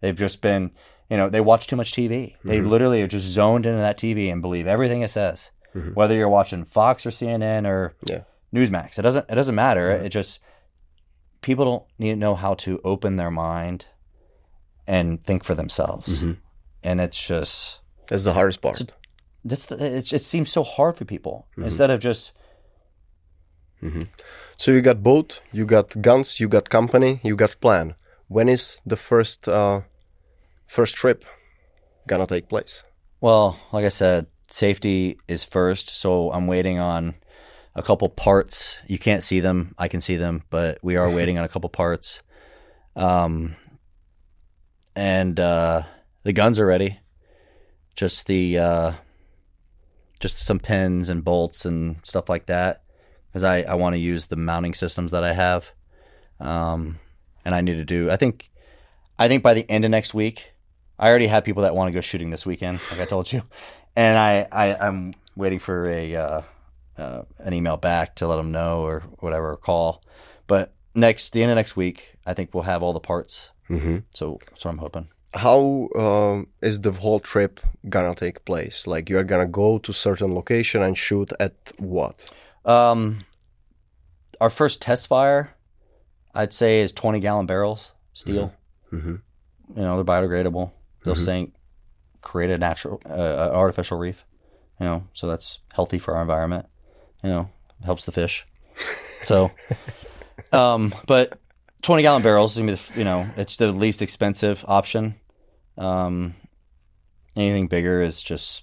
They've 0.00 0.16
just 0.16 0.40
been, 0.40 0.70
you 1.10 1.16
know, 1.16 1.28
they 1.28 1.40
watch 1.40 1.66
too 1.66 1.76
much 1.76 1.92
TV. 1.92 2.36
They 2.44 2.58
Mhm. 2.58 2.68
literally 2.68 3.02
are 3.02 3.08
just 3.08 3.26
zoned 3.26 3.66
into 3.66 3.78
that 3.80 3.98
TV 3.98 4.30
and 4.30 4.40
believe 4.40 4.66
everything 4.66 5.02
it 5.02 5.10
says, 5.10 5.50
Mhm. 5.74 5.94
whether 5.94 6.14
you're 6.14 6.28
watching 6.28 6.64
Fox 6.64 7.04
or 7.04 7.10
CNN 7.10 7.66
or 7.66 7.94
Yeah. 8.08 8.22
Newsmax. 8.54 8.98
It 8.98 9.02
doesn't. 9.02 9.26
It 9.28 9.34
doesn't 9.34 9.54
matter. 9.54 9.90
Mhm. 9.98 10.04
It 10.04 10.08
just 10.10 10.38
people 11.40 11.64
don't 11.64 11.84
need 11.98 12.10
to 12.10 12.16
know 12.16 12.34
how 12.34 12.54
to 12.54 12.80
open 12.84 13.16
their 13.16 13.30
mind 13.30 13.86
and 14.86 15.22
think 15.24 15.44
for 15.44 15.54
themselves, 15.54 16.22
Mhm. 16.22 16.36
and 16.82 17.00
it's 17.00 17.26
just 17.26 17.80
That's 18.08 18.22
the 18.24 18.32
hardest 18.32 18.60
part. 18.62 18.92
That's 19.44 19.66
the, 19.66 19.76
it, 19.98 20.12
it 20.12 20.22
seems 20.22 20.50
so 20.50 20.62
hard 20.62 20.96
for 20.96 21.04
people 21.04 21.46
Mhm. 21.56 21.64
instead 21.64 21.90
of 21.90 22.00
just 22.00 22.32
Mhm. 23.82 24.08
So 24.56 24.70
you 24.72 24.80
got 24.80 25.02
boat, 25.02 25.40
you 25.52 25.64
got 25.64 26.00
guns, 26.02 26.40
you 26.40 26.48
got 26.48 26.68
company, 26.68 27.20
you 27.22 27.36
got 27.36 27.60
plan. 27.60 27.94
When 28.28 28.48
is 28.48 28.80
the 28.84 28.96
first 28.96 29.46
uh, 29.48 29.82
first 30.66 30.96
trip 30.96 31.24
gonna 32.06 32.26
take 32.26 32.48
place? 32.48 32.82
Well, 33.20 33.58
like 33.72 33.84
I 33.84 33.90
said, 33.90 34.26
safety 34.50 35.18
is 35.28 35.44
first, 35.44 35.94
so 35.94 36.32
I'm 36.32 36.46
waiting 36.46 36.78
on 36.80 37.14
a 37.78 37.82
couple 37.82 38.08
parts. 38.08 38.76
You 38.86 38.98
can't 38.98 39.22
see 39.22 39.40
them, 39.40 39.74
I 39.78 39.88
can 39.88 40.00
see 40.00 40.16
them, 40.16 40.42
but 40.50 40.78
we 40.82 40.96
are 40.96 41.08
waiting 41.08 41.38
on 41.38 41.44
a 41.44 41.48
couple 41.48 41.70
parts. 41.70 42.20
Um 42.96 43.56
and 44.96 45.38
uh 45.38 45.82
the 46.24 46.32
guns 46.32 46.58
are 46.58 46.66
ready. 46.66 46.98
Just 47.94 48.26
the 48.26 48.58
uh 48.58 48.92
just 50.20 50.38
some 50.38 50.58
pins 50.58 51.08
and 51.08 51.24
bolts 51.24 51.64
and 51.64 52.00
stuff 52.02 52.28
like 52.28 52.46
that 52.46 52.82
cuz 53.32 53.44
I 53.44 53.62
I 53.62 53.74
want 53.74 53.94
to 53.94 53.98
use 53.98 54.26
the 54.26 54.36
mounting 54.36 54.74
systems 54.74 55.12
that 55.12 55.22
I 55.22 55.32
have. 55.32 55.72
Um 56.40 56.98
and 57.44 57.54
I 57.54 57.60
need 57.60 57.74
to 57.74 57.84
do 57.84 58.10
I 58.10 58.16
think 58.16 58.50
I 59.18 59.28
think 59.28 59.42
by 59.42 59.54
the 59.54 59.68
end 59.70 59.84
of 59.84 59.92
next 59.92 60.14
week 60.14 60.52
I 60.98 61.08
already 61.08 61.28
have 61.28 61.44
people 61.44 61.62
that 61.62 61.76
want 61.76 61.88
to 61.88 61.92
go 61.92 62.00
shooting 62.00 62.30
this 62.30 62.44
weekend, 62.44 62.80
like 62.90 63.00
I 63.00 63.04
told 63.04 63.32
you, 63.32 63.42
and 63.94 64.18
I, 64.18 64.48
I 64.50 64.74
I'm 64.74 65.14
waiting 65.36 65.60
for 65.60 65.88
a 65.88 66.16
uh, 66.16 66.42
uh, 66.98 67.22
an 67.38 67.52
email 67.54 67.76
back 67.76 68.14
to 68.16 68.26
let 68.26 68.36
them 68.36 68.50
know 68.52 68.82
or 68.82 69.00
whatever, 69.20 69.52
or 69.52 69.56
call. 69.56 70.02
But 70.46 70.74
next, 70.94 71.32
the 71.32 71.42
end 71.42 71.50
of 71.52 71.56
next 71.56 71.76
week, 71.76 72.16
I 72.26 72.34
think 72.34 72.52
we'll 72.52 72.64
have 72.64 72.82
all 72.82 72.92
the 72.92 73.00
parts. 73.00 73.50
hmm 73.68 73.98
So 74.14 74.38
that's 74.50 74.64
what 74.64 74.72
I'm 74.72 74.78
hoping. 74.78 75.08
How 75.34 75.88
um, 75.94 76.46
is 76.62 76.80
the 76.80 76.90
whole 76.92 77.20
trip 77.20 77.60
gonna 77.88 78.14
take 78.14 78.44
place? 78.44 78.86
Like 78.86 79.08
you 79.10 79.18
are 79.18 79.24
gonna 79.24 79.46
go 79.46 79.78
to 79.78 79.92
certain 79.92 80.34
location 80.34 80.82
and 80.82 80.96
shoot 80.96 81.30
at 81.38 81.54
what? 81.78 82.28
Um, 82.64 83.24
our 84.40 84.50
first 84.50 84.80
test 84.82 85.06
fire, 85.06 85.54
I'd 86.34 86.52
say, 86.52 86.80
is 86.80 86.92
20 86.92 87.20
gallon 87.20 87.46
barrels 87.46 87.92
steel. 88.14 88.54
hmm 88.90 89.16
You 89.76 89.82
know, 89.82 89.96
they're 89.96 90.04
biodegradable. 90.04 90.72
They'll 91.04 91.14
Mhm. 91.14 91.24
sink, 91.24 91.54
create 92.22 92.50
a 92.50 92.58
natural, 92.58 93.00
uh, 93.08 93.50
artificial 93.52 93.98
reef. 93.98 94.24
You 94.80 94.86
know, 94.86 95.02
so 95.12 95.26
that's 95.26 95.58
healthy 95.72 95.98
for 95.98 96.14
our 96.16 96.22
environment. 96.22 96.66
You 97.22 97.30
know, 97.30 97.50
helps 97.84 98.04
the 98.04 98.12
fish. 98.12 98.46
So, 99.24 99.50
um, 100.52 100.94
but 101.06 101.38
20 101.82 102.02
gallon 102.02 102.22
barrels 102.22 102.52
is 102.52 102.58
gonna 102.58 102.72
be 102.76 102.98
you 102.98 103.04
know, 103.04 103.28
it's 103.36 103.56
the 103.56 103.72
least 103.72 104.02
expensive 104.02 104.64
option. 104.68 105.14
Um, 105.76 106.34
anything 107.36 107.66
bigger 107.68 108.02
is 108.02 108.22
just 108.22 108.62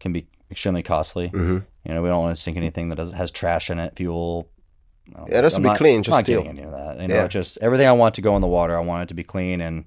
can 0.00 0.12
be 0.12 0.26
extremely 0.50 0.82
costly. 0.82 1.28
hmm 1.28 1.58
You 1.84 1.94
know, 1.94 2.02
we 2.02 2.08
don't 2.08 2.22
want 2.22 2.36
to 2.36 2.42
sink 2.42 2.56
anything 2.56 2.88
that 2.90 2.98
has 2.98 3.30
trash 3.30 3.70
in 3.70 3.78
it, 3.78 3.94
fuel. 3.96 4.48
No, 5.08 5.26
Yeah, 5.28 5.38
it 5.38 5.44
has 5.44 5.52
to 5.52 5.56
I'm 5.58 5.62
be 5.62 5.68
not- 5.68 5.78
clean, 5.78 5.96
I'm 5.98 6.02
just 6.02 6.14
not 6.16 6.24
steel. 6.24 6.42
getting 6.42 6.58
into 6.58 6.70
that. 6.72 7.00
You 7.00 7.08
know, 7.08 7.14
Yeah. 7.14 7.28
just 7.28 7.58
everything 7.60 7.86
I 7.86 7.92
want 7.92 8.14
to 8.16 8.20
go 8.22 8.34
in 8.36 8.42
the 8.42 8.48
water, 8.48 8.76
I 8.76 8.80
want 8.80 9.02
it 9.04 9.08
to 9.08 9.14
be 9.14 9.24
clean 9.24 9.60
and 9.60 9.84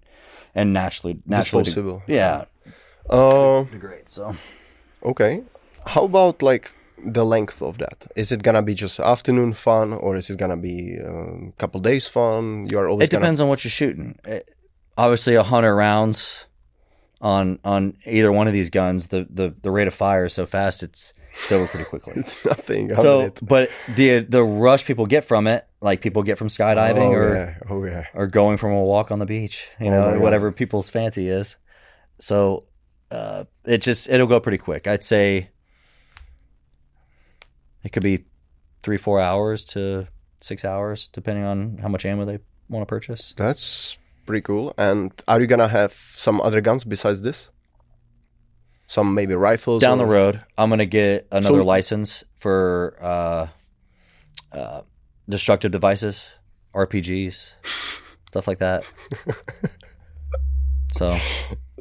and 0.56 0.74
naturally 0.74 1.20
naturally. 1.26 1.64
de- 1.64 1.70
Disposable. 1.72 2.04
yeah, 2.08 2.46
Uh, 3.10 3.64
degrade. 3.64 4.06
So 4.10 4.36
okay. 5.04 5.44
How 5.86 6.04
about 6.06 6.42
like 6.42 6.72
the 7.06 7.26
length 7.26 7.62
of 7.62 7.78
that? 7.78 8.12
Is 8.16 8.32
it 8.32 8.44
gonna 8.44 8.62
be 8.62 8.74
just 8.74 9.00
afternoon 9.00 9.54
fun, 9.54 9.94
or 9.94 10.16
is 10.16 10.30
it 10.30 10.38
gonna 10.38 10.58
be 10.58 10.96
a 10.96 11.10
um, 11.10 11.54
couple 11.58 11.80
days 11.80 12.08
fun? 12.08 12.68
You 12.70 12.80
are 12.80 12.90
always 12.90 13.06
it 13.06 13.12
depends 13.12 13.40
on 13.42 13.48
what 13.50 13.64
you're 13.64 13.72
shooting. 13.72 14.18
It, 14.26 14.50
obviously, 14.98 15.36
a 15.36 15.44
hundred 15.44 15.76
rounds 15.76 16.46
on 17.22 17.60
on 17.64 17.98
either 18.06 18.32
one 18.32 18.48
of 18.48 18.54
these 18.54 18.70
guns, 18.70 19.08
the 19.08 19.28
the 19.30 19.56
the 19.62 19.72
rate 19.72 19.88
of 19.88 19.94
fire 19.94 20.26
is 20.26 20.34
so 20.34 20.46
fast, 20.46 20.84
it's 20.84 21.14
it's 21.34 21.52
over 21.52 21.68
pretty 21.68 21.86
quickly. 21.86 22.14
It's 22.18 22.44
nothing. 22.46 22.94
so, 22.96 23.20
minute. 23.20 23.40
but 23.42 23.70
the 23.96 24.20
the 24.20 24.44
rush 24.44 24.86
people 24.86 25.06
get 25.06 25.24
from 25.24 25.48
it, 25.48 25.66
like 25.82 26.02
people 26.02 26.24
get 26.24 26.38
from 26.38 26.48
skydiving 26.48 27.10
oh, 27.10 27.14
or 27.14 27.36
yeah. 27.36 27.56
oh 27.70 27.84
yeah. 27.86 28.06
or 28.14 28.28
going 28.28 28.58
from 28.58 28.72
a 28.74 28.84
walk 28.84 29.12
on 29.12 29.20
the 29.20 29.26
beach, 29.26 29.68
you 29.80 29.88
Oh 29.88 29.92
know, 29.92 30.06
my 30.08 30.12
God. 30.14 30.22
whatever 30.22 30.52
people's 30.52 30.90
fancy 30.90 31.30
is. 31.30 31.56
So 32.20 32.66
uh, 33.12 33.46
it 33.66 33.80
just 33.80 34.10
it'll 34.10 34.28
go 34.28 34.40
pretty 34.40 34.58
quick. 34.58 34.88
I'd 34.88 35.04
say 35.04 35.50
it 37.84 37.90
could 37.92 38.04
be 38.04 38.26
three 38.84 38.98
four 38.98 39.20
hours 39.20 39.64
to 39.66 40.08
six 40.42 40.64
hours, 40.66 41.08
depending 41.08 41.44
on 41.46 41.78
how 41.82 41.88
much 41.90 42.06
ammo 42.06 42.26
they 42.26 42.40
want 42.70 42.82
to 42.82 42.86
purchase. 42.86 43.34
That's 43.38 43.98
pretty 44.26 44.42
cool. 44.42 44.74
And 44.78 45.12
are 45.28 45.40
you 45.42 45.48
gonna 45.48 45.68
have 45.68 45.94
some 46.16 46.40
other 46.42 46.62
guns 46.62 46.84
besides 46.84 47.22
this? 47.22 47.50
Some 48.88 49.14
maybe 49.14 49.36
rifles 49.36 49.82
Down 49.82 50.00
or- 50.00 50.06
the 50.06 50.12
road, 50.12 50.42
I'm 50.58 50.70
gonna 50.70 50.86
get 50.86 51.28
another 51.32 51.60
So- 51.60 51.64
license 51.66 52.24
for 52.40 52.98
uh, 53.02 53.48
uh, 54.52 54.82
destructive 55.28 55.72
devices, 55.72 56.36
RPGs, 56.74 57.52
stuff 58.30 58.48
like 58.48 58.60
that. 58.60 58.84
so 60.94 61.18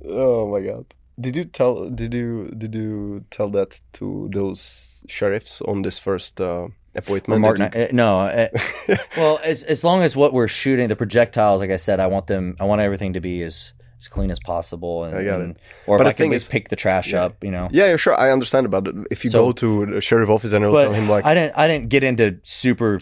Oh 0.04 0.50
my 0.50 0.60
god. 0.60 0.86
Did 1.20 1.34
you 1.36 1.44
tell 1.44 1.88
did 1.90 2.14
you 2.14 2.48
did 2.56 2.74
you 2.74 3.24
tell 3.30 3.48
that 3.50 3.80
to 3.94 4.28
those 4.32 5.04
sheriffs 5.08 5.60
on 5.62 5.82
this 5.82 5.98
first 5.98 6.40
uh, 6.40 6.68
appointment? 6.94 7.40
Martin, 7.40 7.70
Did 7.70 7.90
uh, 7.90 7.92
no, 7.92 8.20
uh, 8.20 8.48
Well, 9.16 9.40
as 9.42 9.64
as 9.64 9.82
long 9.82 10.02
as 10.02 10.14
what 10.16 10.32
we're 10.32 10.48
shooting, 10.48 10.88
the 10.88 10.96
projectiles, 10.96 11.60
like 11.60 11.70
I 11.70 11.76
said, 11.76 11.98
I 11.98 12.06
want 12.06 12.26
them. 12.28 12.56
I 12.60 12.64
want 12.64 12.80
everything 12.80 13.14
to 13.14 13.20
be 13.20 13.42
as 13.42 13.72
as 13.98 14.06
clean 14.06 14.30
as 14.30 14.38
possible. 14.38 15.02
And, 15.04 15.16
I 15.18 15.24
got 15.24 15.40
it. 15.40 15.56
Or 15.88 15.98
But 15.98 16.06
if 16.06 16.10
I 16.10 16.12
can 16.14 16.30
least 16.30 16.50
pick 16.50 16.68
the 16.68 16.76
trash 16.76 17.10
Yeah. 17.12 17.24
up, 17.24 17.42
you 17.42 17.50
know. 17.50 17.68
yeah, 17.72 17.86
yeah, 17.90 17.96
sure. 17.96 18.14
I 18.14 18.30
understand 18.30 18.64
about 18.64 18.86
it. 18.86 18.94
If 19.10 19.24
you 19.24 19.30
So- 19.30 19.46
go 19.46 19.52
to 19.52 19.86
the 19.94 20.00
sheriff 20.00 20.30
office 20.30 20.52
and 20.52 20.62
tell 20.62 20.92
him 20.92 21.08
like 21.08 21.24
I 21.24 21.34
didn't. 21.34 21.54
I 21.58 21.66
didn't 21.66 21.88
get 21.88 22.04
into 22.04 22.38
super 22.44 23.00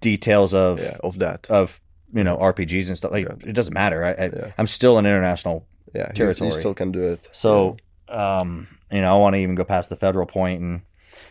details 0.00 0.54
of 0.54 0.78
yeah, 0.78 0.98
of 1.02 1.18
that. 1.18 1.46
of 1.50 1.80
you 2.14 2.22
know 2.22 2.36
RPGs 2.36 2.86
and 2.88 2.96
stuff. 2.96 3.10
Like 3.10 3.26
Yeah. 3.26 3.48
it 3.50 3.54
doesn't 3.54 3.74
matter. 3.74 4.04
I, 4.04 4.10
I. 4.24 4.54
I'm 4.56 4.68
still 4.68 4.98
an 4.98 5.06
international. 5.06 5.66
Yeah, 5.94 6.10
you- 6.14 6.26
You, 6.46 6.52
still 6.52 6.74
can 6.74 6.92
do 6.92 7.02
it. 7.02 7.28
So 7.32 7.76
um, 8.08 8.68
you 8.90 9.00
know, 9.00 9.14
I 9.16 9.18
want 9.18 9.34
to 9.34 9.38
even 9.40 9.54
go 9.54 9.64
past 9.64 9.88
the 9.88 9.96
federal 9.96 10.26
point 10.26 10.60
and 10.62 10.80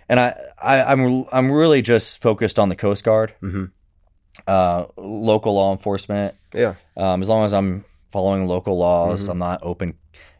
and 0.09 0.19
I, 0.19 0.35
I 0.61 0.83
I'm 0.91 1.25
I'm 1.31 1.51
really 1.51 1.81
just 1.81 2.21
focused 2.21 2.59
on 2.59 2.69
the 2.69 2.75
Coast 2.75 3.03
Guard, 3.03 3.33
Mhm. 3.41 3.71
uh, 4.47 4.85
local 4.97 5.53
law 5.55 5.71
enforcement. 5.71 6.35
Yeah. 6.53 6.75
Um, 6.97 7.21
as 7.21 7.29
long 7.29 7.45
as 7.45 7.53
I'm 7.53 7.85
following 8.11 8.45
local 8.47 8.77
laws, 8.77 9.27
Mhm. 9.27 9.31
I'm 9.31 9.37
not 9.39 9.59
open. 9.63 9.95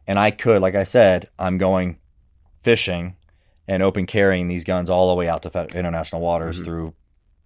And 0.07 0.19
I 0.19 0.31
could, 0.31 0.61
like 0.61 0.75
I 0.75 0.83
said, 0.83 1.29
I'm 1.39 1.57
going 1.57 1.97
fishing 2.61 3.15
and 3.67 3.81
open 3.81 4.05
carrying 4.05 4.47
these 4.47 4.63
guns 4.63 4.89
all 4.89 5.09
the 5.09 5.15
way 5.15 5.27
out 5.27 5.41
to 5.43 5.49
fe- 5.49 5.67
international 5.73 6.21
waters 6.21 6.61
Mhm. 6.61 6.65
through 6.65 6.93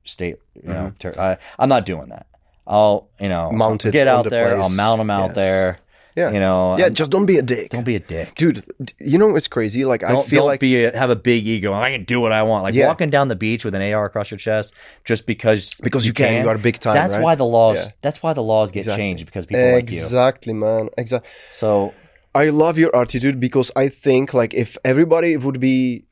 state. 0.04 0.38
You 0.62 0.70
know, 0.70 0.94
ter- 1.00 1.16
I, 1.18 1.38
I'm 1.58 1.70
not 1.70 1.86
doing 1.86 2.10
that. 2.10 2.26
I'll, 2.68 3.08
you 3.20 3.30
know, 3.30 3.52
Mount 3.52 3.86
it 3.86 3.92
get 3.92 4.08
out 4.08 4.26
the 4.26 4.30
there. 4.30 4.60
I'll 4.60 4.70
mount 4.70 5.00
them 5.00 5.10
out 5.10 5.28
Yes. 5.30 5.36
there. 5.36 5.80
Yeah. 6.20 6.32
You 6.36 6.40
know, 6.40 6.78
yeah, 6.78 6.86
I'm- 6.86 6.94
just 6.94 7.12
don't 7.12 7.26
be 7.26 7.38
a 7.38 7.42
dick. 7.42 7.70
don't 7.72 7.84
be 7.86 7.96
a 7.96 8.00
dick. 8.00 8.36
Dude, 8.36 8.58
you 9.00 9.18
know 9.18 9.36
it's 9.36 9.48
crazy? 9.48 9.86
Like 9.86 10.02
Don't, 10.02 10.12
I 10.18 10.24
feel 10.24 10.42
don't 10.42 10.48
like 10.48 10.60
be 10.60 10.84
a, 10.84 10.98
have 10.98 11.10
a 11.10 11.16
big 11.16 11.48
ego. 11.48 11.72
I 11.74 11.92
can 11.92 12.04
do 12.04 12.20
what 12.20 12.32
I 12.32 12.42
want. 12.44 12.64
Like 12.64 12.74
Yeah. 12.76 12.88
walking 12.88 13.10
down 13.10 13.28
the 13.30 13.36
beach 13.36 13.64
with 13.66 13.74
an 13.76 13.82
AR 13.94 14.06
across 14.06 14.30
your 14.32 14.38
chest 14.38 14.74
just 15.06 15.26
because 15.26 15.76
because 15.82 16.06
you 16.06 16.14
can, 16.14 16.36
you 16.38 16.44
got 16.44 16.56
a 16.56 16.60
big 16.70 16.78
time. 16.80 16.94
That's 16.94 17.16
right? 17.16 17.24
why 17.24 17.36
the 17.36 17.46
laws. 17.46 17.78
Yeah. 17.78 17.92
That's 18.02 18.22
why 18.24 18.34
the 18.34 18.44
laws 18.44 18.72
get 18.72 18.80
Exactly. 18.82 19.04
changed 19.04 19.26
because 19.26 19.46
people 19.46 19.72
like 19.74 19.90
you. 19.92 19.98
exactly, 19.98 20.54
man. 20.54 20.90
Exactly. 20.98 21.30
So 21.54 21.94
I 22.36 22.50
love 22.50 22.78
your 22.78 22.96
attitude 22.96 23.40
because 23.40 23.72
I 23.76 23.88
think 23.90 24.34
like 24.34 24.54
if 24.54 24.78
everybody 24.84 25.36
would 25.38 25.60
be 25.60 26.06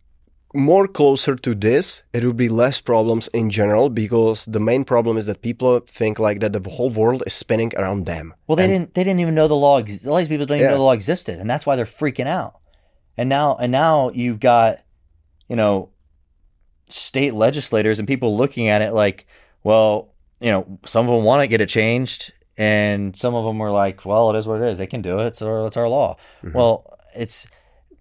more 0.54 0.88
closer 0.88 1.36
to 1.36 1.54
this, 1.54 2.04
it 2.14 2.24
would 2.24 2.38
be 2.38 2.50
less 2.50 2.80
problems 2.80 3.28
in 3.30 3.50
general 3.50 3.90
because 3.90 4.46
the 4.46 4.60
main 4.60 4.86
problem 4.86 5.18
is 5.18 5.26
that 5.26 5.42
people 5.42 5.80
think 5.82 6.20
like 6.20 6.40
that 6.40 6.54
the 6.54 6.70
whole 6.70 6.90
world 6.90 7.22
is 7.28 7.34
spinning 7.34 7.74
around 7.76 8.06
them. 8.06 8.34
Well, 8.48 8.56
they 8.56 8.64
And- 8.64 8.74
didn't. 8.74 8.94
They 8.94 9.04
didn't 9.04 9.20
even 9.20 9.36
know 9.36 9.48
the 9.48 9.56
law. 9.56 9.78
Ex- 9.80 10.06
a 10.06 10.10
lot 10.10 10.18
of 10.18 10.22
these 10.22 10.30
people 10.30 10.46
don't 10.46 10.58
even 10.58 10.66
Yeah. 10.66 10.72
know 10.72 10.78
the 10.78 10.84
law 10.84 10.94
existed, 10.94 11.40
and 11.40 11.50
that's 11.50 11.66
why 11.66 11.76
they're 11.76 11.86
freaking 11.86 12.28
out. 12.28 12.56
And 13.18 13.30
now, 13.30 13.58
and 13.60 13.72
now 13.72 14.10
you've 14.14 14.40
got, 14.40 14.80
you 15.50 15.56
know, 15.56 15.90
state 16.90 17.34
legislators 17.34 18.00
and 18.00 18.08
people 18.08 18.36
looking 18.38 18.68
at 18.70 18.82
it 18.82 18.94
like, 18.94 19.26
well, 19.64 20.14
you 20.40 20.52
know, 20.52 20.80
some 20.86 21.08
of 21.10 21.14
them 21.16 21.24
want 21.26 21.42
to 21.42 21.48
get 21.48 21.60
it 21.62 21.68
changed, 21.68 22.32
and 22.58 23.18
some 23.18 23.36
of 23.36 23.44
them 23.44 23.60
are 23.62 23.72
like, 23.72 24.06
well, 24.06 24.30
it 24.30 24.38
is 24.40 24.48
what 24.48 24.62
it 24.62 24.70
is. 24.70 24.78
They 24.78 24.88
can 24.88 25.02
do 25.02 25.20
it, 25.20 25.36
so 25.36 25.66
it's 25.66 25.76
our 25.78 25.90
law. 25.90 26.16
Mhm. 26.44 26.54
Well, 26.54 26.98
it's 27.16 27.48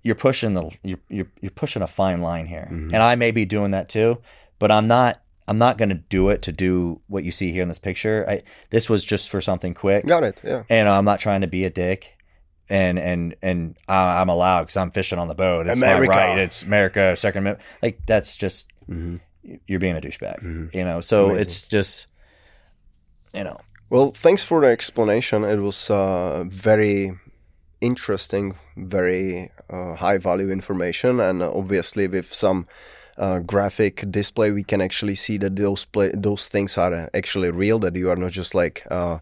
you're 0.06 0.14
pushing 0.14 0.54
the 0.54 0.70
you're 0.82 0.98
you're, 1.08 1.26
you're 1.40 1.50
pushing 1.62 1.82
a 1.82 1.86
fine 1.86 2.20
line 2.22 2.46
here, 2.46 2.68
Mhm. 2.70 2.92
and 2.94 3.02
I 3.02 3.14
may 3.16 3.30
be 3.32 3.44
doing 3.44 3.72
that 3.72 3.88
too, 3.88 4.18
but 4.58 4.70
I'm 4.70 4.86
not. 4.86 5.20
I'm 5.48 5.58
not 5.58 5.78
going 5.78 5.90
to 5.90 5.94
do 6.16 6.30
it 6.30 6.42
to 6.42 6.50
do 6.50 7.00
what 7.06 7.22
you 7.22 7.30
see 7.30 7.52
here 7.52 7.62
in 7.62 7.68
this 7.68 7.78
picture. 7.78 8.24
I 8.28 8.42
this 8.70 8.90
was 8.90 9.04
just 9.04 9.28
for 9.30 9.40
something 9.40 9.74
quick 9.74 10.04
Got 10.04 10.24
it. 10.24 10.40
Yeah. 10.42 10.62
and 10.68 10.88
I'm 10.88 11.04
not 11.04 11.20
trying 11.20 11.42
to 11.42 11.46
be 11.46 11.64
a 11.64 11.70
dick, 11.70 12.16
and 12.68 12.98
and 12.98 13.34
and 13.42 13.76
I- 13.88 14.20
I'm 14.20 14.28
allowed 14.28 14.62
because 14.64 14.76
I'm 14.76 14.90
fishing 14.90 15.18
on 15.20 15.28
the 15.28 15.34
boat. 15.36 15.68
It's 15.68 15.80
America. 15.80 16.12
my 16.12 16.18
right. 16.18 16.38
It's 16.38 16.62
America. 16.62 17.14
Second 17.16 17.42
Amendment. 17.44 17.64
Like 17.82 18.00
that's 18.06 18.36
just 18.36 18.72
hmm 18.86 19.16
you're 19.68 19.78
being 19.78 19.96
a 19.96 20.00
douchebag. 20.00 20.42
Mhm. 20.42 20.74
You 20.74 20.84
know. 20.84 21.00
So 21.00 21.26
Amazing. 21.26 21.42
it's 21.42 21.68
just 21.68 22.06
you 23.32 23.44
know. 23.44 23.58
Well, 23.88 24.10
thanks 24.10 24.42
for 24.42 24.60
the 24.62 24.66
explanation. 24.66 25.44
It 25.44 25.60
was 25.60 25.88
uh, 25.90 26.42
very 26.48 27.12
interesting, 27.80 28.54
very 28.76 29.50
uh, 29.70 29.94
high 29.94 30.18
value 30.18 30.50
information, 30.50 31.20
and 31.20 31.42
uh, 31.42 31.52
obviously 31.52 32.06
with 32.06 32.32
some 32.32 32.66
uh, 33.18 33.38
graphic 33.40 34.04
display, 34.10 34.50
we 34.50 34.64
can 34.64 34.80
actually 34.80 35.14
see 35.14 35.38
that 35.38 35.56
those 35.56 35.84
play- 35.84 36.12
those 36.14 36.48
things 36.48 36.78
are 36.78 36.94
uh, 36.94 37.08
actually 37.14 37.50
real. 37.50 37.78
That 37.78 37.94
you 37.96 38.10
are 38.10 38.16
not 38.16 38.32
just 38.32 38.54
like. 38.54 38.86
Uh, 38.90 39.18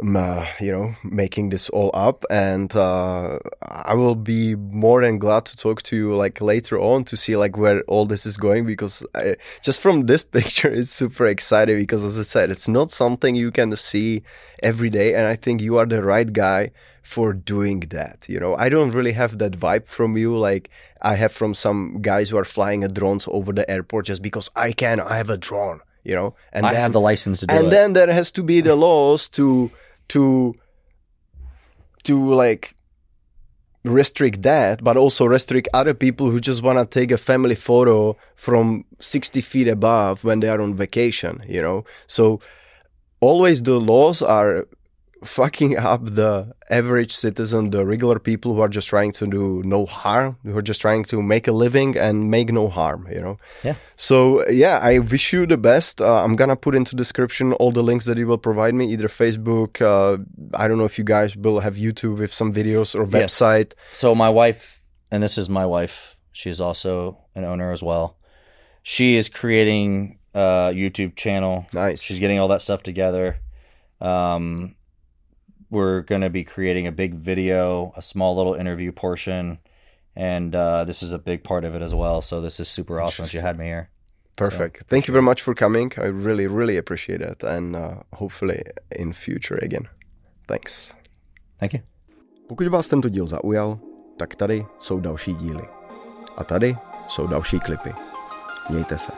uh, 0.00 0.46
you 0.60 0.72
know, 0.72 0.94
making 1.02 1.50
this 1.50 1.68
all 1.70 1.90
up, 1.94 2.24
and 2.30 2.74
uh, 2.76 3.38
I 3.62 3.94
will 3.94 4.14
be 4.14 4.54
more 4.54 5.02
than 5.02 5.18
glad 5.18 5.44
to 5.46 5.56
talk 5.56 5.82
to 5.84 5.96
you 5.96 6.14
like 6.14 6.40
later 6.40 6.78
on 6.78 7.04
to 7.04 7.16
see 7.16 7.36
like 7.36 7.56
where 7.56 7.82
all 7.82 8.06
this 8.06 8.24
is 8.26 8.36
going 8.36 8.66
because 8.66 9.04
I, 9.14 9.36
just 9.62 9.80
from 9.80 10.06
this 10.06 10.24
picture, 10.38 10.72
it's 10.72 10.90
super 10.90 11.26
exciting 11.26 11.78
because 11.78 12.04
as 12.04 12.18
I 12.18 12.22
said, 12.22 12.50
it's 12.50 12.68
not 12.68 12.90
something 12.90 13.34
you 13.34 13.50
can 13.50 13.74
see 13.76 14.22
every 14.62 14.90
day, 14.90 15.14
and 15.14 15.26
I 15.26 15.36
think 15.36 15.60
you 15.60 15.78
are 15.78 15.86
the 15.86 16.02
right 16.02 16.32
guy 16.32 16.70
for 17.02 17.32
doing 17.32 17.80
that. 17.90 18.26
You 18.28 18.38
know, 18.38 18.54
I 18.56 18.68
don't 18.68 18.90
really 18.92 19.12
have 19.12 19.38
that 19.38 19.52
vibe 19.52 19.86
from 19.86 20.16
you 20.16 20.38
like 20.38 20.70
I 21.02 21.14
have 21.16 21.32
from 21.32 21.54
some 21.54 21.98
guys 22.02 22.28
who 22.30 22.36
are 22.36 22.44
flying 22.44 22.84
a 22.84 22.88
drones 22.88 23.26
over 23.28 23.52
the 23.52 23.68
airport 23.70 24.06
just 24.06 24.22
because 24.22 24.50
I 24.54 24.72
can. 24.72 25.00
I 25.00 25.16
have 25.16 25.30
a 25.30 25.38
drone. 25.38 25.80
You 26.04 26.14
know, 26.14 26.34
and 26.54 26.64
I 26.64 26.72
then- 26.72 26.80
have 26.80 26.92
the 26.92 27.00
license 27.00 27.40
to 27.40 27.46
do 27.46 27.54
and 27.54 27.60
it. 27.60 27.64
And 27.64 27.72
then 27.72 27.92
there 27.92 28.12
has 28.14 28.30
to 28.32 28.42
be 28.42 28.62
the 28.62 28.76
laws 28.76 29.28
to 29.30 29.70
to 30.08 30.54
to 32.04 32.34
like 32.34 32.74
restrict 33.84 34.42
that, 34.42 34.82
but 34.82 34.96
also 34.96 35.24
restrict 35.24 35.68
other 35.72 35.94
people 35.94 36.30
who 36.30 36.40
just 36.40 36.62
want 36.62 36.78
to 36.78 36.86
take 36.86 37.10
a 37.10 37.18
family 37.18 37.54
photo 37.54 38.16
from 38.36 38.84
60 39.00 39.40
feet 39.40 39.68
above 39.68 40.24
when 40.24 40.40
they 40.40 40.48
are 40.48 40.60
on 40.60 40.74
vacation, 40.74 41.42
you 41.48 41.62
know? 41.62 41.84
So 42.06 42.40
always 43.20 43.62
the 43.62 43.78
laws 43.78 44.22
are 44.22 44.66
fucking 45.24 45.76
up 45.76 46.04
the 46.04 46.52
average 46.70 47.12
citizen, 47.12 47.70
the 47.70 47.84
regular 47.84 48.18
people 48.18 48.54
who 48.54 48.60
are 48.60 48.68
just 48.68 48.88
trying 48.88 49.12
to 49.12 49.26
do 49.26 49.62
no 49.64 49.86
harm, 49.86 50.36
who 50.44 50.56
are 50.56 50.62
just 50.62 50.80
trying 50.80 51.04
to 51.04 51.22
make 51.22 51.48
a 51.48 51.52
living 51.52 51.96
and 51.96 52.30
make 52.30 52.52
no 52.52 52.68
harm, 52.68 53.08
you 53.10 53.20
know? 53.20 53.38
Yeah. 53.62 53.74
So 53.96 54.48
yeah, 54.48 54.78
I 54.78 54.98
wish 54.98 55.32
you 55.32 55.46
the 55.46 55.56
best. 55.56 56.00
Uh, 56.00 56.24
I'm 56.24 56.36
gonna 56.36 56.56
put 56.56 56.74
into 56.74 56.94
description 56.94 57.52
all 57.54 57.72
the 57.72 57.82
links 57.82 58.04
that 58.04 58.16
you 58.16 58.26
will 58.26 58.38
provide 58.38 58.74
me, 58.74 58.92
either 58.92 59.08
Facebook. 59.08 59.80
Uh, 59.80 60.22
I 60.54 60.68
don't 60.68 60.78
know 60.78 60.84
if 60.84 60.98
you 60.98 61.04
guys 61.04 61.36
will 61.36 61.60
have 61.60 61.76
YouTube 61.76 62.18
with 62.18 62.32
some 62.32 62.52
videos 62.52 62.94
or 62.94 63.04
website. 63.04 63.72
Yes. 63.76 63.98
So 63.98 64.14
my 64.14 64.28
wife, 64.28 64.80
and 65.10 65.22
this 65.22 65.38
is 65.38 65.48
my 65.48 65.66
wife. 65.66 66.16
She's 66.32 66.60
also 66.60 67.18
an 67.34 67.44
owner 67.44 67.72
as 67.72 67.82
well. 67.82 68.16
She 68.82 69.16
is 69.16 69.28
creating 69.28 70.18
a 70.34 70.70
YouTube 70.72 71.16
channel. 71.16 71.66
Nice. 71.72 72.00
She's 72.00 72.20
getting 72.20 72.38
all 72.38 72.48
that 72.48 72.62
stuff 72.62 72.82
together. 72.82 73.40
Um, 74.00 74.76
we're 75.70 76.00
going 76.02 76.22
to 76.22 76.30
be 76.30 76.44
creating 76.44 76.86
a 76.86 76.92
big 76.92 77.14
video, 77.14 77.92
a 77.96 78.02
small 78.02 78.36
little 78.36 78.54
interview 78.54 78.92
portion, 78.92 79.58
and 80.16 80.54
uh, 80.54 80.84
this 80.84 81.02
is 81.02 81.12
a 81.12 81.18
big 81.18 81.44
part 81.44 81.64
of 81.64 81.74
it 81.74 81.82
as 81.82 81.94
well. 81.94 82.22
So 82.22 82.40
this 82.40 82.60
is 82.60 82.68
super 82.68 83.00
awesome 83.00 83.24
that 83.24 83.34
you 83.34 83.40
had 83.40 83.58
me 83.58 83.66
here. 83.66 83.90
Perfect. 84.36 84.84
Thank 84.88 85.08
you 85.08 85.12
very 85.12 85.22
much 85.22 85.42
for 85.42 85.54
coming. 85.54 85.92
I 85.96 86.06
really, 86.06 86.46
really 86.46 86.76
appreciate 86.76 87.20
it, 87.20 87.42
and 87.42 87.74
uh, 87.74 87.94
hopefully 88.12 88.62
in 88.92 89.12
future 89.12 89.58
again. 89.62 89.88
Thanks. 90.46 90.94
Thank 91.58 91.74
you. 91.74 91.80
Pokud 92.48 92.68
vás 92.68 92.88
tento 92.88 93.08
díl 93.08 93.26
zaujal, 93.26 93.78
tak 94.16 94.34
tady 94.34 94.66
jsou 94.78 95.00
další 95.00 95.34
díly. 95.34 95.62
A 96.36 96.44
tady 96.44 96.76
jsou 97.08 97.26
další 97.26 97.60
klipy. 97.60 97.92
Mějte 98.70 98.98
se. 98.98 99.12